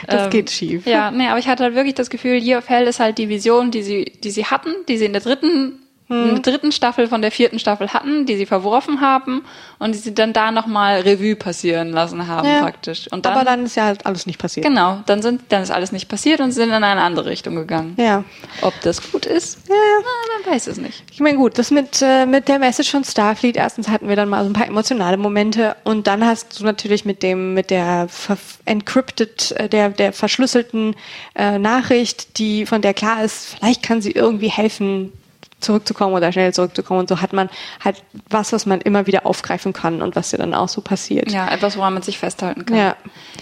das 0.08 0.24
Ähm, 0.26 0.30
geht 0.30 0.50
schief. 0.52 0.86
Ja, 0.88 1.12
nee, 1.12 1.28
aber 1.28 1.40
ich 1.40 1.48
hatte 1.48 1.64
halt 1.64 1.76
wirklich 1.76 1.96
das 1.96 2.10
Gefühl, 2.10 2.42
Year 2.42 2.60
of 2.60 2.70
Hell 2.70 2.88
ist 2.88 3.00
halt 3.00 3.18
die 3.18 3.30
Vision, 3.30 3.72
die 3.72 3.84
sie, 3.84 4.06
die 4.24 4.32
sie 4.32 4.46
hatten, 4.46 4.74
die 4.88 4.98
sie 4.98 5.06
in 5.06 5.14
der 5.14 5.22
dritten, 5.22 5.80
in 6.10 6.30
der 6.34 6.40
dritten 6.40 6.72
Staffel 6.72 7.08
von 7.08 7.22
der 7.22 7.32
vierten 7.32 7.60
Staffel 7.60 7.94
hatten, 7.94 8.26
die 8.26 8.36
sie 8.36 8.48
verworfen 8.48 9.00
haben 9.00 9.46
und 9.78 9.94
die 9.94 10.00
sie 10.00 10.16
dann 10.16 10.34
da 10.34 10.50
nochmal 10.50 11.02
Revue 11.02 11.36
passieren 11.36 11.92
lassen 11.92 12.28
haben 12.28 12.48
Ja. 12.50 12.62
praktisch. 12.64 13.08
Und 13.12 13.26
dann, 13.28 13.34
Aber 13.34 13.46
dann 13.46 13.64
ist 13.66 13.76
ja 13.76 13.86
halt 13.86 14.08
alles 14.08 14.26
nicht 14.26 14.40
passiert. 14.40 14.66
genau, 14.66 15.02
dann 15.06 15.22
sind, 15.22 15.44
dann 15.50 15.62
ist 15.62 15.70
alles 15.70 15.92
nicht 15.92 16.10
passiert 16.10 16.40
und 16.42 16.52
sind 16.52 16.70
in 16.70 16.84
eine 16.84 17.02
andere 17.02 17.28
Richtung 17.30 17.56
gegangen. 17.56 17.94
Ja. 18.00 18.24
Ob 18.64 18.74
das 18.82 19.12
gut 19.12 19.28
ist? 19.28 19.60
Ja, 19.70 19.76
ja. 19.76 19.82
Na, 20.02 20.44
man 20.44 20.54
weiß 20.56 20.66
es 20.68 20.78
nicht. 20.78 21.04
Ich 21.12 21.20
meine, 21.20 21.38
gut, 21.38 21.60
das 21.60 21.70
mit, 21.70 22.02
äh, 22.02 22.26
mit 22.26 22.48
der 22.48 22.58
Message 22.58 22.90
von 22.90 23.04
Starfleet, 23.04 23.56
erstens 23.56 23.88
hatten 23.88 24.08
wir 24.10 24.16
dann 24.16 24.30
mal 24.30 24.44
so 24.44 24.50
ein 24.50 24.54
paar 24.54 24.68
emotionale 24.68 25.18
Momente 25.18 25.76
und 25.84 26.08
dann 26.08 26.26
hast 26.26 26.60
du 26.60 26.64
natürlich 26.66 27.06
mit 27.06 27.22
dem, 27.22 27.54
mit 27.54 27.70
der 27.70 28.08
encrypted, 28.66 29.52
äh, 29.58 29.70
der, 29.70 29.90
der 29.90 30.14
verschlüsselten 30.14 30.96
äh, 31.36 31.60
Nachricht, 31.60 32.38
die, 32.40 32.66
von 32.66 32.82
der 32.82 32.94
klar 32.94 33.24
ist, 33.24 33.56
vielleicht 33.56 33.84
kann 33.84 34.02
sie 34.02 34.12
irgendwie 34.12 34.50
helfen, 34.50 35.12
zurückzukommen 35.60 36.14
oder 36.14 36.32
schnell 36.32 36.54
zurückzukommen 36.54 37.02
und 37.02 37.10
so 37.10 37.22
hat 37.22 37.34
man 37.34 37.50
halt 37.84 38.04
was, 38.30 38.54
was 38.54 38.66
man 38.66 38.82
immer 38.82 39.08
wieder 39.08 39.26
aufgreifen 39.26 39.74
kann 39.74 40.02
und 40.02 40.16
was 40.16 40.32
ja 40.32 40.38
dann 40.38 40.54
auch 40.54 40.70
so 40.70 40.82
passiert. 40.82 41.32
Ja, 41.32 41.50
etwas, 41.52 41.78
woran 41.78 41.94
man 41.94 42.04
sich 42.04 42.18
festhalten 42.18 42.66
kann. 42.66 42.78
Ja. 42.78 42.96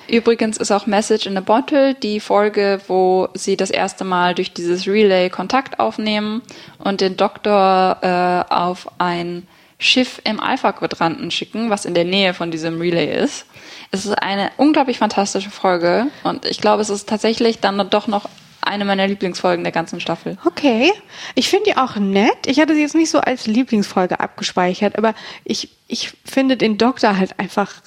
Übrigens 0.08 0.58
ist 0.58 0.72
auch 0.72 0.88
Message 0.88 1.26
in 1.26 1.38
a 1.38 1.42
Bottle 1.42 1.94
die 1.94 2.20
Folge, 2.20 2.82
wo 2.88 3.30
sie 3.34 3.58
das 3.58 3.70
erste 3.70 4.04
Mal 4.04 4.36
durch 4.36 4.54
dieses 4.54 4.88
Relay 4.88 5.30
Kontakt 5.30 5.80
aufnehmen 5.80 6.42
und 6.80 7.02
den 7.02 7.18
Doktor 7.18 7.98
äh, 8.02 8.54
auf 8.54 8.90
ein 8.98 9.48
Schiff 9.80 10.22
im 10.24 10.40
Alpha-Quadranten 10.40 11.30
schicken, 11.30 11.70
was 11.70 11.86
in 11.86 11.94
der 11.94 12.06
Nähe 12.06 12.34
von 12.34 12.50
diesem 12.50 12.80
Relay 12.80 13.16
ist. 13.24 13.46
Es 13.92 14.06
ist 14.06 14.14
eine 14.14 14.52
unglaublich 14.58 14.98
fantastische 14.98 15.52
Folge 15.52 16.08
und 16.24 16.46
ich 16.46 16.60
glaube, 16.60 16.82
es 16.82 16.90
ist 16.90 17.08
tatsächlich 17.08 17.60
dann 17.60 17.90
doch 17.90 18.08
noch 18.08 18.28
eine 18.68 18.86
meiner 18.86 19.08
Lieblingsfolgen 19.08 19.64
der 19.64 19.72
ganzen 19.72 20.00
Staffel. 20.00 20.38
Okay. 20.46 20.92
Ich 21.36 21.50
finde 21.50 21.72
die 21.72 21.78
auch 21.78 21.96
nett. 21.96 22.46
Ich 22.46 22.60
hatte 22.60 22.76
sie 22.76 22.82
jetzt 22.82 22.96
nicht 22.96 23.10
so 23.10 23.20
als 23.20 23.48
Lieblingsfolge 23.48 24.20
abgespeichert, 24.20 24.98
aber 24.98 25.14
ich, 25.44 25.70
ich 25.88 26.14
finde 26.26 26.58
den 26.58 26.78
Doktor 26.78 27.18
halt 27.18 27.40
einfach 27.40 27.82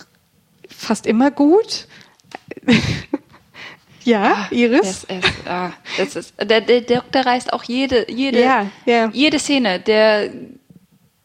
fast 0.68 1.06
immer 1.06 1.30
gut. 1.30 1.86
ja, 4.04 4.48
Iris? 4.50 5.06
Das 5.06 5.18
ist, 5.24 5.46
ah, 5.46 5.72
das 5.96 6.16
ist, 6.16 6.34
der, 6.40 6.60
der 6.60 6.80
Doktor 6.82 7.26
reißt 7.26 7.52
auch 7.52 7.64
jede, 7.64 8.10
jede, 8.10 8.40
Ja, 8.42 8.66
ja. 8.86 9.10
jede 9.12 9.38
Szene, 9.38 9.80
der, 9.80 10.30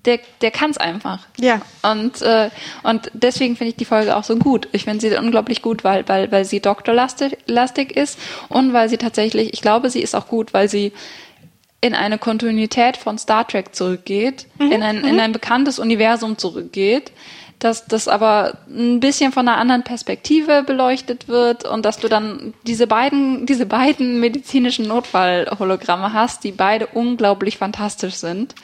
der, 0.06 0.20
der 0.42 0.52
kann 0.52 0.72
es 0.72 0.78
einfach. 0.78 1.20
Ja. 1.40 1.62
Und, 1.84 2.22
äh, 2.22 2.50
und 2.84 3.12
deswegen 3.14 3.56
finde 3.56 3.70
ich 3.72 3.76
die 3.76 3.86
Folge 3.86 4.16
auch 4.16 4.24
so 4.24 4.36
gut. 4.38 4.68
Ich 4.72 4.86
finde 4.86 5.02
sie 5.02 5.16
unglaublich 5.18 5.62
gut, 5.62 5.84
weil, 5.84 6.08
weil, 6.08 6.32
weil 6.32 6.46
sie 6.46 6.60
doktorlastig 6.60 7.38
lastig 7.48 7.96
ist 7.96 8.20
und 8.50 8.74
weil 8.74 8.90
sie 8.90 8.98
tatsächlich, 8.98 9.54
ich 9.54 9.62
glaube, 9.62 9.90
sie 9.90 10.02
ist 10.02 10.16
auch 10.16 10.28
gut, 10.28 10.54
weil 10.54 10.70
sie 10.70 10.94
in 11.82 11.94
eine 11.94 12.18
Kontinuität 12.18 12.98
von 12.98 13.18
Star 13.18 13.48
Trek 13.48 13.76
zurückgeht, 13.76 14.48
in, 14.58 14.82
ein, 14.82 15.04
in 15.04 15.20
ein 15.20 15.32
bekanntes 15.32 15.78
Universum 15.78 16.38
zurückgeht, 16.38 17.12
dass 17.60 17.86
das 17.86 18.08
aber 18.08 18.58
ein 18.68 19.00
bisschen 19.00 19.32
von 19.32 19.48
einer 19.48 19.58
anderen 19.58 19.84
Perspektive 19.84 20.64
beleuchtet 20.64 21.28
wird 21.28 21.64
und 21.64 21.86
dass 21.86 22.00
du 22.00 22.08
dann 22.08 22.54
diese 22.66 22.88
beiden, 22.88 23.46
diese 23.46 23.66
beiden 23.66 24.20
medizinischen 24.20 24.88
Notfallhologramme 24.88 26.12
hast, 26.12 26.44
die 26.44 26.52
beide 26.52 26.88
unglaublich 26.88 27.58
fantastisch 27.58 28.16
sind. 28.16 28.56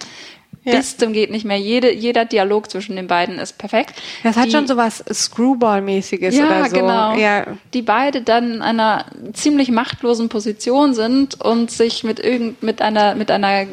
Ja. 0.63 0.75
Bis 0.75 0.95
zum 0.95 1.11
geht 1.11 1.31
nicht 1.31 1.43
mehr. 1.43 1.57
Jede, 1.57 1.91
jeder 1.91 2.23
Dialog 2.23 2.69
zwischen 2.69 2.95
den 2.95 3.07
beiden 3.07 3.39
ist 3.39 3.57
perfekt. 3.57 3.95
Das 4.23 4.35
hat 4.37 4.45
Die- 4.45 4.51
schon 4.51 4.67
so 4.67 4.77
was 4.77 5.03
Screwball-mäßiges 5.11 6.35
ja, 6.35 6.45
oder 6.45 6.65
so. 6.69 6.75
genau. 6.75 7.15
Ja, 7.15 7.47
Die 7.73 7.81
beide 7.81 8.21
dann 8.21 8.53
in 8.55 8.61
einer 8.61 9.05
ziemlich 9.33 9.71
machtlosen 9.71 10.29
Position 10.29 10.93
sind 10.93 11.41
und 11.41 11.71
sich 11.71 12.03
mit 12.03 12.19
irgend 12.19 12.61
mit 12.61 12.79
einer 12.81 13.15
mit 13.15 13.31
einer 13.31 13.65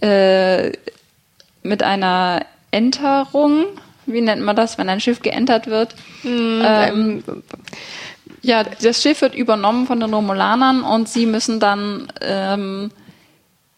äh, 0.00 0.72
mit 1.62 1.82
einer 1.82 2.46
Enterung, 2.70 3.64
wie 4.06 4.20
nennt 4.22 4.42
man 4.42 4.56
das, 4.56 4.78
wenn 4.78 4.88
ein 4.88 5.00
Schiff 5.00 5.20
geentert 5.20 5.66
wird? 5.66 5.94
ähm, 6.24 7.22
ja, 8.42 8.64
das 8.64 9.02
Schiff 9.02 9.20
wird 9.20 9.34
übernommen 9.34 9.86
von 9.86 10.00
den 10.00 10.14
Romulanern 10.14 10.82
und 10.82 11.08
sie 11.08 11.26
müssen 11.26 11.60
dann 11.60 12.10
ähm, 12.22 12.90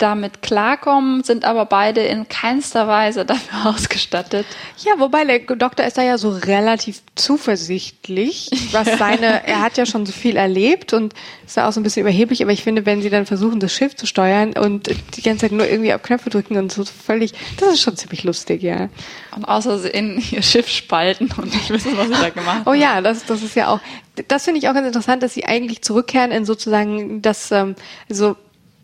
damit 0.01 0.43
klarkommen, 0.43 1.23
sind 1.23 1.45
aber 1.45 1.67
beide 1.67 2.01
in 2.01 2.29
keinster 2.29 2.89
Weise 2.89 3.25
dafür 3.27 3.71
ausgestattet. 3.71 4.47
Ja, 4.79 4.93
wobei 4.99 5.25
der 5.25 5.41
Doktor 5.41 5.85
ist 5.85 5.99
da 5.99 6.03
ja 6.03 6.19
so 6.19 6.31
relativ 6.31 7.03
zuversichtlich, 7.15 8.51
was 8.73 8.87
seine, 8.99 9.47
er 9.47 9.61
hat 9.61 9.77
ja 9.77 9.87
schon 9.87 10.07
so 10.07 10.13
viel 10.13 10.37
erlebt 10.37 10.93
und 10.93 11.15
ist 11.45 11.57
da 11.57 11.69
auch 11.69 11.73
so 11.73 11.81
ein 11.81 11.83
bisschen 11.83 12.03
überheblich, 12.03 12.43
aber 12.43 12.53
ich 12.53 12.63
finde, 12.63 12.87
wenn 12.87 13.03
sie 13.03 13.11
dann 13.11 13.27
versuchen, 13.27 13.61
das 13.61 13.73
Schiff 13.73 13.95
zu 13.95 14.07
steuern 14.07 14.55
und 14.57 14.89
die 15.17 15.23
ganze 15.23 15.47
Zeit 15.47 15.53
nur 15.53 15.69
irgendwie 15.69 15.93
auf 15.93 16.03
Knöpfe 16.03 16.31
drücken 16.31 16.57
und 16.57 16.73
so 16.73 16.85
völlig, 16.85 17.33
das 17.59 17.75
ist 17.75 17.83
schon 17.83 17.97
ziemlich 17.97 18.25
lustig, 18.25 18.63
ja. 18.63 18.89
Und 19.37 19.45
außersehen 19.45 20.23
ihr 20.31 20.43
Schiff 20.43 20.69
spalten 20.69 21.31
und 21.37 21.53
nicht 21.55 21.71
wissen, 21.71 21.97
was 21.97 22.07
sie 22.09 22.15
da 22.15 22.31
gemacht 22.31 22.65
haben. 22.65 22.69
Oh 22.69 22.75
ja, 22.75 23.01
das, 23.01 23.25
das 23.27 23.43
ist 23.43 23.55
ja 23.57 23.69
auch, 23.69 23.81
das 24.29 24.45
finde 24.45 24.59
ich 24.59 24.69
auch 24.69 24.75
ganz 24.75 24.87
interessant, 24.87 25.23
dass 25.23 25.35
sie 25.35 25.45
eigentlich 25.45 25.83
zurückkehren 25.83 26.33
in 26.33 26.45
sozusagen 26.45 27.23
das, 27.23 27.51
ähm, 27.53 27.75
so, 28.09 28.37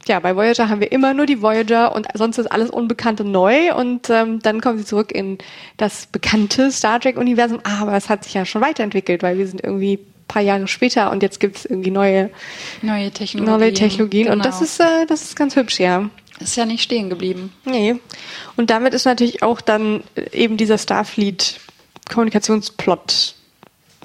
ja, 0.09 0.21
bei 0.21 0.37
Voyager 0.37 0.69
haben 0.69 0.81
wir 0.81 0.93
immer 0.93 1.15
nur 1.15 1.27
die 1.27 1.43
Voyager 1.43 1.95
und 1.95 2.07
sonst 2.15 2.39
ist 2.39 2.47
alles 2.47 2.71
Unbekannte 2.71 3.25
neu 3.25 3.75
und 3.75 4.11
ähm, 4.11 4.41
dann 4.41 4.61
kommen 4.61 4.79
sie 4.79 4.85
zurück 4.85 5.13
in 5.13 5.39
das 5.77 6.07
bekannte 6.07 6.71
Star 6.71 7.01
Trek-Universum. 7.01 7.61
Aber 7.65 7.95
es 7.95 8.09
hat 8.09 8.25
sich 8.25 8.35
ja 8.35 8.45
schon 8.45 8.63
weiterentwickelt, 8.63 9.23
weil 9.23 9.39
wir 9.39 9.47
sind 9.47 9.63
irgendwie 9.63 9.99
paar 10.29 10.43
Jahre 10.43 10.67
später 10.69 11.11
und 11.11 11.23
jetzt 11.23 11.41
gibt 11.41 11.57
es 11.57 11.65
irgendwie 11.65 11.91
neue, 11.91 12.31
neue 12.83 13.11
Technologien. 13.11 13.59
Neue 13.59 13.73
Technologien. 13.73 14.25
Genau. 14.25 14.37
Und 14.37 14.45
das 14.45 14.61
ist, 14.61 14.81
äh, 14.81 15.07
das 15.07 15.23
ist 15.23 15.37
ganz 15.37 15.57
hübsch, 15.57 15.79
ja. 15.79 16.11
Ist 16.41 16.57
ja 16.57 16.67
nicht 16.67 16.83
stehen 16.83 17.09
geblieben. 17.09 17.53
Nee. 17.65 17.97
Und 18.57 18.71
damit 18.71 18.93
ist 18.93 19.07
natürlich 19.07 19.43
auch 19.43 19.61
dann 19.61 20.03
eben 20.33 20.57
dieser 20.57 20.79
Starfleet 20.79 21.61
Kommunikationsplot 22.13 23.36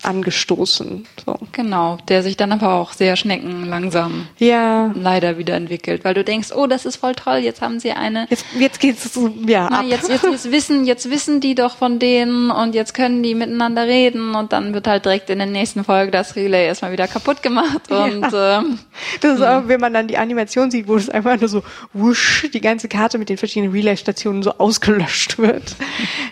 angestoßen. 0.03 1.05
So. 1.25 1.37
Genau, 1.51 1.97
der 2.07 2.23
sich 2.23 2.37
dann 2.37 2.51
aber 2.51 2.73
auch 2.73 2.93
sehr 2.93 3.15
schneckenlangsam 3.15 4.27
ja. 4.37 4.91
leider 4.95 5.37
wieder 5.37 5.55
entwickelt, 5.55 6.03
weil 6.03 6.13
du 6.13 6.23
denkst, 6.23 6.49
oh, 6.55 6.67
das 6.67 6.85
ist 6.85 6.97
voll 6.97 7.15
toll, 7.15 7.37
jetzt 7.37 7.61
haben 7.61 7.79
sie 7.79 7.91
eine. 7.91 8.27
Jetzt, 8.29 8.45
jetzt 8.57 8.79
geht's 8.79 9.13
so, 9.13 9.27
ja. 9.45 9.67
Na, 9.69 9.83
jetzt, 9.83 10.09
jetzt, 10.09 10.25
jetzt 10.25 10.51
wissen, 10.51 10.85
jetzt 10.85 11.09
wissen 11.09 11.41
die 11.41 11.55
doch 11.55 11.77
von 11.77 11.99
denen 11.99 12.51
und 12.51 12.75
jetzt 12.75 12.93
können 12.93 13.23
die 13.23 13.35
miteinander 13.35 13.85
reden 13.85 14.35
und 14.35 14.53
dann 14.53 14.73
wird 14.73 14.87
halt 14.87 15.05
direkt 15.05 15.29
in 15.29 15.37
der 15.37 15.47
nächsten 15.47 15.83
Folge 15.83 16.11
das 16.11 16.35
Relay 16.35 16.65
erstmal 16.65 16.91
wieder 16.91 17.07
kaputt 17.07 17.41
gemacht 17.41 17.91
und 17.91 18.31
ja. 18.31 18.59
ähm, 18.59 18.79
das 19.21 19.35
ist 19.35 19.43
auch, 19.43 19.67
wenn 19.67 19.79
man 19.79 19.93
dann 19.93 20.07
die 20.07 20.17
Animation 20.17 20.71
sieht, 20.71 20.87
wo 20.87 20.95
es 20.95 21.09
einfach 21.09 21.39
nur 21.39 21.49
so 21.49 21.63
wusch 21.93 22.49
die 22.53 22.61
ganze 22.61 22.87
Karte 22.87 23.17
mit 23.17 23.29
den 23.29 23.37
verschiedenen 23.37 23.71
Relay-Stationen 23.71 24.43
so 24.43 24.57
ausgelöscht 24.57 25.37
wird. 25.37 25.75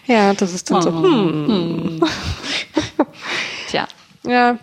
Ja, 0.07 0.33
das 0.33 0.53
ist 0.53 0.71
dann 0.71 0.77
oh. 0.77 0.81
so. 0.81 0.89
Hm. 0.91 1.47
hm. 1.47 2.01
Tja. 3.69 3.87
Ja. 4.23 4.57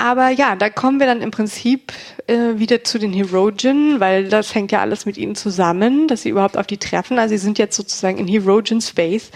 Aber 0.00 0.28
ja, 0.28 0.54
da 0.54 0.70
kommen 0.70 1.00
wir 1.00 1.08
dann 1.08 1.22
im 1.22 1.32
Prinzip 1.32 1.92
äh, 2.28 2.56
wieder 2.58 2.84
zu 2.84 3.00
den 3.00 3.12
Herogen, 3.12 3.98
weil 3.98 4.28
das 4.28 4.54
hängt 4.54 4.70
ja 4.70 4.80
alles 4.80 5.06
mit 5.06 5.16
ihnen 5.16 5.34
zusammen, 5.34 6.06
dass 6.06 6.22
sie 6.22 6.28
überhaupt 6.28 6.56
auf 6.56 6.68
die 6.68 6.76
treffen. 6.76 7.18
Also 7.18 7.32
sie 7.32 7.38
sind 7.38 7.58
jetzt 7.58 7.76
sozusagen 7.76 8.16
in 8.18 8.28
Herogen 8.28 8.80
Space. 8.80 9.32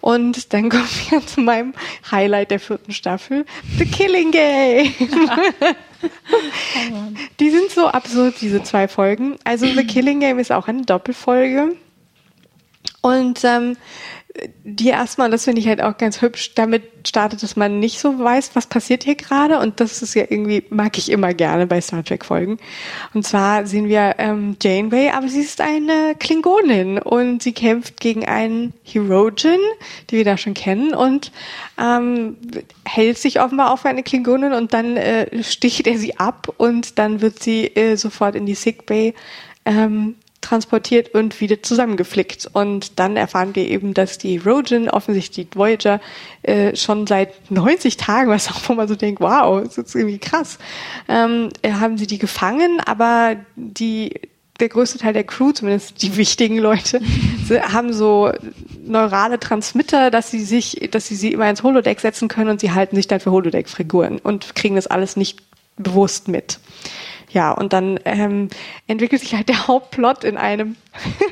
Und 0.00 0.54
dann 0.54 0.68
kommen 0.70 0.88
wir 1.10 1.26
zu 1.26 1.42
meinem 1.42 1.74
Highlight 2.10 2.50
der 2.50 2.60
vierten 2.60 2.92
Staffel, 2.92 3.44
The 3.78 3.84
Killing 3.84 4.30
Game. 4.30 4.94
die 7.40 7.50
sind 7.50 7.70
so 7.70 7.88
absurd, 7.88 8.36
diese 8.40 8.62
zwei 8.62 8.88
Folgen. 8.88 9.36
Also 9.44 9.66
The 9.66 9.86
Killing 9.86 10.20
Game 10.20 10.38
ist 10.38 10.50
auch 10.50 10.66
eine 10.68 10.82
Doppelfolge. 10.82 11.76
Und 13.02 13.44
ähm, 13.44 13.76
die 14.64 14.88
erstmal, 14.88 15.30
das 15.30 15.44
finde 15.44 15.60
ich 15.60 15.68
halt 15.68 15.80
auch 15.80 15.96
ganz 15.96 16.20
hübsch, 16.20 16.54
damit 16.54 16.82
startet, 17.06 17.42
dass 17.42 17.56
man 17.56 17.78
nicht 17.78 17.98
so 17.98 18.18
weiß, 18.18 18.50
was 18.54 18.66
passiert 18.66 19.04
hier 19.04 19.14
gerade. 19.14 19.58
Und 19.58 19.80
das 19.80 20.02
ist 20.02 20.14
ja 20.14 20.24
irgendwie, 20.28 20.64
mag 20.70 20.98
ich 20.98 21.10
immer 21.10 21.34
gerne 21.34 21.66
bei 21.66 21.80
Star 21.80 22.04
Trek-Folgen. 22.04 22.58
Und 23.14 23.26
zwar 23.26 23.66
sehen 23.66 23.88
wir 23.88 24.16
ähm, 24.18 24.56
Janeway, 24.60 25.10
aber 25.10 25.28
sie 25.28 25.40
ist 25.40 25.60
eine 25.60 26.14
Klingonin. 26.18 26.98
Und 26.98 27.42
sie 27.42 27.52
kämpft 27.52 28.00
gegen 28.00 28.26
einen 28.26 28.74
Herogen, 28.82 29.60
die 30.10 30.16
wir 30.16 30.24
da 30.24 30.36
schon 30.36 30.54
kennen, 30.54 30.94
und 30.94 31.32
ähm, 31.78 32.36
hält 32.84 33.18
sich 33.18 33.40
offenbar 33.40 33.72
auf 33.72 33.84
eine 33.84 34.02
Klingonin. 34.02 34.52
Und 34.52 34.74
dann 34.74 34.96
äh, 34.96 35.42
sticht 35.42 35.86
er 35.86 35.98
sie 35.98 36.18
ab. 36.18 36.52
Und 36.56 36.98
dann 36.98 37.20
wird 37.20 37.42
sie 37.42 37.66
äh, 37.66 37.96
sofort 37.96 38.34
in 38.34 38.46
die 38.46 38.54
Sickbay 38.54 39.14
ähm, 39.64 40.16
transportiert 40.46 41.14
und 41.14 41.40
wieder 41.40 41.62
zusammengeflickt. 41.62 42.48
Und 42.52 42.98
dann 42.98 43.16
erfahren 43.16 43.54
wir 43.54 43.68
eben, 43.68 43.94
dass 43.94 44.18
die 44.18 44.38
Rogen, 44.38 44.88
offensichtlich 44.88 45.48
die 45.48 45.58
Voyager, 45.58 46.00
äh, 46.42 46.74
schon 46.76 47.06
seit 47.06 47.50
90 47.50 47.96
Tagen, 47.96 48.30
was 48.30 48.48
auch 48.48 48.74
man 48.74 48.88
so 48.88 48.94
denkt, 48.94 49.20
wow, 49.20 49.62
das 49.62 49.78
ist 49.78 49.94
irgendwie 49.94 50.18
krass, 50.18 50.58
ähm, 51.08 51.50
äh, 51.62 51.72
haben 51.72 51.98
sie 51.98 52.06
die 52.06 52.18
gefangen, 52.18 52.80
aber 52.84 53.36
die 53.56 54.12
der 54.60 54.70
größte 54.70 54.98
Teil 54.98 55.12
der 55.12 55.24
Crew, 55.24 55.52
zumindest 55.52 56.00
die 56.00 56.16
wichtigen 56.16 56.56
Leute, 56.56 57.00
haben 57.68 57.92
so 57.92 58.32
neurale 58.86 59.38
Transmitter, 59.38 60.10
dass 60.10 60.30
sie 60.30 60.44
sich, 60.44 60.88
dass 60.90 61.06
sie 61.06 61.14
sie 61.14 61.32
immer 61.32 61.50
ins 61.50 61.62
Holodeck 61.62 62.00
setzen 62.00 62.28
können 62.28 62.48
und 62.48 62.60
sie 62.60 62.72
halten 62.72 62.96
sich 62.96 63.06
dann 63.06 63.20
für 63.20 63.32
Holodeck-Figuren 63.32 64.18
und 64.18 64.54
kriegen 64.54 64.76
das 64.76 64.86
alles 64.86 65.16
nicht 65.16 65.42
bewusst 65.76 66.28
mit. 66.28 66.58
Ja, 67.36 67.52
und 67.52 67.74
dann 67.74 68.00
ähm, 68.06 68.48
entwickelt 68.86 69.20
sich 69.20 69.34
halt 69.34 69.50
der 69.50 69.68
Hauptplot 69.68 70.24
in 70.24 70.38
einem, 70.38 70.74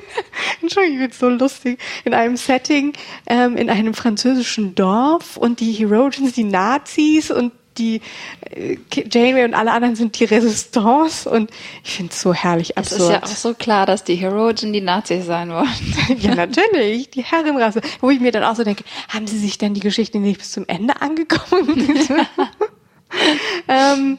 Entschuldigung, 0.60 1.00
ich 1.00 1.08
bin 1.08 1.18
so 1.18 1.30
lustig, 1.30 1.80
in 2.04 2.12
einem 2.12 2.36
Setting, 2.36 2.92
ähm, 3.26 3.56
in 3.56 3.70
einem 3.70 3.94
französischen 3.94 4.74
Dorf 4.74 5.38
und 5.38 5.60
die 5.60 5.72
Herogens, 5.72 6.34
die 6.34 6.44
Nazis 6.44 7.30
und 7.30 7.52
die 7.78 8.02
äh, 8.50 8.76
Janeway 8.92 9.46
und 9.46 9.54
alle 9.54 9.72
anderen 9.72 9.96
sind 9.96 10.20
die 10.20 10.24
Resistance 10.24 11.26
und 11.26 11.50
ich 11.82 11.92
finde 11.92 12.12
es 12.12 12.20
so 12.20 12.34
herrlich 12.34 12.76
absurd. 12.76 13.00
Es 13.00 13.06
ist 13.06 13.10
ja 13.10 13.22
auch 13.22 13.26
so 13.26 13.54
klar, 13.54 13.86
dass 13.86 14.04
die 14.04 14.16
Herogen 14.16 14.74
die 14.74 14.82
Nazis 14.82 15.24
sein 15.24 15.48
wollen. 15.48 15.94
ja, 16.18 16.34
natürlich, 16.34 17.08
die 17.12 17.24
Herrenrasse. 17.24 17.80
Wo 18.02 18.10
ich 18.10 18.20
mir 18.20 18.30
dann 18.30 18.44
auch 18.44 18.56
so 18.56 18.62
denke, 18.62 18.84
haben 19.08 19.26
sie 19.26 19.38
sich 19.38 19.56
denn 19.56 19.72
die 19.72 19.80
Geschichte 19.80 20.18
nicht 20.18 20.36
bis 20.36 20.52
zum 20.52 20.68
Ende 20.68 21.00
angekommen? 21.00 21.98
ähm, 23.68 24.18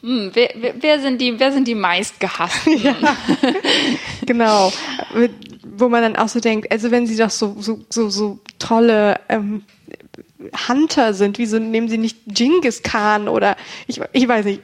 hm, 0.00 0.30
wer, 0.32 0.50
wer, 0.78 1.00
sind 1.00 1.20
die, 1.20 1.38
wer 1.40 1.52
sind 1.52 1.66
die 1.66 1.74
meistgehassten? 1.74 2.78
Ja, 2.82 2.94
genau. 4.24 4.72
Wo 5.64 5.88
man 5.88 6.02
dann 6.02 6.16
auch 6.16 6.28
so 6.28 6.40
denkt, 6.40 6.70
also 6.70 6.90
wenn 6.90 7.06
sie 7.06 7.16
doch 7.16 7.30
so, 7.30 7.56
so, 7.58 7.80
so, 7.88 8.08
so 8.08 8.38
tolle 8.58 9.20
ähm, 9.28 9.64
Hunter 10.68 11.14
sind, 11.14 11.38
wieso 11.38 11.58
nehmen 11.58 11.88
sie 11.88 11.98
nicht 11.98 12.18
Genghis 12.26 12.82
Khan 12.82 13.28
oder 13.28 13.56
ich, 13.86 14.00
ich 14.12 14.28
weiß 14.28 14.44
nicht. 14.44 14.62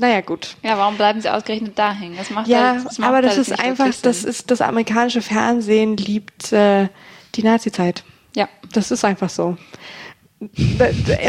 Naja, 0.00 0.22
gut. 0.22 0.56
Ja, 0.62 0.76
warum 0.76 0.96
bleiben 0.96 1.20
sie 1.20 1.28
ausgerechnet 1.28 1.78
da 1.78 1.92
hängen? 1.92 2.16
Das 2.16 2.30
macht 2.30 2.48
ja, 2.48 2.72
halt, 2.72 2.86
das 2.86 2.98
macht 2.98 3.08
aber 3.08 3.22
das 3.22 3.36
halt 3.36 3.48
ist 3.48 3.60
einfach, 3.60 3.90
das 4.02 4.24
ist, 4.24 4.50
das 4.50 4.60
amerikanische 4.60 5.22
Fernsehen 5.22 5.96
liebt 5.96 6.52
äh, 6.52 6.88
die 7.36 7.42
Nazi-Zeit. 7.42 8.02
Ja. 8.34 8.48
Das 8.72 8.90
ist 8.90 9.04
einfach 9.04 9.30
so 9.30 9.56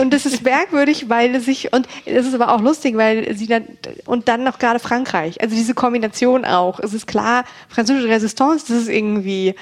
und 0.01 0.13
das 0.13 0.25
ist 0.25 0.43
merkwürdig, 0.43 1.09
weil 1.09 1.35
es 1.35 1.45
sich, 1.45 1.73
und 1.73 1.87
es 2.05 2.25
ist 2.25 2.33
aber 2.33 2.53
auch 2.53 2.61
lustig, 2.61 2.97
weil 2.97 3.35
sie 3.35 3.47
dann, 3.47 3.65
und 4.05 4.27
dann 4.27 4.43
noch 4.43 4.59
gerade 4.59 4.79
Frankreich. 4.79 5.41
Also 5.41 5.55
diese 5.55 5.73
Kombination 5.73 6.45
auch. 6.45 6.79
Es 6.79 6.93
ist 6.93 7.07
klar, 7.07 7.45
französische 7.69 8.09
Resistance, 8.09 8.65
das 8.67 8.83
ist 8.83 8.89
irgendwie, 8.89 9.55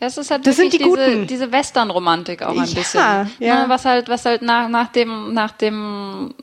das 0.00 0.16
ist 0.16 0.30
halt 0.30 0.46
das 0.46 0.56
sind 0.56 0.72
die 0.72 0.78
diese, 0.78 1.26
diese 1.26 1.52
Western-Romantik 1.52 2.42
auch 2.42 2.50
ein 2.50 2.56
ja, 2.56 2.74
bisschen. 2.74 3.00
Ja. 3.38 3.62
Ne, 3.62 3.64
was 3.68 3.84
halt, 3.84 4.08
was 4.08 4.24
halt 4.24 4.40
nach, 4.40 4.68
nach 4.68 4.88
dem, 4.88 5.34
nach 5.34 5.52
dem 5.52 6.34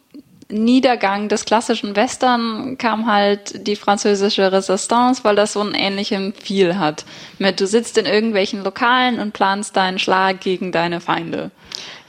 Niedergang 0.49 1.27
des 1.27 1.43
klassischen 1.43 1.95
Western 1.95 2.77
kam 2.77 3.11
halt 3.11 3.67
die 3.67 3.75
französische 3.75 4.51
Resistance, 4.51 5.23
weil 5.23 5.35
das 5.35 5.53
so 5.53 5.61
einen 5.61 5.73
ähnlichen 5.73 6.33
Feel 6.33 6.79
hat. 6.79 7.03
Mit 7.37 7.59
du 7.59 7.67
sitzt 7.67 7.97
in 7.97 8.05
irgendwelchen 8.05 8.63
Lokalen 8.63 9.19
und 9.19 9.33
planst 9.33 9.75
deinen 9.75 9.99
Schlag 9.99 10.39
gegen 10.39 10.71
deine 10.71 11.01
Feinde. 11.01 11.51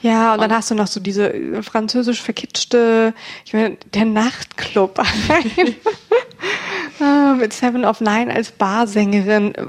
Ja, 0.01 0.33
und, 0.33 0.39
und 0.39 0.43
dann 0.43 0.57
hast 0.57 0.71
du 0.71 0.75
noch 0.75 0.87
so 0.87 0.99
diese 0.99 1.33
äh, 1.33 1.61
französisch 1.61 2.21
verkitschte, 2.21 3.13
ich 3.45 3.53
meine, 3.53 3.77
der 3.93 4.05
Nachtclub 4.05 4.99
ah, 6.99 7.33
mit 7.33 7.53
Seven 7.53 7.85
of 7.85 8.01
Nine 8.01 8.33
als 8.33 8.51
Barsängerin 8.51 9.55
äh, 9.55 9.65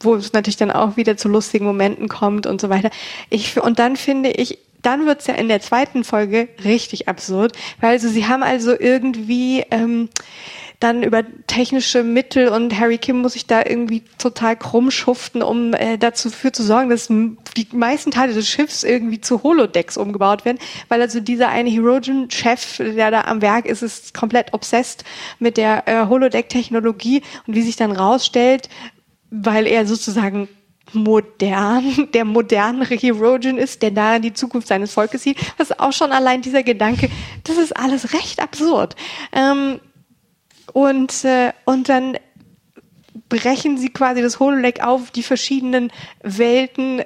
wo 0.00 0.14
es 0.14 0.32
natürlich 0.32 0.56
dann 0.56 0.70
auch 0.70 0.96
wieder 0.96 1.16
zu 1.16 1.28
lustigen 1.28 1.64
Momenten 1.64 2.08
kommt 2.08 2.46
und 2.46 2.60
so 2.60 2.68
weiter. 2.68 2.90
Ich, 3.30 3.60
und 3.60 3.78
dann 3.78 3.96
finde 3.96 4.30
ich, 4.30 4.58
dann 4.82 5.06
wird's 5.06 5.26
ja 5.26 5.34
in 5.34 5.48
der 5.48 5.60
zweiten 5.60 6.04
Folge 6.04 6.48
richtig 6.64 7.08
absurd, 7.08 7.52
weil 7.80 7.90
also 7.90 8.08
sie 8.08 8.26
haben 8.26 8.42
also 8.42 8.78
irgendwie 8.78 9.64
ähm, 9.70 10.08
dann 10.80 11.02
über 11.02 11.24
technische 11.48 12.04
Mittel 12.04 12.48
und 12.48 12.78
Harry 12.78 12.98
Kim 12.98 13.20
muss 13.20 13.32
sich 13.32 13.46
da 13.46 13.64
irgendwie 13.66 14.04
total 14.16 14.56
krumm 14.56 14.92
schuften, 14.92 15.42
um 15.42 15.74
äh, 15.74 15.98
dazu 15.98 16.30
für 16.30 16.52
zu 16.52 16.62
sorgen, 16.62 16.88
dass 16.88 17.08
die 17.08 17.66
meisten 17.72 18.12
Teile 18.12 18.32
des 18.32 18.48
Schiffs 18.48 18.84
irgendwie 18.84 19.20
zu 19.20 19.42
Holodecks 19.42 19.96
umgebaut 19.96 20.44
werden, 20.44 20.58
weil 20.88 21.02
also 21.02 21.18
dieser 21.18 21.48
eine 21.48 21.68
Herogen-Chef, 21.68 22.76
der 22.78 23.10
da 23.10 23.22
am 23.22 23.42
Werk 23.42 23.66
ist, 23.66 23.82
ist 23.82 24.14
komplett 24.14 24.54
obsessed 24.54 25.04
mit 25.40 25.56
der 25.56 25.88
äh, 25.88 26.06
Holodeck-Technologie 26.06 27.22
und 27.46 27.56
wie 27.56 27.62
sich 27.62 27.74
dann 27.74 27.90
rausstellt, 27.90 28.68
weil 29.30 29.66
er 29.66 29.84
sozusagen 29.84 30.48
modern, 30.92 32.08
der 32.14 32.24
modernere 32.24 32.94
Herogen 32.94 33.58
ist, 33.58 33.82
der 33.82 33.90
da 33.90 34.18
die 34.18 34.32
Zukunft 34.32 34.68
seines 34.68 34.92
Volkes 34.92 35.22
sieht. 35.22 35.38
Das 35.58 35.70
ist 35.70 35.80
auch 35.80 35.92
schon 35.92 36.12
allein 36.12 36.42
dieser 36.42 36.62
Gedanke, 36.62 37.10
das 37.44 37.56
ist 37.56 37.76
alles 37.76 38.12
recht 38.12 38.42
absurd. 38.42 38.96
Ähm, 39.32 39.80
und, 40.72 41.24
äh, 41.24 41.52
und 41.64 41.88
dann 41.88 42.18
brechen 43.28 43.78
sie 43.78 43.90
quasi 43.90 44.22
das 44.22 44.40
Holodeck 44.40 44.82
auf, 44.82 45.10
die 45.10 45.22
verschiedenen 45.22 45.92
Welten. 46.22 47.02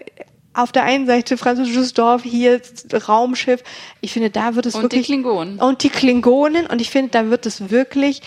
Auf 0.54 0.70
der 0.70 0.82
einen 0.82 1.06
Seite 1.06 1.38
französisches 1.38 1.94
Dorf, 1.94 2.24
hier 2.24 2.60
Raumschiff. 3.08 3.62
Ich 4.02 4.12
finde, 4.12 4.28
da 4.28 4.54
wird 4.54 4.66
es 4.66 4.74
Und 4.74 4.82
wirklich. 4.82 5.06
die 5.06 5.14
Klingonen. 5.14 5.58
Und 5.58 5.82
die 5.82 5.88
Klingonen. 5.88 6.66
Und 6.66 6.82
ich 6.82 6.90
finde, 6.90 7.10
da 7.10 7.30
wird 7.30 7.46
es 7.46 7.70
wirklich. 7.70 8.20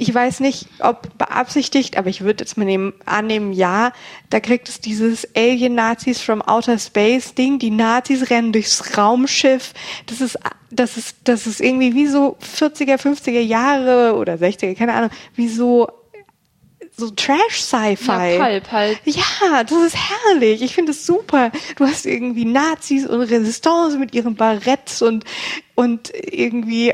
Ich 0.00 0.14
weiß 0.14 0.40
nicht, 0.40 0.66
ob 0.78 1.18
beabsichtigt, 1.18 1.98
aber 1.98 2.08
ich 2.08 2.22
würde 2.22 2.42
jetzt 2.42 2.56
mal 2.56 2.64
nehmen, 2.64 2.94
annehmen, 3.04 3.52
ja. 3.52 3.92
Da 4.30 4.40
kriegt 4.40 4.68
es 4.70 4.80
dieses 4.80 5.28
Alien-Nazis 5.36 6.22
from 6.22 6.40
Outer 6.40 6.78
Space 6.78 7.34
Ding. 7.34 7.58
Die 7.58 7.70
Nazis 7.70 8.30
rennen 8.30 8.52
durchs 8.52 8.96
Raumschiff. 8.96 9.74
Das 10.06 10.22
ist, 10.22 10.38
das 10.70 10.96
ist, 10.96 11.16
das 11.24 11.46
ist 11.46 11.60
irgendwie 11.60 11.94
wie 11.94 12.06
so 12.06 12.38
40er, 12.58 12.96
50er 12.96 13.40
Jahre 13.40 14.16
oder 14.16 14.36
60er, 14.36 14.74
keine 14.74 14.94
Ahnung, 14.94 15.10
wie 15.34 15.48
so 15.48 15.88
so 16.96 17.10
Trash-Sci-Fi. 17.10 18.36
Ja, 18.36 18.44
Pulp 18.44 18.72
halt. 18.72 18.98
Ja, 19.04 19.64
das 19.64 19.82
ist 19.82 19.96
herrlich. 19.96 20.62
Ich 20.62 20.74
finde 20.74 20.92
es 20.92 21.06
super. 21.06 21.50
Du 21.76 21.86
hast 21.86 22.06
irgendwie 22.06 22.44
Nazis 22.44 23.06
und 23.06 23.20
Resistance 23.22 23.98
mit 23.98 24.14
ihren 24.14 24.34
Baretts 24.34 25.02
und, 25.02 25.24
und 25.74 26.12
irgendwie, 26.14 26.92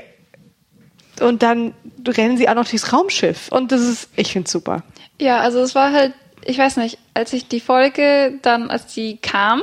und 1.20 1.42
dann 1.42 1.74
rennen 2.06 2.36
sie 2.36 2.48
auch 2.48 2.54
noch 2.54 2.68
durchs 2.68 2.92
Raumschiff. 2.92 3.48
Und 3.50 3.72
das 3.72 3.80
ist, 3.80 4.08
ich 4.16 4.32
finde 4.32 4.46
es 4.46 4.52
super. 4.52 4.82
Ja, 5.20 5.38
also 5.40 5.60
es 5.60 5.74
war 5.74 5.92
halt, 5.92 6.12
ich 6.44 6.58
weiß 6.58 6.76
nicht, 6.76 6.98
als 7.14 7.32
ich 7.32 7.48
die 7.48 7.60
Folge 7.60 8.38
dann, 8.42 8.70
als 8.70 8.86
die 8.94 9.16
kam, 9.16 9.62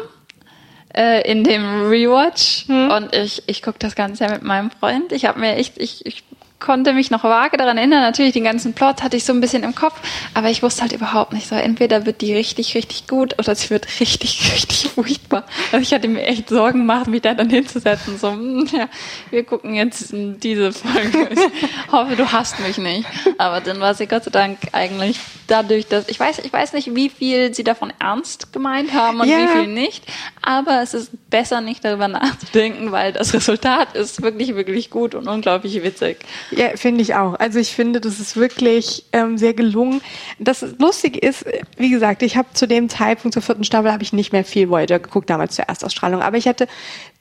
äh, 0.94 1.30
in 1.30 1.44
dem 1.44 1.88
Rewatch 1.88 2.66
und 2.70 3.16
ich, 3.16 3.44
ich 3.48 3.62
gucke 3.62 3.80
das 3.80 3.96
Ganze 3.96 4.26
ja 4.26 4.32
mit 4.32 4.44
meinem 4.44 4.72
Freund. 4.72 5.12
Ich 5.12 5.26
habe 5.26 5.40
mir 5.40 5.56
echt, 5.56 5.78
ich, 5.78 6.06
ich 6.06 6.24
konnte 6.64 6.94
mich 6.94 7.12
noch 7.12 7.24
vage 7.24 7.58
daran 7.58 7.78
erinnern. 7.78 8.02
Natürlich, 8.02 8.34
den 8.34 8.46
ganzen 8.46 8.74
Plot 8.74 9.04
hatte 9.04 9.18
ich 9.18 9.26
so 9.26 9.34
ein 9.34 9.42
bisschen 9.42 9.64
im 9.64 9.76
Kopf, 9.76 10.00
aber 10.34 10.50
ich 10.50 10.64
wusste 10.64 10.82
halt 10.82 10.94
überhaupt 10.94 11.34
nicht 11.34 11.48
so. 11.48 11.56
Entweder 11.56 12.06
wird 12.08 12.22
die 12.22 12.34
richtig, 12.34 12.74
richtig 12.74 13.06
gut 13.08 13.38
oder 13.38 13.54
sie 13.54 13.70
wird 13.70 13.86
richtig, 14.00 14.52
richtig 14.54 14.90
furchtbar. 14.90 15.44
Also 15.72 15.84
ich 15.84 15.94
hatte 15.94 16.08
mir 16.08 16.24
echt 16.26 16.50
Sorgen 16.50 16.80
gemacht, 16.80 17.08
mich 17.08 17.22
da 17.22 17.34
dann 17.34 17.50
hinzusetzen. 17.50 18.18
So, 18.18 18.32
hm, 18.32 18.68
ja, 18.72 18.88
wir 19.30 19.44
gucken 19.44 19.76
jetzt 19.76 20.12
diese 20.12 20.72
Folge. 20.72 21.30
Ich 21.32 21.92
hoffe, 21.92 22.16
du 22.16 22.32
hasst 22.32 22.60
mich 22.62 22.78
nicht. 22.78 23.06
Aber 23.38 23.60
dann 23.62 23.80
war 23.80 23.94
sie 23.94 24.08
Gott 24.08 24.24
sei 24.24 24.32
Dank 24.32 24.58
eigentlich 24.72 25.20
dadurch, 25.48 25.88
dass 25.88 26.08
ich 26.08 26.20
weiß, 26.20 26.40
ich 26.40 26.54
weiß 26.54 26.74
nicht, 26.74 26.96
wie 26.96 27.10
viel 27.10 27.54
sie 27.54 27.64
davon 27.64 27.92
ernst 28.00 28.54
gemeint 28.54 28.94
haben 28.94 29.20
und 29.20 29.28
Ja. 29.28 29.40
wie 29.40 29.48
viel 29.48 29.68
nicht. 29.68 30.04
Aber 30.42 30.82
es 30.82 30.94
ist 30.94 31.12
besser, 31.30 31.62
nicht 31.62 31.84
darüber 31.84 32.08
nachzudenken, 32.08 32.92
weil 32.92 33.12
das 33.14 33.34
Resultat 33.34 33.96
ist 33.96 34.22
wirklich, 34.22 34.56
wirklich 34.56 34.90
gut 34.90 35.14
und 35.16 35.28
unglaublich 35.28 35.84
witzig. 35.84 36.20
Ja, 36.56 36.76
finde 36.76 37.02
ich 37.02 37.16
auch. 37.16 37.36
Also 37.40 37.60
ich 37.60 37.74
finde, 37.74 38.02
das 38.02 38.20
ist 38.20 38.36
wirklich 38.36 39.06
ähm, 39.12 39.38
sehr 39.38 39.54
gelungen. 39.54 40.02
Das 40.40 40.66
Lustige 40.80 41.20
ist, 41.20 41.44
äh, 41.44 41.62
wie 41.78 41.90
gesagt, 41.90 42.22
ich 42.24 42.38
habe 42.38 42.50
zu 42.54 42.68
dem 42.68 42.90
Zeitpunkt 42.90 43.34
zur 43.34 43.42
vierten 43.42 43.64
Staffel 43.64 43.92
habe 43.92 44.04
ich 44.04 44.14
nicht 44.14 44.34
mehr 44.34 44.46
viel 44.46 44.70
Voyager 44.70 45.00
geguckt, 45.00 45.30
damals 45.30 45.56
zur 45.56 45.66
Erstausstrahlung. 45.66 46.22
Aber 46.22 46.38
ich 46.38 46.48
hatte 46.48 46.68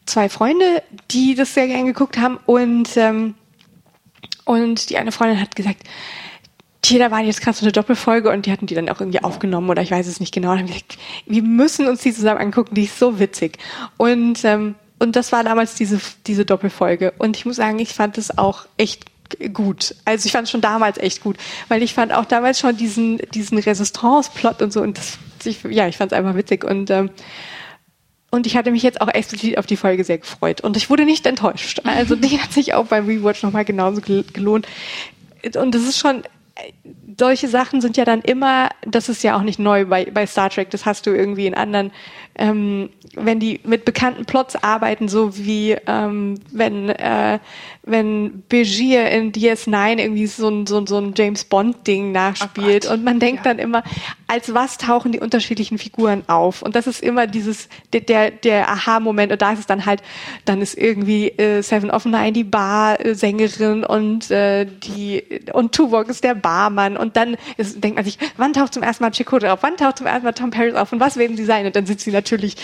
zwei 0.06 0.28
Freunde, 0.28 0.82
die 1.10 1.34
das 1.34 1.54
sehr 1.54 1.66
gern 1.66 1.86
geguckt 1.86 2.18
haben 2.18 2.38
und 2.46 2.96
ähm, 2.96 3.34
und 4.44 4.90
die 4.90 4.98
eine 4.98 5.12
Freundin 5.12 5.40
hat 5.40 5.54
gesagt, 5.54 5.84
hier, 6.84 6.98
da 6.98 7.10
war 7.10 7.20
jetzt 7.20 7.40
gerade 7.40 7.56
so 7.56 7.64
eine 7.64 7.72
Doppelfolge 7.72 8.30
und 8.30 8.46
die 8.46 8.52
hatten 8.52 8.66
die 8.66 8.74
dann 8.74 8.88
auch 8.88 9.00
irgendwie 9.00 9.22
aufgenommen 9.22 9.70
oder 9.70 9.82
ich 9.82 9.90
weiß 9.90 10.06
es 10.06 10.18
nicht 10.18 10.34
genau. 10.34 10.50
Und 10.50 10.58
haben 10.58 10.66
gesagt, 10.66 10.98
wir 11.26 11.42
müssen 11.42 11.86
uns 11.86 12.02
die 12.02 12.12
zusammen 12.12 12.40
angucken, 12.40 12.74
die 12.74 12.84
ist 12.84 12.98
so 12.98 13.20
witzig. 13.20 13.58
Und, 13.98 14.44
ähm, 14.44 14.74
und 14.98 15.14
das 15.14 15.30
war 15.30 15.44
damals 15.44 15.76
diese, 15.76 16.00
diese 16.26 16.44
Doppelfolge. 16.44 17.12
Und 17.18 17.36
ich 17.36 17.46
muss 17.46 17.56
sagen, 17.56 17.78
ich 17.78 17.94
fand 17.94 18.18
es 18.18 18.36
auch 18.36 18.66
echt 18.78 19.11
gut. 19.52 19.94
Also 20.04 20.26
ich 20.26 20.32
fand 20.32 20.44
es 20.44 20.50
schon 20.50 20.60
damals 20.60 20.98
echt 20.98 21.22
gut, 21.22 21.36
weil 21.68 21.82
ich 21.82 21.94
fand 21.94 22.12
auch 22.12 22.24
damals 22.24 22.58
schon 22.58 22.76
diesen, 22.76 23.18
diesen 23.34 23.58
Resistance-Plot 23.58 24.62
und 24.62 24.72
so 24.72 24.80
und 24.82 24.98
das, 24.98 25.18
ich, 25.44 25.62
ja, 25.64 25.88
ich 25.88 25.96
fand 25.96 26.12
es 26.12 26.18
einfach 26.18 26.34
witzig 26.34 26.64
und, 26.64 26.90
ähm, 26.90 27.10
und 28.30 28.46
ich 28.46 28.56
hatte 28.56 28.70
mich 28.70 28.82
jetzt 28.82 29.00
auch 29.00 29.08
explizit 29.08 29.58
auf 29.58 29.66
die 29.66 29.76
Folge 29.76 30.04
sehr 30.04 30.16
gefreut. 30.16 30.62
Und 30.62 30.78
ich 30.78 30.88
wurde 30.88 31.04
nicht 31.04 31.26
enttäuscht. 31.26 31.82
Also 31.84 32.16
die 32.16 32.40
hat 32.40 32.50
sich 32.50 32.72
auch 32.72 32.86
beim 32.86 33.06
Rewatch 33.06 33.42
nochmal 33.42 33.66
genauso 33.66 34.00
gel- 34.00 34.24
gelohnt. 34.32 34.66
Und 35.54 35.74
das 35.74 35.82
ist 35.82 35.98
schon, 35.98 36.22
solche 37.18 37.48
Sachen 37.48 37.80
sind 37.80 37.96
ja 37.96 38.04
dann 38.04 38.20
immer, 38.22 38.70
das 38.86 39.08
ist 39.08 39.22
ja 39.22 39.36
auch 39.36 39.42
nicht 39.42 39.58
neu 39.58 39.86
bei, 39.86 40.06
bei 40.06 40.26
Star 40.26 40.50
Trek, 40.50 40.70
das 40.70 40.86
hast 40.86 41.06
du 41.06 41.10
irgendwie 41.10 41.46
in 41.46 41.54
anderen, 41.54 41.90
ähm, 42.34 42.90
wenn 43.14 43.40
die 43.40 43.60
mit 43.64 43.84
bekannten 43.84 44.24
Plots 44.24 44.56
arbeiten, 44.62 45.08
so 45.08 45.36
wie 45.36 45.76
ähm, 45.86 46.36
wenn, 46.50 46.88
äh, 46.88 47.38
wenn 47.82 48.42
Begier 48.48 49.10
in 49.10 49.32
DS9 49.32 49.98
irgendwie 49.98 50.26
so 50.26 50.48
ein, 50.48 50.66
so, 50.66 50.84
so 50.86 50.98
ein 50.98 51.12
James 51.16 51.44
Bond-Ding 51.44 52.12
nachspielt. 52.12 52.86
Oh 52.88 52.94
und 52.94 53.04
man 53.04 53.18
denkt 53.18 53.44
dann 53.44 53.58
immer, 53.58 53.82
als 54.28 54.54
was 54.54 54.78
tauchen 54.78 55.12
die 55.12 55.20
unterschiedlichen 55.20 55.78
Figuren 55.78 56.22
auf? 56.28 56.62
Und 56.62 56.74
das 56.74 56.86
ist 56.86 57.02
immer 57.02 57.26
dieses, 57.26 57.68
der, 57.92 58.00
der, 58.00 58.30
der 58.30 58.70
Aha-Moment. 58.70 59.32
Und 59.32 59.42
da 59.42 59.52
ist 59.52 59.58
es 59.58 59.66
dann 59.66 59.84
halt, 59.84 60.02
dann 60.44 60.62
ist 60.62 60.78
irgendwie 60.78 61.28
äh, 61.28 61.60
Seven 61.62 61.90
of 61.90 62.06
Nine 62.06 62.32
die 62.32 62.44
Bar-Sängerin 62.44 63.84
und 63.84 64.30
äh, 64.30 64.64
die 64.64 65.42
und 65.52 65.74
Tuvok 65.74 66.08
ist 66.08 66.24
der 66.24 66.34
Barmann 66.34 66.96
und 67.02 67.16
dann 67.16 67.36
ist, 67.58 67.82
denkt 67.82 67.96
man 67.96 68.04
sich, 68.04 68.18
wann 68.38 68.52
taucht 68.54 68.72
zum 68.72 68.82
ersten 68.82 69.04
Mal 69.04 69.10
Chakotay 69.12 69.48
auf? 69.50 69.58
Wann 69.62 69.76
taucht 69.76 69.98
zum 69.98 70.06
ersten 70.06 70.24
Mal 70.24 70.32
Tom 70.32 70.50
Paris 70.50 70.74
auf? 70.74 70.92
Und 70.92 71.00
was 71.00 71.16
werden 71.18 71.36
sie 71.36 71.44
sein? 71.44 71.66
Und 71.66 71.76
dann 71.76 71.84
sind 71.84 72.00
sie 72.00 72.10
natürlich 72.12 72.56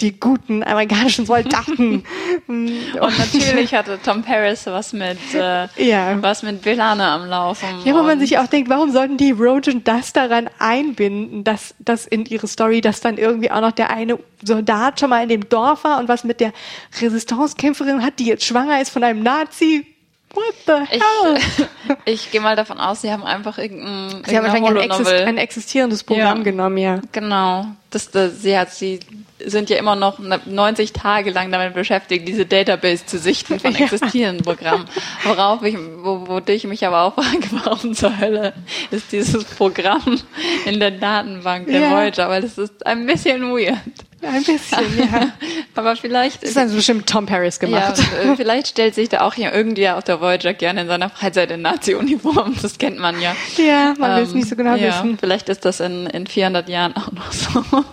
die 0.00 0.18
guten 0.20 0.62
amerikanischen 0.62 1.24
Soldaten. 1.24 2.04
und 2.46 2.68
Und 3.00 3.18
natürlich 3.18 3.74
hatte 3.74 3.98
Tom 4.04 4.22
Paris 4.22 4.66
was 4.66 4.92
mit, 4.92 5.18
äh, 5.34 5.66
Ja. 5.76 6.20
was 6.22 6.42
mit 6.42 6.62
Belane 6.62 7.04
am 7.06 7.26
Laufen. 7.26 7.68
Ja, 7.84 7.94
wo 7.94 8.02
man 8.02 8.18
sich 8.18 8.38
auch 8.38 8.46
denkt, 8.46 8.68
warum 8.68 8.90
sollten 8.90 9.16
die 9.16 9.30
Rogen 9.30 9.84
das 9.84 10.12
daran 10.12 10.50
einbinden, 10.58 11.44
dass 11.44 11.74
das 11.78 12.06
in 12.06 12.26
ihre 12.26 12.46
Story, 12.48 12.80
dass 12.80 13.00
dann 13.00 13.16
irgendwie 13.16 13.50
auch 13.50 13.60
noch 13.60 13.72
der 13.72 13.90
eine 13.90 14.18
Soldat 14.42 15.00
schon 15.00 15.10
mal 15.10 15.22
in 15.22 15.28
dem 15.28 15.48
Dorf 15.48 15.84
war 15.84 15.98
und 16.00 16.08
was 16.08 16.24
mit 16.24 16.40
der 16.40 16.52
Resistancekämpferin 17.00 18.02
hat, 18.02 18.18
die 18.18 18.26
jetzt 18.26 18.44
schwanger 18.44 18.80
ist 18.80 18.90
von 18.90 19.04
einem 19.04 19.22
Nazi. 19.22 19.86
What 20.34 20.54
the 20.66 20.96
Ich, 20.96 21.02
hell? 21.02 21.96
ich 22.04 22.30
gehe 22.30 22.40
mal 22.40 22.56
davon 22.56 22.78
aus, 22.78 23.02
sie 23.02 23.12
haben 23.12 23.24
einfach 23.24 23.58
irgendein, 23.58 24.22
Sie 24.26 24.36
haben 24.36 24.44
wahrscheinlich 24.46 25.08
ein, 25.08 25.28
ein 25.28 25.38
existierendes 25.38 26.02
Programm 26.02 26.38
Ja. 26.38 26.42
genommen, 26.44 26.78
ja. 26.78 27.00
Genau. 27.12 27.66
Das, 27.90 28.10
das, 28.10 28.42
sie 28.42 28.58
hat, 28.58 28.72
sie 28.72 28.98
sind 29.44 29.70
ja 29.70 29.76
immer 29.76 29.94
noch 29.94 30.18
90 30.18 30.92
Tage 30.92 31.30
lang 31.30 31.52
damit 31.52 31.74
beschäftigt, 31.74 32.26
diese 32.26 32.44
Database 32.46 33.06
zu 33.06 33.18
sichten 33.18 33.60
von 33.60 33.72
Ja. 33.76 33.80
existierenden 33.84 34.44
Programmen. 34.44 34.86
Worauf 35.22 35.62
ich, 35.62 35.76
wo, 35.76 36.26
wo 36.26 36.40
ich 36.44 36.64
mich 36.64 36.84
aber 36.86 37.02
auch 37.02 37.14
frage, 37.22 37.46
warum 37.64 37.94
zur 37.94 38.18
Hölle 38.18 38.52
ist 38.90 39.12
dieses 39.12 39.44
Programm 39.44 40.20
in 40.64 40.80
der 40.80 40.90
Datenbank 40.90 41.66
der 41.68 41.80
Ja. 41.80 41.90
Voyager? 41.90 42.28
Weil 42.28 42.42
das 42.42 42.58
ist 42.58 42.84
ein 42.84 43.06
bisschen 43.06 43.42
weird. 43.52 43.78
Ein 44.26 44.42
bisschen, 44.42 44.98
ja. 44.98 45.32
Aber 45.74 45.96
vielleicht 45.96 46.42
Das 46.42 46.50
ist 46.50 46.58
also 46.58 46.76
bestimmt 46.76 47.08
Tom 47.08 47.26
Paris 47.26 47.58
gemacht. 47.58 47.98
Ja, 47.98 48.32
äh, 48.32 48.36
vielleicht 48.36 48.68
stellt 48.68 48.94
sich 48.94 49.08
da 49.08 49.22
auch 49.22 49.34
hier 49.34 49.52
irgendwie 49.52 49.88
auf 49.88 50.04
der 50.04 50.20
Voyager 50.20 50.54
gerne 50.54 50.82
in 50.82 50.86
seiner 50.86 51.10
Freizeit 51.10 51.50
in 51.50 51.62
Nazi-Uniform. 51.62 52.56
Das 52.62 52.78
kennt 52.78 52.98
man 52.98 53.20
ja. 53.20 53.34
Ja, 53.56 53.94
man 53.98 54.16
will 54.16 54.24
es 54.24 54.30
Ähm, 54.30 54.38
nicht 54.38 54.48
so 54.48 54.56
genau 54.56 54.76
ja, 54.76 54.88
wissen. 54.88 55.18
Vielleicht 55.18 55.48
ist 55.48 55.64
das 55.64 55.80
in, 55.80 56.06
in 56.06 56.26
400 56.26 56.68
Jahren 56.68 56.96
auch 56.96 57.12
noch 57.12 57.32
so. 57.32 57.64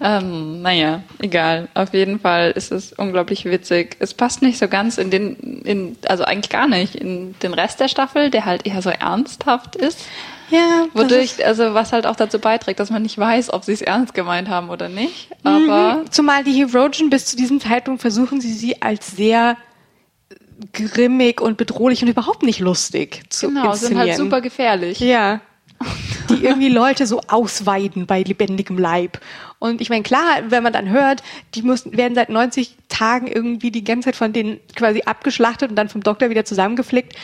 ähm, 0.00 0.62
naja, 0.62 1.02
egal. 1.18 1.68
Auf 1.74 1.92
jeden 1.92 2.20
Fall 2.20 2.50
ist 2.52 2.72
es 2.72 2.92
unglaublich 2.92 3.44
witzig. 3.44 3.96
Es 3.98 4.14
passt 4.14 4.42
nicht 4.42 4.58
so 4.58 4.68
ganz 4.68 4.98
in 4.98 5.10
den, 5.10 5.62
in, 5.64 5.96
also 6.06 6.24
eigentlich 6.24 6.50
gar 6.50 6.68
nicht, 6.68 6.94
in 6.94 7.34
den 7.42 7.54
Rest 7.54 7.80
der 7.80 7.88
Staffel, 7.88 8.30
der 8.30 8.44
halt 8.44 8.66
eher 8.66 8.82
so 8.82 8.90
ernsthaft 8.90 9.76
ist. 9.76 10.00
Ja, 10.50 10.86
Wodurch, 10.94 11.44
also 11.46 11.74
was 11.74 11.92
halt 11.92 12.06
auch 12.06 12.16
dazu 12.16 12.38
beiträgt, 12.38 12.80
dass 12.80 12.90
man 12.90 13.02
nicht 13.02 13.16
weiß, 13.16 13.52
ob 13.52 13.64
sie 13.64 13.72
es 13.72 13.82
ernst 13.82 14.14
gemeint 14.14 14.48
haben 14.48 14.68
oder 14.70 14.88
nicht. 14.88 15.28
Aber 15.44 16.00
Mhm. 16.00 16.10
Zumal 16.10 16.44
die 16.44 16.52
Herogen 16.52 17.10
bis 17.10 17.26
zu 17.26 17.36
diesem 17.36 17.60
Zeitpunkt 17.60 18.00
versuchen 18.00 18.40
sie 18.40 18.52
sie 18.52 18.82
als 18.82 19.16
sehr 19.16 19.56
grimmig 20.72 21.40
und 21.40 21.56
bedrohlich 21.56 22.02
und 22.02 22.08
überhaupt 22.08 22.42
nicht 22.42 22.60
lustig 22.60 23.22
zu 23.30 23.48
genau, 23.48 23.72
sind 23.72 23.98
halt 23.98 24.16
super 24.16 24.40
gefährlich. 24.40 25.00
Ja. 25.00 25.40
Die 26.28 26.44
irgendwie 26.44 26.68
Leute 26.68 27.06
so 27.06 27.22
ausweiden 27.26 28.06
bei 28.06 28.22
lebendigem 28.22 28.76
Leib. 28.78 29.18
Und 29.58 29.80
ich 29.80 29.88
meine, 29.88 30.02
klar, 30.02 30.42
wenn 30.48 30.62
man 30.62 30.72
dann 30.72 30.90
hört, 30.90 31.22
die 31.54 31.62
müssen, 31.62 31.96
werden 31.96 32.14
seit 32.14 32.28
90 32.28 32.76
Tagen 32.88 33.26
irgendwie 33.26 33.70
die 33.70 33.82
ganze 33.82 34.06
Zeit 34.06 34.16
von 34.16 34.32
denen 34.32 34.60
quasi 34.76 35.02
abgeschlachtet 35.06 35.70
und 35.70 35.76
dann 35.76 35.88
vom 35.88 36.02
Doktor 36.02 36.28
wieder 36.28 36.44
zusammengeflickt, 36.44 37.14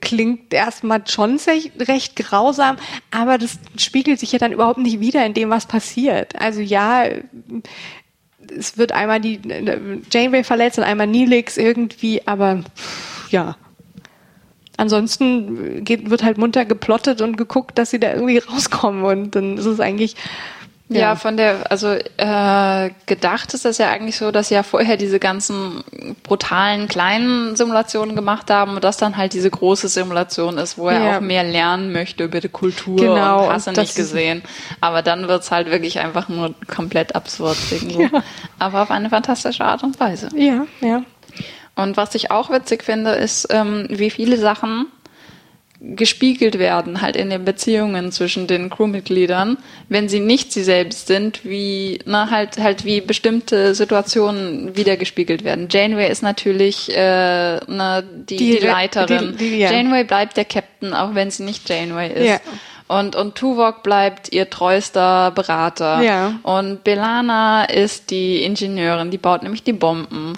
klingt 0.00 0.52
erstmal 0.52 1.06
schon 1.06 1.38
recht 1.80 2.16
grausam, 2.16 2.76
aber 3.10 3.38
das 3.38 3.58
spiegelt 3.76 4.20
sich 4.20 4.32
ja 4.32 4.38
dann 4.38 4.52
überhaupt 4.52 4.78
nicht 4.78 5.00
wieder 5.00 5.24
in 5.24 5.34
dem, 5.34 5.50
was 5.50 5.66
passiert. 5.66 6.38
Also 6.40 6.60
ja, 6.60 7.04
es 8.56 8.78
wird 8.78 8.92
einmal 8.92 9.20
die 9.20 9.40
Janeway 10.10 10.44
verletzt 10.44 10.78
und 10.78 10.84
einmal 10.84 11.06
Neelix 11.06 11.56
irgendwie, 11.56 12.26
aber 12.26 12.64
ja. 13.30 13.56
Ansonsten 14.76 15.84
geht, 15.84 16.08
wird 16.08 16.22
halt 16.22 16.38
munter 16.38 16.64
geplottet 16.64 17.20
und 17.20 17.36
geguckt, 17.36 17.78
dass 17.78 17.90
sie 17.90 17.98
da 17.98 18.14
irgendwie 18.14 18.38
rauskommen 18.38 19.02
und 19.02 19.34
dann 19.34 19.58
ist 19.58 19.66
es 19.66 19.80
eigentlich 19.80 20.14
Ja, 20.90 20.98
Ja. 21.00 21.16
von 21.16 21.36
der, 21.36 21.70
also 21.70 21.88
äh, 21.88 22.90
gedacht 23.06 23.52
ist 23.52 23.64
das 23.66 23.76
ja 23.78 23.90
eigentlich 23.90 24.16
so, 24.16 24.30
dass 24.30 24.48
sie 24.48 24.54
ja 24.54 24.62
vorher 24.62 24.96
diese 24.96 25.18
ganzen 25.18 25.84
brutalen 26.22 26.88
kleinen 26.88 27.56
Simulationen 27.56 28.16
gemacht 28.16 28.50
haben 28.50 28.74
und 28.74 28.84
das 28.84 28.96
dann 28.96 29.16
halt 29.18 29.34
diese 29.34 29.50
große 29.50 29.88
Simulation 29.88 30.56
ist, 30.56 30.78
wo 30.78 30.88
er 30.88 31.00
Ja. 31.04 31.16
auch 31.16 31.20
mehr 31.20 31.44
lernen 31.44 31.92
möchte 31.92 32.24
über 32.24 32.40
die 32.40 32.48
Kultur 32.48 32.96
Genau, 32.96 33.44
und 33.48 33.52
hast 33.52 33.66
du 33.66 33.72
nicht 33.72 33.96
gesehen. 33.96 34.42
Aber 34.80 35.02
dann 35.02 35.28
wird's 35.28 35.50
halt 35.50 35.70
wirklich 35.70 35.98
einfach 36.00 36.28
nur 36.30 36.54
komplett 36.66 37.14
absurd 37.14 37.58
irgendwo. 37.70 38.08
Aber 38.58 38.82
auf 38.82 38.90
eine 38.90 39.10
fantastische 39.10 39.64
Art 39.64 39.82
und 39.82 40.00
Weise. 40.00 40.28
Ja, 40.34 40.66
ja. 40.80 41.02
Und 41.76 41.96
was 41.96 42.14
ich 42.14 42.30
auch 42.32 42.50
witzig 42.50 42.82
finde, 42.82 43.10
ist, 43.12 43.46
ähm, 43.50 43.86
wie 43.90 44.10
viele 44.10 44.36
Sachen 44.36 44.86
gespiegelt 45.80 46.58
werden, 46.58 47.00
halt 47.02 47.14
in 47.14 47.30
den 47.30 47.44
Beziehungen 47.44 48.10
zwischen 48.10 48.48
den 48.48 48.68
Crewmitgliedern, 48.68 49.58
wenn 49.88 50.08
sie 50.08 50.18
nicht 50.18 50.52
sie 50.52 50.64
selbst 50.64 51.06
sind, 51.06 51.44
wie, 51.44 52.00
na, 52.04 52.30
halt, 52.30 52.58
halt 52.58 52.84
wie 52.84 53.00
bestimmte 53.00 53.74
Situationen 53.76 54.76
wiedergespiegelt 54.76 55.44
werden. 55.44 55.68
Janeway 55.70 56.10
ist 56.10 56.22
natürlich, 56.22 56.90
äh, 56.96 57.60
na, 57.68 58.02
die, 58.02 58.36
Die 58.36 58.58
die, 58.58 58.66
Leiterin. 58.66 59.36
die- 59.38 59.50
die- 59.50 59.58
ja. 59.58 59.70
Janeway 59.70 60.02
bleibt 60.04 60.36
der 60.36 60.44
Captain, 60.46 60.92
auch 60.94 61.14
wenn 61.14 61.30
sie 61.30 61.44
nicht 61.44 61.68
Janeway 61.68 62.12
ist. 62.12 62.26
Ja. 62.26 62.40
Und, 62.88 63.16
und 63.16 63.34
Tuvok 63.34 63.82
bleibt 63.82 64.32
ihr 64.32 64.48
treuster 64.48 65.30
Berater. 65.32 66.00
Ja. 66.00 66.40
Und 66.42 66.84
Belana 66.84 67.64
ist 67.66 68.10
die 68.10 68.42
Ingenieurin, 68.42 69.10
die 69.10 69.18
baut 69.18 69.42
nämlich 69.42 69.62
die 69.62 69.74
Bomben. 69.74 70.32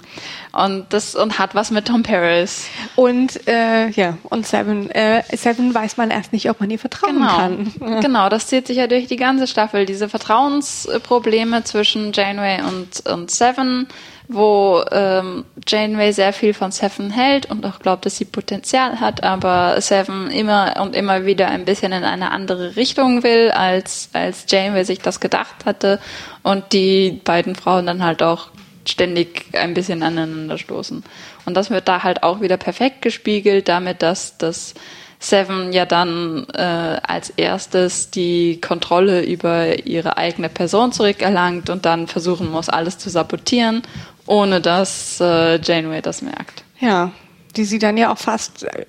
Und 0.53 0.87
das, 0.89 1.15
und 1.15 1.39
hat 1.39 1.55
was 1.55 1.71
mit 1.71 1.87
Tom 1.87 2.03
Paris. 2.03 2.67
Und 2.97 3.47
äh, 3.47 3.87
ja, 3.91 4.17
und 4.23 4.45
Seven, 4.45 4.89
äh, 4.91 5.23
Seven 5.35 5.73
weiß 5.73 5.95
man 5.95 6.11
erst 6.11 6.33
nicht, 6.33 6.49
ob 6.49 6.59
man 6.59 6.69
ihr 6.69 6.79
vertrauen 6.79 7.15
Genau. 7.15 7.27
kann. 7.37 7.73
Genau, 8.01 8.27
das 8.27 8.47
zieht 8.47 8.67
sich 8.67 8.77
ja 8.77 8.87
durch 8.87 9.07
die 9.07 9.15
ganze 9.15 9.47
Staffel. 9.47 9.85
Diese 9.85 10.09
Vertrauensprobleme 10.09 11.63
zwischen 11.63 12.11
Janeway 12.13 12.61
und, 12.63 13.09
und 13.09 13.31
Seven, 13.31 13.87
wo 14.27 14.83
ähm, 14.91 15.45
Janeway 15.67 16.11
sehr 16.11 16.33
viel 16.33 16.53
von 16.53 16.71
Seven 16.71 17.11
hält 17.11 17.49
und 17.49 17.65
auch 17.65 17.79
glaubt, 17.79 18.05
dass 18.05 18.17
sie 18.17 18.25
Potenzial 18.25 18.99
hat, 18.99 19.23
aber 19.23 19.79
Seven 19.81 20.29
immer 20.31 20.75
und 20.81 20.95
immer 20.95 21.25
wieder 21.25 21.47
ein 21.47 21.65
bisschen 21.65 21.91
in 21.91 22.03
eine 22.03 22.31
andere 22.31 22.75
Richtung 22.75 23.23
will, 23.23 23.51
als, 23.51 24.09
als 24.13 24.45
Janeway 24.49 24.83
sich 24.83 24.99
das 24.99 25.19
gedacht 25.19 25.65
hatte. 25.65 25.99
Und 26.43 26.73
die 26.73 27.21
beiden 27.23 27.55
Frauen 27.55 27.85
dann 27.85 28.03
halt 28.03 28.21
auch 28.23 28.47
ständig 28.85 29.45
ein 29.53 29.73
bisschen 29.73 30.03
aneinander 30.03 30.57
stoßen. 30.57 31.03
Und 31.45 31.53
das 31.55 31.69
wird 31.69 31.87
da 31.87 32.03
halt 32.03 32.23
auch 32.23 32.41
wieder 32.41 32.57
perfekt 32.57 33.01
gespiegelt, 33.01 33.67
damit, 33.67 34.01
dass 34.01 34.37
das 34.37 34.73
Seven 35.19 35.71
ja 35.71 35.85
dann 35.85 36.47
äh, 36.55 36.61
als 37.03 37.29
erstes 37.29 38.09
die 38.09 38.59
Kontrolle 38.59 39.23
über 39.23 39.85
ihre 39.85 40.17
eigene 40.17 40.49
Person 40.49 40.91
zurückerlangt 40.91 41.69
und 41.69 41.85
dann 41.85 42.07
versuchen 42.07 42.49
muss, 42.49 42.69
alles 42.69 42.97
zu 42.97 43.09
sabotieren, 43.11 43.83
ohne 44.25 44.61
dass 44.61 45.19
äh, 45.21 45.59
Janeway 45.61 46.01
das 46.01 46.23
merkt. 46.23 46.63
Ja, 46.79 47.11
die 47.55 47.65
sie 47.65 47.77
dann 47.77 47.97
ja 47.97 48.11
auch 48.11 48.17
fast 48.17 48.63
äh, 48.63 48.85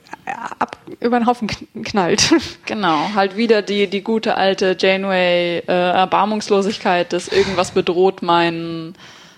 ab, 0.59 0.79
über 1.01 1.19
den 1.19 1.27
Haufen 1.27 1.49
kn- 1.49 1.85
knallt. 1.85 2.33
Genau, 2.65 3.11
halt 3.15 3.37
wieder 3.37 3.61
die, 3.61 3.87
die 3.89 4.03
gute 4.03 4.37
alte 4.37 4.75
Janeway 4.79 5.59
äh, 5.59 5.63
Erbarmungslosigkeit, 5.67 7.13
dass 7.13 7.29
irgendwas 7.29 7.73
bedroht 7.73 8.23
meinen, 8.23 8.95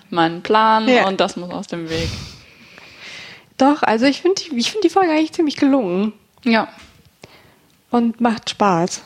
meinen 0.09 0.41
Plan 0.41 0.87
Ja. 0.87 1.07
und 1.07 1.19
das 1.19 1.35
muss 1.35 1.51
aus 1.51 1.67
dem 1.67 1.89
Weg. 1.89 2.09
Doch, 3.57 3.83
also 3.83 4.05
ich 4.05 4.21
finde 4.21 4.41
ich 4.55 4.71
find 4.71 4.83
die 4.83 4.89
Folge 4.89 5.11
eigentlich 5.11 5.33
ziemlich 5.33 5.55
gelungen 5.55 6.13
Ja. 6.43 6.67
und 7.91 8.19
macht 8.21 8.49
Spaß. 8.49 9.01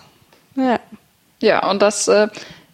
Ja. 0.55 0.79
Ja, 1.41 1.69
und 1.69 1.81
das, 1.81 2.07
äh, 2.07 2.27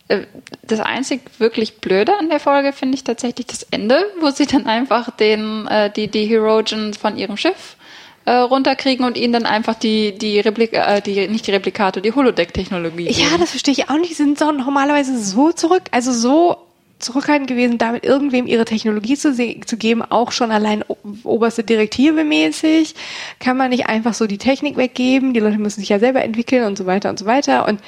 äh, 0.07 0.21
das 0.63 0.79
einzig 0.79 1.21
wirklich 1.37 1.77
Blöde 1.81 2.17
an 2.17 2.29
der 2.29 2.39
Folge 2.39 2.73
finde 2.73 2.95
ich 2.95 3.03
tatsächlich 3.03 3.45
das 3.47 3.63
Ende, 3.63 4.05
wo 4.21 4.29
sie 4.31 4.47
dann 4.47 4.65
einfach 4.65 5.11
den, 5.11 5.67
äh, 5.67 5.91
die, 5.91 6.07
die 6.07 6.25
Herogen 6.25 6.93
von 6.93 7.17
ihrem 7.17 7.37
Schiff 7.37 7.75
äh, 8.23 8.31
runterkriegen 8.31 9.05
und 9.05 9.17
ihnen 9.17 9.33
dann 9.33 9.45
einfach 9.45 9.75
die, 9.75 10.17
die 10.17 10.39
Replika, 10.39 10.95
äh, 10.95 11.01
die, 11.01 11.27
nicht 11.27 11.45
die 11.45 11.51
Replikate, 11.51 12.01
die 12.01 12.11
Holodeck-Technologie 12.13 13.11
Ja, 13.11 13.37
das 13.37 13.51
verstehe 13.51 13.73
ich 13.73 13.89
auch 13.89 13.97
nicht. 13.97 14.11
Die 14.11 14.15
sind 14.15 14.39
so 14.39 14.51
normalerweise 14.51 15.21
so 15.21 15.51
zurück, 15.51 15.83
also 15.91 16.11
so 16.11 16.57
zurückhaltend 16.99 17.47
gewesen, 17.49 17.77
damit 17.77 18.05
irgendwem 18.05 18.47
ihre 18.47 18.65
Technologie 18.65 19.15
zu, 19.15 19.33
zu 19.33 19.77
geben, 19.77 20.01
auch 20.01 20.31
schon 20.31 20.51
allein 20.51 20.83
oberste 21.23 21.63
Direktive 21.63 22.23
mäßig. 22.23 22.95
Kann 23.39 23.57
man 23.57 23.69
nicht 23.69 23.87
einfach 23.87 24.13
so 24.13 24.27
die 24.27 24.37
Technik 24.37 24.77
weggeben. 24.77 25.33
Die 25.33 25.39
Leute 25.39 25.57
müssen 25.57 25.81
sich 25.81 25.89
ja 25.89 25.99
selber 25.99 26.23
entwickeln 26.23 26.63
und 26.63 26.77
so 26.77 26.85
weiter 26.85 27.09
und 27.09 27.19
so 27.19 27.25
weiter. 27.25 27.67
Und 27.67 27.81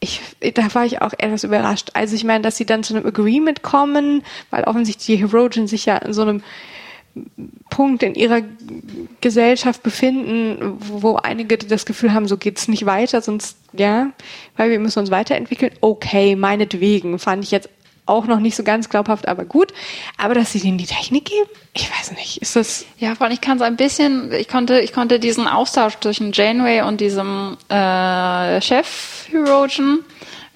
ich, 0.00 0.20
da 0.54 0.74
war 0.74 0.86
ich 0.86 1.02
auch 1.02 1.12
etwas 1.18 1.44
überrascht. 1.44 1.90
Also 1.94 2.14
ich 2.14 2.24
meine, 2.24 2.42
dass 2.42 2.56
sie 2.56 2.66
dann 2.66 2.82
zu 2.82 2.94
einem 2.94 3.06
Agreement 3.06 3.62
kommen, 3.62 4.22
weil 4.50 4.64
offensichtlich 4.64 5.06
die 5.06 5.22
Herogen 5.22 5.66
sich 5.66 5.84
ja 5.86 5.98
in 5.98 6.14
so 6.14 6.22
einem 6.22 6.42
Punkt 7.70 8.02
in 8.02 8.14
ihrer 8.14 8.40
Gesellschaft 9.20 9.82
befinden, 9.82 10.78
wo 10.80 11.16
einige 11.16 11.58
das 11.58 11.86
Gefühl 11.86 12.12
haben, 12.12 12.26
so 12.26 12.36
geht's 12.36 12.66
nicht 12.66 12.86
weiter, 12.86 13.20
sonst, 13.20 13.56
ja, 13.72 14.10
weil 14.56 14.70
wir 14.70 14.80
müssen 14.80 14.98
uns 14.98 15.10
weiterentwickeln. 15.10 15.72
Okay, 15.80 16.34
meinetwegen, 16.34 17.18
fand 17.18 17.44
ich 17.44 17.52
jetzt 17.52 17.68
auch 18.06 18.26
noch 18.26 18.38
nicht 18.40 18.56
so 18.56 18.62
ganz 18.62 18.88
glaubhaft, 18.88 19.28
aber 19.28 19.44
gut. 19.44 19.72
Aber 20.18 20.34
dass 20.34 20.52
sie 20.52 20.60
denen 20.60 20.78
die 20.78 20.86
Technik 20.86 21.26
geben, 21.26 21.48
ich 21.72 21.90
weiß 21.90 22.12
nicht, 22.12 22.38
ist 22.42 22.56
das, 22.56 22.84
Ja, 22.98 23.14
vor 23.14 23.26
allem 23.26 23.34
ich 23.34 23.40
kann 23.40 23.56
es 23.56 23.62
ein 23.62 23.76
bisschen, 23.76 24.32
ich 24.32 24.48
konnte, 24.48 24.80
ich 24.80 24.92
konnte 24.92 25.18
diesen 25.18 25.48
Austausch 25.48 25.98
zwischen 26.00 26.32
Janeway 26.32 26.82
und 26.82 27.00
diesem 27.00 27.56
äh, 27.68 28.60
Chef 28.60 29.26
Herogen 29.30 30.04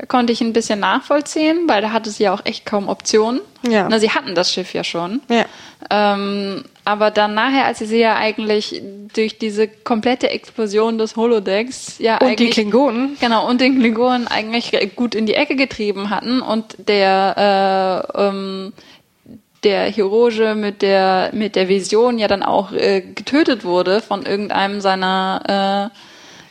konnte 0.06 0.32
ich 0.32 0.40
ein 0.40 0.52
bisschen 0.52 0.78
nachvollziehen, 0.78 1.64
weil 1.66 1.82
da 1.82 1.90
hatte 1.90 2.10
sie 2.10 2.24
ja 2.24 2.32
auch 2.32 2.44
echt 2.44 2.64
kaum 2.64 2.88
Optionen. 2.88 3.40
Ja. 3.68 3.88
Na, 3.88 3.98
sie 3.98 4.10
hatten 4.10 4.34
das 4.34 4.52
Schiff 4.52 4.72
ja 4.74 4.84
schon. 4.84 5.20
ja. 5.28 5.44
Ähm, 5.90 6.64
aber 6.88 7.10
dann 7.10 7.34
nachher, 7.34 7.66
als 7.66 7.80
sie 7.80 7.84
sie 7.84 7.98
ja 7.98 8.16
eigentlich 8.16 8.80
durch 9.12 9.36
diese 9.36 9.68
komplette 9.68 10.30
Explosion 10.30 10.96
des 10.96 11.16
Holodecks 11.16 11.98
ja 11.98 12.14
Und 12.14 12.20
die 12.20 12.26
eigentlich 12.30 12.50
Klingonen. 12.52 13.18
genau 13.20 13.46
und 13.46 13.60
den 13.60 13.78
Klingonen 13.78 14.26
eigentlich 14.26 14.72
gut 14.96 15.14
in 15.14 15.26
die 15.26 15.34
Ecke 15.34 15.54
getrieben 15.54 16.08
hatten 16.08 16.40
und 16.40 16.76
der 16.88 18.08
äh, 18.16 18.28
ähm, 18.28 18.72
der 19.64 19.84
Hiroge 19.90 20.54
mit 20.54 20.80
der 20.80 21.28
mit 21.34 21.56
der 21.56 21.68
Vision 21.68 22.18
ja 22.18 22.26
dann 22.26 22.42
auch 22.42 22.72
äh, 22.72 23.02
getötet 23.02 23.64
wurde 23.64 24.00
von 24.00 24.24
irgendeinem 24.24 24.80
seiner 24.80 25.90
äh, 25.92 25.98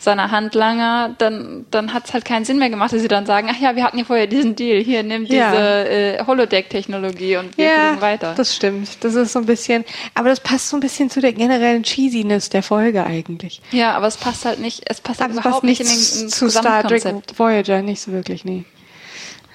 seiner 0.08 0.32
Handlanger, 0.32 1.14
dann 1.18 1.66
dann 1.70 1.94
hat's 1.94 2.14
halt 2.14 2.26
keinen 2.26 2.46
Sinn 2.46 2.58
mehr 2.60 2.70
gemacht, 2.70 2.94
dass 2.94 3.02
sie 3.02 3.08
dann 3.08 3.26
sagen, 3.26 3.50
ach 3.52 3.60
ja, 3.60 3.76
wir 3.76 3.84
hatten 3.84 3.98
ja 4.00 4.06
vorher 4.06 4.26
diesen 4.28 4.56
Deal, 4.56 4.82
hier 4.84 5.04
nimm 5.04 5.26
diese 5.26 5.38
Ja. 5.38 5.82
äh, 5.84 6.24
Holodeck-Technologie 6.26 7.38
und 7.38 7.58
wir 7.58 7.66
Ja, 7.66 7.88
fliegen 7.90 8.02
weiter. 8.02 8.34
das 8.36 8.56
stimmt. 8.56 8.90
Das 9.02 9.16
ist 9.16 9.34
so 9.34 9.40
ein 9.40 9.46
bisschen, 9.46 9.86
aber 10.16 10.30
das 10.30 10.40
passt 10.40 10.70
so 10.70 10.78
ein 10.78 10.80
bisschen 10.80 11.10
zu 11.10 11.20
der 11.22 11.34
generellen 11.34 11.84
Cheesiness 11.84 12.50
der 12.50 12.64
Folge 12.64 13.04
eigentlich. 13.06 13.62
Ja, 13.72 13.92
aber 13.96 14.08
es 14.08 14.18
passt 14.18 14.46
halt 14.46 14.60
nicht, 14.60 14.82
es 14.86 15.02
passt 15.02 15.20
halt 15.22 15.32
Aber 15.32 15.40
es 15.40 15.46
überhaupt 15.46 15.62
passt 15.62 15.64
nicht 15.66 15.82
in 15.82 15.88
den 15.88 15.96
ins 15.96 16.30
zu 16.38 16.50
Star 16.50 16.88
Trek. 16.88 17.04
Voyager, 17.38 17.82
nicht 17.82 18.02
so 18.02 18.12
wirklich, 18.12 18.46
nee. 18.46 18.64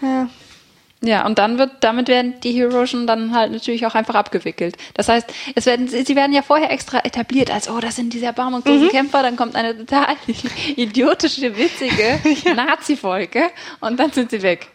Ja. 0.01 0.29
Ja, 1.05 1.27
und 1.27 1.39
dann 1.39 1.59
wird, 1.59 1.70
damit 1.81 2.07
werden 2.07 2.35
die 2.45 2.53
Heroischen 2.53 3.09
dann 3.09 3.35
halt 3.35 3.51
natürlich 3.51 3.85
auch 3.87 3.95
einfach 3.97 4.15
abgewickelt. 4.15 4.77
Das 4.95 5.09
heißt, 5.09 5.33
es 5.57 5.66
werden, 5.66 5.89
sie 5.89 6.15
werden 6.15 6.33
ja 6.33 6.43
vorher 6.43 6.70
extra 6.70 7.01
etabliert 7.05 7.51
als, 7.51 7.69
oh, 7.69 7.81
das 7.81 7.97
sind 7.97 8.12
diese 8.12 8.27
erbarmungslosen 8.27 8.89
Kämpfer, 8.89 9.23
dann 9.23 9.35
kommt 9.35 9.57
eine 9.57 9.77
total 9.77 10.15
idiotische, 10.77 11.57
witzige 11.57 12.20
Nazi-Folge 12.55 13.43
und 13.81 13.99
dann 13.99 14.12
sind 14.12 14.31
sie 14.31 14.43
weg. 14.43 14.69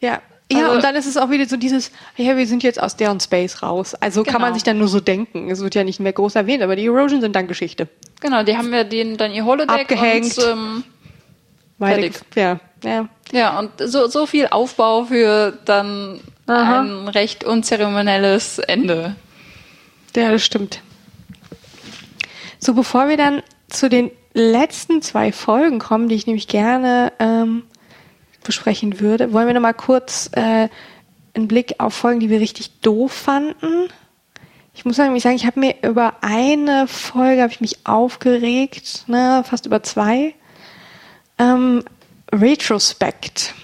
Ja. 0.00 0.20
Ja, 0.52 0.58
Also- 0.64 0.72
und 0.72 0.84
dann 0.84 0.94
ist 0.94 1.06
es 1.06 1.16
auch 1.16 1.30
wieder 1.30 1.46
so 1.46 1.56
dieses, 1.56 1.90
ja, 2.18 2.36
wir 2.36 2.46
sind 2.46 2.62
jetzt 2.62 2.80
aus 2.80 2.96
deren 2.96 3.18
Space 3.18 3.62
raus. 3.62 3.94
Also 3.94 4.22
kann 4.22 4.34
Genau. 4.34 4.44
man 4.46 4.54
sich 4.54 4.62
dann 4.62 4.76
nur 4.76 4.88
so 4.88 5.00
denken. 5.00 5.50
Es 5.50 5.60
wird 5.62 5.74
ja 5.74 5.82
nicht 5.84 6.00
mehr 6.00 6.12
groß 6.12 6.34
erwähnt, 6.34 6.62
aber 6.62 6.76
die 6.76 6.84
Erosion 6.84 7.22
sind 7.22 7.34
dann 7.34 7.46
Geschichte. 7.48 7.88
Genau, 8.20 8.42
die 8.42 8.54
haben 8.54 8.70
ja 8.74 8.84
den, 8.84 9.16
dann 9.16 9.32
ihr 9.32 9.46
Holodeck 9.46 9.70
Abgehängt. 9.90 10.36
und 10.36 10.44
ähm, 10.46 10.84
Weiter, 11.78 11.94
Fertig. 12.02 12.20
ja, 12.36 12.60
ja. 12.84 13.08
ja, 13.32 13.58
und 13.58 13.70
so, 13.78 14.06
so 14.08 14.26
viel 14.26 14.48
Aufbau 14.48 15.04
für 15.04 15.58
dann 15.64 16.20
Aha. 16.46 16.82
ein 16.82 17.08
recht 17.08 17.44
unzeremonielles 17.44 18.58
Ende. 18.58 19.16
Ja, 20.14 20.30
das 20.30 20.44
stimmt. 20.44 20.80
So, 22.58 22.74
bevor 22.74 23.08
wir 23.08 23.16
dann 23.16 23.42
zu 23.68 23.88
den 23.88 24.10
letzten 24.32 25.02
zwei 25.02 25.32
Folgen 25.32 25.78
kommen, 25.78 26.08
die 26.08 26.14
ich 26.14 26.26
nämlich 26.26 26.48
gerne 26.48 27.12
ähm, 27.18 27.64
besprechen 28.42 29.00
würde, 29.00 29.32
wollen 29.32 29.46
wir 29.46 29.54
noch 29.54 29.60
mal 29.60 29.72
kurz 29.72 30.30
äh, 30.32 30.68
einen 31.34 31.48
Blick 31.48 31.74
auf 31.78 31.94
Folgen, 31.94 32.20
die 32.20 32.30
wir 32.30 32.40
richtig 32.40 32.80
doof 32.80 33.12
fanden. 33.12 33.88
Ich 34.74 34.84
muss 34.84 34.98
nämlich 34.98 35.22
sagen, 35.22 35.36
ich 35.36 35.46
habe 35.46 35.60
mir 35.60 35.74
über 35.82 36.14
eine 36.20 36.88
Folge 36.88 37.42
habe 37.42 37.52
ich 37.52 37.60
mich 37.60 37.86
aufgeregt, 37.86 39.04
ne, 39.06 39.44
fast 39.48 39.66
über 39.66 39.82
zwei. 39.82 40.34
Ähm, 41.38 41.84
Retrospect. 42.34 43.54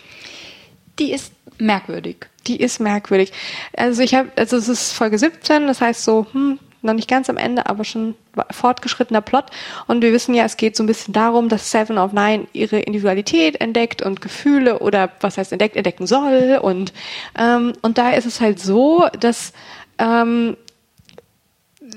Die 0.98 1.12
ist 1.12 1.32
merkwürdig. 1.58 2.26
Die 2.46 2.60
ist 2.60 2.80
merkwürdig. 2.80 3.32
Also 3.76 4.02
ich 4.02 4.14
habe, 4.14 4.30
also 4.36 4.56
es 4.56 4.68
ist 4.68 4.92
Folge 4.92 5.18
17, 5.18 5.66
das 5.66 5.80
heißt 5.80 6.04
so, 6.04 6.26
hm, 6.32 6.58
noch 6.82 6.94
nicht 6.94 7.08
ganz 7.08 7.28
am 7.28 7.36
Ende, 7.36 7.66
aber 7.66 7.84
schon 7.84 8.14
fortgeschrittener 8.50 9.20
Plot. 9.20 9.46
Und 9.86 10.02
wir 10.02 10.12
wissen 10.12 10.34
ja, 10.34 10.44
es 10.44 10.56
geht 10.56 10.76
so 10.76 10.82
ein 10.82 10.86
bisschen 10.86 11.12
darum, 11.12 11.48
dass 11.48 11.70
Seven 11.70 11.98
of 11.98 12.12
Nine 12.12 12.46
ihre 12.52 12.80
Individualität 12.80 13.60
entdeckt 13.60 14.00
und 14.00 14.20
Gefühle 14.22 14.78
oder 14.78 15.10
was 15.20 15.36
heißt 15.36 15.52
entdeckt, 15.52 15.76
entdecken 15.76 16.06
soll. 16.06 16.58
Und, 16.62 16.92
ähm, 17.38 17.74
und 17.82 17.98
da 17.98 18.10
ist 18.10 18.26
es 18.26 18.40
halt 18.40 18.60
so, 18.60 19.06
dass 19.18 19.52
ähm, 19.98 20.56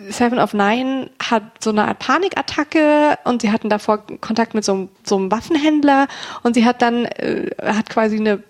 Seven 0.10 0.40
of 0.40 0.54
Nine 0.54 1.10
hat 1.22 1.44
so 1.64 1.70
eine 1.70 1.88
Art 1.88 2.00
Panikattacke 2.00 3.18
und 3.24 3.42
sie 3.42 3.52
hatten 3.52 3.70
davor 3.70 4.04
Kontakt 4.22 4.54
mit 4.54 4.64
so 4.64 4.74
einem, 4.74 4.90
so 5.04 5.18
einem 5.18 5.32
Waffenhändler 5.32 6.08
und 6.44 6.54
sie 6.54 6.66
hat 6.66 6.82
dann 6.82 7.06
äh, 7.06 7.50
hat 7.62 7.90
quasi 7.90 8.18
eine 8.18 8.44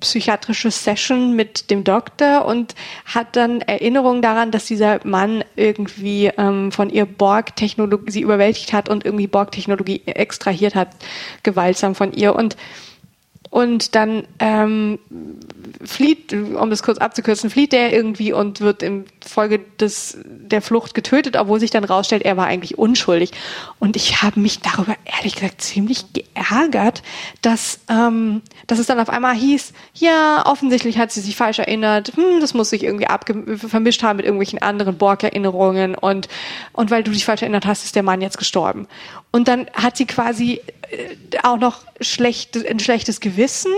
psychiatrische 0.00 0.70
Session 0.70 1.34
mit 1.34 1.70
dem 1.70 1.84
Doktor 1.84 2.44
und 2.46 2.74
hat 3.04 3.36
dann 3.36 3.60
Erinnerungen 3.60 4.22
daran, 4.22 4.50
dass 4.50 4.66
dieser 4.66 5.00
Mann 5.04 5.44
irgendwie 5.56 6.30
ähm, 6.36 6.72
von 6.72 6.90
ihr 6.90 7.06
Borg-Technologie 7.06 8.10
sie 8.10 8.22
überwältigt 8.22 8.72
hat 8.72 8.88
und 8.88 9.04
irgendwie 9.04 9.26
Borg-Technologie 9.26 10.02
extrahiert 10.06 10.74
hat, 10.74 10.88
gewaltsam 11.42 11.94
von 11.94 12.12
ihr. 12.12 12.34
Und 12.34 12.56
und 13.50 13.94
dann 13.94 14.24
ähm, 14.40 14.98
flieht, 15.84 16.32
um 16.32 16.70
das 16.70 16.82
kurz 16.82 16.98
abzukürzen, 16.98 17.50
flieht 17.50 17.72
der 17.72 17.92
irgendwie 17.92 18.32
und 18.32 18.60
wird 18.60 18.82
im 18.82 19.04
Folge 19.24 19.60
des 19.80 20.18
der 20.24 20.62
Flucht 20.62 20.94
getötet, 20.94 21.36
obwohl 21.36 21.60
sich 21.60 21.70
dann 21.70 21.84
rausstellt, 21.84 22.22
er 22.22 22.36
war 22.36 22.46
eigentlich 22.46 22.78
unschuldig. 22.78 23.32
Und 23.78 23.96
ich 23.96 24.22
habe 24.22 24.40
mich 24.40 24.60
darüber 24.60 24.94
ehrlich 25.04 25.34
gesagt 25.34 25.60
ziemlich 25.60 26.06
geärgert, 26.12 27.02
dass 27.42 27.80
ähm, 27.88 28.42
dass 28.66 28.78
es 28.78 28.86
dann 28.86 29.00
auf 29.00 29.10
einmal 29.10 29.34
hieß, 29.34 29.72
ja, 29.94 30.44
offensichtlich 30.46 30.98
hat 30.98 31.12
sie 31.12 31.20
sich 31.20 31.36
falsch 31.36 31.58
erinnert, 31.58 32.12
hm, 32.16 32.40
das 32.40 32.54
muss 32.54 32.70
sich 32.70 32.82
irgendwie 32.84 33.06
vermischt 33.56 34.02
haben 34.02 34.18
mit 34.18 34.26
irgendwelchen 34.26 34.60
anderen 34.60 34.98
Borg-Erinnerungen 34.98 35.94
und 35.94 36.28
und 36.72 36.90
weil 36.90 37.02
du 37.02 37.10
dich 37.10 37.24
falsch 37.24 37.42
erinnert 37.42 37.66
hast, 37.66 37.84
ist 37.84 37.96
der 37.96 38.02
Mann 38.02 38.20
jetzt 38.20 38.38
gestorben. 38.38 38.86
Und 39.30 39.48
dann 39.48 39.66
hat 39.74 39.96
sie 39.96 40.06
quasi 40.06 40.60
äh, 40.90 41.38
auch 41.42 41.58
noch 41.58 41.84
schlecht, 42.00 42.56
ein 42.66 42.78
schlechtes 42.78 43.20
Gewissen, 43.20 43.72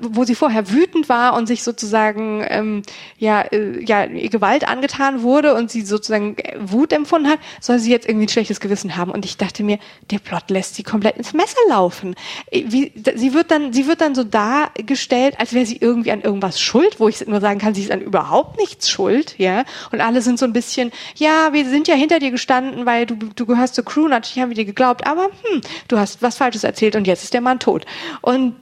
wo 0.00 0.24
sie 0.24 0.34
vorher 0.34 0.70
wütend 0.70 0.97
war 1.06 1.34
und 1.34 1.46
sich 1.46 1.62
sozusagen 1.62 2.44
ähm, 2.48 2.82
ja, 3.18 3.42
äh, 3.42 3.84
ja 3.84 4.06
Gewalt 4.06 4.66
angetan 4.66 5.22
wurde 5.22 5.54
und 5.54 5.70
sie 5.70 5.82
sozusagen 5.82 6.36
Wut 6.58 6.92
empfunden 6.92 7.28
hat, 7.28 7.38
soll 7.60 7.78
sie 7.78 7.90
jetzt 7.90 8.08
irgendwie 8.08 8.26
ein 8.26 8.30
schlechtes 8.30 8.60
Gewissen 8.60 8.96
haben. 8.96 9.10
Und 9.10 9.24
ich 9.24 9.36
dachte 9.36 9.62
mir, 9.62 9.78
der 10.10 10.18
Plot 10.18 10.50
lässt 10.50 10.74
sie 10.74 10.82
komplett 10.82 11.16
ins 11.16 11.34
Messer 11.34 11.60
laufen. 11.68 12.14
Äh, 12.50 12.64
wie, 12.68 12.92
sie 13.16 13.34
wird 13.34 13.50
dann, 13.50 13.72
sie 13.72 13.86
wird 13.86 14.00
dann 14.00 14.14
so 14.14 14.24
dargestellt, 14.24 15.34
als 15.38 15.52
wäre 15.52 15.66
sie 15.66 15.76
irgendwie 15.76 16.12
an 16.12 16.22
irgendwas 16.22 16.60
schuld, 16.60 16.98
wo 16.98 17.08
ich 17.08 17.26
nur 17.26 17.40
sagen 17.40 17.58
kann, 17.58 17.74
sie 17.74 17.82
ist 17.82 17.90
an 17.90 18.00
überhaupt 18.00 18.58
nichts 18.58 18.88
schuld, 18.88 19.34
ja. 19.38 19.64
Und 19.92 20.00
alle 20.00 20.22
sind 20.22 20.38
so 20.38 20.46
ein 20.46 20.52
bisschen, 20.52 20.90
ja, 21.16 21.52
wir 21.52 21.68
sind 21.68 21.88
ja 21.88 21.94
hinter 21.94 22.18
dir 22.18 22.30
gestanden, 22.30 22.86
weil 22.86 23.06
du, 23.06 23.16
du 23.16 23.46
gehörst 23.46 23.74
zur 23.74 23.84
Crew, 23.84 24.08
natürlich 24.08 24.40
haben 24.42 24.50
wir 24.50 24.56
dir 24.56 24.64
geglaubt, 24.64 25.06
aber 25.06 25.24
hm, 25.42 25.60
du 25.88 25.98
hast 25.98 26.22
was 26.22 26.36
Falsches 26.36 26.64
erzählt 26.64 26.96
und 26.96 27.06
jetzt 27.06 27.24
ist 27.24 27.34
der 27.34 27.40
Mann 27.40 27.58
tot. 27.58 27.84
Und 28.20 28.54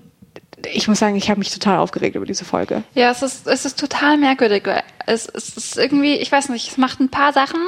ich 0.64 0.88
muss 0.88 0.98
sagen, 0.98 1.16
ich 1.16 1.28
habe 1.28 1.38
mich 1.38 1.52
total 1.52 1.78
aufgeregt 1.78 2.16
über 2.16 2.26
diese 2.26 2.44
Folge. 2.44 2.82
Ja, 2.94 3.10
es 3.10 3.22
ist, 3.22 3.46
es 3.46 3.64
ist 3.64 3.78
total 3.78 4.16
merkwürdig. 4.16 4.64
Es, 5.06 5.26
es 5.26 5.56
ist 5.56 5.78
irgendwie, 5.78 6.14
ich 6.16 6.32
weiß 6.32 6.48
nicht, 6.48 6.70
es 6.70 6.78
macht 6.78 7.00
ein 7.00 7.10
paar 7.10 7.32
Sachen, 7.32 7.60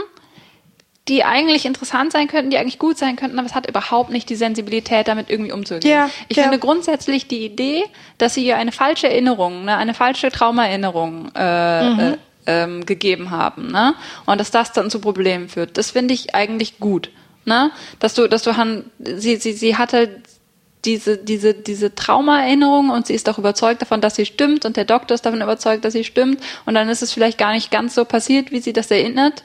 die 1.08 1.24
eigentlich 1.24 1.64
interessant 1.64 2.12
sein 2.12 2.28
könnten, 2.28 2.50
die 2.50 2.58
eigentlich 2.58 2.78
gut 2.78 2.98
sein 2.98 3.16
könnten, 3.16 3.38
aber 3.38 3.46
es 3.46 3.54
hat 3.54 3.68
überhaupt 3.68 4.10
nicht 4.10 4.28
die 4.28 4.36
Sensibilität, 4.36 5.08
damit 5.08 5.30
irgendwie 5.30 5.52
umzugehen. 5.52 5.90
Ja, 5.90 6.10
ich 6.28 6.36
ja. 6.36 6.44
finde 6.44 6.58
grundsätzlich 6.58 7.28
die 7.28 7.44
Idee, 7.44 7.84
dass 8.18 8.34
sie 8.34 8.44
ihr 8.44 8.56
eine 8.56 8.72
falsche 8.72 9.08
Erinnerung, 9.08 9.64
ne, 9.64 9.76
eine 9.76 9.94
falsche 9.94 10.30
Traumaerinnerung 10.30 11.30
äh, 11.34 11.90
mhm. 11.90 12.00
äh, 12.00 12.16
ähm, 12.46 12.86
gegeben 12.86 13.30
haben, 13.30 13.70
ne? 13.70 13.94
Und 14.26 14.40
dass 14.40 14.50
das 14.50 14.72
dann 14.72 14.90
zu 14.90 15.00
Problemen 15.00 15.48
führt, 15.48 15.76
das 15.76 15.90
finde 15.90 16.14
ich 16.14 16.34
eigentlich 16.34 16.78
gut. 16.78 17.10
Ne? 17.44 17.70
Dass 17.98 18.12
du, 18.12 18.28
dass 18.28 18.42
du 18.42 18.56
Han, 18.58 18.90
sie, 18.98 19.36
sie, 19.36 19.54
sie 19.54 19.76
hatte 19.76 20.22
diese, 20.88 21.18
diese, 21.18 21.52
diese 21.52 21.94
Traumaerinnerung 21.94 22.88
und 22.88 23.06
sie 23.06 23.12
ist 23.12 23.28
auch 23.28 23.36
überzeugt 23.36 23.82
davon, 23.82 24.00
dass 24.00 24.16
sie 24.16 24.24
stimmt 24.24 24.64
und 24.64 24.78
der 24.78 24.86
Doktor 24.86 25.14
ist 25.14 25.26
davon 25.26 25.42
überzeugt, 25.42 25.84
dass 25.84 25.92
sie 25.92 26.02
stimmt. 26.02 26.40
Und 26.64 26.74
dann 26.74 26.88
ist 26.88 27.02
es 27.02 27.12
vielleicht 27.12 27.36
gar 27.36 27.52
nicht 27.52 27.70
ganz 27.70 27.94
so 27.94 28.06
passiert, 28.06 28.52
wie 28.52 28.60
sie 28.60 28.72
das 28.72 28.90
erinnert. 28.90 29.44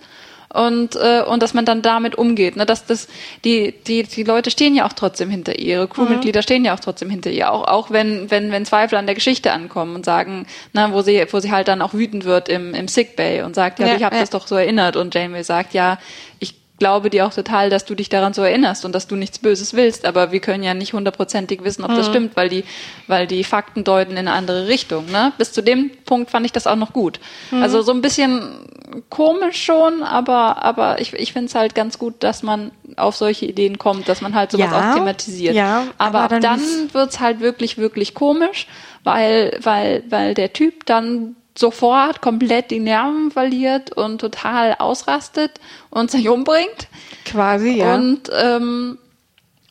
Und 0.54 0.96
äh, 0.96 1.24
und 1.24 1.42
dass 1.42 1.54
man 1.56 1.66
dann 1.66 1.82
damit 1.82 2.16
umgeht, 2.16 2.56
ne, 2.56 2.66
dass 2.66 2.86
das 2.86 3.08
die 3.44 3.74
die 3.88 4.04
die 4.04 4.24
Leute 4.24 4.52
stehen 4.52 4.76
ja 4.76 4.86
auch 4.86 4.94
trotzdem 4.94 5.32
hinter 5.32 5.58
ihr, 5.58 5.78
ihre 5.78 5.88
Crewmitglieder 5.88 6.42
mhm. 6.42 6.44
stehen 6.44 6.64
ja 6.64 6.76
auch 6.76 6.80
trotzdem 6.80 7.10
hinter 7.10 7.32
ihr, 7.32 7.52
auch 7.52 7.68
auch 7.68 7.90
wenn 7.90 8.30
wenn 8.30 8.52
wenn 8.52 8.64
Zweifel 8.64 9.00
an 9.00 9.08
der 9.08 9.16
Geschichte 9.16 9.52
ankommen 9.52 9.96
und 9.96 10.06
sagen, 10.06 10.46
na, 10.72 10.94
wo 10.94 11.02
sie 11.02 11.26
wo 11.32 11.40
sie 11.40 11.52
halt 11.52 11.68
dann 11.68 11.82
auch 11.82 11.96
wütend 11.96 12.24
wird 12.24 12.50
im 12.50 12.76
im 12.76 12.88
Sick 12.88 13.16
Bay 13.16 13.42
und 13.42 13.56
sagt, 13.56 13.80
ja, 13.80 13.88
ja 13.88 13.96
ich 13.96 14.04
habe 14.04 14.16
ja. 14.16 14.22
das 14.22 14.30
doch 14.30 14.46
so 14.46 14.56
erinnert. 14.56 14.96
Und 14.96 15.16
Janeway 15.16 15.44
sagt, 15.44 15.74
ja, 15.74 15.98
ich 16.38 16.54
glaube 16.84 17.10
dir 17.10 17.26
auch 17.26 17.34
total, 17.34 17.70
dass 17.70 17.86
du 17.86 17.96
dich 17.96 18.10
daran 18.10 18.34
so 18.34 18.42
erinnerst 18.42 18.84
und 18.84 18.94
dass 18.94 19.08
du 19.08 19.16
nichts 19.16 19.40
Böses 19.40 19.74
willst, 19.74 20.04
aber 20.04 20.34
wir 20.34 20.42
können 20.42 20.64
ja 20.64 20.74
nicht 20.74 20.92
hundertprozentig 20.92 21.64
wissen, 21.64 21.86
ob 21.86 21.92
mhm. 21.92 21.96
das 21.96 22.08
stimmt, 22.08 22.36
weil 22.36 22.50
die, 22.50 22.66
weil 23.08 23.26
die 23.26 23.46
Fakten 23.46 23.86
deuten 23.86 24.12
in 24.12 24.18
eine 24.18 24.34
andere 24.34 24.68
Richtung. 24.68 25.06
Ne? 25.10 25.32
Bis 25.38 25.54
zu 25.54 25.62
dem 25.62 25.92
Punkt 26.04 26.30
fand 26.30 26.46
ich 26.46 26.52
das 26.52 26.68
auch 26.68 26.76
noch 26.76 26.92
gut. 26.92 27.22
Mhm. 27.52 27.64
Also 27.64 27.84
so 27.84 27.94
ein 27.94 28.02
bisschen 28.02 28.68
komisch 29.10 29.64
schon, 29.64 30.04
aber, 30.04 30.62
aber 30.62 31.00
ich, 31.00 31.14
ich 31.14 31.32
finde 31.32 31.48
es 31.48 31.56
halt 31.56 31.74
ganz 31.74 31.98
gut, 31.98 32.16
dass 32.20 32.44
man 32.44 32.72
auf 32.98 33.16
solche 33.16 33.46
Ideen 33.46 33.78
kommt, 33.78 34.10
dass 34.10 34.20
man 34.20 34.36
halt 34.36 34.52
sowas 34.52 34.68
ja, 34.70 34.92
auch 34.92 34.96
thematisiert. 34.96 35.56
Ja, 35.56 35.86
aber, 35.98 36.20
aber 36.20 36.42
dann, 36.42 36.60
dann 36.60 36.94
wird's 36.94 37.22
halt 37.22 37.40
wirklich, 37.40 37.78
wirklich 37.78 38.14
komisch, 38.14 38.68
weil, 39.06 39.58
weil, 39.64 40.04
weil 40.10 40.34
der 40.34 40.52
Typ 40.52 40.86
dann 40.86 41.38
sofort 41.58 42.22
komplett 42.22 42.72
die 42.72 42.80
Nerven 42.80 43.32
verliert 43.32 43.92
und 43.92 44.20
total 44.20 44.76
ausrastet 44.80 45.60
und 45.90 46.10
sich 46.10 46.28
umbringt. 46.28 46.88
Quasi, 47.26 47.78
ja. 47.78 47.96
Und, 47.96 48.30
ähm, 48.34 48.98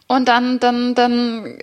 und 0.06 0.28
dann, 0.28 0.60
dann, 0.60 0.94
dann, 0.94 1.58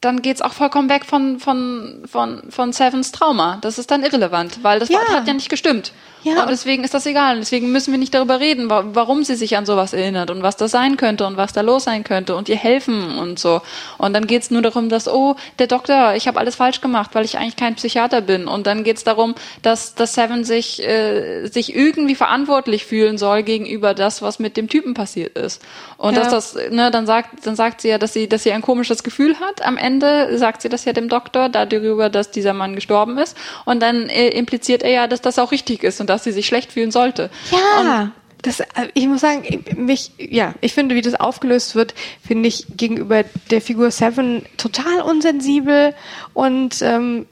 dann 0.00 0.22
geht's 0.22 0.40
auch 0.40 0.52
vollkommen 0.52 0.88
weg 0.88 1.04
von, 1.04 1.40
von, 1.40 2.04
von, 2.06 2.50
von 2.50 2.72
Sevens 2.72 3.12
Trauma. 3.12 3.58
Das 3.60 3.78
ist 3.78 3.90
dann 3.90 4.02
irrelevant, 4.02 4.62
weil 4.62 4.78
das 4.78 4.88
ja. 4.88 4.98
hat 5.12 5.26
ja 5.26 5.34
nicht 5.34 5.50
gestimmt. 5.50 5.92
Ja. 6.24 6.42
Und 6.42 6.50
deswegen 6.50 6.84
ist 6.84 6.94
das 6.94 7.06
egal. 7.06 7.38
Deswegen 7.38 7.72
müssen 7.72 7.92
wir 7.92 7.98
nicht 7.98 8.14
darüber 8.14 8.38
reden, 8.38 8.70
warum 8.70 9.24
sie 9.24 9.34
sich 9.34 9.56
an 9.56 9.66
sowas 9.66 9.92
erinnert 9.92 10.30
und 10.30 10.42
was 10.42 10.56
das 10.56 10.70
sein 10.70 10.96
könnte 10.96 11.26
und 11.26 11.36
was 11.36 11.52
da 11.52 11.62
los 11.62 11.84
sein 11.84 12.04
könnte 12.04 12.36
und 12.36 12.48
ihr 12.48 12.56
helfen 12.56 13.18
und 13.18 13.38
so. 13.38 13.60
Und 13.98 14.12
dann 14.12 14.26
geht's 14.26 14.50
nur 14.50 14.62
darum, 14.62 14.88
dass, 14.88 15.08
oh, 15.08 15.34
der 15.58 15.66
Doktor, 15.66 16.14
ich 16.14 16.28
habe 16.28 16.38
alles 16.38 16.56
falsch 16.56 16.80
gemacht, 16.80 17.10
weil 17.14 17.24
ich 17.24 17.38
eigentlich 17.38 17.56
kein 17.56 17.74
Psychiater 17.74 18.20
bin. 18.20 18.46
Und 18.46 18.66
dann 18.66 18.84
geht's 18.84 19.02
darum, 19.04 19.34
dass, 19.62 19.94
dass 19.94 20.14
Seven 20.14 20.44
sich, 20.44 20.86
äh, 20.86 21.46
sich 21.46 21.74
irgendwie 21.74 22.14
verantwortlich 22.14 22.86
fühlen 22.86 23.18
soll 23.18 23.42
gegenüber 23.42 23.94
das, 23.94 24.22
was 24.22 24.38
mit 24.38 24.56
dem 24.56 24.68
Typen 24.68 24.94
passiert 24.94 25.36
ist. 25.36 25.60
Und 25.96 26.14
ja. 26.14 26.20
dass 26.20 26.54
das, 26.54 26.70
ne, 26.70 26.90
dann 26.90 27.06
sagt, 27.06 27.46
dann 27.46 27.56
sagt 27.56 27.80
sie 27.80 27.88
ja, 27.88 27.98
dass 27.98 28.12
sie, 28.12 28.28
dass 28.28 28.44
sie 28.44 28.52
ein 28.52 28.62
komisches 28.62 29.02
Gefühl 29.02 29.40
hat. 29.40 29.62
Am 29.62 29.76
Ende 29.76 30.38
sagt 30.38 30.62
sie 30.62 30.68
das 30.68 30.84
ja 30.84 30.92
dem 30.92 31.08
Doktor 31.08 31.48
darüber, 31.48 32.10
dass 32.10 32.30
dieser 32.30 32.52
Mann 32.52 32.76
gestorben 32.76 33.18
ist. 33.18 33.36
Und 33.64 33.82
dann 33.82 34.08
äh, 34.08 34.28
impliziert 34.28 34.84
er 34.84 34.90
ja, 34.90 35.06
dass 35.08 35.20
das 35.20 35.38
auch 35.38 35.50
richtig 35.50 35.82
ist 35.82 36.00
und 36.00 36.11
dass 36.12 36.24
sie 36.24 36.32
sich 36.32 36.46
schlecht 36.46 36.72
fühlen 36.72 36.90
sollte. 36.90 37.30
Ja. 37.50 38.00
Und 38.02 38.12
das, 38.42 38.60
äh, 38.60 38.66
ich 38.94 39.06
muss 39.06 39.20
sagen, 39.20 39.64
mich, 39.76 40.12
ja, 40.18 40.54
ich 40.60 40.74
finde, 40.74 40.94
wie 40.94 41.00
das 41.00 41.14
aufgelöst 41.14 41.74
wird, 41.74 41.94
finde 42.26 42.48
ich 42.48 42.66
gegenüber 42.76 43.24
der 43.50 43.60
Figur 43.60 43.90
Seven 43.90 44.44
total 44.56 45.00
unsensibel 45.02 45.94
und, 46.34 46.82
ähm, 46.82 47.26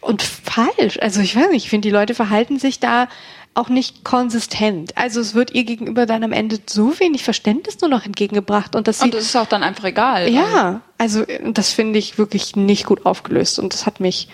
und 0.00 0.22
falsch. 0.22 0.98
Also 1.00 1.20
ich 1.20 1.36
weiß 1.36 1.50
nicht, 1.50 1.64
ich 1.64 1.70
finde, 1.70 1.88
die 1.88 1.92
Leute 1.92 2.14
verhalten 2.14 2.58
sich 2.58 2.78
da 2.80 3.08
auch 3.54 3.68
nicht 3.68 4.04
konsistent. 4.04 4.96
Also 4.96 5.20
es 5.20 5.34
wird 5.34 5.52
ihr 5.52 5.64
gegenüber 5.64 6.06
dann 6.06 6.22
am 6.22 6.32
Ende 6.32 6.58
so 6.66 6.98
wenig 7.00 7.24
Verständnis 7.24 7.80
nur 7.80 7.90
noch 7.90 8.06
entgegengebracht 8.06 8.76
und 8.76 8.92
sie 8.92 9.02
und 9.02 9.14
das 9.14 9.24
ist 9.24 9.36
auch 9.36 9.46
dann 9.46 9.64
einfach 9.64 9.84
egal. 9.84 10.30
Ja, 10.30 10.80
also 10.96 11.24
das 11.44 11.72
finde 11.72 11.98
ich 11.98 12.18
wirklich 12.18 12.54
nicht 12.54 12.86
gut 12.86 13.04
aufgelöst 13.04 13.58
und 13.58 13.74
das 13.74 13.84
hat 13.84 13.98
mich 13.98 14.28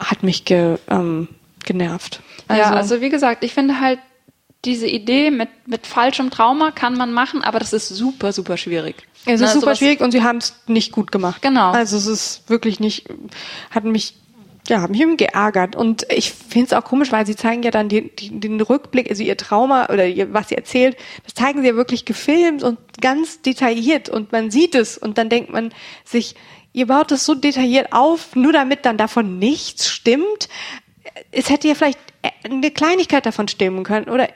hat 0.00 0.24
mich 0.24 0.44
ge, 0.44 0.78
ähm, 0.90 1.28
genervt. 1.66 2.20
Also, 2.48 2.62
ja, 2.62 2.70
also 2.70 3.00
wie 3.00 3.10
gesagt, 3.10 3.44
ich 3.44 3.52
finde 3.52 3.80
halt, 3.80 3.98
diese 4.64 4.86
Idee 4.86 5.30
mit, 5.30 5.48
mit 5.66 5.86
falschem 5.86 6.30
Trauma 6.30 6.72
kann 6.72 6.96
man 6.96 7.12
machen, 7.12 7.42
aber 7.42 7.58
das 7.58 7.72
ist 7.72 7.88
super, 7.88 8.32
super 8.32 8.56
schwierig. 8.56 8.96
Es 9.24 9.40
ist 9.40 9.54
Na, 9.54 9.60
super 9.60 9.74
schwierig 9.74 10.00
und 10.00 10.12
sie 10.12 10.22
haben 10.22 10.38
es 10.38 10.54
nicht 10.66 10.92
gut 10.92 11.12
gemacht. 11.12 11.42
Genau. 11.42 11.70
Also 11.70 11.96
es 11.96 12.06
ist 12.06 12.48
wirklich 12.48 12.80
nicht, 12.80 13.06
hat 13.70 13.84
mich, 13.84 14.14
ja, 14.68 14.80
hat 14.80 14.90
mich 14.90 15.00
irgendwie 15.00 15.24
geärgert. 15.24 15.76
Und 15.76 16.06
ich 16.10 16.32
finde 16.32 16.66
es 16.66 16.72
auch 16.72 16.84
komisch, 16.84 17.12
weil 17.12 17.26
sie 17.26 17.36
zeigen 17.36 17.62
ja 17.62 17.70
dann 17.70 17.88
die, 17.88 18.14
die, 18.14 18.40
den 18.40 18.60
Rückblick, 18.60 19.08
also 19.08 19.22
ihr 19.22 19.36
Trauma 19.36 19.88
oder 19.88 20.06
ihr, 20.06 20.32
was 20.32 20.48
sie 20.48 20.56
erzählt, 20.56 20.96
das 21.24 21.34
zeigen 21.34 21.62
sie 21.62 21.68
ja 21.68 21.74
wirklich 21.76 22.04
gefilmt 22.04 22.62
und 22.62 22.78
ganz 23.00 23.42
detailliert 23.42 24.08
und 24.08 24.32
man 24.32 24.50
sieht 24.50 24.74
es 24.74 24.98
und 24.98 25.18
dann 25.18 25.28
denkt 25.28 25.52
man 25.52 25.72
sich, 26.04 26.34
ihr 26.72 26.86
baut 26.86 27.12
es 27.12 27.24
so 27.24 27.34
detailliert 27.34 27.92
auf, 27.92 28.34
nur 28.36 28.52
damit 28.52 28.84
dann 28.84 28.96
davon 28.96 29.38
nichts 29.38 29.88
stimmt 29.88 30.48
es 31.30 31.50
hätte 31.50 31.68
ja 31.68 31.74
vielleicht 31.74 31.98
eine 32.44 32.70
Kleinigkeit 32.70 33.26
davon 33.26 33.48
stimmen 33.48 33.84
können 33.84 34.08
oder 34.08 34.28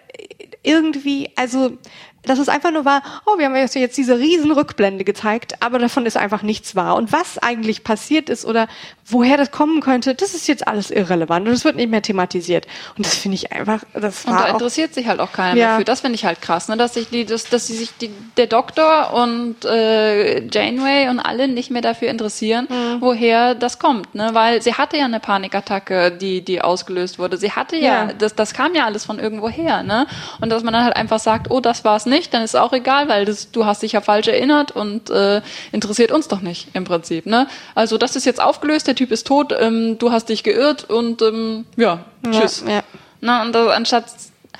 irgendwie, 0.63 1.31
also 1.37 1.79
dass 2.23 2.39
es 2.39 2.49
einfach 2.51 2.71
nur 2.71 2.85
war, 2.85 3.03
oh, 3.25 3.39
wir 3.39 3.47
haben 3.47 3.57
jetzt 3.57 3.97
diese 3.97 4.19
riesen 4.19 4.51
Rückblende 4.53 5.05
gezeigt, 5.05 5.63
aber 5.63 5.79
davon 5.79 6.05
ist 6.05 6.19
einfach 6.19 6.43
nichts 6.43 6.77
wahr. 6.77 6.97
Und 6.97 7.13
was 7.13 7.39
eigentlich 7.39 7.83
passiert 7.83 8.29
ist 8.29 8.45
oder 8.45 8.69
woher 9.13 9.37
das 9.37 9.51
kommen 9.51 9.81
könnte, 9.81 10.15
das 10.15 10.35
ist 10.35 10.49
jetzt 10.49 10.67
alles 10.69 10.91
irrelevant 10.91 11.47
und 11.49 11.55
es 11.55 11.65
wird 11.65 11.77
nicht 11.77 11.91
mehr 11.91 12.03
thematisiert. 12.03 12.67
Und 12.97 13.07
das 13.07 13.17
finde 13.17 13.37
ich 13.37 13.53
einfach, 13.53 13.83
das 13.95 14.27
war 14.27 14.33
Und 14.35 14.41
da 14.41 14.45
auch, 14.51 14.53
interessiert 14.55 14.95
sich 14.95 15.07
halt 15.09 15.21
auch 15.21 15.33
keiner 15.33 15.57
Ja. 15.59 15.67
dafür. 15.71 15.85
Das 15.85 16.01
finde 16.01 16.15
ich 16.17 16.25
halt 16.25 16.41
krass, 16.43 16.69
ne? 16.69 16.77
dass 16.77 16.95
sich 16.95 17.09
die, 17.09 17.25
dass, 17.25 17.45
dass 17.49 17.67
sie 17.67 17.77
sich 17.77 17.91
die, 18.01 18.11
der 18.37 18.47
Doktor 18.47 19.13
und 19.15 19.65
äh, 19.65 20.43
Janeway 20.49 21.09
und 21.09 21.21
alle 21.21 21.49
nicht 21.49 21.71
mehr 21.71 21.83
dafür 21.83 22.09
interessieren, 22.09 22.67
Mhm. 22.71 23.01
woher 23.01 23.55
das 23.55 23.79
kommt, 23.79 24.15
ne? 24.15 24.31
Weil 24.33 24.63
sie 24.63 24.75
hatte 24.75 24.97
ja 24.97 25.05
eine 25.07 25.21
Panikattacke, 25.21 26.11
die 26.13 26.43
die 26.43 26.61
ausgelöst 26.63 27.19
wurde. 27.19 27.37
Sie 27.37 27.53
hatte 27.53 27.77
ja, 27.77 28.07
Ja. 28.09 28.13
das 28.13 28.35
das 28.35 28.55
kam 28.55 28.75
ja 28.75 28.85
alles 28.85 29.05
von 29.05 29.19
irgendwo 29.19 29.49
her, 29.49 29.83
ne? 29.83 30.07
Und 30.41 30.51
dass 30.51 30.63
man 30.63 30.73
dann 30.73 30.85
halt 30.85 30.97
einfach 30.97 31.19
sagt, 31.19 31.51
oh, 31.51 31.61
das 31.61 31.85
war's 31.85 32.07
nicht, 32.07 32.33
dann 32.35 32.43
ist 32.43 32.57
auch 32.57 32.73
egal, 32.73 33.09
weil 33.09 33.25
das, 33.25 33.51
du 33.51 33.65
hast 33.67 33.83
dich 33.83 33.93
ja 33.93 34.01
falsch 34.01 34.29
erinnert 34.29 34.71
und 34.73 35.11
äh, 35.11 35.41
interessiert 35.73 36.13
uns 36.13 36.29
doch 36.29 36.41
nicht 36.41 36.69
im 36.75 36.85
Prinzip, 36.85 37.27
ne? 37.27 37.47
Also 37.75 37.99
das 37.99 38.17
ist 38.17 38.25
jetzt 38.25 38.41
aufgelöst, 38.41 38.87
der 38.87 38.95
Typ 39.01 39.13
ist 39.13 39.27
tot, 39.27 39.55
ähm, 39.59 39.97
du 39.99 40.13
hast 40.13 40.29
dich 40.29 40.43
geirrt 40.43 40.85
und 40.85 41.23
ähm, 41.23 41.65
ja, 41.77 42.05
tschüss. 42.31 42.63
Ja, 42.67 42.73
ja. 42.75 42.83
Na, 43.23 43.41
und 43.41 43.53
das, 43.55 43.69
anstatt 43.69 44.05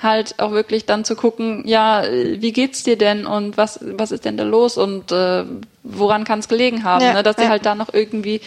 halt 0.01 0.39
auch 0.39 0.51
wirklich 0.51 0.85
dann 0.87 1.05
zu 1.05 1.15
gucken, 1.15 1.61
ja, 1.67 2.03
wie 2.09 2.51
geht's 2.51 2.81
dir 2.81 2.97
denn 2.97 3.27
und 3.27 3.55
was, 3.55 3.79
was 3.83 4.11
ist 4.11 4.25
denn 4.25 4.37
da 4.37 4.43
los 4.43 4.77
und 4.79 5.11
äh, 5.11 5.43
woran 5.83 6.23
kann 6.23 6.39
es 6.39 6.47
gelegen 6.47 6.83
haben, 6.83 7.03
Ja, 7.05 7.13
ne? 7.13 7.21
dass 7.21 7.35
sie 7.35 7.47
halt 7.49 7.67
da 7.67 7.75
noch 7.75 7.93
irgendwie 7.93 8.41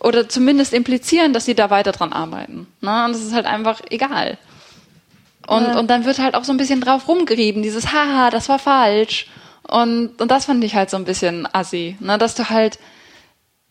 oder 0.00 0.30
zumindest 0.30 0.72
implizieren, 0.72 1.34
dass 1.34 1.44
sie 1.44 1.54
da 1.54 1.68
weiter 1.68 1.92
dran 1.92 2.14
arbeiten. 2.14 2.66
Ne? 2.80 3.04
Und 3.04 3.12
das 3.12 3.22
ist 3.22 3.34
halt 3.34 3.44
einfach 3.44 3.82
egal. 3.90 4.38
Und, 5.46 5.64
Ja. 5.64 5.78
und 5.78 5.90
dann 5.90 6.06
wird 6.06 6.18
halt 6.20 6.34
auch 6.34 6.44
so 6.44 6.52
ein 6.52 6.56
bisschen 6.58 6.80
drauf 6.80 7.06
rumgerieben, 7.06 7.62
dieses 7.62 7.92
Haha, 7.92 8.30
das 8.30 8.48
war 8.48 8.58
falsch. 8.58 9.26
Und, 9.68 10.22
und 10.22 10.30
das 10.30 10.46
fand 10.46 10.64
ich 10.64 10.74
halt 10.74 10.88
so 10.88 10.96
ein 10.96 11.04
bisschen 11.04 11.46
assi, 11.52 11.96
ne? 12.00 12.16
dass 12.16 12.34
du 12.34 12.48
halt, 12.48 12.78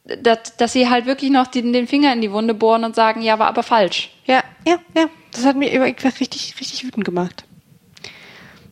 dass, 0.06 0.56
dass 0.58 0.74
sie 0.74 0.90
halt 0.90 1.06
wirklich 1.06 1.32
noch 1.32 1.48
den, 1.48 1.74
den 1.74 1.88
Finger 1.88 2.14
in 2.14 2.22
die 2.22 2.32
Wunde 2.32 2.54
bohren 2.54 2.84
und 2.84 2.96
sagen, 2.96 3.22
ja, 3.22 3.40
war 3.40 3.48
aber 3.48 3.64
falsch. 3.64 4.12
ja, 4.26 4.44
ja, 4.66 4.80
ja. 4.96 5.10
Das 5.32 5.46
hat 5.46 5.58
mir 5.58 5.70
richtig, 5.82 6.56
richtig 6.60 6.86
wütend 6.86 7.04
gemacht. 7.04 7.44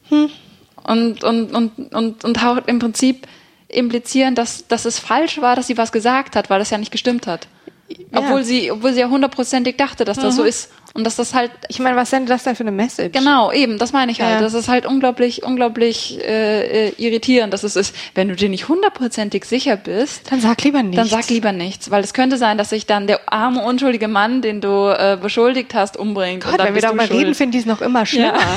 und, 0.10 1.23
und, 1.23 1.53
und, 1.53 1.93
und, 1.93 2.23
und 2.23 2.45
auch 2.45 2.57
im 2.68 2.80
Prinzip 2.80 3.27
implizieren, 3.68 4.35
dass, 4.35 4.68
dass 4.68 4.85
es 4.85 4.99
falsch 4.99 5.41
war, 5.41 5.55
dass 5.55 5.68
sie 5.68 5.77
was 5.77 5.91
gesagt 5.91 6.35
hat, 6.35 6.49
weil 6.49 6.60
das 6.60 6.69
ja 6.69 6.77
nicht 6.77 6.91
gestimmt 6.91 7.27
hat. 7.27 7.47
Ja. 7.89 8.19
Obwohl 8.19 8.43
sie, 8.43 8.72
obwohl 8.72 8.93
sie 8.93 9.01
ja 9.01 9.10
hundertprozentig 9.10 9.76
dachte, 9.77 10.05
dass 10.05 10.18
das 10.18 10.35
so 10.35 10.43
ist. 10.43 10.72
Und 10.95 11.03
dass 11.05 11.15
das 11.15 11.34
halt, 11.34 11.51
Ich 11.69 11.80
meine, 11.80 11.95
was 11.95 12.11
sendet 12.11 12.30
das 12.30 12.43
denn 12.43 12.55
für 12.55 12.64
eine 12.64 12.72
Message? 12.72 13.11
genau, 13.18 13.51
eben, 13.51 13.77
das 13.80 13.91
meine 13.93 14.11
ich 14.11 14.22
halt. 14.22 14.35
Ja. 14.35 14.41
Das 14.41 14.53
ist 14.53 14.68
halt 14.68 14.85
unglaublich, 14.85 15.43
unglaublich 15.43 16.19
äh, 16.23 16.89
äh, 16.89 16.93
irritierend, 16.97 17.51
dass 17.51 17.64
es 17.64 17.76
ist, 17.76 17.95
wenn 18.15 18.30
du 18.30 18.35
dir 18.35 18.47
nicht 18.47 18.68
hundertprozentig 18.69 19.45
sicher 19.45 19.76
bist, 19.76 20.31
Dann 20.31 20.39
sag 20.39 20.64
lieber 20.64 20.81
nichts. 20.84 20.95
dann 20.97 21.07
sag 21.07 21.30
lieber 21.30 21.51
nichts, 21.51 21.89
weil 21.91 22.03
es 22.03 22.14
könnte 22.14 22.38
sein, 22.38 22.57
dass 22.60 22.69
sich 22.69 22.85
dann 22.85 23.07
der 23.07 23.22
arme, 23.31 23.64
unschuldige 23.64 24.07
Mann, 24.07 24.41
den 24.43 24.61
du 24.61 24.88
äh, 24.95 25.18
beschuldigt 25.22 25.73
hast, 25.73 25.97
umbringt. 25.97 26.43
Gott, 26.43 26.60
wenn 26.60 26.76
wir 26.76 26.81
darüber 26.81 27.05
schuld. 27.07 27.19
reden, 27.19 27.35
finde 27.35 27.57
ich 27.57 27.64
es 27.64 27.68
noch 27.68 27.81
immer 27.81 28.05
schlimmer. 28.05 28.38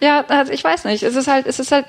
Ja, 0.00 0.24
also 0.28 0.52
ich 0.52 0.62
weiß 0.62 0.84
nicht. 0.84 1.02
Es 1.02 1.16
ist 1.16 1.26
halt, 1.26 1.46
es 1.46 1.58
ist 1.58 1.72
halt, 1.72 1.86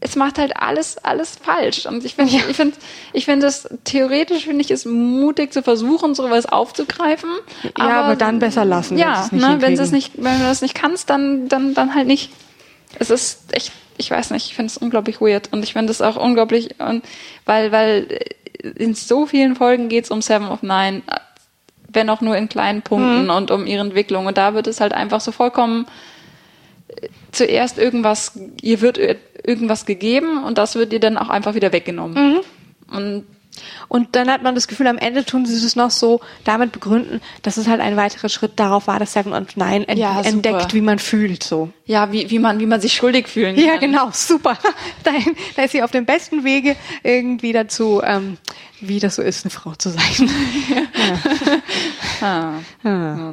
es 0.00 0.14
macht 0.16 0.38
halt 0.38 0.56
alles, 0.56 0.96
alles 0.98 1.36
falsch. 1.42 1.86
Und 1.86 2.04
ich 2.04 2.14
finde, 2.14 2.32
ich 2.36 2.56
finde, 2.56 2.76
ich 3.12 3.24
finde 3.24 3.46
es 3.48 3.68
theoretisch 3.84 4.44
finde 4.44 4.60
ich 4.62 4.70
es 4.70 4.84
mutig 4.84 5.52
zu 5.52 5.62
versuchen, 5.62 6.14
sowas 6.14 6.46
aufzugreifen. 6.46 7.30
Ja, 7.76 8.02
aber 8.04 8.16
dann 8.16 8.38
besser 8.38 8.64
lassen, 8.64 8.96
Ja, 8.98 9.28
ne, 9.32 9.56
wenn 9.60 9.72
es 9.74 9.90
nicht, 9.90 10.12
wenn 10.16 10.38
du 10.38 10.44
das 10.44 10.62
nicht 10.62 10.74
kannst, 10.74 11.10
dann, 11.10 11.48
dann, 11.48 11.74
dann 11.74 11.94
halt 11.94 12.06
nicht. 12.06 12.30
Es 12.98 13.10
ist 13.10 13.52
echt, 13.54 13.72
ich 13.96 14.10
weiß 14.10 14.30
nicht, 14.30 14.46
ich 14.46 14.54
finde 14.54 14.70
es 14.70 14.78
unglaublich 14.78 15.20
weird 15.20 15.52
und 15.52 15.62
ich 15.64 15.72
finde 15.72 15.90
es 15.90 16.00
auch 16.00 16.16
unglaublich, 16.16 16.76
und, 16.78 17.04
weil, 17.44 17.72
weil 17.72 18.20
in 18.76 18.94
so 18.94 19.26
vielen 19.26 19.56
Folgen 19.56 19.88
geht 19.88 20.04
es 20.04 20.10
um 20.10 20.22
Seven 20.22 20.48
of 20.48 20.62
Nine, 20.62 21.02
wenn 21.88 22.08
auch 22.10 22.20
nur 22.20 22.36
in 22.36 22.48
kleinen 22.48 22.82
Punkten 22.82 23.24
Mhm. 23.24 23.30
und 23.30 23.50
um 23.50 23.66
ihre 23.66 23.80
Entwicklung. 23.82 24.26
Und 24.26 24.38
da 24.38 24.54
wird 24.54 24.66
es 24.68 24.80
halt 24.80 24.92
einfach 24.92 25.20
so 25.20 25.32
vollkommen 25.32 25.86
äh, 26.88 27.08
zuerst 27.32 27.78
irgendwas, 27.78 28.32
ihr 28.62 28.80
wird 28.80 28.98
ir- 28.98 29.16
irgendwas 29.44 29.86
gegeben 29.86 30.44
und 30.44 30.58
das 30.58 30.74
wird 30.74 30.92
ihr 30.92 31.00
dann 31.00 31.16
auch 31.18 31.28
einfach 31.28 31.54
wieder 31.54 31.72
weggenommen. 31.72 32.32
Mhm. 32.90 32.96
Und 32.96 33.24
Und 33.88 34.14
dann 34.14 34.30
hat 34.30 34.42
man 34.44 34.54
das 34.54 34.68
Gefühl, 34.68 34.86
am 34.86 34.98
Ende 34.98 35.24
tun 35.24 35.44
sie 35.44 35.54
es 35.66 35.74
noch 35.74 35.90
so 35.90 36.20
damit 36.44 36.70
begründen, 36.70 37.20
dass 37.42 37.56
es 37.56 37.66
halt 37.66 37.80
ein 37.80 37.96
weiterer 37.96 38.28
Schritt 38.28 38.52
darauf 38.56 38.86
war, 38.86 39.00
dass 39.00 39.14
Seven 39.14 39.32
und 39.32 39.56
Nine 39.56 39.88
ent 39.88 39.98
Ja, 39.98 40.20
entdeckt, 40.20 40.74
wie 40.74 40.80
man 40.80 41.00
fühlt, 41.00 41.42
so. 41.42 41.70
ja, 41.84 42.12
wie, 42.12 42.30
wie 42.30 42.38
man, 42.38 42.60
wie 42.60 42.66
man 42.66 42.80
sich 42.80 42.94
schuldig 42.94 43.26
fühlen 43.26 43.56
kann. 43.56 43.64
Ja, 43.64 43.76
genau, 43.78 44.10
super. 44.12 44.56
Da, 45.02 45.10
da 45.56 45.62
ist 45.64 45.72
sie 45.72 45.82
auf 45.82 45.90
dem 45.90 46.04
besten 46.04 46.44
Wege 46.44 46.76
irgendwie 47.02 47.52
dazu, 47.52 48.00
ähm, 48.04 48.36
wie 48.80 49.00
das 49.00 49.16
so 49.16 49.22
ist, 49.22 49.44
eine 49.44 49.50
Frau 49.50 49.74
zu 49.74 49.90
sein. 49.90 50.30
Ah. 52.20 52.54
Ah. 52.84 53.32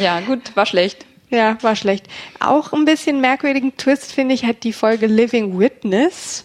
Ja, 0.00 0.20
gut, 0.20 0.56
war 0.56 0.66
schlecht. 0.66 1.06
Ja, 1.30 1.58
war 1.62 1.76
schlecht. 1.76 2.06
Auch 2.40 2.72
ein 2.72 2.84
bisschen 2.84 3.20
merkwürdigen 3.20 3.76
Twist, 3.76 4.12
finde 4.12 4.34
ich, 4.34 4.44
hat 4.44 4.64
die 4.64 4.72
Folge 4.72 5.06
Living 5.06 5.58
Witness, 5.58 6.44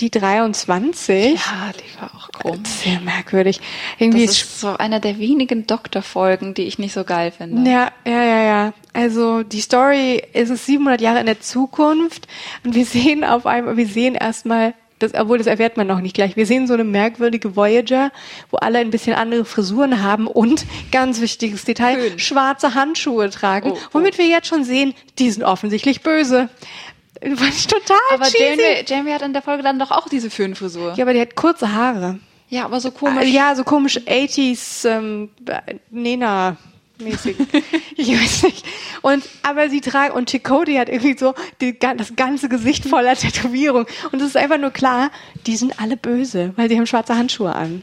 die 0.00 0.10
23. 0.10 1.34
Ja, 1.34 1.72
die 1.72 2.00
war 2.00 2.14
auch 2.14 2.30
komisch. 2.32 2.68
Sehr 2.68 3.00
merkwürdig. 3.00 3.60
Irgendwie 3.98 4.26
Das 4.26 4.36
ist 4.36 4.60
so 4.60 4.76
einer 4.76 5.00
der 5.00 5.18
wenigen 5.18 5.66
Doktorfolgen, 5.66 6.54
die 6.54 6.62
ich 6.62 6.78
nicht 6.78 6.92
so 6.92 7.04
geil 7.04 7.32
finde. 7.32 7.68
Ja, 7.70 7.92
ja, 8.04 8.22
ja, 8.24 8.42
ja. 8.42 8.72
Also 8.92 9.42
die 9.42 9.60
Story 9.60 10.22
ist 10.32 10.50
es 10.50 10.66
700 10.66 11.00
Jahre 11.00 11.20
in 11.20 11.26
der 11.26 11.40
Zukunft 11.40 12.28
und 12.64 12.74
wir 12.74 12.86
sehen 12.86 13.24
auf 13.24 13.46
einmal, 13.46 13.76
wir 13.76 13.86
sehen 13.86 14.14
erstmal, 14.14 14.74
das, 15.04 15.14
obwohl 15.14 15.38
das 15.38 15.46
erfährt 15.46 15.76
man 15.76 15.86
noch 15.86 16.00
nicht 16.00 16.14
gleich, 16.14 16.36
wir 16.36 16.46
sehen 16.46 16.66
so 16.66 16.74
eine 16.74 16.84
merkwürdige 16.84 17.56
Voyager, 17.56 18.10
wo 18.50 18.56
alle 18.58 18.78
ein 18.78 18.90
bisschen 18.90 19.14
andere 19.14 19.44
Frisuren 19.44 20.02
haben 20.02 20.26
und, 20.26 20.64
ganz 20.92 21.20
wichtiges 21.20 21.64
Detail, 21.64 22.00
Schön. 22.00 22.18
schwarze 22.18 22.74
Handschuhe 22.74 23.30
tragen, 23.30 23.70
Oh, 23.72 23.74
oh. 23.76 23.88
womit 23.92 24.18
wir 24.18 24.26
jetzt 24.26 24.48
schon 24.48 24.64
sehen, 24.64 24.94
die 25.18 25.30
sind 25.30 25.42
offensichtlich 25.44 26.02
böse. 26.02 26.48
Fand 27.22 27.54
ich 27.54 27.66
total 27.66 27.96
Aber 28.12 28.24
cheesy. 28.24 28.44
Janeway, 28.44 28.84
Janeway 28.86 29.12
hat 29.12 29.22
in 29.22 29.32
der 29.32 29.42
Folge 29.42 29.62
dann 29.62 29.78
doch 29.78 29.90
auch 29.92 30.08
diese 30.08 30.30
Föhnfrisur. 30.30 30.94
Ja, 30.96 31.04
aber 31.04 31.14
die 31.14 31.20
hat 31.20 31.36
kurze 31.36 31.72
Haare. 31.72 32.18
Ja, 32.48 32.66
aber 32.66 32.80
so 32.80 32.90
komisch. 32.90 33.28
Ja, 33.30 33.54
so 33.54 33.64
komisch 33.64 33.98
80s 33.98 34.86
ähm, 34.88 35.30
Nena 35.90 36.56
mäßig. 36.98 37.36
ich 37.96 38.08
weiß 38.08 38.44
nicht. 38.44 38.64
Und 39.02 39.24
aber 39.42 39.68
sie 39.70 39.80
tragen 39.80 40.14
und 40.14 40.30
Chakotay 40.30 40.76
hat 40.76 40.88
irgendwie 40.88 41.18
so 41.18 41.34
die, 41.60 41.78
das 41.78 42.16
ganze 42.16 42.48
Gesicht 42.48 42.86
voller 42.86 43.14
Tätowierung 43.16 43.86
und 44.12 44.20
es 44.20 44.28
ist 44.28 44.36
einfach 44.36 44.58
nur 44.58 44.70
klar, 44.70 45.10
die 45.46 45.56
sind 45.56 45.80
alle 45.80 45.96
böse, 45.96 46.52
weil 46.56 46.68
sie 46.68 46.76
haben 46.76 46.86
schwarze 46.86 47.16
Handschuhe 47.16 47.54
an. 47.54 47.82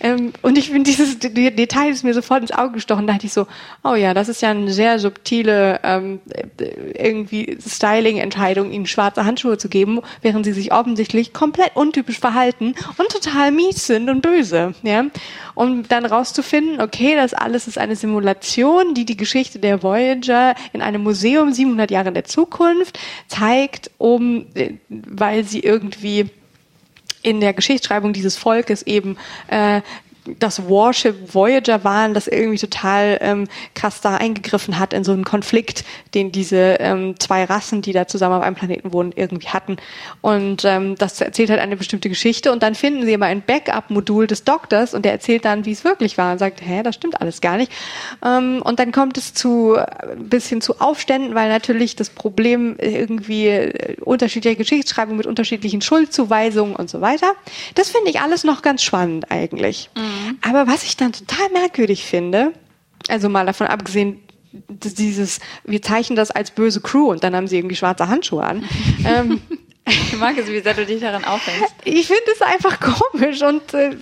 Ähm, 0.00 0.32
und 0.42 0.56
ich 0.58 0.70
finde 0.70 0.88
dieses 0.90 1.18
D- 1.18 1.50
Detail 1.50 1.90
ist 1.90 2.04
mir 2.04 2.14
sofort 2.14 2.42
ins 2.42 2.52
Auge 2.52 2.72
gestochen. 2.74 3.06
Da 3.06 3.14
dachte 3.14 3.26
ich 3.26 3.32
so, 3.32 3.46
oh 3.84 3.94
ja, 3.94 4.14
das 4.14 4.28
ist 4.28 4.42
ja 4.42 4.50
eine 4.50 4.72
sehr 4.72 4.98
subtile 4.98 5.80
ähm, 5.82 6.20
äh, 6.30 7.08
irgendwie 7.08 7.56
Styling-Entscheidung, 7.60 8.70
ihnen 8.70 8.86
schwarze 8.86 9.24
Handschuhe 9.24 9.58
zu 9.58 9.68
geben, 9.68 10.00
während 10.22 10.44
sie 10.44 10.52
sich 10.52 10.72
offensichtlich 10.72 11.32
komplett 11.32 11.74
untypisch 11.74 12.18
verhalten 12.18 12.74
und 12.96 13.08
total 13.10 13.50
mies 13.52 13.86
sind 13.86 14.08
und 14.08 14.22
böse. 14.22 14.74
Ja, 14.82 15.06
um 15.54 15.86
dann 15.88 16.06
rauszufinden, 16.06 16.80
okay, 16.80 17.16
das 17.16 17.34
alles 17.34 17.66
ist 17.66 17.78
eine 17.78 17.96
Simulation, 17.96 18.94
die 18.94 19.04
die 19.04 19.16
Geschichte 19.16 19.58
der 19.58 19.82
Voyager 19.82 20.54
in 20.72 20.82
einem 20.82 21.02
Museum 21.02 21.52
700 21.52 21.90
Jahre 21.90 22.08
in 22.08 22.14
der 22.14 22.24
Zukunft 22.24 22.98
zeigt, 23.26 23.90
um, 23.98 24.46
äh, 24.54 24.74
weil 24.88 25.44
sie 25.44 25.60
irgendwie 25.60 26.30
in 27.22 27.40
der 27.40 27.52
Geschichtsschreibung 27.52 28.12
dieses 28.12 28.36
Volkes 28.36 28.82
eben 28.82 29.16
äh, 29.48 29.80
das 30.38 30.68
Warship 30.68 31.34
Voyager 31.34 31.84
waren, 31.84 32.14
das 32.14 32.26
irgendwie 32.26 32.58
total 32.58 33.18
ähm, 33.20 33.48
krass 33.74 34.00
da 34.00 34.16
eingegriffen 34.16 34.78
hat 34.78 34.92
in 34.92 35.04
so 35.04 35.12
einen 35.12 35.24
Konflikt, 35.24 35.84
den 36.14 36.32
diese 36.32 36.76
ähm, 36.80 37.18
zwei 37.18 37.44
Rassen, 37.44 37.82
die 37.82 37.92
da 37.92 38.06
zusammen 38.06 38.36
auf 38.36 38.42
einem 38.42 38.56
Planeten 38.56 38.92
wohnen, 38.92 39.12
irgendwie 39.14 39.48
hatten. 39.48 39.76
Und 40.20 40.64
ähm, 40.64 40.96
das 40.96 41.20
erzählt 41.20 41.50
halt 41.50 41.60
eine 41.60 41.76
bestimmte 41.76 42.08
Geschichte 42.08 42.52
und 42.52 42.62
dann 42.62 42.74
finden 42.74 43.04
sie 43.04 43.12
immer 43.12 43.26
ein 43.26 43.42
Backup-Modul 43.42 44.26
des 44.26 44.44
Doktors 44.44 44.94
und 44.94 45.04
der 45.04 45.12
erzählt 45.12 45.44
dann, 45.44 45.64
wie 45.64 45.72
es 45.72 45.84
wirklich 45.84 46.18
war 46.18 46.32
und 46.32 46.38
sagt, 46.38 46.60
hä, 46.62 46.82
das 46.82 46.94
stimmt 46.94 47.20
alles 47.20 47.40
gar 47.40 47.56
nicht. 47.56 47.72
Ähm, 48.24 48.62
und 48.62 48.78
dann 48.78 48.92
kommt 48.92 49.18
es 49.18 49.34
zu 49.34 49.74
äh, 49.74 49.86
ein 50.12 50.28
bisschen 50.28 50.60
zu 50.60 50.80
Aufständen, 50.80 51.34
weil 51.34 51.48
natürlich 51.48 51.96
das 51.96 52.10
Problem 52.10 52.76
irgendwie 52.78 53.46
äh, 53.48 53.96
unterschiedliche 54.00 54.56
Geschichtsschreibung 54.56 55.16
mit 55.16 55.26
unterschiedlichen 55.26 55.80
Schuldzuweisungen 55.80 56.76
und 56.76 56.90
so 56.90 57.00
weiter. 57.00 57.32
Das 57.74 57.90
finde 57.90 58.10
ich 58.10 58.20
alles 58.20 58.44
noch 58.44 58.62
ganz 58.62 58.82
spannend 58.82 59.30
eigentlich. 59.30 59.90
Aber 60.42 60.66
was 60.66 60.82
ich 60.84 60.96
dann 60.96 61.12
total 61.12 61.48
merkwürdig 61.50 62.04
finde, 62.04 62.52
also 63.08 63.28
mal 63.28 63.46
davon 63.46 63.66
abgesehen, 63.66 64.20
dieses, 64.52 65.40
wir 65.64 65.82
zeichnen 65.82 66.16
das 66.16 66.30
als 66.30 66.50
böse 66.50 66.80
Crew 66.80 67.10
und 67.10 67.22
dann 67.22 67.36
haben 67.36 67.46
sie 67.48 67.56
irgendwie 67.56 67.76
schwarze 67.76 68.08
Handschuhe 68.08 68.42
an. 68.44 68.64
ähm, 69.06 69.40
Ich 69.88 70.16
mag 70.18 70.36
es, 70.36 70.48
wie 70.48 70.60
sehr 70.60 70.74
du 70.74 70.84
dich 70.84 71.00
daran 71.00 71.24
aufhängst. 71.24 71.74
ich 71.84 72.06
finde 72.06 72.30
es 72.32 72.42
einfach 72.42 72.78
komisch 72.80 73.42
und 73.42 73.72
äh, 73.74 73.96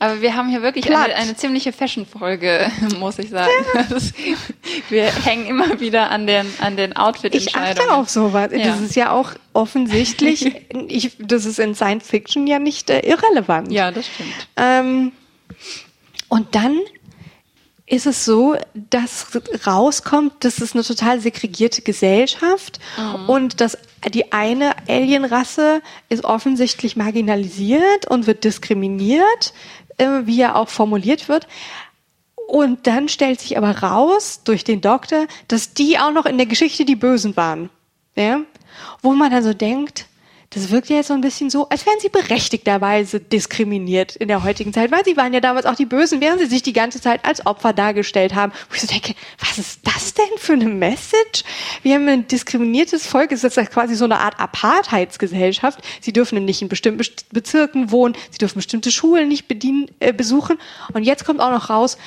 Aber 0.00 0.20
wir 0.22 0.36
haben 0.36 0.48
hier 0.48 0.62
wirklich 0.62 0.86
eine, 0.86 1.14
eine 1.14 1.36
ziemliche 1.36 1.72
Fashion-Folge, 1.72 2.70
muss 3.00 3.18
ich 3.18 3.30
sagen. 3.30 3.50
Wir 4.88 5.04
hängen 5.06 5.46
immer 5.46 5.80
wieder 5.80 6.10
an 6.10 6.26
den, 6.26 6.46
an 6.60 6.76
den 6.76 6.92
ich 6.92 6.96
Outfit-Entscheidungen. 6.96 7.90
achte 7.90 7.94
auf 7.94 8.08
sowas. 8.08 8.50
Ja. 8.52 8.64
Das 8.64 8.80
ist 8.80 8.94
ja 8.94 9.10
auch 9.10 9.32
offensichtlich, 9.52 10.54
ich, 10.88 11.16
das 11.18 11.44
ist 11.44 11.58
in 11.58 11.74
Science 11.74 12.08
Fiction 12.08 12.46
ja 12.46 12.60
nicht 12.60 12.90
äh, 12.90 13.00
irrelevant. 13.00 13.72
Ja, 13.72 13.90
das 13.90 14.06
stimmt. 14.06 14.48
Ähm, 14.56 15.12
Und 16.28 16.54
dann 16.54 16.78
ist 17.86 18.06
es 18.06 18.24
so, 18.24 18.56
dass 18.74 19.26
rauskommt, 19.66 20.44
dass 20.44 20.60
es 20.60 20.74
eine 20.74 20.84
total 20.84 21.20
segregierte 21.20 21.82
Gesellschaft 21.82 22.78
mhm. 22.98 23.28
und 23.28 23.60
dass 23.60 23.78
die 24.12 24.30
eine 24.32 24.76
Alienrasse 24.88 25.80
ist 26.08 26.24
offensichtlich 26.24 26.96
marginalisiert 26.96 28.06
und 28.06 28.26
wird 28.26 28.44
diskriminiert, 28.44 29.54
wie 29.98 30.36
ja 30.36 30.54
auch 30.54 30.68
formuliert 30.68 31.28
wird. 31.28 31.46
Und 32.48 32.86
dann 32.86 33.08
stellt 33.08 33.40
sich 33.40 33.58
aber 33.58 33.78
raus 33.78 34.40
durch 34.42 34.64
den 34.64 34.80
Doktor, 34.80 35.26
dass 35.48 35.74
die 35.74 35.98
auch 35.98 36.12
noch 36.12 36.24
in 36.24 36.38
der 36.38 36.46
Geschichte 36.46 36.84
die 36.84 36.96
Bösen 36.96 37.36
waren. 37.36 37.68
Ja? 38.16 38.40
Wo 39.02 39.12
man 39.12 39.30
dann 39.30 39.42
so 39.42 39.52
denkt, 39.52 40.06
das 40.50 40.70
wirkt 40.70 40.88
ja 40.88 40.96
jetzt 40.96 41.08
so 41.08 41.14
ein 41.14 41.20
bisschen 41.20 41.50
so, 41.50 41.68
als 41.68 41.84
wären 41.84 42.00
sie 42.00 42.08
berechtigterweise 42.08 43.20
diskriminiert 43.20 44.16
in 44.16 44.28
der 44.28 44.44
heutigen 44.44 44.72
Zeit, 44.72 44.90
weil 44.90 45.04
sie 45.04 45.16
waren 45.16 45.34
ja 45.34 45.40
damals 45.40 45.66
auch 45.66 45.74
die 45.74 45.84
Bösen, 45.84 46.22
während 46.22 46.40
sie 46.40 46.46
sich 46.46 46.62
die 46.62 46.72
ganze 46.72 47.02
Zeit 47.02 47.24
als 47.26 47.44
Opfer 47.44 47.74
dargestellt 47.74 48.34
haben. 48.34 48.52
Wo 48.70 48.74
ich 48.74 48.80
so 48.80 48.86
denke, 48.86 49.14
was 49.38 49.58
ist 49.58 49.80
das 49.84 50.14
denn 50.14 50.38
für 50.38 50.54
eine 50.54 50.64
Message? 50.64 51.44
Wir 51.82 51.96
haben 51.96 52.08
ein 52.08 52.26
diskriminiertes 52.26 53.06
Volk, 53.06 53.30
es 53.32 53.44
ist 53.44 53.56
jetzt 53.56 53.70
quasi 53.70 53.94
so 53.94 54.06
eine 54.06 54.20
Art 54.20 54.40
Apartheidsgesellschaft. 54.40 55.80
Sie 56.00 56.14
dürfen 56.14 56.42
nicht 56.44 56.62
in 56.62 56.68
bestimmten 56.68 57.04
Bezirken 57.30 57.90
wohnen, 57.90 58.16
sie 58.30 58.38
dürfen 58.38 58.56
bestimmte 58.56 58.90
Schulen 58.90 59.28
nicht 59.28 59.48
bedienen, 59.48 59.90
äh, 60.00 60.14
besuchen. 60.14 60.56
Und 60.94 61.02
jetzt 61.02 61.26
kommt 61.26 61.40
auch 61.40 61.50
noch 61.50 61.68
raus, 61.68 61.98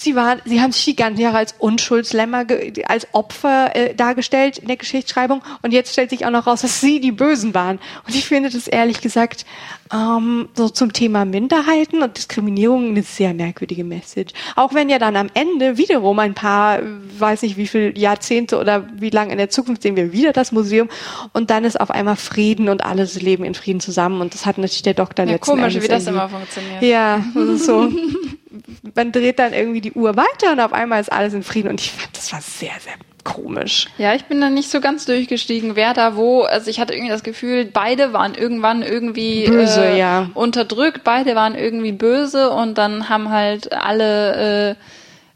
Sie 0.00 0.14
waren, 0.14 0.40
sie 0.44 0.60
haben 0.60 0.70
sich 0.70 0.84
die 0.84 0.94
ganzen 0.94 1.20
Jahre 1.20 1.38
als 1.38 1.56
Unschuldslämmer, 1.58 2.46
als 2.86 3.08
Opfer 3.10 3.74
äh, 3.74 3.96
dargestellt 3.96 4.58
in 4.58 4.68
der 4.68 4.76
Geschichtsschreibung 4.76 5.42
und 5.62 5.72
jetzt 5.72 5.92
stellt 5.92 6.10
sich 6.10 6.24
auch 6.24 6.30
noch 6.30 6.46
raus, 6.46 6.60
dass 6.60 6.80
sie 6.80 7.00
die 7.00 7.10
Bösen 7.10 7.52
waren. 7.52 7.80
Und 8.06 8.14
ich 8.14 8.24
finde 8.24 8.48
das 8.48 8.68
ehrlich 8.68 9.00
gesagt 9.00 9.44
ähm, 9.92 10.50
so 10.54 10.68
zum 10.68 10.92
Thema 10.92 11.24
Minderheiten 11.24 12.00
und 12.00 12.16
Diskriminierung 12.16 12.90
eine 12.90 13.02
sehr 13.02 13.34
merkwürdige 13.34 13.82
Message. 13.82 14.34
Auch 14.54 14.72
wenn 14.72 14.88
ja 14.88 15.00
dann 15.00 15.16
am 15.16 15.30
Ende 15.34 15.78
wiederum 15.78 16.20
ein 16.20 16.34
paar, 16.34 16.78
weiß 17.18 17.42
nicht 17.42 17.56
wie 17.56 17.66
viele 17.66 17.98
Jahrzehnte 17.98 18.60
oder 18.60 18.86
wie 18.94 19.10
lange 19.10 19.32
in 19.32 19.38
der 19.38 19.50
Zukunft 19.50 19.82
sehen 19.82 19.96
wir 19.96 20.12
wieder 20.12 20.32
das 20.32 20.52
Museum 20.52 20.88
und 21.32 21.50
dann 21.50 21.64
ist 21.64 21.80
auf 21.80 21.90
einmal 21.90 22.14
Frieden 22.14 22.68
und 22.68 22.84
alles 22.84 23.20
leben 23.20 23.42
in 23.42 23.56
Frieden 23.56 23.80
zusammen 23.80 24.20
und 24.20 24.32
das 24.32 24.46
hat 24.46 24.58
natürlich 24.58 24.82
der 24.82 24.94
Doktor 24.94 25.24
ja, 25.24 25.32
letzten 25.32 25.50
komisch, 25.50 25.74
Endes 25.74 25.82
wie 25.82 25.88
das 25.88 26.06
immer 26.06 26.28
funktioniert. 26.28 26.82
Ja, 26.84 27.24
das 27.34 27.48
ist 27.48 27.66
so. 27.66 27.90
man 28.94 29.12
dreht 29.12 29.38
dann 29.38 29.52
irgendwie 29.52 29.80
die 29.80 29.92
Uhr 29.92 30.16
weiter 30.16 30.52
und 30.52 30.60
auf 30.60 30.72
einmal 30.72 31.00
ist 31.00 31.12
alles 31.12 31.34
in 31.34 31.42
Frieden. 31.42 31.68
Und 31.68 31.80
ich 31.80 31.92
fand, 31.92 32.16
das 32.16 32.32
war 32.32 32.40
sehr, 32.40 32.72
sehr 32.80 32.94
komisch. 33.24 33.88
Ja, 33.98 34.14
ich 34.14 34.24
bin 34.24 34.40
da 34.40 34.48
nicht 34.48 34.70
so 34.70 34.80
ganz 34.80 35.04
durchgestiegen, 35.04 35.76
wer 35.76 35.92
da 35.92 36.16
wo. 36.16 36.42
Also 36.42 36.70
ich 36.70 36.80
hatte 36.80 36.94
irgendwie 36.94 37.10
das 37.10 37.22
Gefühl, 37.22 37.66
beide 37.66 38.12
waren 38.12 38.34
irgendwann 38.34 38.82
irgendwie 38.82 39.46
böse, 39.46 39.84
äh, 39.84 39.98
ja. 39.98 40.30
unterdrückt, 40.34 41.02
beide 41.04 41.34
waren 41.34 41.54
irgendwie 41.54 41.92
böse 41.92 42.50
und 42.50 42.78
dann 42.78 43.08
haben 43.08 43.30
halt 43.30 43.72
alle 43.72 44.70
äh, 44.70 44.74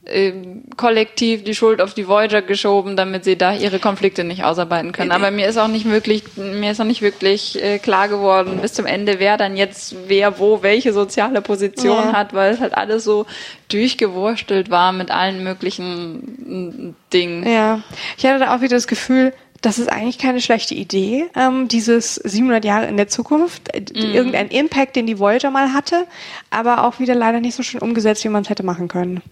äh, 0.05 0.33
kollektiv 0.77 1.45
die 1.45 1.55
Schuld 1.55 1.81
auf 1.81 1.95
die 1.95 2.09
Voyager 2.09 2.43
geschoben, 2.43 2.97
damit 2.97 3.25
sie 3.25 3.37
da 3.37 3.55
ihre 3.55 3.79
Konflikte 3.79 4.25
nicht 4.25 4.43
ausarbeiten 4.43 4.91
können. 4.93 5.13
Aber 5.13 5.31
mir 5.31 5.47
ist 5.47 5.59
auch 5.59 5.69
nicht 5.69 5.89
wirklich, 5.89 6.25
mir 6.37 6.73
ist 6.73 6.81
auch 6.81 6.87
nicht 6.87 7.03
wirklich 7.03 7.63
äh, 7.63 7.79
klar 7.79 8.09
geworden 8.09 8.59
bis 8.61 8.73
zum 8.73 8.87
Ende, 8.87 9.21
wer 9.21 9.37
dann 9.37 9.57
jetzt 9.57 9.95
wer 10.09 10.41
wo 10.41 10.63
welche 10.63 10.93
soziale 10.93 11.41
Position 11.41 11.97
ja. 11.97 12.13
hat, 12.13 12.35
weil 12.35 12.53
es 12.53 12.61
halt 12.61 12.75
alles 12.75 13.05
so 13.05 13.27
durchgewurstelt 13.69 14.71
war 14.71 14.93
mit 14.93 15.11
allen 15.11 15.45
möglichen 15.45 16.97
Dingen. 17.13 17.49
Ja, 17.49 17.83
ich 18.17 18.27
hatte 18.27 18.41
da 18.41 18.57
auch 18.57 18.61
wieder 18.61 18.77
das 18.77 18.89
Gefühl, 18.89 19.33
das 19.61 19.79
ist 19.79 19.89
eigentlich 19.91 20.19
keine 20.19 20.41
schlechte 20.41 20.75
Idee, 20.75 21.27
ähm, 21.37 21.69
dieses 21.69 22.17
700 22.17 22.65
Jahre 22.65 22.87
in 22.87 22.97
der 22.97 23.07
Zukunft, 23.07 23.73
äh, 23.73 23.81
mm. 23.81 24.15
irgendein 24.15 24.49
Impact, 24.49 24.97
den 24.97 25.07
die 25.07 25.21
Voyager 25.21 25.53
mal 25.53 25.73
hatte, 25.73 26.07
aber 26.51 26.85
auch 26.85 26.99
wieder 26.99 27.15
leider 27.15 27.41
nicht 27.41 27.55
so 27.55 27.63
schön 27.63 27.81
umgesetzt, 27.81 28.25
wie 28.25 28.29
man 28.29 28.43
es 28.43 28.51
hätte 28.51 28.65
machen 28.65 28.89
können. 28.89 29.23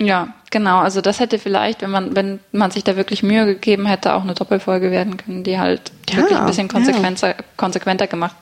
Ja, 0.00 0.28
genau. 0.50 0.78
Also 0.78 1.00
das 1.00 1.18
hätte 1.20 1.38
vielleicht, 1.38 1.82
wenn 1.82 1.90
man, 1.90 2.14
wenn 2.14 2.40
man 2.52 2.70
sich 2.70 2.84
da 2.84 2.96
wirklich 2.96 3.22
Mühe 3.22 3.46
gegeben 3.46 3.86
hätte, 3.86 4.14
auch 4.14 4.22
eine 4.22 4.34
Doppelfolge 4.34 4.90
werden 4.90 5.16
können, 5.16 5.42
die 5.42 5.58
halt 5.58 5.92
ja, 6.10 6.18
wirklich 6.18 6.38
ein 6.38 6.46
bisschen 6.46 6.68
konsequenter, 6.68 7.28
ja. 7.28 7.44
konsequenter 7.56 8.06
gemacht 8.06 8.36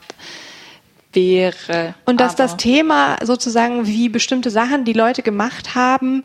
wäre. 1.13 1.95
Und 2.05 2.19
dass 2.19 2.35
das 2.35 2.57
Thema 2.57 3.17
sozusagen, 3.23 3.87
wie 3.87 4.09
bestimmte 4.09 4.51
Sachen 4.51 4.85
die 4.85 4.93
Leute 4.93 5.23
gemacht 5.23 5.73
haben, 5.73 6.23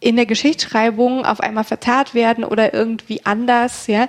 in 0.00 0.16
der 0.16 0.26
Geschichtsschreibung 0.26 1.24
auf 1.24 1.40
einmal 1.40 1.62
verzerrt 1.62 2.12
werden 2.12 2.42
oder 2.42 2.74
irgendwie 2.74 3.24
anders, 3.24 3.86
ja, 3.86 4.08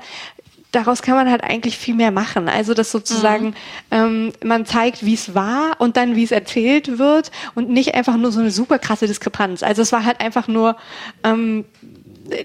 daraus 0.74 1.02
kann 1.02 1.16
man 1.16 1.30
halt 1.30 1.44
eigentlich 1.44 1.78
viel 1.78 1.96
mehr 1.96 2.12
machen. 2.12 2.50
Also 2.50 2.74
dass 2.74 2.92
sozusagen 2.92 3.48
mhm. 3.48 3.54
ähm, 3.92 4.34
man 4.44 4.66
zeigt, 4.66 5.06
wie 5.06 5.14
es 5.14 5.34
war 5.34 5.80
und 5.80 5.96
dann 5.96 6.18
wie 6.18 6.24
es 6.24 6.32
erzählt 6.32 6.98
wird 6.98 7.32
und 7.56 7.70
nicht 7.70 7.96
einfach 7.96 8.18
nur 8.18 8.32
so 8.32 8.42
eine 8.42 8.52
super 8.52 8.80
krasse 8.80 9.08
Diskrepanz. 9.08 9.64
Also 9.64 9.82
es 9.82 9.92
war 9.92 10.04
halt 10.04 10.20
einfach 10.20 10.48
nur 10.48 10.76
ähm, 11.24 11.64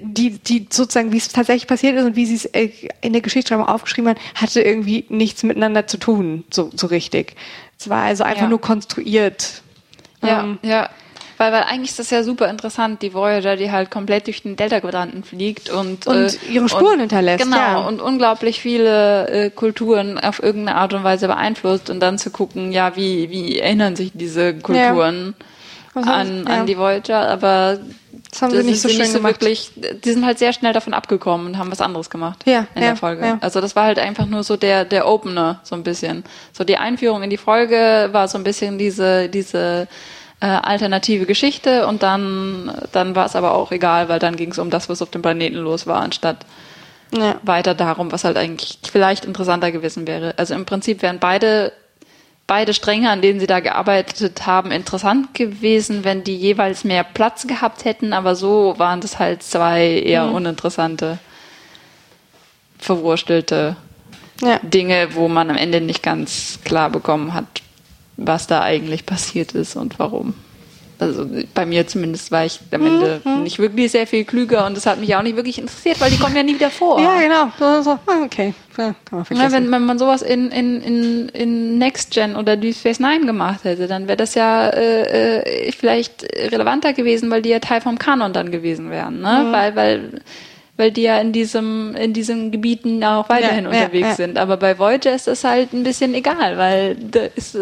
die, 0.00 0.38
die 0.38 0.66
sozusagen, 0.70 1.12
wie 1.12 1.16
es 1.16 1.28
tatsächlich 1.28 1.66
passiert 1.66 1.96
ist 1.96 2.05
und 2.05 2.16
wie 2.16 2.26
sie 2.26 2.34
es 2.34 2.44
äh, 2.46 2.70
in 3.00 3.12
der 3.12 3.22
Geschichtsschreibung 3.22 3.66
aufgeschrieben 3.66 4.10
hat, 4.10 4.18
hatte 4.34 4.60
irgendwie 4.60 5.06
nichts 5.09 5.42
miteinander 5.42 5.86
zu 5.86 5.98
tun, 5.98 6.44
so, 6.50 6.70
so 6.74 6.86
richtig. 6.88 7.34
Es 7.78 7.88
war 7.88 8.05
also 8.05 8.24
einfach 8.24 8.42
ja. 8.42 8.48
nur 8.48 8.60
konstruiert. 8.60 9.62
Ja, 10.22 10.42
ähm, 10.42 10.59
ja. 10.62 10.90
Weil, 11.39 11.52
weil 11.52 11.62
eigentlich 11.62 11.90
ist 11.90 12.01
das 12.01 12.10
ja 12.10 12.23
super 12.24 12.51
interessant, 12.51 13.01
die 13.01 13.15
Voyager, 13.15 13.56
die 13.56 13.70
halt 13.70 13.90
komplett 13.90 14.27
durch 14.27 14.43
den 14.43 14.56
Delta-Quadranten 14.56 15.23
fliegt 15.23 15.70
und, 15.70 16.06
und 16.06 16.16
äh, 16.16 16.31
ihre 16.51 16.69
Spuren 16.69 16.94
und, 16.94 17.01
hinterlässt. 17.01 17.44
Genau, 17.44 17.56
ja. 17.56 17.78
und 17.78 18.02
unglaublich 18.02 18.60
viele 18.60 19.28
äh, 19.28 19.51
Kulturen 19.51 20.19
auf 20.19 20.43
irgendeine 20.43 20.77
Art 20.77 20.94
und 20.94 21.05
Weise 21.05 21.28
beeinflusst 21.28 21.90
und 21.90 22.01
dann 22.01 22.19
zu 22.19 22.31
gucken, 22.31 22.73
ja, 22.73 22.97
wie, 22.97 23.31
wie 23.31 23.60
erinnern 23.60 23.94
sich 23.94 24.10
diese 24.15 24.55
Kulturen 24.55 25.35
ja. 25.94 26.02
an, 26.02 26.44
ja. 26.44 26.60
an 26.60 26.66
die 26.66 26.77
Voyager, 26.77 27.28
aber 27.28 27.78
das 28.31 28.43
haben 28.43 28.51
sie 28.51 28.62
nicht 28.62 28.81
so 28.81 28.89
schön 28.89 28.98
nicht 28.98 29.12
so 29.12 29.19
gemacht. 29.19 29.35
Wirklich, 29.35 29.70
die 30.05 30.12
sind 30.12 30.27
halt 30.27 30.39
sehr 30.39 30.52
schnell 30.52 30.73
davon 30.73 30.93
abgekommen 30.93 31.47
und 31.47 31.59
haben 31.59 31.70
was 31.70 31.81
anderes 31.81 32.10
gemacht 32.10 32.43
ja, 32.47 32.66
in 32.74 32.82
ja, 32.82 32.89
der 32.89 32.97
Folge. 32.97 33.24
Ja. 33.24 33.39
Also 33.40 33.60
das 33.60 33.74
war 33.77 33.85
halt 33.85 33.98
einfach 33.98 34.27
nur 34.27 34.43
so 34.43 34.56
der 34.56 34.85
der 34.85 35.09
Opener 35.09 35.60
so 35.62 35.74
ein 35.74 35.82
bisschen. 35.82 36.24
So 36.52 36.65
die 36.65 36.77
Einführung 36.77 37.23
in 37.23 37.31
die 37.31 37.39
Folge 37.39 38.09
war 38.12 38.28
so 38.28 38.36
ein 38.36 38.44
bisschen 38.44 38.77
diese 38.77 39.28
diese 39.28 39.89
äh, 40.40 40.47
alternative 40.47 41.27
Geschichte 41.27 41.86
und 41.86 42.02
dann, 42.02 42.73
dann 42.93 43.15
war 43.16 43.27
es 43.27 43.36
aber 43.36 43.55
auch 43.55 43.73
egal, 43.73 44.09
weil 44.09 44.19
dann 44.19 44.36
ging 44.36 44.52
es 44.52 44.59
um 44.59 44.70
das, 44.70 44.89
was 44.89 45.02
auf 45.02 45.10
dem 45.10 45.23
Planeten 45.23 45.56
los 45.56 45.86
war, 45.86 46.01
anstatt 46.01 46.39
ja. 47.12 47.36
weiter 47.43 47.74
darum, 47.74 48.12
was 48.12 48.24
halt 48.24 48.36
eigentlich 48.36 48.78
vielleicht 48.90 49.24
interessanter 49.24 49.73
gewesen 49.73 50.06
wäre. 50.06 50.35
Also 50.36 50.55
im 50.55 50.65
Prinzip 50.65 51.02
wären 51.02 51.19
beide 51.19 51.73
beide 52.48 52.73
Stränge, 52.74 53.10
an 53.10 53.23
denen 53.23 53.39
sie 53.39 53.47
da 53.47 53.60
gearbeitet 53.60 54.47
haben, 54.47 54.73
interessant 54.73 55.35
gewesen, 55.35 56.02
wenn 56.02 56.24
die 56.24 56.35
jeweils 56.35 56.82
mehr 56.82 57.05
Platz 57.05 57.47
gehabt 57.47 57.85
hätten, 57.85 58.12
aber 58.12 58.35
so 58.35 58.74
waren 58.78 59.01
das 59.01 59.20
halt 59.20 59.44
zwei 59.44 59.86
eher 59.86 60.27
mhm. 60.27 60.35
uninteressante, 60.35 61.19
verwurstelte 62.78 63.77
ja. 64.40 64.59
Dinge, 64.62 65.15
wo 65.15 65.28
man 65.28 65.51
am 65.51 65.56
Ende 65.56 65.81
nicht 65.81 66.02
ganz 66.02 66.59
klar 66.65 66.90
bekommen 66.90 67.35
hat, 67.35 67.44
was 68.19 68.47
da 68.47 68.61
eigentlich 68.61 69.07
passiert 69.07 69.53
ist 69.53 69.77
und 69.77 69.99
warum. 69.99 70.35
Also 71.01 71.24
bei 71.55 71.65
mir 71.65 71.86
zumindest 71.86 72.32
war 72.32 72.45
ich 72.45 72.59
am 72.73 72.85
Ende 72.85 73.20
mhm. 73.24 73.45
nicht 73.45 73.61
wirklich 73.61 73.93
sehr 73.93 74.05
viel 74.09 74.24
klüger 74.24 74.66
und 74.66 74.77
das 74.77 74.85
hat 74.85 74.99
mich 74.99 75.15
auch 75.15 75.23
nicht 75.23 75.36
wirklich 75.36 75.59
interessiert, 75.59 76.01
weil 76.01 76.11
die 76.11 76.19
kommen 76.19 76.35
ja 76.35 76.43
nie 76.43 76.57
wieder 76.57 76.70
vor. 76.70 77.01
Ja, 77.01 77.20
genau. 77.20 77.82
So, 77.82 77.90
ah, 77.93 78.24
okay, 78.24 78.53
ja, 78.77 78.95
kann 79.05 79.19
man 79.19 79.24
vergessen. 79.24 79.53
wenn, 79.53 79.70
wenn 79.70 79.86
man 79.86 80.01
sowas 80.01 80.23
in, 80.23 80.51
in, 80.51 80.82
in, 80.82 81.28
in 81.28 81.78
Next 81.78 82.11
Gen 82.11 82.35
oder 82.35 82.57
Deep 82.57 82.74
Space 82.74 82.99
Nine 82.99 83.27
gemacht 83.27 83.62
hätte, 83.62 83.86
dann 83.86 84.09
wäre 84.09 84.16
das 84.16 84.35
ja 84.35 84.70
äh, 84.70 85.69
äh, 85.69 85.73
vielleicht 85.73 86.24
relevanter 86.35 86.93
gewesen, 86.93 87.31
weil 87.31 87.43
die 87.43 87.51
ja 87.51 87.61
Teil 87.61 87.81
vom 87.81 87.97
Kanon 87.97 88.32
dann 88.32 88.51
gewesen 88.51 88.90
wären. 88.90 89.20
Ne? 89.20 89.45
Mhm. 89.47 89.53
Weil, 89.53 89.77
weil 89.77 90.20
weil 90.78 90.92
die 90.92 91.02
ja 91.02 91.20
in 91.20 91.32
diesem, 91.32 91.94
in 91.96 92.14
diesen 92.14 92.50
Gebieten 92.50 93.05
auch 93.05 93.28
weiterhin 93.28 93.64
ja, 93.64 93.70
unterwegs 93.70 94.00
ja, 94.00 94.09
ja. 94.09 94.14
sind. 94.14 94.38
Aber 94.38 94.56
bei 94.56 94.78
Voyager 94.78 95.14
ist 95.14 95.26
das 95.26 95.44
halt 95.44 95.74
ein 95.74 95.82
bisschen 95.82 96.14
egal, 96.14 96.56
weil 96.56 96.94
da 96.94 97.24
ist, 97.34 97.59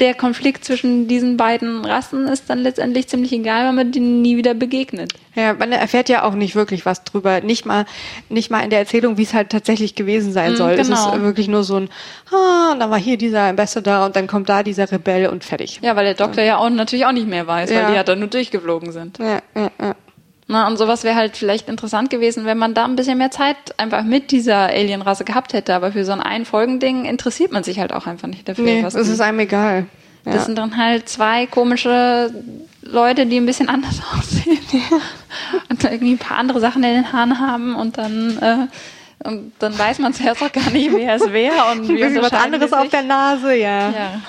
der 0.00 0.14
Konflikt 0.14 0.64
zwischen 0.64 1.08
diesen 1.08 1.36
beiden 1.36 1.84
Rassen 1.84 2.26
ist 2.26 2.48
dann 2.48 2.60
letztendlich 2.60 3.08
ziemlich 3.08 3.32
egal, 3.32 3.66
weil 3.66 3.72
man 3.72 3.92
denen 3.92 4.22
nie 4.22 4.36
wieder 4.36 4.54
begegnet. 4.54 5.12
Ja, 5.34 5.52
man 5.52 5.70
erfährt 5.72 6.08
ja 6.08 6.24
auch 6.24 6.34
nicht 6.34 6.54
wirklich 6.54 6.86
was 6.86 7.04
drüber. 7.04 7.40
Nicht 7.40 7.66
mal, 7.66 7.84
nicht 8.28 8.50
mal 8.50 8.60
in 8.60 8.70
der 8.70 8.78
Erzählung, 8.80 9.18
wie 9.18 9.22
es 9.22 9.34
halt 9.34 9.50
tatsächlich 9.50 9.94
gewesen 9.94 10.32
sein 10.32 10.54
mm, 10.54 10.56
soll. 10.56 10.70
Genau. 10.70 10.80
Es 10.82 10.88
ist 10.88 11.12
genau. 11.12 11.22
wirklich 11.22 11.48
nur 11.48 11.64
so 11.64 11.76
ein, 11.76 11.90
ah, 12.32 12.76
da 12.78 12.90
war 12.90 12.98
hier 12.98 13.18
dieser 13.18 13.42
Ambassador 13.42 14.06
und 14.06 14.16
dann 14.16 14.26
kommt 14.26 14.48
da 14.48 14.62
dieser 14.62 14.90
Rebell 14.90 15.28
und 15.28 15.44
fertig. 15.44 15.80
Ja, 15.82 15.94
weil 15.96 16.04
der 16.04 16.14
Doktor 16.14 16.42
ja, 16.42 16.54
ja 16.54 16.58
auch 16.58 16.70
natürlich 16.70 17.04
auch 17.04 17.12
nicht 17.12 17.28
mehr 17.28 17.46
weiß, 17.46 17.70
weil 17.70 17.86
die 17.86 17.94
ja 17.94 18.04
dann 18.04 18.20
nur 18.20 18.28
durchgeflogen 18.28 18.92
sind. 18.92 19.18
Ja, 19.18 19.42
ja, 19.54 19.70
ja. 19.80 19.94
Na, 20.50 20.66
und 20.66 20.78
sowas 20.78 21.04
wäre 21.04 21.14
halt 21.14 21.36
vielleicht 21.36 21.68
interessant 21.68 22.08
gewesen, 22.08 22.46
wenn 22.46 22.56
man 22.56 22.72
da 22.72 22.86
ein 22.86 22.96
bisschen 22.96 23.18
mehr 23.18 23.30
Zeit 23.30 23.56
einfach 23.76 24.02
mit 24.02 24.30
dieser 24.30 24.68
Alienrasse 24.68 25.24
gehabt 25.24 25.52
hätte. 25.52 25.74
Aber 25.74 25.92
für 25.92 26.06
so 26.06 26.12
ein 26.12 26.22
Einfolgending 26.22 27.04
interessiert 27.04 27.52
man 27.52 27.64
sich 27.64 27.78
halt 27.78 27.92
auch 27.92 28.06
einfach 28.06 28.28
nicht 28.28 28.48
dafür. 28.48 28.64
Nee, 28.64 28.82
es 28.82 28.94
ist 28.94 29.20
einem 29.20 29.40
egal. 29.40 29.86
Ja. 30.24 30.32
Das 30.32 30.46
sind 30.46 30.56
dann 30.56 30.78
halt 30.78 31.06
zwei 31.06 31.44
komische 31.46 32.32
Leute, 32.80 33.26
die 33.26 33.36
ein 33.36 33.44
bisschen 33.44 33.68
anders 33.68 34.00
aussehen. 34.16 34.58
und 35.68 35.84
irgendwie 35.84 36.12
ein 36.12 36.18
paar 36.18 36.38
andere 36.38 36.60
Sachen 36.60 36.82
in 36.82 36.94
den 36.94 37.12
Haaren 37.12 37.38
haben 37.38 37.76
und 37.76 37.98
dann, 37.98 38.38
äh, 38.38 39.28
und 39.28 39.52
dann 39.58 39.78
weiß 39.78 39.98
man 39.98 40.14
zuerst 40.14 40.42
auch 40.42 40.52
gar 40.52 40.70
nicht, 40.70 40.90
wer 40.94 41.16
es 41.16 41.30
wäre 41.30 41.72
und 41.72 41.88
wie 41.90 42.22
was 42.22 42.32
anderes 42.32 42.72
auf 42.72 42.88
der 42.88 43.02
Nase, 43.02 43.54
ja. 43.54 43.90
ja. 43.90 44.22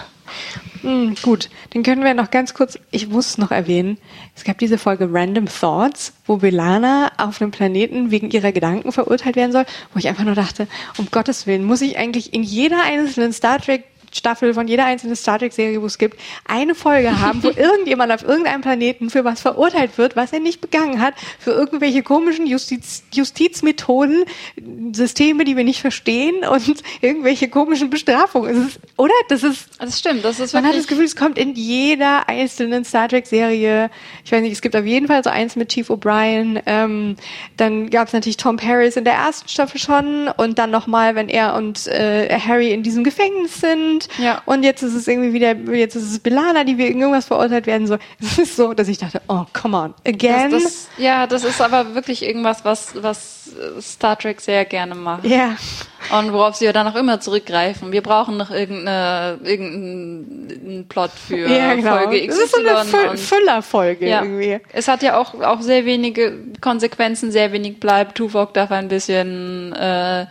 Mm, 0.81 1.13
gut, 1.21 1.49
dann 1.71 1.83
können 1.83 2.03
wir 2.03 2.13
noch 2.13 2.31
ganz 2.31 2.53
kurz, 2.53 2.79
ich 2.91 3.09
muss 3.09 3.37
noch 3.37 3.51
erwähnen, 3.51 3.97
es 4.35 4.43
gab 4.43 4.57
diese 4.59 4.77
Folge 4.77 5.09
Random 5.11 5.47
Thoughts, 5.47 6.13
wo 6.25 6.37
Belana 6.37 7.11
auf 7.17 7.41
einem 7.41 7.51
Planeten 7.51 8.11
wegen 8.11 8.31
ihrer 8.31 8.51
Gedanken 8.51 8.91
verurteilt 8.91 9.35
werden 9.35 9.51
soll, 9.51 9.65
wo 9.93 9.99
ich 9.99 10.07
einfach 10.07 10.23
nur 10.23 10.35
dachte, 10.35 10.67
um 10.97 11.07
Gottes 11.11 11.47
Willen, 11.47 11.65
muss 11.65 11.81
ich 11.81 11.97
eigentlich 11.97 12.33
in 12.33 12.43
jeder 12.43 12.83
einzelnen 12.83 13.33
Star 13.33 13.59
Trek 13.59 13.83
Staffel 14.11 14.53
von 14.53 14.67
jeder 14.67 14.85
einzelnen 14.85 15.15
Star 15.15 15.39
Trek 15.39 15.53
Serie, 15.53 15.81
wo 15.81 15.85
es 15.85 15.97
gibt, 15.97 16.19
eine 16.47 16.75
Folge 16.75 17.19
haben, 17.19 17.43
wo 17.43 17.49
irgendjemand 17.55 18.11
auf 18.11 18.23
irgendeinem 18.23 18.61
Planeten 18.61 19.09
für 19.09 19.23
was 19.23 19.41
verurteilt 19.41 19.97
wird, 19.97 20.15
was 20.15 20.33
er 20.33 20.39
nicht 20.39 20.61
begangen 20.61 21.01
hat, 21.01 21.13
für 21.39 21.51
irgendwelche 21.51 22.03
komischen 22.03 22.47
Justiz 22.47 23.03
Justizmethoden, 23.13 24.23
Systeme, 24.93 25.43
die 25.43 25.57
wir 25.57 25.63
nicht 25.63 25.81
verstehen 25.81 26.45
und 26.47 26.83
irgendwelche 27.01 27.49
komischen 27.49 27.89
Bestrafungen. 27.89 28.67
Ist, 28.67 28.79
oder? 28.97 29.13
Das 29.29 29.43
ist. 29.43 29.69
Das 29.79 29.99
stimmt. 29.99 30.23
Das 30.25 30.39
ist 30.39 30.53
man 30.53 30.65
hat 30.65 30.75
das 30.75 30.87
Gefühl, 30.87 31.05
es 31.05 31.15
kommt 31.15 31.37
in 31.37 31.55
jeder 31.55 32.27
einzelnen 32.27 32.85
Star 32.85 33.07
Trek 33.07 33.27
Serie. 33.27 33.89
Ich 34.25 34.31
weiß 34.31 34.41
nicht, 34.41 34.53
es 34.53 34.61
gibt 34.61 34.75
auf 34.75 34.85
jeden 34.85 35.07
Fall 35.07 35.23
so 35.23 35.29
eins 35.29 35.55
mit 35.55 35.69
Chief 35.69 35.89
O'Brien. 35.89 36.61
Ähm, 36.65 37.15
dann 37.57 37.89
gab 37.89 38.07
es 38.07 38.13
natürlich 38.13 38.37
Tom 38.37 38.57
Paris 38.57 38.97
in 38.97 39.03
der 39.03 39.13
ersten 39.13 39.47
Staffel 39.47 39.79
schon 39.79 40.27
und 40.37 40.59
dann 40.59 40.71
nochmal, 40.71 41.15
wenn 41.15 41.29
er 41.29 41.55
und 41.55 41.87
äh, 41.87 42.37
Harry 42.39 42.71
in 42.71 42.83
diesem 42.83 43.03
Gefängnis 43.03 43.59
sind 43.59 43.98
sind. 44.03 44.09
Ja. 44.17 44.41
Und 44.45 44.63
jetzt 44.63 44.81
ist 44.81 44.93
es 44.93 45.07
irgendwie 45.07 45.33
wieder, 45.33 45.53
jetzt 45.73 45.95
ist 45.95 46.11
es 46.11 46.19
Belana, 46.19 46.63
die 46.63 46.77
wegen 46.77 46.99
irgendwas 46.99 47.25
verurteilt 47.25 47.67
werden 47.67 47.87
soll. 47.87 47.99
Es 48.21 48.37
ist 48.37 48.55
so, 48.55 48.73
dass 48.73 48.87
ich 48.87 48.97
dachte, 48.97 49.21
oh, 49.27 49.45
come 49.53 49.77
on, 49.77 49.93
again. 50.07 50.51
Das, 50.51 50.63
das, 50.63 50.87
ja, 50.97 51.25
das 51.27 51.43
ist 51.43 51.61
aber 51.61 51.95
wirklich 51.95 52.23
irgendwas, 52.23 52.63
was, 52.63 52.93
was 53.01 53.49
Star 53.81 54.17
Trek 54.17 54.41
sehr 54.41 54.65
gerne 54.65 54.95
macht. 54.95 55.25
Ja. 55.25 55.55
Und 56.17 56.33
worauf 56.33 56.55
sie 56.55 56.65
ja 56.65 56.73
dann 56.73 56.87
auch 56.87 56.95
immer 56.95 57.19
zurückgreifen. 57.19 57.91
Wir 57.91 58.01
brauchen 58.01 58.37
noch 58.37 58.51
irgendeine, 58.51 59.39
irgendeinen 59.43 60.87
Plot 60.87 61.11
für 61.11 61.47
ja, 61.47 61.75
genau. 61.75 61.97
Folge 61.97 62.27
XY. 62.27 62.27
Das 62.27 62.85
ist 62.85 62.91
so 62.91 62.97
eine 62.97 63.17
Füllerfolge 63.17 64.07
ja. 64.07 64.23
irgendwie. 64.23 64.59
Es 64.71 64.87
hat 64.87 65.03
ja 65.03 65.17
auch, 65.17 65.39
auch 65.41 65.61
sehr 65.61 65.85
wenige 65.85 66.37
Konsequenzen, 66.61 67.31
sehr 67.31 67.51
wenig 67.51 67.79
bleibt. 67.79 68.15
Tuvok 68.15 68.53
darf 68.53 68.71
ein 68.71 68.87
bisschen 68.87 69.73
äh, 69.73 70.25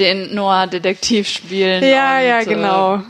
den 0.00 0.34
Noir-Detektiv 0.34 1.28
spielen. 1.28 1.84
Ja, 1.84 2.20
ja, 2.20 2.42
genau. 2.42 3.02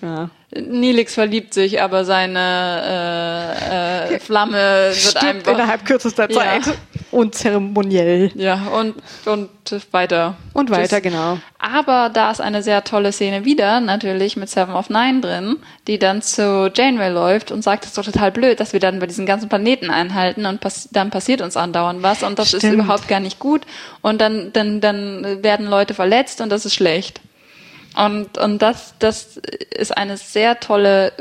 Ja. 0.00 0.30
Nilix 0.50 1.12
verliebt 1.12 1.52
sich, 1.52 1.82
aber 1.82 2.06
seine 2.06 3.58
äh, 4.10 4.14
äh, 4.14 4.18
Flamme 4.18 4.56
wird 4.56 4.96
Stirbt 4.96 5.24
einfach 5.24 5.52
innerhalb 5.52 5.84
kürzester 5.84 6.28
Zeit. 6.28 6.66
Ja. 6.66 6.72
Unzeremoniell. 7.10 8.30
Ja, 8.34 8.68
und, 8.68 8.94
und 9.26 9.50
weiter. 9.92 10.36
Und 10.54 10.70
weiter, 10.70 10.96
Tschüss. 10.96 11.12
genau. 11.12 11.38
Aber 11.58 12.08
da 12.08 12.30
ist 12.30 12.40
eine 12.40 12.62
sehr 12.62 12.82
tolle 12.84 13.12
Szene 13.12 13.44
wieder, 13.44 13.80
natürlich 13.80 14.36
mit 14.36 14.48
Seven 14.48 14.74
of 14.74 14.88
Nine 14.88 15.20
drin, 15.20 15.56
die 15.86 15.98
dann 15.98 16.22
zu 16.22 16.70
Janeway 16.74 17.10
läuft 17.10 17.50
und 17.50 17.62
sagt, 17.62 17.84
es 17.84 17.90
ist 17.90 17.98
doch 17.98 18.04
total 18.04 18.32
blöd, 18.32 18.58
dass 18.58 18.72
wir 18.72 18.80
dann 18.80 19.00
bei 19.00 19.06
diesen 19.06 19.26
ganzen 19.26 19.50
Planeten 19.50 19.90
einhalten 19.90 20.46
und 20.46 20.60
pass 20.60 20.88
dann 20.90 21.10
passiert 21.10 21.42
uns 21.42 21.58
andauernd 21.58 22.02
was 22.02 22.22
und 22.22 22.38
das 22.38 22.48
Stimmt. 22.48 22.64
ist 22.64 22.72
überhaupt 22.72 23.08
gar 23.08 23.20
nicht 23.20 23.38
gut 23.38 23.62
und 24.00 24.20
dann, 24.20 24.52
dann, 24.54 24.80
dann 24.80 25.42
werden 25.42 25.66
Leute 25.66 25.92
verletzt 25.92 26.40
und 26.40 26.50
das 26.50 26.64
ist 26.64 26.74
schlecht. 26.74 27.20
Und, 27.96 28.38
und 28.38 28.62
das, 28.62 28.94
das 28.98 29.38
ist 29.38 29.96
eine 29.96 30.16
sehr 30.16 30.60
tolle 30.60 31.12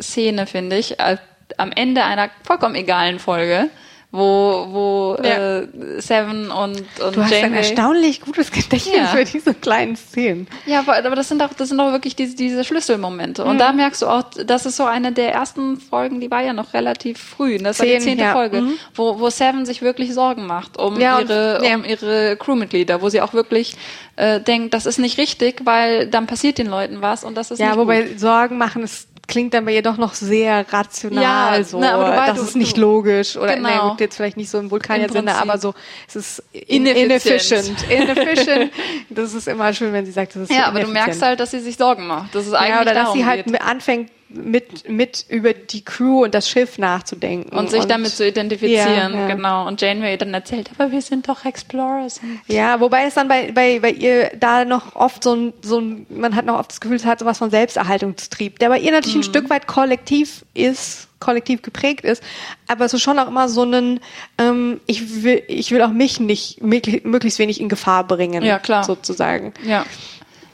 Szene, 0.00 0.46
finde 0.46 0.76
ich, 0.76 0.96
am 1.00 1.72
Ende 1.72 2.04
einer 2.04 2.30
vollkommen 2.42 2.74
egalen 2.74 3.18
Folge 3.18 3.68
wo, 4.14 4.66
wo 4.70 5.16
ja. 5.24 5.58
äh, 5.58 5.66
Seven 5.98 6.52
und, 6.52 6.78
und 7.00 7.16
Du 7.16 7.22
hast 7.22 7.32
Janeway 7.32 7.42
ein 7.42 7.54
erstaunlich 7.54 8.20
gutes 8.20 8.52
Gedächtnis 8.52 8.94
ja. 8.94 9.06
für 9.06 9.24
diese 9.24 9.54
kleinen 9.54 9.96
Szenen. 9.96 10.46
Ja, 10.66 10.80
aber, 10.80 10.98
aber 10.98 11.16
das 11.16 11.28
sind 11.28 11.42
auch, 11.42 11.52
das 11.52 11.70
sind 11.70 11.80
auch 11.80 11.90
wirklich 11.90 12.14
diese, 12.14 12.36
diese 12.36 12.62
Schlüsselmomente. 12.62 13.44
Und 13.44 13.54
mhm. 13.54 13.58
da 13.58 13.72
merkst 13.72 14.02
du 14.02 14.06
auch, 14.06 14.22
das 14.46 14.66
ist 14.66 14.76
so 14.76 14.84
eine 14.84 15.10
der 15.10 15.32
ersten 15.32 15.78
Folgen, 15.78 16.20
die 16.20 16.30
war 16.30 16.42
ja 16.42 16.52
noch 16.52 16.74
relativ 16.74 17.18
früh. 17.18 17.58
Das 17.58 17.78
Zehn, 17.78 17.88
war 17.88 17.98
die 17.98 18.04
zehnte 18.04 18.24
ja. 18.24 18.32
Folge, 18.32 18.60
mhm. 18.60 18.74
wo, 18.94 19.18
wo 19.18 19.30
Seven 19.30 19.66
sich 19.66 19.82
wirklich 19.82 20.14
Sorgen 20.14 20.46
macht 20.46 20.78
um 20.78 21.00
ihre, 21.00 21.58
und, 21.58 21.74
um 21.74 21.84
ihre 21.84 22.36
Crewmitglieder, 22.36 23.02
wo 23.02 23.08
sie 23.08 23.20
auch 23.20 23.34
wirklich 23.34 23.74
äh, 24.14 24.40
denkt, 24.40 24.74
das 24.74 24.86
ist 24.86 24.98
nicht 24.98 25.18
richtig, 25.18 25.62
weil 25.64 26.06
dann 26.06 26.28
passiert 26.28 26.58
den 26.58 26.68
Leuten 26.68 27.02
was 27.02 27.24
und 27.24 27.36
das 27.36 27.50
ist 27.50 27.58
ja, 27.58 27.70
nicht 27.70 27.78
wobei 27.78 28.02
gut. 28.02 28.20
Sorgen 28.20 28.58
machen 28.58 28.84
ist 28.84 29.08
klingt 29.26 29.54
dann 29.54 29.64
bei 29.64 29.74
ihr 29.74 29.82
doch 29.82 29.96
noch 29.96 30.14
sehr 30.14 30.64
rational, 30.72 31.58
ja, 31.58 31.64
so. 31.64 31.78
Na, 31.78 31.94
aber 31.94 32.16
weißt, 32.16 32.30
das 32.30 32.38
du, 32.38 32.44
ist 32.44 32.56
nicht 32.56 32.76
logisch 32.76 33.36
oder 33.36 33.56
genau. 33.56 33.68
na, 33.68 33.88
gut, 33.90 34.00
jetzt 34.00 34.16
vielleicht 34.16 34.36
nicht 34.36 34.50
so 34.50 34.58
im 34.58 34.70
Vulkanier-Sinne, 34.70 35.34
aber 35.36 35.58
so, 35.58 35.74
es 36.08 36.16
ist 36.16 36.42
inefficient. 36.52 37.88
Inefficient. 37.88 38.72
das 39.10 39.34
ist 39.34 39.48
immer 39.48 39.72
schön, 39.72 39.92
wenn 39.92 40.06
sie 40.06 40.12
sagt, 40.12 40.34
das 40.36 40.42
ist 40.44 40.50
Ja, 40.50 40.64
so 40.64 40.70
aber 40.70 40.80
du 40.80 40.88
merkst 40.88 41.22
halt, 41.22 41.40
dass 41.40 41.50
sie 41.50 41.60
sich 41.60 41.76
Sorgen 41.76 42.06
macht. 42.06 42.34
Das 42.34 42.46
ist 42.46 42.54
eigentlich 42.54 42.74
ja, 42.74 42.82
oder 42.82 42.94
dass 42.94 43.12
sie 43.12 43.24
halt 43.24 43.60
anfängt, 43.60 44.10
mit, 44.34 44.88
mit 44.88 45.24
über 45.28 45.52
die 45.52 45.84
Crew 45.84 46.24
und 46.24 46.34
das 46.34 46.48
Schiff 46.48 46.78
nachzudenken. 46.78 47.56
Und 47.56 47.70
sich 47.70 47.82
und, 47.82 47.90
damit 47.90 48.10
zu 48.10 48.26
identifizieren, 48.26 49.14
ja, 49.14 49.20
ja. 49.20 49.28
genau. 49.28 49.66
Und 49.66 49.80
Janeway 49.80 50.16
dann 50.16 50.34
erzählt, 50.34 50.70
aber 50.76 50.92
wir 50.92 51.02
sind 51.02 51.28
doch 51.28 51.44
Explorers. 51.44 52.20
Ja, 52.46 52.80
wobei 52.80 53.04
es 53.04 53.14
dann 53.14 53.28
bei, 53.28 53.52
bei, 53.52 53.80
bei 53.80 53.90
ihr 53.90 54.30
da 54.38 54.64
noch 54.64 54.94
oft 54.96 55.22
so 55.22 55.34
ein, 55.34 55.52
so 55.62 55.80
ein, 55.80 56.06
man 56.08 56.34
hat 56.34 56.44
noch 56.44 56.58
oft 56.58 56.70
das 56.70 56.80
Gefühl, 56.80 56.96
es 56.96 57.04
hat 57.04 57.20
sowas 57.20 57.38
von 57.38 57.50
Selbsterhaltungstrieb, 57.50 58.58
der 58.58 58.68
bei 58.68 58.78
ihr 58.78 58.92
natürlich 58.92 59.16
mhm. 59.16 59.20
ein 59.20 59.24
Stück 59.24 59.50
weit 59.50 59.66
kollektiv 59.66 60.44
ist, 60.54 61.08
kollektiv 61.20 61.62
geprägt 61.62 62.04
ist, 62.04 62.22
aber 62.68 62.88
so 62.88 62.98
schon 62.98 63.18
auch 63.18 63.28
immer 63.28 63.48
so 63.48 63.62
einen, 63.62 64.00
ähm, 64.38 64.80
ich 64.86 65.22
will, 65.22 65.42
ich 65.48 65.70
will 65.70 65.82
auch 65.82 65.90
mich 65.90 66.20
nicht 66.20 66.62
möglichst 66.62 67.38
wenig 67.38 67.60
in 67.60 67.68
Gefahr 67.68 68.06
bringen, 68.06 68.42
ja, 68.42 68.58
klar. 68.58 68.84
sozusagen. 68.84 69.54
Ja. 69.64 69.86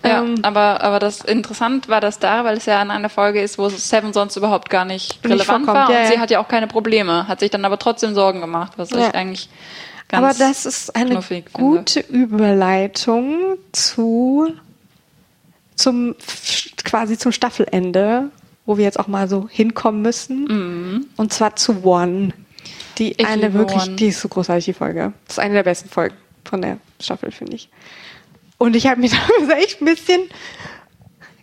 Ja, 0.03 0.23
ähm, 0.23 0.37
aber, 0.43 0.83
aber 0.83 0.99
das 0.99 1.21
interessant 1.21 1.89
war 1.89 2.01
das 2.01 2.19
da, 2.19 2.45
weil 2.45 2.57
es 2.57 2.67
ja 2.67 2.81
an 2.81 2.91
einer 2.91 3.11
Folge 3.11 3.43
ist, 3.43 3.59
wo 3.59 3.69
Seven 3.69 4.13
sonst 4.13 4.37
überhaupt 4.37 4.71
gar 4.71 4.85
nicht 4.85 5.23
relevant 5.25 5.67
nicht 5.67 5.75
war. 5.75 5.91
Ja, 5.91 5.99
und 5.99 6.05
ja. 6.05 6.11
sie 6.11 6.19
hat 6.19 6.31
ja 6.31 6.41
auch 6.41 6.49
keine 6.49 6.67
Probleme, 6.67 7.29
hat 7.29 7.41
sich 7.41 7.51
dann 7.51 7.65
aber 7.65 7.79
trotzdem 7.79 8.15
Sorgen 8.15 8.41
gemacht, 8.41 8.73
was 8.77 8.91
ja. 8.91 9.09
ich 9.09 9.15
eigentlich 9.15 9.51
ganz 10.09 10.25
Aber 10.25 10.35
das 10.39 10.65
ist 10.65 10.97
eine 10.97 11.23
gute 11.53 12.03
finde. 12.03 12.19
Überleitung 12.19 13.59
zu 13.73 14.53
zum 15.77 16.15
quasi 16.85 17.19
zum 17.19 17.33
Staffelende, 17.33 18.31
wo 18.67 18.77
wir 18.77 18.85
jetzt 18.85 18.99
auch 18.99 19.09
mal 19.09 19.29
so 19.29 19.49
hinkommen 19.49 20.03
müssen. 20.03 20.45
Mhm. 20.45 21.07
Und 21.17 21.33
zwar 21.33 21.57
zu 21.57 21.85
One. 21.85 22.33
Die 22.99 23.13
ich 23.13 23.27
eine 23.27 23.55
wirklich, 23.55 23.83
One. 23.83 23.97
die 23.97 24.09
ist 24.09 24.21
so 24.21 24.29
großartig, 24.29 24.67
die 24.67 24.73
Folge. 24.75 25.13
Das 25.27 25.37
ist 25.37 25.39
eine 25.39 25.55
der 25.55 25.63
besten 25.63 25.89
Folgen 25.89 26.17
von 26.45 26.61
der 26.61 26.79
Staffel, 27.01 27.31
finde 27.31 27.55
ich. 27.55 27.71
Und 28.61 28.77
ich 28.77 28.87
habe 28.87 29.01
mir 29.01 29.09
da 29.49 29.57
echt 29.57 29.81
ein 29.81 29.87
bisschen 29.87 30.29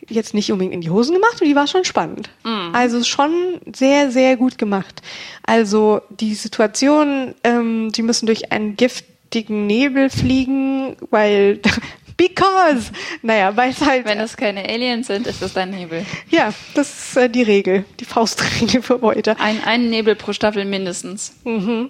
jetzt 0.07 0.35
nicht 0.35 0.51
unbedingt 0.51 0.75
in 0.75 0.81
die 0.81 0.91
Hosen 0.91 1.15
gemacht 1.15 1.41
und 1.41 1.47
die 1.47 1.55
war 1.55 1.65
schon 1.65 1.83
spannend. 1.83 2.29
Mhm. 2.43 2.69
Also 2.73 3.03
schon 3.03 3.59
sehr, 3.75 4.11
sehr 4.11 4.37
gut 4.37 4.59
gemacht. 4.59 5.01
Also 5.43 6.01
die 6.11 6.35
Situation, 6.35 7.33
ähm, 7.43 7.91
die 7.91 8.03
müssen 8.03 8.27
durch 8.27 8.51
einen 8.51 8.77
giftigen 8.77 9.65
Nebel 9.65 10.11
fliegen, 10.11 10.95
weil 11.09 11.59
because, 12.17 12.91
naja, 13.23 13.57
weil 13.57 13.71
es 13.71 13.81
halt. 13.81 14.05
Wenn 14.05 14.19
es 14.19 14.37
keine 14.37 14.63
Aliens 14.63 15.07
sind, 15.07 15.25
ist 15.25 15.41
es 15.41 15.57
ein 15.57 15.71
Nebel. 15.71 16.05
Ja, 16.29 16.53
das 16.75 17.09
ist 17.09 17.17
äh, 17.17 17.29
die 17.29 17.43
Regel, 17.43 17.83
die 17.99 18.05
Faustregel 18.05 18.83
für 18.83 19.01
heute. 19.01 19.39
Ein, 19.39 19.63
ein 19.63 19.89
Nebel 19.89 20.15
pro 20.15 20.33
Staffel 20.33 20.65
mindestens. 20.65 21.35
Mhm. 21.43 21.89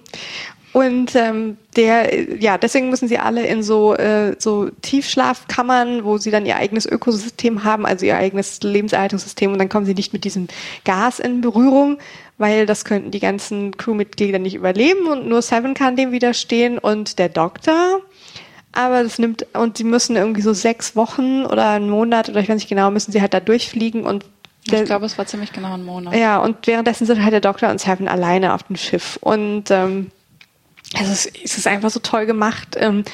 Und 0.72 1.14
ähm, 1.14 1.56
der, 1.76 2.36
ja, 2.40 2.58
deswegen 2.58 2.90
müssen 2.90 3.08
sie 3.08 3.18
alle 3.18 3.46
in 3.46 3.62
so, 3.62 3.94
äh, 3.94 4.36
so 4.38 4.68
Tiefschlafkammern, 4.82 6.04
wo 6.04 6.18
sie 6.18 6.30
dann 6.30 6.44
ihr 6.44 6.56
eigenes 6.56 6.84
Ökosystem 6.84 7.64
haben, 7.64 7.86
also 7.86 8.04
ihr 8.04 8.16
eigenes 8.16 8.62
Lebenserhaltungssystem 8.62 9.52
und 9.52 9.58
dann 9.58 9.70
kommen 9.70 9.86
sie 9.86 9.94
nicht 9.94 10.12
mit 10.12 10.24
diesem 10.24 10.48
Gas 10.84 11.20
in 11.20 11.40
Berührung, 11.40 11.98
weil 12.36 12.66
das 12.66 12.84
könnten 12.84 13.10
die 13.10 13.20
ganzen 13.20 13.76
Crewmitglieder 13.76 14.38
nicht 14.38 14.54
überleben 14.54 15.06
und 15.06 15.26
nur 15.26 15.40
Seven 15.40 15.74
kann 15.74 15.96
dem 15.96 16.12
widerstehen 16.12 16.78
und 16.78 17.18
der 17.18 17.30
Doktor. 17.30 18.00
Aber 18.72 19.02
das 19.02 19.18
nimmt, 19.18 19.46
und 19.54 19.78
sie 19.78 19.84
müssen 19.84 20.16
irgendwie 20.16 20.42
so 20.42 20.52
sechs 20.52 20.94
Wochen 20.94 21.46
oder 21.46 21.70
einen 21.70 21.88
Monat 21.88 22.28
oder 22.28 22.40
ich 22.40 22.48
weiß 22.48 22.56
nicht 22.56 22.68
genau, 22.68 22.90
müssen 22.90 23.12
sie 23.12 23.22
halt 23.22 23.32
da 23.32 23.40
durchfliegen 23.40 24.04
und 24.04 24.24
ich 24.70 24.84
glaube, 24.84 25.06
es 25.06 25.16
war 25.16 25.24
ziemlich 25.24 25.52
genau 25.52 25.72
ein 25.72 25.84
Monat. 25.84 26.14
Ja, 26.14 26.38
und 26.38 26.66
währenddessen 26.66 27.06
sind 27.06 27.22
halt 27.22 27.32
der 27.32 27.40
Doktor 27.40 27.70
und 27.70 27.80
Seven 27.80 28.06
alleine 28.06 28.52
auf 28.52 28.64
dem 28.64 28.76
Schiff. 28.76 29.18
Und 29.22 29.70
ähm, 29.70 30.10
ist, 30.94 31.30
es 31.44 31.58
ist 31.58 31.66
einfach 31.66 31.90
so 31.90 32.00
toll 32.00 32.26
gemacht. 32.26 32.76
Ähm, 32.76 33.04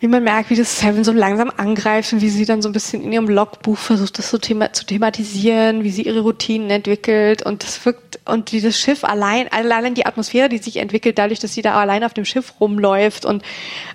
wie 0.00 0.06
man 0.06 0.22
merkt, 0.22 0.50
wie 0.50 0.54
das 0.54 0.78
Seven 0.78 1.02
so 1.02 1.10
langsam 1.10 1.50
angreifen, 1.56 2.20
wie 2.20 2.28
sie 2.28 2.44
dann 2.44 2.62
so 2.62 2.68
ein 2.68 2.72
bisschen 2.72 3.02
in 3.02 3.12
ihrem 3.12 3.28
Logbuch 3.28 3.76
versucht, 3.76 4.18
das 4.18 4.30
so 4.30 4.38
thema 4.38 4.72
zu 4.72 4.86
thematisieren, 4.86 5.82
wie 5.82 5.90
sie 5.90 6.02
ihre 6.02 6.20
Routinen 6.20 6.70
entwickelt 6.70 7.42
und 7.42 7.64
das 7.64 7.84
wirkt 7.84 8.20
und 8.24 8.52
wie 8.52 8.60
das 8.60 8.78
Schiff 8.78 9.02
allein, 9.02 9.48
allein 9.50 9.94
die 9.94 10.06
Atmosphäre, 10.06 10.48
die 10.48 10.58
sich 10.58 10.76
entwickelt, 10.76 11.18
dadurch, 11.18 11.40
dass 11.40 11.52
sie 11.52 11.62
da 11.62 11.74
allein 11.74 12.04
auf 12.04 12.14
dem 12.14 12.24
Schiff 12.24 12.54
rumläuft 12.60 13.24
und 13.24 13.42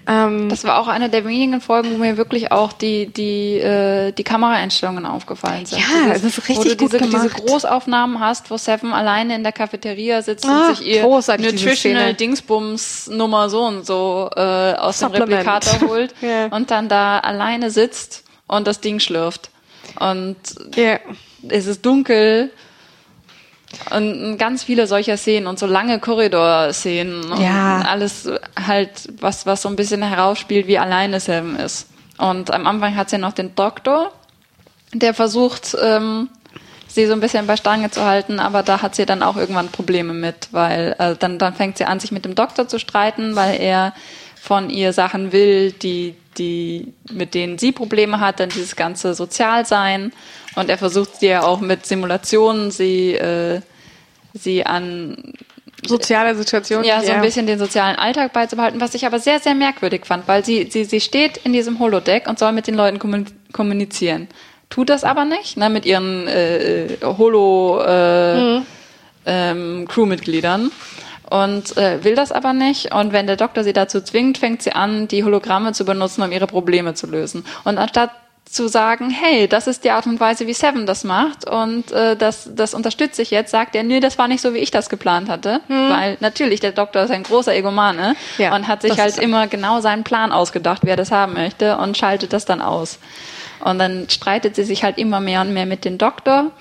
ähm, 0.05 0.49
das 0.49 0.65
war 0.65 0.77
auch 0.79 0.89
eine 0.89 1.09
der 1.09 1.23
wenigen 1.23 1.61
Folgen, 1.61 1.93
wo 1.93 1.97
mir 1.97 2.17
wirklich 2.17 2.51
auch 2.51 2.73
die 2.73 3.07
die 3.07 3.59
äh, 3.59 4.11
die 4.11 4.23
Kameraeinstellungen 4.25 5.05
aufgefallen 5.05 5.65
sind. 5.65 5.79
Ja, 5.79 5.85
Dieses, 6.07 6.21
das 6.21 6.37
ist 6.37 6.49
richtig 6.49 6.57
wo 6.57 6.69
du 6.69 6.75
diese, 6.75 6.97
diese 6.97 7.29
Großaufnahmen 7.29 8.19
hast, 8.19 8.51
wo 8.51 8.57
Seven 8.57 8.91
alleine 8.91 9.35
in 9.35 9.43
der 9.43 9.53
Cafeteria 9.53 10.21
sitzt 10.21 10.45
ah, 10.45 10.67
und 10.67 10.75
sich 10.75 10.85
ihr 10.85 11.03
Nutritional 11.03 12.13
Dingsbums 12.13 13.07
Nummer 13.07 13.49
so 13.49 13.63
und 13.63 13.85
so 13.85 14.29
äh, 14.35 14.41
aus 14.41 14.99
Supplement. 14.99 15.29
dem 15.29 15.37
Replikator 15.37 15.87
holt 15.87 15.92
holt 15.93 16.13
ja. 16.21 16.47
und 16.47 16.71
dann 16.71 16.89
da 16.89 17.19
alleine 17.19 17.71
sitzt 17.71 18.23
und 18.47 18.67
das 18.67 18.79
Ding 18.81 18.99
schlürft. 18.99 19.49
Und 19.99 20.37
ja. 20.75 20.99
es 21.49 21.67
ist 21.67 21.85
dunkel. 21.85 22.51
Und 23.89 24.37
ganz 24.37 24.63
viele 24.63 24.85
solcher 24.85 25.17
Szenen 25.17 25.47
und 25.47 25.57
so 25.57 25.65
lange 25.65 25.99
Korridor-Szenen 25.99 27.31
und 27.31 27.41
Ja. 27.41 27.81
alles 27.81 28.29
halt, 28.67 29.09
was, 29.19 29.47
was 29.47 29.63
so 29.63 29.69
ein 29.69 29.75
bisschen 29.75 30.03
herausspielt, 30.03 30.67
wie 30.67 30.77
alleine 30.77 31.19
Sam 31.19 31.55
ist. 31.55 31.87
Und 32.19 32.51
am 32.51 32.67
Anfang 32.67 32.95
hat 32.95 33.09
sie 33.09 33.17
noch 33.17 33.33
den 33.33 33.55
Doktor, 33.55 34.11
der 34.93 35.15
versucht, 35.15 35.75
ähm, 35.81 36.29
sie 36.87 37.07
so 37.07 37.13
ein 37.13 37.19
bisschen 37.19 37.47
bei 37.47 37.57
Stange 37.57 37.89
zu 37.89 38.05
halten, 38.05 38.39
aber 38.39 38.61
da 38.61 38.83
hat 38.83 38.93
sie 38.93 39.07
dann 39.07 39.23
auch 39.23 39.35
irgendwann 39.35 39.69
Probleme 39.69 40.13
mit, 40.13 40.49
weil 40.51 40.95
äh, 40.99 41.15
dann, 41.17 41.39
dann 41.39 41.55
fängt 41.55 41.77
sie 41.77 41.85
an, 41.85 41.99
sich 41.99 42.11
mit 42.11 42.25
dem 42.25 42.35
Doktor 42.35 42.67
zu 42.67 42.77
streiten, 42.77 43.35
weil 43.35 43.59
er 43.59 43.93
von 44.43 44.69
ihr 44.69 44.91
Sachen 44.91 45.31
will, 45.31 45.71
die, 45.71 46.15
die, 46.37 46.91
mit 47.09 47.33
denen 47.33 47.57
sie 47.57 47.71
Probleme 47.71 48.19
hat, 48.19 48.41
dann 48.41 48.49
dieses 48.49 48.75
ganze 48.75 49.13
Sozialsein. 49.13 50.11
Und 50.55 50.69
er 50.69 50.77
versucht 50.77 51.21
sie 51.21 51.27
ja 51.27 51.43
auch 51.43 51.61
mit 51.61 51.85
Simulationen, 51.85 52.69
sie, 52.69 53.13
äh, 53.13 53.61
sie 54.33 54.65
an 54.65 55.31
Soziale 55.87 56.35
Situation. 56.35 56.83
ja, 56.83 57.01
so 57.01 57.13
ein 57.13 57.21
bisschen 57.21 57.47
den 57.47 57.57
sozialen 57.57 57.95
Alltag 57.95 58.33
beizubehalten, 58.33 58.81
was 58.81 58.93
ich 58.95 59.05
aber 59.05 59.19
sehr, 59.19 59.39
sehr 59.39 59.55
merkwürdig 59.55 60.05
fand, 60.05 60.27
weil 60.27 60.43
sie, 60.43 60.67
sie, 60.69 60.83
sie 60.83 60.99
steht 60.99 61.37
in 61.37 61.53
diesem 61.53 61.79
Holodeck 61.79 62.27
und 62.27 62.37
soll 62.37 62.51
mit 62.51 62.67
den 62.67 62.75
Leuten 62.75 62.99
kommun- 62.99 63.31
kommunizieren. 63.53 64.27
Tut 64.69 64.89
das 64.89 65.05
aber 65.05 65.23
nicht, 65.23 65.55
ne, 65.55 65.69
mit 65.69 65.85
ihren 65.85 66.27
äh, 66.27 66.97
Holo 67.01 67.81
äh, 67.81 68.61
ähm, 69.25 69.87
Crewmitgliedern 69.87 70.69
und 71.33 71.75
äh, 71.77 72.03
will 72.03 72.13
das 72.13 72.31
aber 72.31 72.53
nicht. 72.53 72.93
Und 72.93 73.11
wenn 73.11 73.25
der 73.25 73.37
Doktor 73.37 73.63
sie 73.63 73.73
dazu 73.73 74.01
zwingt, 74.01 74.37
fängt 74.37 74.61
sie 74.61 74.73
an, 74.73 75.07
die 75.07 75.23
Hologramme 75.23 75.73
zu 75.73 75.83
benutzen, 75.83 76.21
um 76.21 76.31
ihre 76.31 76.45
Probleme 76.45 76.93
zu 76.93 77.07
lösen. 77.07 77.43
Und 77.63 77.79
anstatt 77.79 78.11
zu 78.45 78.67
sagen, 78.67 79.09
hey, 79.09 79.47
das 79.47 79.65
ist 79.65 79.83
die 79.83 79.89
Art 79.89 80.05
und 80.05 80.19
Weise, 80.19 80.45
wie 80.45 80.53
Seven 80.53 80.85
das 80.85 81.03
macht 81.03 81.49
und 81.49 81.91
äh, 81.91 82.15
das, 82.15 82.51
das 82.53 82.75
unterstütze 82.75 83.23
ich 83.23 83.31
jetzt, 83.31 83.49
sagt 83.49 83.73
er, 83.73 83.81
nee, 83.81 83.99
das 83.99 84.19
war 84.19 84.27
nicht 84.27 84.41
so, 84.41 84.53
wie 84.53 84.59
ich 84.59 84.69
das 84.69 84.89
geplant 84.89 85.27
hatte. 85.27 85.61
Weil 85.69 86.17
natürlich, 86.19 86.59
der 86.59 86.71
Doktor 86.71 87.01
ist 87.01 87.09
ein 87.09 87.23
großer 87.23 87.55
Egomane 87.55 88.15
Ja, 88.37 88.55
und 88.55 88.67
hat 88.67 88.83
sich 88.83 88.99
halt 88.99 89.17
immer 89.17 89.47
genau 89.47 89.79
seinen 89.79 90.03
Plan 90.03 90.31
ausgedacht, 90.31 90.81
wer 90.83 90.97
das 90.97 91.11
haben 91.11 91.33
möchte 91.33 91.77
und 91.77 91.97
schaltet 91.97 92.31
das 92.31 92.45
dann 92.45 92.61
aus. 92.61 92.99
Und 93.59 93.79
dann 93.79 94.07
streitet 94.07 94.55
sie 94.55 94.65
sich 94.65 94.83
halt 94.83 94.99
immer 94.99 95.19
mehr 95.19 95.41
und 95.41 95.51
mehr 95.51 95.65
mit 95.65 95.83
dem 95.83 95.97
Doktor 95.97 96.51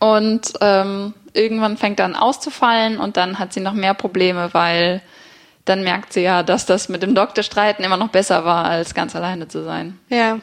und 0.00 0.54
ähm, 0.60 1.14
irgendwann 1.36 1.76
fängt 1.76 2.00
an 2.00 2.16
auszufallen 2.16 2.98
und 2.98 3.16
dann 3.16 3.38
hat 3.38 3.52
sie 3.52 3.60
noch 3.60 3.74
mehr 3.74 3.94
Probleme, 3.94 4.50
weil 4.52 5.02
dann 5.64 5.82
merkt 5.82 6.12
sie 6.12 6.20
ja, 6.22 6.42
dass 6.42 6.64
das 6.66 6.88
mit 6.88 7.02
dem 7.02 7.14
Doktor 7.14 7.42
streiten 7.42 7.82
immer 7.84 7.96
noch 7.96 8.08
besser 8.08 8.44
war, 8.44 8.64
als 8.66 8.94
ganz 8.94 9.14
alleine 9.16 9.48
zu 9.48 9.64
sein. 9.64 9.98
Ja. 10.08 10.38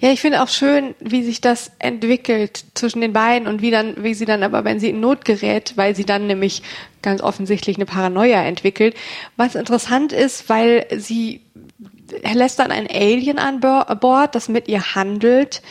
Ja, 0.00 0.10
ich 0.10 0.20
finde 0.20 0.42
auch 0.42 0.48
schön, 0.48 0.94
wie 1.00 1.22
sich 1.22 1.40
das 1.40 1.72
entwickelt 1.78 2.64
zwischen 2.74 3.00
den 3.00 3.12
beiden 3.12 3.48
und 3.48 3.62
wie 3.62 3.70
dann, 3.70 4.02
wie 4.04 4.12
sie 4.14 4.26
dann 4.26 4.42
aber, 4.42 4.64
wenn 4.64 4.78
sie 4.80 4.90
in 4.90 5.00
Not 5.00 5.24
gerät, 5.24 5.72
weil 5.76 5.96
sie 5.96 6.04
dann 6.04 6.26
nämlich 6.26 6.62
ganz 7.00 7.22
offensichtlich 7.22 7.76
eine 7.76 7.86
Paranoia 7.86 8.42
entwickelt. 8.42 8.94
Was 9.36 9.54
interessant 9.54 10.12
ist, 10.12 10.48
weil 10.48 10.86
sie 10.98 11.40
lässt 12.32 12.58
dann 12.58 12.70
ein 12.70 12.86
Alien 12.88 13.38
an 13.38 13.60
Bo- 13.60 13.94
Bord, 13.96 14.34
das 14.34 14.48
mit 14.48 14.68
ihr 14.68 14.94
handelt. 14.94 15.62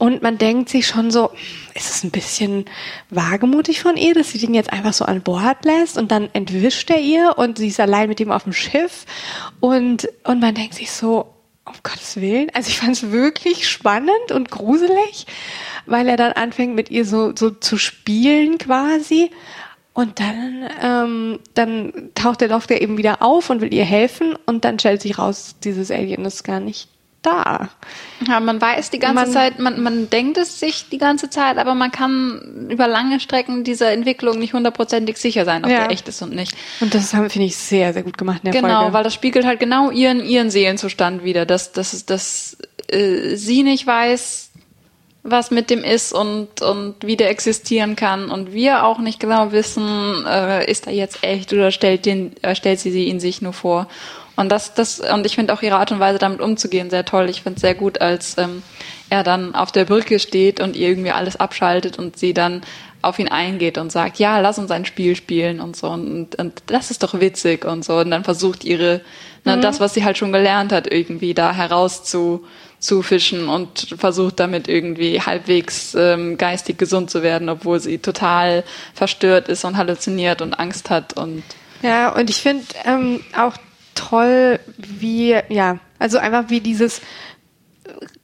Und 0.00 0.22
man 0.22 0.38
denkt 0.38 0.70
sich 0.70 0.86
schon 0.86 1.10
so, 1.10 1.30
ist 1.74 1.90
es 1.90 2.04
ein 2.04 2.10
bisschen 2.10 2.64
wagemutig 3.10 3.82
von 3.82 3.98
ihr, 3.98 4.14
dass 4.14 4.30
sie 4.30 4.38
den 4.38 4.54
jetzt 4.54 4.72
einfach 4.72 4.94
so 4.94 5.04
an 5.04 5.20
Bord 5.20 5.62
lässt 5.66 5.98
und 5.98 6.10
dann 6.10 6.30
entwischt 6.32 6.88
er 6.88 7.00
ihr 7.00 7.34
und 7.36 7.58
sie 7.58 7.68
ist 7.68 7.80
allein 7.80 8.08
mit 8.08 8.18
ihm 8.18 8.32
auf 8.32 8.44
dem 8.44 8.54
Schiff 8.54 9.04
und, 9.60 10.08
und 10.24 10.40
man 10.40 10.54
denkt 10.54 10.72
sich 10.72 10.90
so, 10.90 11.26
um 11.66 11.74
Gottes 11.82 12.16
Willen. 12.16 12.48
Also 12.54 12.70
ich 12.70 12.78
fand 12.78 12.92
es 12.92 13.12
wirklich 13.12 13.68
spannend 13.68 14.32
und 14.32 14.50
gruselig, 14.50 15.26
weil 15.84 16.08
er 16.08 16.16
dann 16.16 16.32
anfängt 16.32 16.74
mit 16.74 16.90
ihr 16.90 17.04
so, 17.04 17.36
so 17.36 17.50
zu 17.50 17.76
spielen 17.76 18.56
quasi. 18.56 19.30
Und 19.92 20.18
dann, 20.18 20.66
ähm, 20.80 21.40
dann 21.52 21.92
taucht 22.14 22.40
der 22.40 22.48
Doktor 22.48 22.80
eben 22.80 22.96
wieder 22.96 23.20
auf 23.20 23.50
und 23.50 23.60
will 23.60 23.74
ihr 23.74 23.84
helfen 23.84 24.34
und 24.46 24.64
dann 24.64 24.78
stellt 24.78 25.02
sich 25.02 25.18
raus, 25.18 25.56
dieses 25.62 25.90
Alien 25.90 26.24
ist 26.24 26.42
gar 26.42 26.58
nicht 26.58 26.88
da. 27.22 27.68
Ja, 28.26 28.40
man 28.40 28.60
weiß 28.60 28.90
die 28.90 28.98
ganze 28.98 29.14
Man- 29.24 29.30
Zeit, 29.32 29.58
man, 29.58 29.82
man 29.82 30.08
denkt 30.10 30.38
es 30.38 30.58
sich 30.60 30.88
die 30.88 30.98
ganze 30.98 31.28
Zeit, 31.30 31.58
aber 31.58 31.74
man 31.74 31.90
kann 31.92 32.66
über 32.70 32.88
lange 32.88 33.20
Strecken 33.20 33.62
dieser 33.64 33.92
Entwicklung 33.92 34.38
nicht 34.38 34.52
hundertprozentig 34.54 35.16
sicher 35.18 35.44
sein, 35.44 35.64
ob 35.64 35.70
Ja. 35.70 35.80
der 35.80 35.90
echt 35.90 36.08
ist 36.08 36.22
und 36.22 36.34
nicht. 36.34 36.54
Und 36.80 36.94
das 36.94 37.12
haben- 37.14 37.28
finde 37.30 37.46
ich 37.46 37.56
sehr, 37.56 37.92
sehr 37.92 38.02
gut 38.02 38.16
gemacht 38.18 38.40
in 38.44 38.52
der 38.52 38.60
Genau, 38.62 38.80
Folge. 38.80 38.92
weil 38.94 39.04
das 39.04 39.14
spiegelt 39.14 39.44
halt 39.44 39.60
genau 39.60 39.90
ihren, 39.90 40.24
ihren 40.24 40.50
Seelenzustand 40.50 41.22
wieder, 41.24 41.44
dass, 41.46 41.72
dass, 41.72 42.04
dass 42.06 42.56
äh, 42.88 43.36
sie 43.36 43.62
nicht 43.62 43.86
weiß, 43.86 44.46
was 45.22 45.50
mit 45.50 45.68
dem 45.68 45.84
ist 45.84 46.14
und, 46.14 46.62
und 46.62 46.94
wie 47.04 47.16
der 47.18 47.28
existieren 47.28 47.94
kann 47.94 48.30
und 48.30 48.54
wir 48.54 48.84
auch 48.86 48.98
nicht 48.98 49.20
genau 49.20 49.52
wissen, 49.52 50.24
äh, 50.26 50.64
ist 50.70 50.86
er 50.86 50.94
jetzt 50.94 51.22
echt 51.22 51.52
oder 51.52 51.70
stellt, 51.70 52.06
den, 52.06 52.32
äh, 52.42 52.54
stellt 52.54 52.80
sie 52.80 52.90
sie 52.90 53.06
in 53.08 53.20
sich 53.20 53.42
nur 53.42 53.52
vor. 53.52 53.86
Und 54.40 54.48
das, 54.48 54.72
das, 54.72 55.00
und 55.00 55.26
ich 55.26 55.34
finde 55.34 55.52
auch 55.52 55.60
ihre 55.60 55.76
Art 55.76 55.92
und 55.92 56.00
Weise 56.00 56.18
damit 56.18 56.40
umzugehen 56.40 56.88
sehr 56.88 57.04
toll. 57.04 57.28
Ich 57.28 57.42
finde 57.42 57.56
es 57.56 57.60
sehr 57.60 57.74
gut, 57.74 58.00
als 58.00 58.38
ähm, 58.38 58.62
er 59.10 59.22
dann 59.22 59.54
auf 59.54 59.70
der 59.70 59.84
Brücke 59.84 60.18
steht 60.18 60.60
und 60.60 60.76
ihr 60.76 60.88
irgendwie 60.88 61.10
alles 61.10 61.36
abschaltet 61.36 61.98
und 61.98 62.16
sie 62.16 62.32
dann 62.32 62.62
auf 63.02 63.18
ihn 63.18 63.28
eingeht 63.28 63.76
und 63.76 63.92
sagt, 63.92 64.18
ja, 64.18 64.40
lass 64.40 64.58
uns 64.58 64.70
ein 64.70 64.86
Spiel 64.86 65.14
spielen 65.14 65.60
und 65.60 65.76
so. 65.76 65.88
Und, 65.88 66.36
und 66.36 66.62
das 66.68 66.90
ist 66.90 67.02
doch 67.02 67.20
witzig 67.20 67.66
und 67.66 67.84
so. 67.84 67.98
Und 67.98 68.10
dann 68.10 68.24
versucht 68.24 68.64
ihre, 68.64 69.02
ne, 69.44 69.60
das, 69.60 69.78
was 69.78 69.92
sie 69.92 70.04
halt 70.04 70.16
schon 70.16 70.32
gelernt 70.32 70.72
hat, 70.72 70.90
irgendwie 70.90 71.34
da 71.34 71.52
heraus 71.52 72.04
zu, 72.04 72.46
zu 72.78 73.02
fischen 73.02 73.46
und 73.46 73.94
versucht 73.98 74.40
damit 74.40 74.68
irgendwie 74.68 75.20
halbwegs 75.20 75.94
ähm, 75.94 76.38
geistig 76.38 76.78
gesund 76.78 77.10
zu 77.10 77.22
werden, 77.22 77.50
obwohl 77.50 77.78
sie 77.78 77.98
total 77.98 78.64
verstört 78.94 79.50
ist 79.50 79.66
und 79.66 79.76
halluziniert 79.76 80.40
und 80.40 80.54
Angst 80.54 80.88
hat 80.88 81.12
und 81.18 81.42
Ja, 81.82 82.14
und 82.14 82.30
ich 82.30 82.36
finde 82.36 82.64
ähm, 82.86 83.20
auch 83.36 83.52
toll, 84.08 84.58
wie, 84.76 85.36
ja, 85.48 85.78
also 85.98 86.18
einfach 86.18 86.44
wie 86.48 86.60
dieses, 86.60 87.00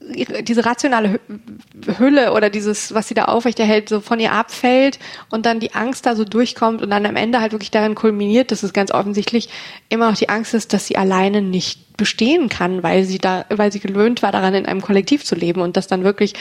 diese 0.00 0.64
rationale 0.64 1.08
Hü- 1.28 1.98
Hülle 1.98 2.32
oder 2.32 2.50
dieses, 2.50 2.94
was 2.94 3.08
sie 3.08 3.14
da 3.14 3.24
aufrechterhält, 3.24 3.88
so 3.88 4.00
von 4.00 4.20
ihr 4.20 4.32
abfällt 4.32 4.98
und 5.30 5.44
dann 5.44 5.58
die 5.60 5.74
Angst 5.74 6.06
da 6.06 6.14
so 6.14 6.24
durchkommt 6.24 6.82
und 6.82 6.90
dann 6.90 7.04
am 7.06 7.16
Ende 7.16 7.40
halt 7.40 7.52
wirklich 7.52 7.72
darin 7.72 7.94
kulminiert, 7.96 8.52
dass 8.52 8.62
es 8.62 8.72
ganz 8.72 8.92
offensichtlich 8.92 9.48
immer 9.88 10.08
noch 10.08 10.16
die 10.16 10.28
Angst 10.28 10.54
ist, 10.54 10.72
dass 10.72 10.86
sie 10.86 10.96
alleine 10.96 11.42
nicht 11.42 11.96
bestehen 11.96 12.48
kann, 12.48 12.82
weil 12.82 13.04
sie 13.04 13.18
da, 13.18 13.44
weil 13.48 13.72
sie 13.72 13.80
gewöhnt 13.80 14.22
war, 14.22 14.30
daran 14.30 14.54
in 14.54 14.66
einem 14.66 14.82
Kollektiv 14.82 15.24
zu 15.24 15.34
leben 15.34 15.60
und 15.60 15.76
dass 15.76 15.88
dann 15.88 16.04
wirklich 16.04 16.34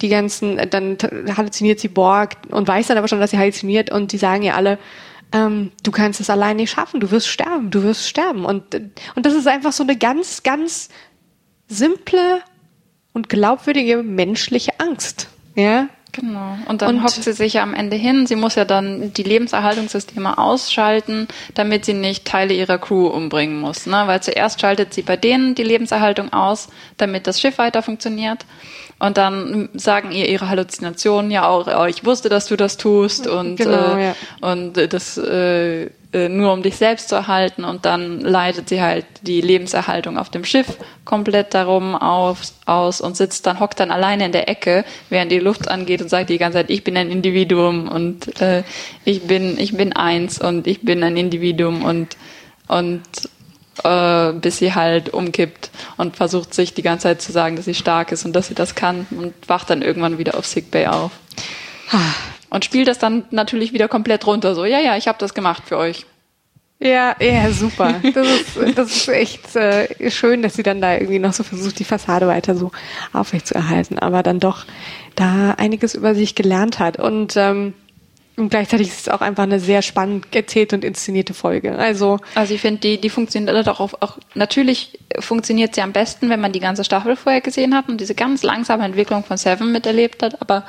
die 0.00 0.08
ganzen, 0.08 0.56
dann 0.70 0.98
halluziniert 1.36 1.78
sie 1.80 1.88
Borg 1.88 2.36
und 2.50 2.66
weiß 2.66 2.88
dann 2.88 2.98
aber 2.98 3.08
schon, 3.08 3.20
dass 3.20 3.30
sie 3.30 3.38
halluziniert 3.38 3.92
und 3.92 4.12
die 4.12 4.18
sagen 4.18 4.42
ihr 4.42 4.56
alle, 4.56 4.78
ähm, 5.32 5.72
du 5.82 5.90
kannst 5.90 6.20
es 6.20 6.30
allein 6.30 6.56
nicht 6.56 6.70
schaffen, 6.70 7.00
du 7.00 7.10
wirst 7.10 7.28
sterben, 7.28 7.70
du 7.70 7.82
wirst 7.82 8.08
sterben. 8.08 8.44
Und, 8.44 8.74
und 9.14 9.26
das 9.26 9.34
ist 9.34 9.46
einfach 9.46 9.72
so 9.72 9.82
eine 9.82 9.96
ganz, 9.96 10.42
ganz 10.42 10.88
simple 11.68 12.40
und 13.12 13.28
glaubwürdige 13.28 14.02
menschliche 14.02 14.72
Angst. 14.78 15.28
Ja. 15.54 15.88
Genau. 16.14 16.58
Und 16.66 16.82
dann 16.82 16.96
Und- 16.96 17.02
hockt 17.04 17.22
sie 17.24 17.32
sich 17.32 17.54
ja 17.54 17.62
am 17.62 17.72
Ende 17.72 17.96
hin. 17.96 18.26
Sie 18.26 18.36
muss 18.36 18.54
ja 18.54 18.66
dann 18.66 19.14
die 19.14 19.22
Lebenserhaltungssysteme 19.22 20.36
ausschalten, 20.36 21.26
damit 21.54 21.86
sie 21.86 21.94
nicht 21.94 22.26
Teile 22.26 22.52
ihrer 22.52 22.76
Crew 22.76 23.06
umbringen 23.06 23.58
muss. 23.58 23.86
Ne? 23.86 24.02
Weil 24.06 24.22
zuerst 24.22 24.60
schaltet 24.60 24.92
sie 24.92 25.00
bei 25.00 25.16
denen 25.16 25.54
die 25.54 25.62
Lebenserhaltung 25.62 26.30
aus, 26.30 26.68
damit 26.98 27.26
das 27.26 27.40
Schiff 27.40 27.56
weiter 27.56 27.82
funktioniert. 27.82 28.44
Und 29.02 29.18
dann 29.18 29.68
sagen 29.74 30.12
ihr 30.12 30.28
ihre 30.28 30.48
Halluzinationen 30.48 31.32
ja 31.32 31.48
auch, 31.48 31.66
oh, 31.66 31.86
ich 31.86 32.04
wusste, 32.04 32.28
dass 32.28 32.46
du 32.46 32.54
das 32.56 32.76
tust 32.76 33.26
und, 33.26 33.56
Genau, 33.56 33.96
äh, 33.96 34.04
ja. 34.04 34.14
und 34.40 34.78
äh, 34.78 34.86
das 34.86 35.18
äh, 35.18 35.86
äh, 36.12 36.28
nur 36.28 36.52
um 36.52 36.62
dich 36.62 36.76
selbst 36.76 37.08
zu 37.08 37.16
erhalten. 37.16 37.64
Und 37.64 37.84
dann 37.84 38.20
leitet 38.20 38.68
sie 38.68 38.80
halt 38.80 39.04
die 39.22 39.40
Lebenserhaltung 39.40 40.18
auf 40.18 40.30
dem 40.30 40.44
Schiff 40.44 40.76
komplett 41.04 41.52
darum 41.52 41.96
auf, 41.96 42.42
aus 42.66 43.00
und 43.00 43.16
sitzt 43.16 43.44
dann, 43.44 43.58
hockt 43.58 43.80
dann 43.80 43.90
alleine 43.90 44.26
in 44.26 44.30
der 44.30 44.48
Ecke, 44.48 44.84
während 45.10 45.32
die 45.32 45.40
Luft 45.40 45.68
angeht 45.68 46.00
und 46.00 46.08
sagt 46.08 46.30
die 46.30 46.38
ganze 46.38 46.58
Zeit, 46.58 46.70
ich 46.70 46.84
bin 46.84 46.96
ein 46.96 47.10
Individuum 47.10 47.88
und 47.88 48.40
äh, 48.40 48.62
ich 49.04 49.22
bin, 49.22 49.58
ich 49.58 49.76
bin 49.76 49.94
eins 49.94 50.40
und 50.40 50.68
ich 50.68 50.82
bin 50.82 51.02
ein 51.02 51.16
Individuum 51.16 51.84
und 51.84 52.16
und 52.68 53.02
äh, 53.84 54.32
bis 54.32 54.58
sie 54.58 54.74
halt 54.74 55.12
umkippt 55.12 55.70
und 55.96 56.16
versucht 56.16 56.54
sich 56.54 56.74
die 56.74 56.82
ganze 56.82 57.04
Zeit 57.04 57.22
zu 57.22 57.32
sagen, 57.32 57.56
dass 57.56 57.64
sie 57.64 57.74
stark 57.74 58.12
ist 58.12 58.24
und 58.24 58.34
dass 58.34 58.48
sie 58.48 58.54
das 58.54 58.74
kann 58.74 59.06
und 59.10 59.34
wacht 59.46 59.70
dann 59.70 59.82
irgendwann 59.82 60.18
wieder 60.18 60.36
auf 60.36 60.46
Sickbay 60.46 60.86
auf. 60.86 61.12
Und 62.50 62.64
spielt 62.64 62.88
das 62.88 62.98
dann 62.98 63.24
natürlich 63.30 63.72
wieder 63.72 63.88
komplett 63.88 64.26
runter. 64.26 64.54
So, 64.54 64.64
ja, 64.64 64.78
ja, 64.78 64.96
ich 64.96 65.08
habe 65.08 65.18
das 65.18 65.34
gemacht 65.34 65.62
für 65.66 65.78
euch. 65.78 66.06
Ja, 66.82 67.14
ja, 67.20 67.50
super. 67.50 67.94
Das 68.12 68.26
ist, 68.26 68.78
das 68.78 68.90
ist 68.90 69.08
echt 69.08 69.54
äh, 69.54 70.10
schön, 70.10 70.42
dass 70.42 70.54
sie 70.54 70.64
dann 70.64 70.80
da 70.80 70.94
irgendwie 70.94 71.20
noch 71.20 71.32
so 71.32 71.44
versucht, 71.44 71.78
die 71.78 71.84
Fassade 71.84 72.26
weiter 72.26 72.56
so 72.56 72.72
aufrecht 73.12 73.46
zu 73.46 73.54
erhalten, 73.54 74.00
aber 74.00 74.24
dann 74.24 74.40
doch 74.40 74.66
da 75.14 75.52
einiges 75.52 75.94
über 75.94 76.14
sich 76.16 76.34
gelernt 76.34 76.80
hat. 76.80 76.98
Und 76.98 77.36
ähm, 77.36 77.74
und 78.36 78.48
gleichzeitig 78.48 78.88
ist 78.88 79.00
es 79.00 79.08
auch 79.08 79.20
einfach 79.20 79.42
eine 79.42 79.60
sehr 79.60 79.82
spannend 79.82 80.34
erzählte 80.34 80.74
und 80.74 80.84
inszenierte 80.84 81.34
Folge. 81.34 81.76
Also, 81.76 82.18
also 82.34 82.54
ich 82.54 82.62
finde, 82.62 82.80
die, 82.80 82.98
die 82.98 83.10
funktioniert 83.10 83.68
auch, 83.68 83.80
auch, 83.80 84.18
natürlich 84.34 84.98
funktioniert 85.18 85.74
sie 85.74 85.82
am 85.82 85.92
besten, 85.92 86.30
wenn 86.30 86.40
man 86.40 86.52
die 86.52 86.60
ganze 86.60 86.82
Staffel 86.82 87.14
vorher 87.14 87.42
gesehen 87.42 87.74
hat 87.74 87.90
und 87.90 88.00
diese 88.00 88.14
ganz 88.14 88.42
langsame 88.42 88.84
Entwicklung 88.84 89.22
von 89.22 89.36
Seven 89.36 89.70
miterlebt 89.70 90.22
hat, 90.22 90.40
aber 90.40 90.64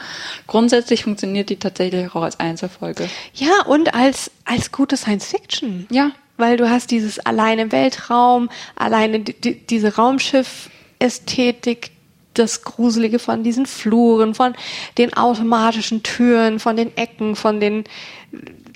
grundsätzlich 0.45 1.03
funktioniert 1.05 1.49
die 1.49 1.55
tatsächlich 1.55 2.13
auch 2.13 2.23
als 2.23 2.37
Einzelfolge. 2.37 3.07
Ja, 3.33 3.63
und 3.65 3.93
als, 3.93 4.29
als 4.43 4.73
gute 4.73 4.97
Science 4.97 5.27
Fiction. 5.27 5.87
Ja. 5.89 6.11
Weil 6.35 6.57
du 6.57 6.69
hast 6.69 6.91
dieses 6.91 7.19
alleine 7.19 7.61
im 7.61 7.71
Weltraum, 7.71 8.49
alleine 8.75 9.21
die, 9.21 9.55
diese 9.65 9.95
Raumschiff-Ästhetik, 9.95 11.91
das 12.33 12.63
Gruselige 12.63 13.19
von 13.19 13.43
diesen 13.43 13.65
Fluren, 13.65 14.33
von 14.33 14.53
den 14.97 15.13
automatischen 15.13 16.03
Türen, 16.03 16.59
von 16.59 16.75
den 16.75 16.95
Ecken, 16.97 17.35
von 17.35 17.59
den 17.59 17.83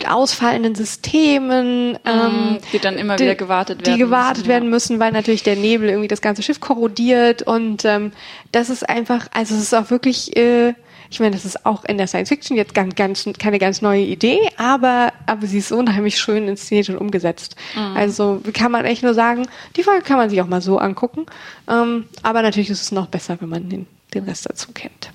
ausfallenden 0.08 0.76
Systemen, 0.76 1.94
mm, 1.94 1.98
ähm, 2.06 2.58
die 2.72 2.80
dann 2.80 2.98
immer 2.98 3.16
die, 3.16 3.24
wieder 3.24 3.36
gewartet 3.36 3.86
werden. 3.86 3.94
Die 3.94 4.00
gewartet 4.00 4.38
müssen, 4.38 4.50
werden 4.50 4.64
ja. 4.66 4.70
müssen, 4.70 5.00
weil 5.00 5.12
natürlich 5.12 5.44
der 5.44 5.56
Nebel 5.56 5.90
irgendwie 5.90 6.08
das 6.08 6.22
ganze 6.22 6.44
Schiff 6.44 6.60
korrodiert 6.60 7.42
und 7.42 7.84
ähm, 7.86 8.12
das 8.52 8.70
ist 8.70 8.88
einfach, 8.88 9.28
also 9.34 9.56
es 9.56 9.62
ist 9.62 9.74
auch 9.74 9.90
wirklich 9.90 10.38
äh, 10.38 10.76
ich 11.10 11.20
meine, 11.20 11.36
das 11.36 11.46
ist 11.46 11.66
auch 11.66 11.86
in 11.86 11.98
der 11.98 12.08
Science 12.08 12.30
Fiction 12.30 12.58
jetzt 12.58 12.74
ganz, 12.74 12.96
ganz, 12.96 13.30
keine 13.40 13.60
ganz 13.60 13.82
neue 13.82 14.02
Idee, 14.02 14.40
aber, 14.58 15.14
aber 15.26 15.48
sie 15.48 15.60
ist 15.60 15.70
so 15.70 15.78
unheimlich 15.78 16.18
schön 16.18 16.48
inszeniert 16.48 16.90
und 16.90 16.98
umgesetzt. 16.98 17.56
Mhm. 17.76 17.98
Also 17.98 18.42
kann 18.54 18.72
man 18.72 18.86
echt 18.86 19.04
nur 19.04 19.14
sagen, 19.14 19.48
die 19.76 19.84
Folge 19.84 20.04
kann 20.04 20.18
man 20.18 20.30
sich 20.30 20.42
auch 20.42 20.48
mal 20.48 20.62
so 20.62 20.78
angucken. 20.78 21.26
Ähm, 21.70 22.06
aber 22.24 22.42
natürlich 22.42 22.70
ist 22.70 22.82
es 22.82 22.92
noch 22.92 23.08
besser, 23.08 23.38
wenn 23.40 23.50
man 23.50 23.70
den, 23.70 23.88
den 24.14 24.26
Rest 24.26 24.50
dazu 24.50 24.72
kennt. 24.74 25.12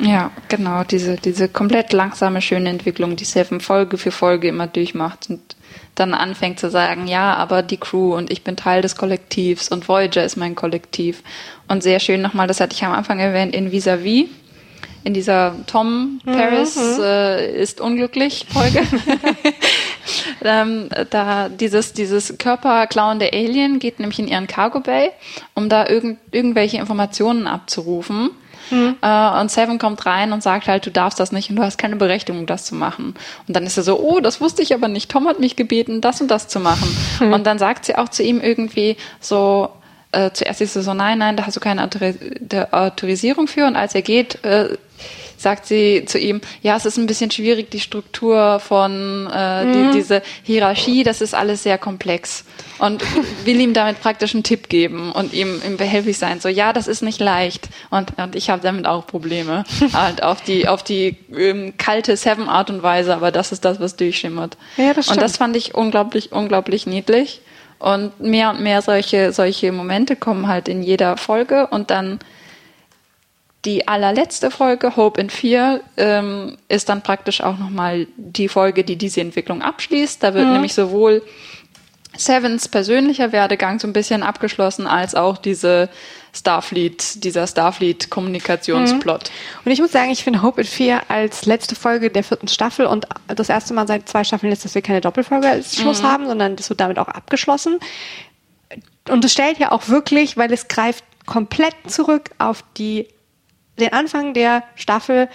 Ja, 0.00 0.32
genau, 0.48 0.82
diese, 0.82 1.16
diese 1.16 1.48
komplett 1.48 1.92
langsame, 1.92 2.42
schöne 2.42 2.68
Entwicklung, 2.68 3.14
die 3.14 3.24
Seven 3.24 3.60
Folge 3.60 3.96
für 3.96 4.10
Folge 4.10 4.48
immer 4.48 4.66
durchmacht 4.66 5.30
und 5.30 5.40
dann 5.94 6.14
anfängt 6.14 6.58
zu 6.58 6.68
sagen, 6.68 7.06
ja, 7.06 7.34
aber 7.34 7.62
die 7.62 7.76
Crew 7.76 8.16
und 8.16 8.32
ich 8.32 8.42
bin 8.42 8.56
Teil 8.56 8.82
des 8.82 8.96
Kollektivs 8.96 9.68
und 9.68 9.88
Voyager 9.88 10.24
ist 10.24 10.36
mein 10.36 10.56
Kollektiv. 10.56 11.22
Und 11.68 11.84
sehr 11.84 12.00
schön 12.00 12.22
nochmal, 12.22 12.48
das 12.48 12.60
hatte 12.60 12.74
ich 12.74 12.84
am 12.84 12.92
Anfang 12.92 13.20
erwähnt, 13.20 13.54
in 13.54 13.70
Vis-a-vis. 13.70 14.24
-vis 14.24 14.28
in 15.04 15.14
dieser 15.14 15.54
Tom 15.66 16.20
Paris 16.24 16.76
mhm. 16.76 17.02
äh, 17.02 17.60
ist 17.60 17.80
unglücklich 17.80 18.46
Folge. 18.50 18.82
ähm, 20.44 20.88
da 21.10 21.48
dieses, 21.50 21.92
dieses 21.92 22.38
körperklauende 22.38 23.32
Alien 23.32 23.78
geht 23.78 24.00
nämlich 24.00 24.18
in 24.18 24.28
ihren 24.28 24.46
Cargo 24.46 24.80
Bay, 24.80 25.10
um 25.54 25.68
da 25.68 25.86
irgend, 25.86 26.18
irgendwelche 26.32 26.78
Informationen 26.78 27.46
abzurufen. 27.46 28.30
Mhm. 28.70 28.96
Äh, 29.02 29.40
und 29.40 29.50
Seven 29.50 29.78
kommt 29.78 30.06
rein 30.06 30.32
und 30.32 30.42
sagt 30.42 30.68
halt, 30.68 30.86
du 30.86 30.90
darfst 30.90 31.20
das 31.20 31.32
nicht 31.32 31.50
und 31.50 31.56
du 31.56 31.62
hast 31.62 31.76
keine 31.76 31.96
Berechtigung, 31.96 32.46
das 32.46 32.64
zu 32.64 32.74
machen. 32.74 33.14
Und 33.46 33.54
dann 33.54 33.66
ist 33.66 33.76
er 33.76 33.82
so, 33.82 34.00
oh, 34.00 34.20
das 34.20 34.40
wusste 34.40 34.62
ich 34.62 34.74
aber 34.74 34.88
nicht. 34.88 35.10
Tom 35.10 35.28
hat 35.28 35.38
mich 35.38 35.56
gebeten, 35.56 36.00
das 36.00 36.22
und 36.22 36.30
das 36.30 36.48
zu 36.48 36.60
machen. 36.60 36.88
Mhm. 37.20 37.32
Und 37.32 37.46
dann 37.46 37.58
sagt 37.58 37.84
sie 37.84 37.96
auch 37.96 38.08
zu 38.08 38.22
ihm 38.22 38.40
irgendwie 38.40 38.96
so, 39.20 39.68
äh, 40.14 40.30
zuerst 40.32 40.60
ist 40.60 40.74
sie 40.74 40.82
so, 40.82 40.94
nein, 40.94 41.18
nein, 41.18 41.36
da 41.36 41.46
hast 41.46 41.56
du 41.56 41.60
keine 41.60 41.82
Autorisierung 41.82 43.48
für. 43.48 43.66
Und 43.66 43.76
als 43.76 43.94
er 43.94 44.02
geht, 44.02 44.44
äh, 44.44 44.76
sagt 45.36 45.66
sie 45.66 46.04
zu 46.06 46.18
ihm, 46.18 46.40
ja, 46.62 46.76
es 46.76 46.86
ist 46.86 46.96
ein 46.96 47.06
bisschen 47.06 47.30
schwierig, 47.30 47.70
die 47.70 47.80
Struktur 47.80 48.60
von 48.60 49.28
äh, 49.32 49.64
mhm. 49.64 49.72
die, 49.72 49.98
diese 49.98 50.22
Hierarchie, 50.42 51.04
das 51.04 51.20
ist 51.20 51.34
alles 51.34 51.62
sehr 51.62 51.78
komplex. 51.78 52.44
Und 52.78 53.04
will 53.44 53.60
ihm 53.60 53.72
damit 53.72 54.00
praktisch 54.00 54.34
einen 54.34 54.42
Tipp 54.42 54.68
geben 54.68 55.12
und 55.12 55.32
ihm, 55.32 55.60
ihm 55.64 55.76
behilflich 55.76 56.18
sein. 56.18 56.40
So, 56.40 56.48
ja, 56.48 56.72
das 56.72 56.88
ist 56.88 57.02
nicht 57.02 57.20
leicht. 57.20 57.68
Und, 57.90 58.18
und 58.18 58.34
ich 58.34 58.50
habe 58.50 58.62
damit 58.62 58.86
auch 58.86 59.06
Probleme. 59.06 59.64
halt 59.92 60.22
auf 60.22 60.40
die, 60.40 60.66
auf 60.66 60.82
die 60.82 61.16
ähm, 61.36 61.74
kalte 61.78 62.16
Seven-Art 62.16 62.70
und 62.70 62.82
Weise, 62.82 63.14
aber 63.14 63.30
das 63.30 63.52
ist 63.52 63.64
das, 63.64 63.78
was 63.78 63.94
durchschimmert. 63.96 64.56
Ja, 64.76 64.92
das 64.92 65.06
stimmt. 65.06 65.18
Und 65.18 65.22
das 65.22 65.36
fand 65.36 65.56
ich 65.56 65.74
unglaublich, 65.74 66.32
unglaublich 66.32 66.86
niedlich. 66.86 67.40
Und 67.84 68.18
mehr 68.18 68.48
und 68.48 68.62
mehr 68.62 68.80
solche, 68.80 69.30
solche 69.34 69.70
Momente 69.70 70.16
kommen 70.16 70.48
halt 70.48 70.68
in 70.68 70.82
jeder 70.82 71.18
Folge 71.18 71.66
und 71.66 71.90
dann 71.90 72.18
die 73.66 73.86
allerletzte 73.86 74.50
Folge, 74.50 74.96
Hope 74.96 75.20
in 75.20 75.28
Fear, 75.28 75.80
ähm, 75.98 76.56
ist 76.70 76.88
dann 76.88 77.02
praktisch 77.02 77.42
auch 77.42 77.58
nochmal 77.58 78.06
die 78.16 78.48
Folge, 78.48 78.84
die 78.84 78.96
diese 78.96 79.20
Entwicklung 79.20 79.60
abschließt. 79.60 80.22
Da 80.22 80.32
wird 80.32 80.46
mhm. 80.46 80.54
nämlich 80.54 80.72
sowohl 80.72 81.20
Sevens 82.16 82.68
persönlicher 82.68 83.32
Werdegang 83.32 83.78
so 83.78 83.86
ein 83.86 83.92
bisschen 83.92 84.22
abgeschlossen, 84.22 84.86
als 84.86 85.14
auch 85.14 85.36
diese 85.36 85.90
Starfleet, 86.34 87.24
dieser 87.24 87.46
Starfleet-Kommunikationsplot. 87.46 89.24
Mhm. 89.24 89.60
Und 89.64 89.72
ich 89.72 89.80
muss 89.80 89.92
sagen, 89.92 90.10
ich 90.10 90.24
finde 90.24 90.42
Hope 90.42 90.60
in 90.60 90.66
Fear 90.66 91.02
als 91.08 91.46
letzte 91.46 91.74
Folge 91.74 92.10
der 92.10 92.24
vierten 92.24 92.48
Staffel 92.48 92.86
und 92.86 93.06
das 93.28 93.48
erste 93.48 93.72
Mal 93.72 93.86
seit 93.86 94.08
zwei 94.08 94.24
Staffeln 94.24 94.52
ist, 94.52 94.64
dass 94.64 94.74
wir 94.74 94.82
keine 94.82 95.00
Doppelfolge 95.00 95.48
als 95.48 95.76
Schluss 95.76 96.02
mhm. 96.02 96.06
haben, 96.06 96.26
sondern 96.26 96.56
das 96.56 96.68
wird 96.68 96.80
damit 96.80 96.98
auch 96.98 97.08
abgeschlossen. 97.08 97.78
Und 99.08 99.24
es 99.24 99.32
stellt 99.32 99.58
ja 99.58 99.70
auch 99.70 99.88
wirklich, 99.88 100.36
weil 100.36 100.52
es 100.52 100.68
greift 100.68 101.04
komplett 101.26 101.74
zurück 101.86 102.30
auf 102.38 102.64
die 102.76 103.08
den 103.78 103.92
Anfang 103.92 104.34
der 104.34 104.62
Staffel, 104.76 105.28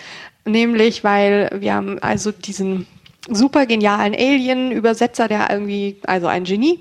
nämlich 0.46 1.04
weil 1.04 1.50
wir 1.54 1.74
haben 1.74 2.00
also 2.00 2.32
diesen 2.32 2.88
super 3.30 3.66
genialen 3.66 4.14
Alien-Übersetzer, 4.16 5.28
der 5.28 5.50
irgendwie, 5.50 5.98
also 6.06 6.28
ein 6.28 6.46
Genie, 6.46 6.80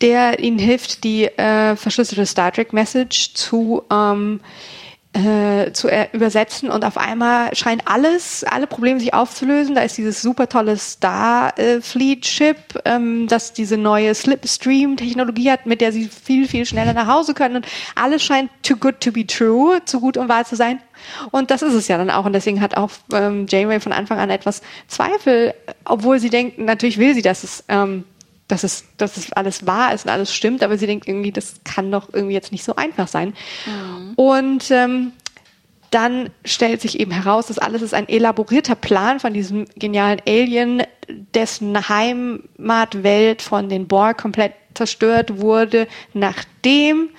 der 0.00 0.38
ihnen 0.40 0.58
hilft, 0.58 1.04
die 1.04 1.24
äh, 1.24 1.76
verschlüsselte 1.76 2.26
Star 2.26 2.52
Trek 2.52 2.72
Message 2.72 3.34
zu 3.34 3.82
ähm, 3.90 4.40
äh, 5.14 5.72
zu 5.72 5.88
äh, 5.88 6.08
übersetzen 6.12 6.70
und 6.70 6.84
auf 6.84 6.98
einmal 6.98 7.54
scheint 7.54 7.82
alles, 7.86 8.44
alle 8.44 8.66
Probleme 8.66 9.00
sich 9.00 9.14
aufzulösen. 9.14 9.74
Da 9.74 9.80
ist 9.80 9.96
dieses 9.96 10.20
super 10.20 10.48
tolle 10.48 10.76
Starfleet-Ship, 10.76 12.56
äh, 12.84 12.94
ähm, 12.94 13.26
das 13.26 13.52
diese 13.54 13.78
neue 13.78 14.14
Slipstream-Technologie 14.14 15.50
hat, 15.50 15.66
mit 15.66 15.80
der 15.80 15.92
sie 15.92 16.08
viel, 16.08 16.46
viel 16.46 16.66
schneller 16.66 16.92
nach 16.92 17.06
Hause 17.06 17.34
können 17.34 17.56
und 17.56 17.66
alles 17.94 18.22
scheint 18.22 18.50
too 18.62 18.76
good 18.76 19.00
to 19.00 19.10
be 19.10 19.26
true, 19.26 19.80
zu 19.84 19.98
gut 19.98 20.16
um 20.16 20.28
wahr 20.28 20.44
zu 20.44 20.56
sein. 20.56 20.80
Und 21.30 21.50
das 21.50 21.62
ist 21.62 21.74
es 21.74 21.88
ja 21.88 21.96
dann 21.96 22.10
auch. 22.10 22.26
Und 22.26 22.34
deswegen 22.34 22.60
hat 22.60 22.76
auch 22.76 22.90
ähm, 23.12 23.46
Janeway 23.48 23.80
von 23.80 23.92
Anfang 23.92 24.18
an 24.18 24.30
etwas 24.30 24.60
Zweifel, 24.88 25.54
obwohl 25.84 26.18
sie 26.18 26.30
denkt, 26.30 26.58
natürlich 26.58 26.98
will 26.98 27.14
sie, 27.14 27.22
dass 27.22 27.44
es 27.44 27.64
ähm, 27.68 28.04
dass 28.48 28.64
es, 28.64 28.84
dass 28.96 29.16
es 29.16 29.32
alles 29.32 29.66
wahr 29.66 29.92
ist 29.92 30.06
und 30.06 30.10
alles 30.10 30.34
stimmt, 30.34 30.62
aber 30.62 30.78
sie 30.78 30.86
denkt 30.86 31.06
irgendwie, 31.06 31.32
das 31.32 31.60
kann 31.64 31.92
doch 31.92 32.08
irgendwie 32.12 32.34
jetzt 32.34 32.50
nicht 32.50 32.64
so 32.64 32.74
einfach 32.76 33.06
sein. 33.06 33.34
Mhm. 33.66 34.14
Und 34.16 34.70
ähm, 34.70 35.12
dann 35.90 36.30
stellt 36.44 36.80
sich 36.80 36.98
eben 37.00 37.12
heraus, 37.12 37.46
dass 37.46 37.58
alles 37.58 37.82
ist 37.82 37.94
ein 37.94 38.08
elaborierter 38.08 38.74
Plan 38.74 39.20
von 39.20 39.32
diesem 39.32 39.66
genialen 39.76 40.20
Alien, 40.26 40.82
dessen 41.34 41.88
Heimatwelt 41.88 43.40
von 43.42 43.68
den 43.68 43.86
Borg 43.86 44.18
komplett 44.18 44.52
zerstört 44.74 45.38
wurde, 45.40 45.88
nachdem 46.12 47.10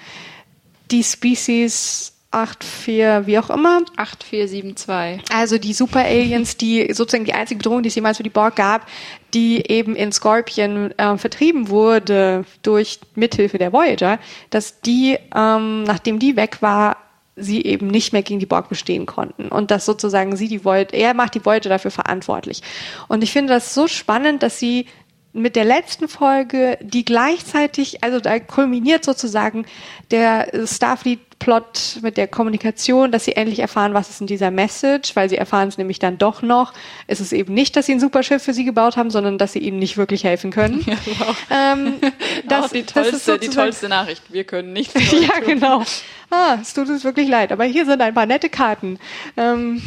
die 0.91 1.03
Species 1.03 2.13
84, 2.31 3.25
wie 3.25 3.39
auch 3.39 3.49
immer. 3.49 3.81
8472. 3.97 5.23
Also 5.33 5.57
die 5.57 5.73
Super 5.73 6.01
Aliens, 6.01 6.57
die 6.57 6.93
sozusagen 6.93 7.25
die 7.25 7.33
einzige 7.33 7.57
Bedrohung, 7.57 7.83
die 7.83 7.89
es 7.89 7.95
jemals 7.95 8.17
für 8.17 8.23
die 8.23 8.29
Borg 8.29 8.55
gab, 8.55 8.85
die 9.33 9.63
eben 9.69 9.95
in 9.95 10.11
Scorpion 10.11 10.91
äh, 10.91 11.17
vertrieben 11.17 11.69
wurde 11.69 12.45
durch 12.61 12.99
Mithilfe 13.15 13.57
der 13.57 13.73
Voyager, 13.73 14.19
dass 14.51 14.81
die, 14.81 15.17
ähm, 15.35 15.83
nachdem 15.83 16.19
die 16.19 16.35
weg 16.35 16.61
war, 16.61 16.97
sie 17.35 17.63
eben 17.63 17.87
nicht 17.87 18.11
mehr 18.11 18.21
gegen 18.21 18.39
die 18.39 18.45
Borg 18.45 18.67
bestehen 18.67 19.05
konnten 19.05 19.47
und 19.47 19.71
dass 19.71 19.85
sozusagen 19.85 20.35
sie 20.35 20.49
die 20.49 20.65
Voyager, 20.65 20.93
er 20.93 21.13
macht 21.13 21.35
die 21.35 21.45
Voyager 21.45 21.69
dafür 21.69 21.91
verantwortlich. 21.91 22.61
Und 23.07 23.23
ich 23.23 23.31
finde 23.31 23.53
das 23.53 23.73
so 23.73 23.87
spannend, 23.87 24.43
dass 24.43 24.59
sie 24.59 24.85
mit 25.31 25.55
der 25.55 25.63
letzten 25.63 26.07
Folge, 26.07 26.77
die 26.81 27.05
gleichzeitig, 27.05 28.03
also 28.03 28.19
da 28.19 28.39
kulminiert 28.39 29.05
sozusagen 29.05 29.65
der 30.11 30.49
Starfleet 30.65 31.19
Plot 31.39 31.99
mit 32.01 32.17
der 32.17 32.27
Kommunikation, 32.27 33.11
dass 33.11 33.25
sie 33.25 33.35
endlich 33.35 33.59
erfahren, 33.59 33.93
was 33.93 34.09
ist 34.09 34.21
in 34.21 34.27
dieser 34.27 34.51
Message, 34.51 35.15
weil 35.15 35.29
sie 35.29 35.37
erfahren 35.37 35.69
es 35.69 35.77
nämlich 35.77 35.97
dann 35.97 36.17
doch 36.17 36.41
noch. 36.41 36.73
Es 37.07 37.21
ist 37.21 37.31
eben 37.31 37.53
nicht, 37.53 37.75
dass 37.75 37.85
sie 37.85 37.93
ein 37.93 37.99
Superschiff 37.99 38.43
für 38.43 38.53
sie 38.53 38.65
gebaut 38.65 38.97
haben, 38.97 39.09
sondern 39.09 39.37
dass 39.37 39.53
sie 39.53 39.59
ihnen 39.59 39.79
nicht 39.79 39.97
wirklich 39.97 40.23
helfen 40.23 40.51
können. 40.51 40.85
Ja, 40.89 40.95
wow. 41.19 41.35
ähm, 41.49 41.93
das, 42.47 42.65
Auch 42.65 42.69
die 42.69 42.83
tollste, 42.83 43.37
die 43.37 43.49
tollste 43.49 43.89
Nachricht. 43.89 44.23
Wir 44.29 44.43
können 44.43 44.73
nichts. 44.73 44.93
ja, 45.11 45.39
genau. 45.39 45.83
Ah, 46.29 46.57
es 46.61 46.73
tut 46.73 46.89
uns 46.89 47.03
wirklich 47.03 47.27
leid, 47.27 47.51
aber 47.51 47.63
hier 47.63 47.85
sind 47.85 48.01
ein 48.01 48.13
paar 48.13 48.25
nette 48.25 48.49
Karten. 48.49 48.99
Ähm, 49.37 49.81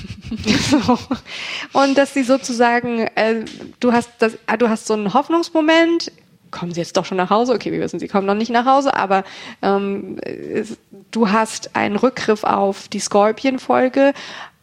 so. 0.70 0.98
Und 1.72 1.98
dass 1.98 2.14
sie 2.14 2.22
sozusagen, 2.22 3.00
äh, 3.14 3.44
du 3.80 3.92
hast 3.92 4.10
das, 4.18 4.38
du 4.58 4.68
hast 4.68 4.86
so 4.86 4.94
einen 4.94 5.12
Hoffnungsmoment, 5.12 6.12
kommen 6.52 6.72
sie 6.72 6.80
jetzt 6.80 6.96
doch 6.96 7.04
schon 7.04 7.16
nach 7.16 7.30
Hause? 7.30 7.54
Okay, 7.54 7.72
wir 7.72 7.80
wissen, 7.80 7.98
sie 7.98 8.08
kommen 8.08 8.26
noch 8.26 8.34
nicht 8.34 8.50
nach 8.50 8.66
Hause, 8.66 8.94
aber 8.94 9.24
ähm, 9.62 10.18
du 11.10 11.30
hast 11.30 11.74
einen 11.74 11.96
Rückgriff 11.96 12.44
auf 12.44 12.86
die 12.86 13.00
Scorpion-Folge, 13.00 14.12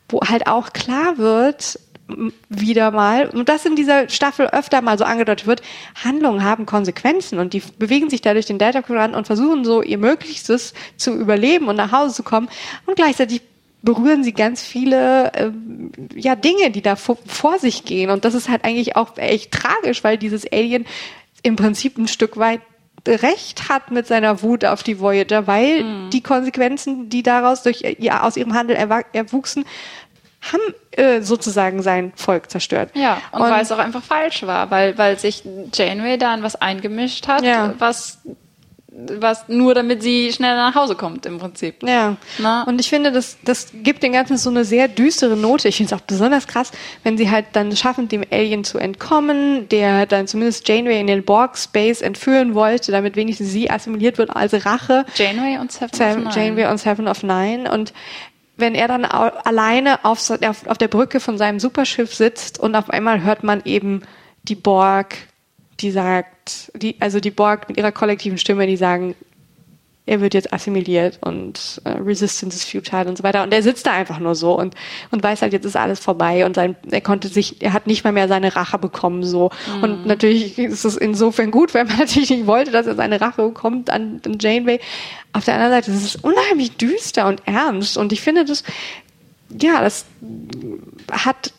wo 0.07 0.21
halt 0.21 0.47
auch 0.47 0.71
klar 0.71 1.17
wird, 1.17 1.79
wieder 2.49 2.91
mal, 2.91 3.29
und 3.29 3.49
das 3.49 3.65
in 3.65 3.75
dieser 3.75 4.09
Staffel 4.09 4.47
öfter 4.47 4.81
mal 4.81 4.97
so 4.97 5.03
angedeutet 5.03 5.47
wird, 5.47 5.61
Handlungen 6.03 6.43
haben 6.43 6.65
Konsequenzen 6.65 7.39
und 7.39 7.53
die 7.53 7.61
bewegen 7.77 8.09
sich 8.09 8.21
dadurch 8.21 8.45
den 8.45 8.57
Delta 8.57 8.81
Quadrant 8.81 9.15
und 9.15 9.27
versuchen 9.27 9.63
so 9.63 9.81
ihr 9.81 9.97
Möglichstes 9.97 10.73
zu 10.97 11.13
überleben 11.13 11.67
und 11.67 11.75
nach 11.75 11.91
Hause 11.91 12.15
zu 12.15 12.23
kommen 12.23 12.49
und 12.85 12.95
gleichzeitig 12.95 13.41
berühren 13.81 14.23
sie 14.23 14.33
ganz 14.33 14.61
viele 14.63 15.31
äh, 15.33 15.51
ja 16.15 16.35
Dinge, 16.35 16.71
die 16.71 16.81
da 16.81 16.95
vor, 16.95 17.17
vor 17.25 17.59
sich 17.59 17.85
gehen 17.85 18.09
und 18.09 18.25
das 18.25 18.33
ist 18.33 18.49
halt 18.49 18.65
eigentlich 18.65 18.95
auch 18.95 19.17
echt 19.17 19.51
tragisch, 19.51 20.03
weil 20.03 20.17
dieses 20.17 20.51
Alien 20.51 20.85
im 21.43 21.55
Prinzip 21.55 21.97
ein 21.97 22.07
Stück 22.07 22.37
weit 22.37 22.61
recht 23.07 23.69
hat 23.69 23.91
mit 23.91 24.07
seiner 24.07 24.41
Wut 24.41 24.65
auf 24.65 24.83
die 24.83 24.99
Voyager, 24.99 25.47
weil 25.47 25.83
mhm. 25.83 26.09
die 26.09 26.21
Konsequenzen, 26.21 27.09
die 27.09 27.23
daraus 27.23 27.63
durch 27.63 27.83
ja 27.97 28.23
aus 28.23 28.37
ihrem 28.37 28.53
Handel 28.53 28.75
erwuchsen, 28.75 29.65
haben 30.41 30.73
äh, 30.91 31.21
sozusagen 31.21 31.81
sein 31.81 32.13
Volk 32.15 32.49
zerstört. 32.49 32.91
Ja, 32.93 33.21
und, 33.31 33.41
und 33.41 33.49
weil 33.49 33.61
es 33.61 33.71
auch 33.71 33.77
einfach 33.77 34.03
falsch 34.03 34.43
war, 34.43 34.71
weil 34.71 34.97
weil 34.97 35.19
sich 35.19 35.43
Janeway 35.73 36.17
da 36.17 36.33
in 36.33 36.43
was 36.43 36.55
eingemischt 36.55 37.27
hat, 37.27 37.43
ja. 37.43 37.73
was 37.77 38.19
was 39.19 39.47
nur 39.47 39.73
damit 39.73 40.03
sie 40.03 40.31
schnell 40.31 40.55
nach 40.55 40.75
Hause 40.75 40.95
kommt 40.95 41.25
im 41.25 41.39
Prinzip. 41.39 41.83
Ja. 41.83 42.17
Na? 42.37 42.63
Und 42.63 42.79
ich 42.79 42.89
finde, 42.89 43.11
das, 43.11 43.37
das 43.43 43.71
gibt 43.73 44.03
den 44.03 44.11
Ganzen 44.11 44.37
so 44.37 44.49
eine 44.49 44.65
sehr 44.65 44.87
düstere 44.87 45.37
Note. 45.37 45.67
Ich 45.67 45.77
finde 45.77 45.93
es 45.93 45.99
auch 45.99 46.05
besonders 46.05 46.47
krass, 46.47 46.71
wenn 47.03 47.17
sie 47.17 47.29
halt 47.29 47.47
dann 47.53 47.75
schaffen, 47.75 48.07
dem 48.07 48.23
Alien 48.31 48.63
zu 48.63 48.77
entkommen, 48.77 49.69
der 49.69 50.05
dann 50.05 50.27
zumindest 50.27 50.67
Janeway 50.67 50.99
in 50.99 51.07
den 51.07 51.23
Borg-Space 51.23 52.01
entführen 52.01 52.53
wollte, 52.55 52.91
damit 52.91 53.15
wenigstens 53.15 53.49
sie 53.51 53.69
assimiliert 53.69 54.17
wird 54.17 54.35
als 54.35 54.65
Rache. 54.65 55.05
Janeway 55.15 55.57
und 55.59 55.71
Seven, 55.71 55.93
Seven 55.93 56.27
of 56.27 56.35
Nine. 56.35 56.45
Janeway 56.45 56.71
und 56.71 56.77
Seven 56.77 57.07
of 57.07 57.23
Nine. 57.23 57.71
Und 57.71 57.93
wenn 58.57 58.75
er 58.75 58.87
dann 58.87 59.05
alleine 59.05 60.03
auf, 60.03 60.29
auf, 60.29 60.67
auf 60.67 60.77
der 60.77 60.87
Brücke 60.87 61.19
von 61.19 61.37
seinem 61.37 61.59
Superschiff 61.59 62.13
sitzt 62.13 62.59
und 62.59 62.75
auf 62.75 62.89
einmal 62.89 63.23
hört 63.23 63.43
man 63.43 63.61
eben 63.65 64.01
die 64.43 64.55
Borg 64.55 65.15
die 65.81 65.91
sagt, 65.91 66.71
die, 66.75 66.95
also 66.99 67.19
die 67.19 67.31
Borg 67.31 67.69
mit 67.69 67.77
ihrer 67.77 67.91
kollektiven 67.91 68.37
Stimme, 68.37 68.67
die 68.67 68.77
sagen, 68.77 69.15
er 70.09 70.21
wird 70.21 70.33
jetzt 70.33 70.51
assimiliert 70.51 71.19
und 71.21 71.81
äh, 71.83 71.91
Resistance 71.91 72.57
ist 72.57 72.69
futile 72.69 73.07
und 73.07 73.15
so 73.15 73.23
weiter. 73.23 73.43
Und 73.43 73.53
er 73.53 73.61
sitzt 73.61 73.85
da 73.85 73.91
einfach 73.91 74.17
nur 74.17 74.33
so 74.33 74.57
und, 74.57 74.73
und 75.11 75.21
weiß 75.21 75.43
halt, 75.43 75.53
jetzt 75.53 75.65
ist 75.65 75.75
alles 75.75 75.99
vorbei 75.99 76.47
und 76.47 76.55
sein, 76.55 76.75
er 76.89 77.01
konnte 77.01 77.27
sich, 77.27 77.61
er 77.61 77.73
hat 77.73 77.85
nicht 77.85 78.03
mal 78.03 78.11
mehr 78.11 78.27
seine 78.27 78.55
Rache 78.55 78.79
bekommen, 78.79 79.23
so. 79.23 79.51
Mhm. 79.77 79.83
Und 79.83 80.05
natürlich 80.07 80.57
ist 80.57 80.83
es 80.83 80.97
insofern 80.97 81.51
gut, 81.51 81.75
weil 81.75 81.85
man 81.85 81.97
natürlich 81.99 82.31
nicht 82.31 82.47
wollte, 82.47 82.71
dass 82.71 82.87
er 82.87 82.95
seine 82.95 83.21
Rache 83.21 83.43
bekommt 83.43 83.91
an, 83.91 84.19
an 84.25 84.37
Janeway. 84.39 84.79
Auf 85.31 85.45
der 85.45 85.53
anderen 85.53 85.73
Seite 85.73 85.91
ist 85.91 86.03
es 86.03 86.15
unheimlich 86.15 86.75
düster 86.77 87.27
und 87.27 87.43
ernst 87.45 87.95
und 87.95 88.11
ich 88.11 88.21
finde 88.21 88.45
das, 88.45 88.63
ja, 89.61 89.79
das 89.79 90.05
hat 91.11 91.53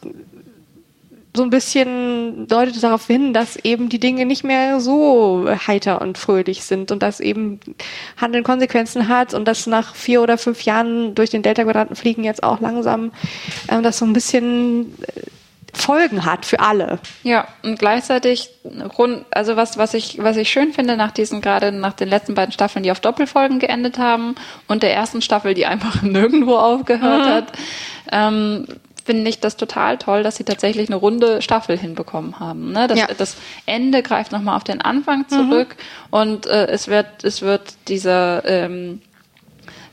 so 1.35 1.43
ein 1.44 1.51
bisschen 1.51 2.48
deutet 2.48 2.82
darauf 2.82 3.07
hin, 3.07 3.32
dass 3.32 3.57
eben 3.57 3.89
die 3.89 4.01
Dinge 4.01 4.27
nicht 4.27 4.43
mehr 4.43 4.81
so 4.81 5.48
heiter 5.66 6.01
und 6.01 6.19
fröhlich 6.19 6.65
sind 6.65 6.90
und 6.90 7.02
dass 7.02 7.20
eben 7.20 7.61
Handeln 8.16 8.43
Konsequenzen 8.43 9.09
hat 9.09 9.32
und 9.32 9.47
dass 9.47 9.66
nach 9.66 9.94
vier 9.94 10.23
oder 10.23 10.39
fünf 10.39 10.62
Jahren 10.62 11.15
durch 11.15 11.31
den 11.31 11.43
Delta-Quadranten 11.43 11.94
fliegen 11.94 12.24
jetzt 12.24 12.43
auch 12.43 12.61
langsam 12.61 13.12
äh, 13.69 13.81
das 13.81 13.98
so 13.98 14.05
ein 14.05 14.12
bisschen 14.12 14.94
äh, 15.02 15.20
Folgen 15.73 16.24
hat 16.24 16.47
für 16.47 16.61
alle. 16.61 16.98
Ja, 17.23 17.47
und 17.62 17.78
gleichzeitig 17.78 18.51
rund, 18.98 19.24
also 19.31 19.57
was, 19.57 19.78
was 19.78 19.94
ich, 19.94 20.19
was 20.20 20.36
ich 20.36 20.51
schön 20.51 20.73
finde 20.73 20.97
nach 20.97 21.12
diesen, 21.12 21.40
gerade 21.40 21.70
nach 21.70 21.93
den 21.93 22.09
letzten 22.09 22.35
beiden 22.35 22.52
Staffeln, 22.52 22.82
die 22.82 22.90
auf 22.90 23.01
Doppelfolgen 23.01 23.61
geendet 23.61 23.98
haben 23.98 24.35
und 24.66 24.82
der 24.82 24.94
ersten 24.94 25.23
Staffel, 25.23 25.55
die 25.55 25.66
einfach 25.66 26.02
nirgendwo 26.02 26.57
aufgehört 26.57 27.24
mhm. 27.24 27.31
hat, 27.31 27.52
ähm, 28.11 28.66
finde 29.10 29.28
ich 29.28 29.40
das 29.40 29.56
total 29.56 29.98
toll, 29.98 30.22
dass 30.22 30.36
sie 30.36 30.44
tatsächlich 30.44 30.88
eine 30.88 30.94
runde 30.94 31.42
Staffel 31.42 31.76
hinbekommen 31.76 32.38
haben. 32.38 32.70
Ne? 32.70 32.86
Das, 32.86 32.96
ja. 32.96 33.08
das 33.08 33.36
Ende 33.66 34.04
greift 34.04 34.30
nochmal 34.30 34.56
auf 34.56 34.62
den 34.62 34.80
Anfang 34.80 35.28
zurück 35.28 35.74
mhm. 35.74 36.06
und 36.16 36.46
äh, 36.46 36.66
es 36.66 36.86
wird, 36.86 37.24
es 37.24 37.42
wird 37.42 37.74
dieser 37.88 38.44
ähm, 38.44 39.02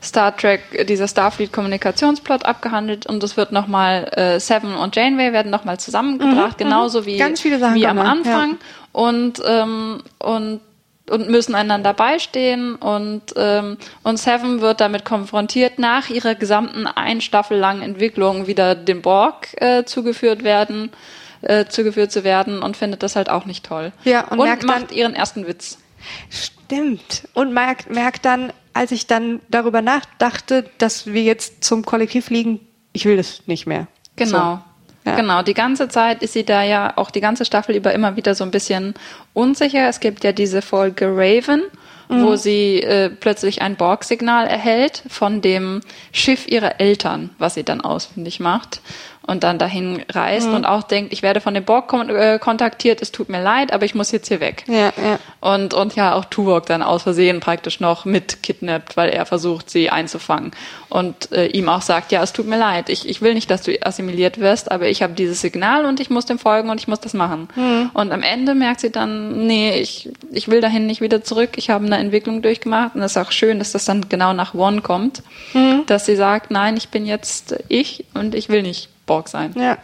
Star 0.00 0.36
Trek, 0.36 0.86
dieser 0.86 1.08
Starfleet 1.08 1.52
Kommunikationsplot 1.52 2.44
abgehandelt 2.44 3.06
und 3.06 3.20
es 3.24 3.36
wird 3.36 3.50
nochmal 3.50 4.04
äh, 4.12 4.38
Seven 4.38 4.76
und 4.76 4.94
Janeway 4.94 5.32
werden 5.32 5.50
nochmal 5.50 5.80
zusammengebracht, 5.80 6.60
mhm. 6.60 6.64
genauso 6.64 7.04
wie, 7.04 7.18
wie 7.18 7.86
am 7.88 7.98
Anfang. 7.98 8.50
Ja. 8.50 8.56
Und, 8.92 9.42
ähm, 9.44 10.00
und 10.20 10.60
und 11.10 11.28
müssen 11.28 11.54
einander 11.54 11.94
beistehen 11.94 12.74
und 12.74 13.22
ähm, 13.36 13.76
und 14.02 14.18
Seven 14.18 14.60
wird 14.60 14.80
damit 14.80 15.04
konfrontiert, 15.04 15.78
nach 15.78 16.08
ihrer 16.08 16.34
gesamten 16.34 16.86
ein 16.86 17.20
Staffel 17.20 17.58
langen 17.58 17.82
Entwicklung 17.82 18.46
wieder 18.46 18.74
dem 18.74 19.02
Borg 19.02 19.48
äh, 19.56 19.84
zugeführt 19.84 20.44
werden, 20.44 20.90
äh, 21.42 21.66
zugeführt 21.66 22.12
zu 22.12 22.24
werden 22.24 22.62
und 22.62 22.76
findet 22.76 23.02
das 23.02 23.16
halt 23.16 23.30
auch 23.30 23.44
nicht 23.44 23.64
toll. 23.64 23.92
Ja 24.04 24.28
und, 24.28 24.38
und 24.38 24.64
macht 24.64 24.90
dann, 24.90 24.96
ihren 24.96 25.14
ersten 25.14 25.46
Witz. 25.46 25.78
Stimmt 26.30 27.28
und 27.34 27.52
merkt 27.52 27.90
merkt 27.90 28.24
dann, 28.24 28.52
als 28.74 28.92
ich 28.92 29.06
dann 29.06 29.40
darüber 29.50 29.82
nachdachte, 29.82 30.70
dass 30.78 31.06
wir 31.06 31.22
jetzt 31.22 31.64
zum 31.64 31.84
Kollektiv 31.84 32.30
liegen, 32.30 32.60
ich 32.92 33.04
will 33.04 33.16
das 33.16 33.42
nicht 33.46 33.66
mehr. 33.66 33.86
Genau. 34.16 34.56
So. 34.56 34.67
Ja. 35.08 35.16
Genau, 35.16 35.42
die 35.42 35.54
ganze 35.54 35.88
Zeit 35.88 36.22
ist 36.22 36.32
sie 36.32 36.44
da 36.44 36.62
ja 36.62 36.92
auch 36.96 37.10
die 37.10 37.20
ganze 37.20 37.44
Staffel 37.44 37.74
über 37.76 37.92
immer 37.92 38.16
wieder 38.16 38.34
so 38.34 38.44
ein 38.44 38.50
bisschen 38.50 38.94
unsicher. 39.32 39.88
Es 39.88 40.00
gibt 40.00 40.24
ja 40.24 40.32
diese 40.32 40.62
Folge 40.62 41.06
Raven, 41.06 41.62
mhm. 42.08 42.22
wo 42.22 42.36
sie 42.36 42.82
äh, 42.82 43.08
plötzlich 43.08 43.62
ein 43.62 43.76
Borg-Signal 43.76 44.46
erhält 44.46 45.02
von 45.08 45.40
dem 45.40 45.80
Schiff 46.12 46.46
ihrer 46.46 46.80
Eltern, 46.80 47.30
was 47.38 47.54
sie 47.54 47.64
dann 47.64 47.80
ausfindig 47.80 48.40
macht 48.40 48.80
und 49.28 49.44
dann 49.44 49.58
dahin 49.58 50.02
reist 50.08 50.48
mhm. 50.48 50.54
und 50.54 50.64
auch 50.64 50.82
denkt, 50.82 51.12
ich 51.12 51.22
werde 51.22 51.42
von 51.42 51.52
dem 51.52 51.62
Borg 51.62 51.92
äh, 51.92 52.38
kontaktiert, 52.38 53.02
es 53.02 53.12
tut 53.12 53.28
mir 53.28 53.42
leid, 53.42 53.74
aber 53.74 53.84
ich 53.84 53.94
muss 53.94 54.10
jetzt 54.10 54.28
hier 54.28 54.40
weg. 54.40 54.64
Ja, 54.66 54.90
ja. 54.96 55.18
Und, 55.40 55.74
und 55.74 55.94
ja, 55.96 56.14
auch 56.14 56.24
Tuvok 56.24 56.64
dann 56.64 56.82
aus 56.82 57.02
Versehen 57.02 57.40
praktisch 57.40 57.78
noch 57.78 58.06
mit 58.06 58.42
kidnappt, 58.42 58.96
weil 58.96 59.10
er 59.10 59.26
versucht, 59.26 59.68
sie 59.68 59.90
einzufangen. 59.90 60.52
Und 60.88 61.30
äh, 61.32 61.46
ihm 61.48 61.68
auch 61.68 61.82
sagt, 61.82 62.10
ja, 62.10 62.22
es 62.22 62.32
tut 62.32 62.46
mir 62.46 62.56
leid, 62.56 62.88
ich, 62.88 63.06
ich 63.06 63.20
will 63.20 63.34
nicht, 63.34 63.50
dass 63.50 63.62
du 63.62 63.78
assimiliert 63.82 64.40
wirst, 64.40 64.72
aber 64.72 64.88
ich 64.88 65.02
habe 65.02 65.12
dieses 65.12 65.42
Signal 65.42 65.84
und 65.84 66.00
ich 66.00 66.08
muss 66.08 66.24
dem 66.24 66.38
folgen 66.38 66.70
und 66.70 66.80
ich 66.80 66.88
muss 66.88 67.00
das 67.00 67.12
machen. 67.12 67.48
Mhm. 67.54 67.90
Und 67.92 68.12
am 68.12 68.22
Ende 68.22 68.54
merkt 68.54 68.80
sie 68.80 68.90
dann, 68.90 69.46
nee, 69.46 69.78
ich, 69.78 70.08
ich 70.32 70.48
will 70.48 70.62
dahin 70.62 70.86
nicht 70.86 71.02
wieder 71.02 71.22
zurück, 71.22 71.50
ich 71.56 71.68
habe 71.68 71.84
eine 71.84 71.98
Entwicklung 71.98 72.40
durchgemacht 72.40 72.94
und 72.94 73.02
es 73.02 73.12
ist 73.12 73.18
auch 73.18 73.30
schön, 73.30 73.58
dass 73.58 73.72
das 73.72 73.84
dann 73.84 74.08
genau 74.08 74.32
nach 74.32 74.54
One 74.54 74.80
kommt, 74.80 75.22
mhm. 75.52 75.82
dass 75.86 76.06
sie 76.06 76.16
sagt, 76.16 76.50
nein, 76.50 76.78
ich 76.78 76.88
bin 76.88 77.04
jetzt 77.04 77.56
ich 77.68 78.06
und 78.14 78.34
ich 78.34 78.48
will 78.48 78.62
nicht 78.62 78.88
Borg 79.08 79.28
sein. 79.28 79.52
Ja, 79.56 79.78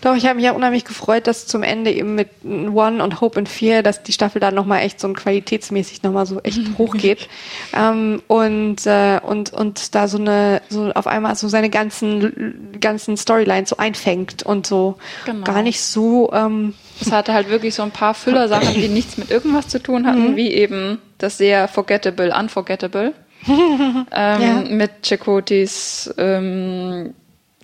doch, 0.00 0.16
ich 0.16 0.24
habe 0.24 0.34
mich 0.34 0.44
ja 0.44 0.52
unheimlich 0.52 0.84
gefreut, 0.84 1.28
dass 1.28 1.46
zum 1.46 1.62
Ende 1.62 1.92
eben 1.92 2.16
mit 2.16 2.30
One 2.42 3.04
und 3.04 3.20
Hope 3.20 3.38
and 3.38 3.48
Fear, 3.48 3.84
dass 3.84 4.02
die 4.02 4.12
Staffel 4.12 4.40
da 4.40 4.50
nochmal 4.50 4.80
echt 4.80 4.98
so 4.98 5.06
ein 5.06 5.14
qualitätsmäßig 5.14 6.02
nochmal 6.02 6.26
so 6.26 6.40
echt 6.40 6.60
hochgeht. 6.78 7.28
ähm, 7.72 8.20
und, 8.26 8.84
äh, 8.86 9.20
und, 9.24 9.52
und 9.52 9.94
da 9.94 10.08
so 10.08 10.18
eine, 10.18 10.62
so 10.68 10.90
auf 10.90 11.06
einmal 11.06 11.36
so 11.36 11.46
seine 11.46 11.70
ganzen, 11.70 12.72
ganzen 12.80 13.16
Storylines 13.16 13.68
so 13.68 13.76
einfängt 13.76 14.42
und 14.42 14.66
so 14.66 14.96
genau. 15.24 15.44
gar 15.44 15.62
nicht 15.62 15.80
so, 15.80 16.32
ähm, 16.32 16.74
es 17.00 17.12
hatte 17.12 17.32
halt 17.32 17.48
wirklich 17.48 17.74
so 17.74 17.82
ein 17.82 17.92
paar 17.92 18.14
Füllersachen, 18.14 18.74
die 18.74 18.88
nichts 18.88 19.16
mit 19.16 19.30
irgendwas 19.30 19.68
zu 19.68 19.80
tun 19.80 20.06
hatten, 20.06 20.32
mhm. 20.32 20.36
wie 20.36 20.50
eben 20.50 20.98
das 21.18 21.38
sehr 21.38 21.68
forgettable, 21.68 22.34
unforgettable. 22.36 23.12
ähm, 23.48 24.04
ja. 24.12 24.64
Mit 24.68 25.02
Chakotis 25.02 26.12
ähm, 26.18 27.14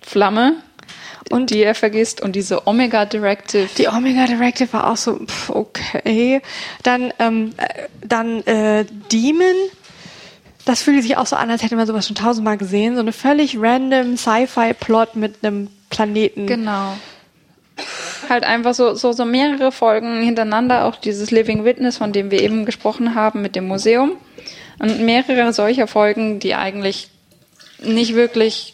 Flamme, 0.01 0.55
und 1.29 1.49
die 1.49 1.63
er 1.63 1.75
vergisst 1.75 2.21
und 2.21 2.35
diese 2.35 2.67
Omega 2.67 3.05
Directive. 3.05 3.67
Die 3.77 3.87
Omega 3.87 4.25
Directive 4.25 4.71
war 4.73 4.91
auch 4.91 4.97
so 4.97 5.19
pff, 5.25 5.49
okay. 5.49 6.41
Dann 6.83 7.13
ähm, 7.19 7.53
äh, 7.57 7.87
dann 8.05 8.43
äh, 8.45 8.85
Demon. 9.11 9.55
Das 10.65 10.81
fühlt 10.83 11.01
sich 11.01 11.15
auch 11.15 11.25
so 11.25 11.37
an, 11.37 11.49
als 11.49 11.63
hätte 11.63 11.77
man 11.77 11.87
sowas 11.87 12.07
schon 12.07 12.15
tausendmal 12.15 12.57
gesehen. 12.57 12.95
So 12.95 12.99
eine 12.99 13.13
völlig 13.13 13.57
random 13.57 14.17
Sci-Fi-Plot 14.17 15.15
mit 15.15 15.35
einem 15.41 15.69
Planeten. 15.89 16.45
Genau. 16.45 16.93
Halt 18.27 18.43
einfach 18.43 18.73
so, 18.73 18.93
so, 18.93 19.13
so 19.13 19.23
mehrere 19.23 19.71
Folgen 19.71 20.21
hintereinander, 20.21 20.83
auch 20.83 20.97
dieses 20.97 21.31
Living 21.31 21.63
Witness, 21.63 21.97
von 21.97 22.11
dem 22.11 22.31
wir 22.31 22.41
eben 22.41 22.65
gesprochen 22.65 23.15
haben 23.15 23.41
mit 23.41 23.55
dem 23.55 23.65
Museum. 23.67 24.13
Und 24.79 24.99
mehrere 24.99 25.53
solcher 25.53 25.87
Folgen, 25.87 26.39
die 26.39 26.53
eigentlich 26.53 27.09
nicht 27.81 28.15
wirklich 28.15 28.73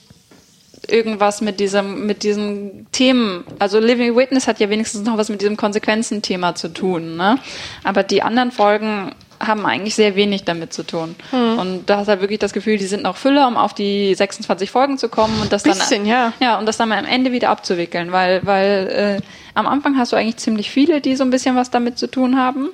irgendwas 0.87 1.41
mit 1.41 1.59
diesem, 1.59 2.05
mit 2.05 2.23
diesen 2.23 2.87
Themen. 2.91 3.45
Also 3.59 3.79
Living 3.79 4.15
Witness 4.15 4.47
hat 4.47 4.59
ja 4.59 4.69
wenigstens 4.69 5.05
noch 5.05 5.17
was 5.17 5.29
mit 5.29 5.41
diesem 5.41 5.57
Konsequenzen-Thema 5.57 6.55
zu 6.55 6.69
tun, 6.69 7.15
ne? 7.15 7.39
Aber 7.83 8.03
die 8.03 8.21
anderen 8.21 8.51
Folgen 8.51 9.11
haben 9.39 9.65
eigentlich 9.65 9.95
sehr 9.95 10.15
wenig 10.15 10.43
damit 10.43 10.73
zu 10.73 10.83
tun. 10.83 11.15
Hm. 11.31 11.59
Und 11.59 11.89
da 11.89 11.97
hast 11.97 12.07
du 12.07 12.11
halt 12.11 12.21
wirklich 12.21 12.39
das 12.39 12.53
Gefühl, 12.53 12.77
die 12.77 12.85
sind 12.85 13.03
noch 13.03 13.17
Füller, 13.17 13.47
um 13.47 13.57
auf 13.57 13.73
die 13.73 14.13
26 14.15 14.71
Folgen 14.71 14.97
zu 14.97 15.09
kommen 15.09 15.41
und 15.41 15.51
das 15.51 15.63
Bisschen, 15.63 16.03
dann, 16.03 16.05
ja. 16.05 16.33
ja, 16.39 16.59
und 16.59 16.65
das 16.65 16.77
dann 16.77 16.91
am 16.91 17.05
Ende 17.05 17.31
wieder 17.31 17.49
abzuwickeln, 17.49 18.11
weil, 18.11 18.41
weil 18.45 19.19
äh, 19.21 19.21
am 19.53 19.67
Anfang 19.67 19.97
hast 19.97 20.11
du 20.11 20.15
eigentlich 20.15 20.37
ziemlich 20.37 20.69
viele, 20.69 21.01
die 21.01 21.15
so 21.15 21.23
ein 21.23 21.29
bisschen 21.29 21.55
was 21.55 21.71
damit 21.71 21.97
zu 21.97 22.07
tun 22.07 22.37
haben. 22.37 22.69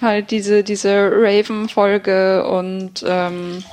Halt 0.00 0.30
diese, 0.30 0.62
diese 0.62 1.10
Raven-Folge 1.10 2.46
und 2.46 3.02
ähm, 3.06 3.64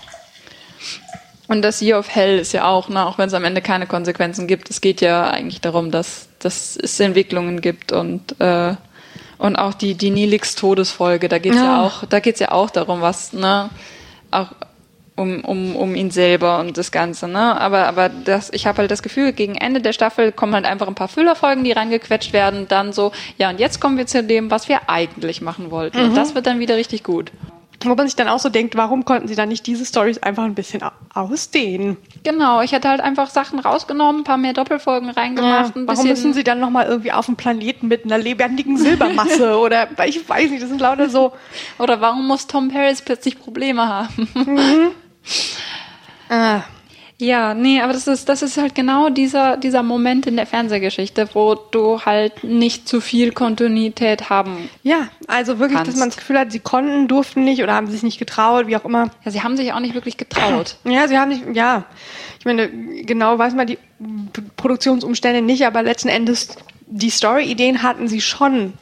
und 1.54 1.62
das 1.62 1.82
Year 1.82 2.00
of 2.00 2.14
Hell 2.14 2.40
ist 2.40 2.52
ja 2.52 2.66
auch, 2.66 2.90
ne, 2.90 3.06
auch 3.06 3.20
wenn 3.20 3.28
es 3.28 3.34
am 3.36 3.44
Ende 3.44 3.62
keine 3.62 3.86
Konsequenzen 3.86 4.48
gibt, 4.48 4.72
es 4.72 4.82
geht 4.82 5.02
ja 5.02 5.30
eigentlich 5.30 5.62
darum, 5.62 5.92
dass, 5.92 6.28
dass 6.40 6.76
es 6.76 7.00
Entwicklungen 7.00 7.62
gibt 7.62 7.92
und 7.92 8.40
äh, 8.42 8.76
und 9.38 9.56
auch 9.56 9.74
die 9.74 9.94
die 9.94 10.10
Nilix 10.10 10.56
Todesfolge, 10.56 11.30
da 11.30 11.38
geht's 11.38 11.58
ja. 11.58 11.64
ja 11.64 11.86
auch, 11.86 12.06
da 12.06 12.20
geht's 12.20 12.40
ja 12.40 12.52
auch 12.52 12.72
darum, 12.72 13.02
was 13.02 13.34
ne 13.34 13.70
auch 14.32 14.48
um, 15.16 15.46
um, 15.46 15.76
um 15.76 15.94
ihn 15.94 16.10
selber 16.10 16.60
und 16.60 16.76
das 16.76 16.92
Ganze, 16.92 17.28
ne? 17.28 17.60
Aber, 17.62 17.88
aber 17.88 18.10
das, 18.10 18.52
ich 18.52 18.66
habe 18.66 18.80
halt 18.80 18.90
das 18.90 19.04
Gefühl, 19.04 19.32
gegen 19.32 19.54
Ende 19.54 19.80
der 19.80 19.94
Staffel 19.94 20.32
kommen 20.32 20.56
halt 20.56 20.66
einfach 20.66 20.88
ein 20.88 20.96
paar 20.96 21.08
Füllerfolgen, 21.08 21.64
die 21.64 21.72
reingequetscht 21.72 22.34
werden, 22.34 22.68
dann 22.68 22.94
so, 22.94 23.12
ja, 23.38 23.52
und 23.52 23.60
jetzt 23.60 23.80
kommen 23.80 23.98
wir 23.98 24.08
zu 24.08 24.24
dem, 24.24 24.50
was 24.50 24.70
wir 24.70 24.90
eigentlich 24.90 25.42
machen 25.42 25.70
wollten. 25.70 26.00
Mhm. 26.00 26.10
Und 26.10 26.18
das 26.18 26.34
wird 26.34 26.48
dann 26.48 26.60
wieder 26.60 26.78
richtig 26.78 27.04
gut. 27.04 27.32
Wo 27.90 27.96
man 27.96 28.08
sich 28.08 28.16
dann 28.16 28.28
auch 28.28 28.40
so 28.40 28.50
denkt, 28.50 28.76
warum 28.76 29.06
konnten 29.06 29.28
sie 29.28 29.36
dann 29.36 29.50
nicht 29.50 29.66
diese 29.68 29.86
Stories 29.86 30.18
einfach 30.20 30.44
ein 30.44 30.56
bisschen 30.56 30.82
ausdehnen? 31.14 31.98
Genau, 32.24 32.62
ich 32.62 32.72
hätte 32.72 32.90
halt 32.90 33.02
einfach 33.02 33.30
Sachen 33.30 33.60
rausgenommen, 33.60 34.22
ein 34.22 34.24
paar 34.24 34.38
mehr 34.38 34.54
Doppelfolgen 34.54 35.10
reingemacht. 35.10 35.76
Ja, 35.76 35.82
warum 35.88 36.08
müssen 36.08 36.34
sie 36.34 36.44
dann 36.44 36.60
nochmal 36.60 36.88
irgendwie 36.88 37.12
auf 37.12 37.26
dem 37.26 37.36
Planeten 37.36 37.88
mit 37.88 38.06
einer 38.06 38.18
lebendigen 38.18 38.78
Silbermasse 38.78 39.58
oder 39.60 39.88
ich 40.06 40.28
weiß 40.28 40.52
nicht, 40.52 40.62
das 40.62 40.70
sind 40.70 40.82
lauter 40.82 41.10
so. 41.10 41.34
Oder 41.80 42.02
warum 42.02 42.28
muss 42.28 42.48
Tom 42.48 42.70
Paris 42.70 43.02
plötzlich 43.02 43.40
Probleme 43.40 43.88
haben? 43.88 44.28
Mhm. 44.34 44.92
Äh. 46.30 46.60
Ja, 47.20 47.54
nee, 47.54 47.80
aber 47.82 47.94
das 47.94 48.08
ist, 48.08 48.28
das 48.28 48.42
ist 48.42 48.58
halt 48.58 48.76
genau 48.76 49.10
dieser, 49.10 49.58
dieser 49.58 49.84
Moment 49.84 50.26
in 50.26 50.36
der 50.36 50.46
Fernsehgeschichte, 50.46 51.30
wo 51.34 51.56
du 51.56 52.02
halt 52.02 52.44
nicht 52.44 52.88
zu 52.88 53.02
viel 53.02 53.32
Kontinuität 53.32 54.30
haben. 54.30 54.70
Ja, 54.82 55.08
also 55.28 55.60
wirklich, 55.60 55.78
kannst. 55.78 55.92
dass 55.92 56.00
man 56.00 56.10
das 56.10 56.18
Gefühl 56.18 56.40
hat, 56.40 56.52
sie 56.52 56.60
konnten, 56.60 57.08
durften 57.08 57.44
nicht 57.44 57.62
oder 57.62 57.74
haben 57.74 57.90
sich 57.90 58.04
nicht 58.04 58.20
getraut, 58.20 58.68
wie 58.68 58.76
auch 58.76 58.86
immer. 58.86 59.12
Ja, 59.24 59.32
sie 59.32 59.42
haben 59.42 59.58
sich 59.58 59.74
auch 59.74 59.80
nicht 59.80 59.94
wirklich 59.94 60.18
getraut. 60.18 60.78
Ja, 60.86 61.08
sie 61.08 61.18
haben 61.18 61.32
sich, 61.32 61.42
ja. 61.54 61.86
Ich 62.40 62.46
meine, 62.46 62.70
genau 62.70 63.38
weiß 63.38 63.54
man 63.56 63.66
die 63.66 63.78
Produktionsumstände 64.58 65.42
nicht, 65.42 65.66
aber 65.66 65.82
letzten 65.82 66.10
Endes 66.10 66.50
die 66.88 67.10
Story-Ideen 67.10 67.82
hatten 67.82 68.08
sie 68.08 68.22
schon. 68.22 68.74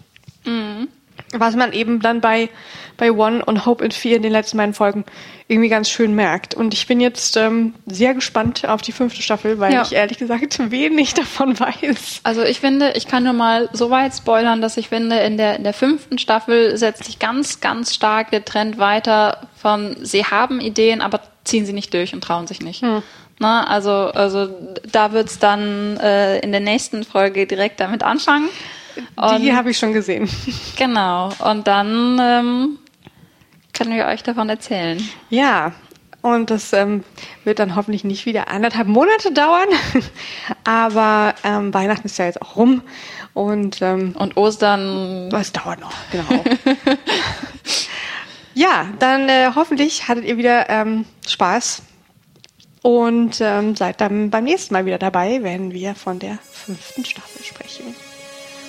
Mhm. 0.46 0.88
Was 1.34 1.56
man 1.56 1.72
eben 1.72 2.02
dann 2.02 2.20
bei, 2.20 2.50
bei 2.98 3.12
One 3.12 3.44
und 3.46 3.66
Hope 3.66 3.84
and 3.84 3.94
Fear 3.94 4.18
in 4.18 4.24
den 4.24 4.32
letzten 4.32 4.58
beiden 4.58 4.74
Folgen 4.74 5.06
irgendwie 5.48 5.70
ganz 5.70 5.90
schön 5.90 6.16
merkt. 6.16 6.54
Und 6.54 6.74
ich 6.74 6.88
bin 6.88 7.02
jetzt 7.02 7.36
ähm, 7.36 7.74
sehr 7.86 8.14
gespannt 8.14 8.68
auf 8.68 8.82
die 8.82 8.92
fünfte 8.92 9.22
Staffel, 9.22 9.60
weil 9.60 9.74
ja. 9.74 9.82
ich 9.82 9.94
ehrlich 9.94 10.18
gesagt 10.18 10.60
wenig 10.72 11.14
davon 11.14 11.60
weiß. 11.60 12.22
Also 12.24 12.44
ich 12.44 12.60
finde, 12.60 12.94
ich 12.96 13.08
kann 13.08 13.24
nur 13.24 13.34
mal 13.34 13.70
so 13.74 13.90
weit 13.90 14.14
spoilern, 14.14 14.62
dass 14.62 14.78
ich 14.78 14.90
finde, 14.90 15.18
in 15.20 15.38
der, 15.38 15.58
in 15.58 15.64
der 15.64 15.74
fünften 15.74 16.18
Staffel 16.18 16.78
setzt 16.78 17.04
sich 17.04 17.20
ganz, 17.20 17.60
ganz 17.60 17.94
stark 17.94 18.32
der 18.32 18.46
Trend 18.46 18.78
weiter 18.78 19.48
von, 19.56 19.98
sie 20.02 20.26
haben 20.26 20.62
Ideen, 20.62 21.02
aber 21.02 21.22
ziehen 21.44 21.66
sie 21.66 21.74
nicht 21.74 21.94
durch 21.94 22.14
und 22.14 22.24
trauen 22.24 22.48
sich 22.48 22.62
nicht. 22.62 22.82
Hm. 22.82 23.04
Na, 23.40 23.66
also, 23.66 23.92
also 23.92 24.50
da 24.90 25.14
wird's 25.14 25.40
dann 25.40 25.98
äh, 25.98 26.40
in 26.40 26.52
der 26.52 26.62
nächsten 26.62 27.04
Folge 27.04 27.48
direkt 27.48 27.80
damit 27.80 28.04
anfangen. 28.04 28.48
Die 29.40 29.54
habe 29.54 29.72
ich 29.72 29.78
schon 29.78 29.94
gesehen. 29.94 30.30
Genau. 30.78 31.30
Und 31.40 31.68
dann 31.68 32.20
ähm, 32.22 32.80
können 33.74 33.96
wir 33.96 34.06
euch 34.08 34.24
davon 34.24 34.50
erzählen. 34.50 35.02
Ja. 35.30 35.74
Und 36.22 36.52
das 36.52 36.72
ähm, 36.74 37.04
wird 37.44 37.58
dann 37.58 37.76
hoffentlich 37.76 38.04
nicht 38.04 38.28
wieder 38.28 38.48
anderthalb 38.48 38.88
Monate 38.88 39.32
dauern. 39.34 39.68
Aber 40.64 41.34
ähm, 41.44 41.74
Weihnachten 41.74 42.06
ist 42.06 42.18
ja 42.18 42.26
jetzt 42.26 42.42
auch 42.42 42.56
rum. 42.58 42.84
Und, 43.34 43.82
ähm, 43.82 44.14
und 44.18 44.38
Ostern. 44.38 45.30
Das 45.30 45.52
dauert 45.52 45.80
noch, 45.80 45.94
genau. 46.12 46.44
ja, 48.54 48.88
dann 49.00 49.30
äh, 49.30 49.52
hoffentlich 49.56 50.08
hattet 50.08 50.26
ihr 50.26 50.38
wieder 50.38 50.70
ähm, 50.70 51.06
Spaß. 51.28 51.82
Und 52.84 53.40
ähm, 53.42 53.76
seid 53.76 54.02
dann 54.02 54.30
beim 54.32 54.44
nächsten 54.44 54.74
Mal 54.74 54.86
wieder 54.86 54.98
dabei, 54.98 55.40
wenn 55.44 55.72
wir 55.72 55.96
von 55.96 56.20
der 56.20 56.40
fünften 56.52 57.06
Staffel 57.06 57.44
sprechen. 57.44 57.96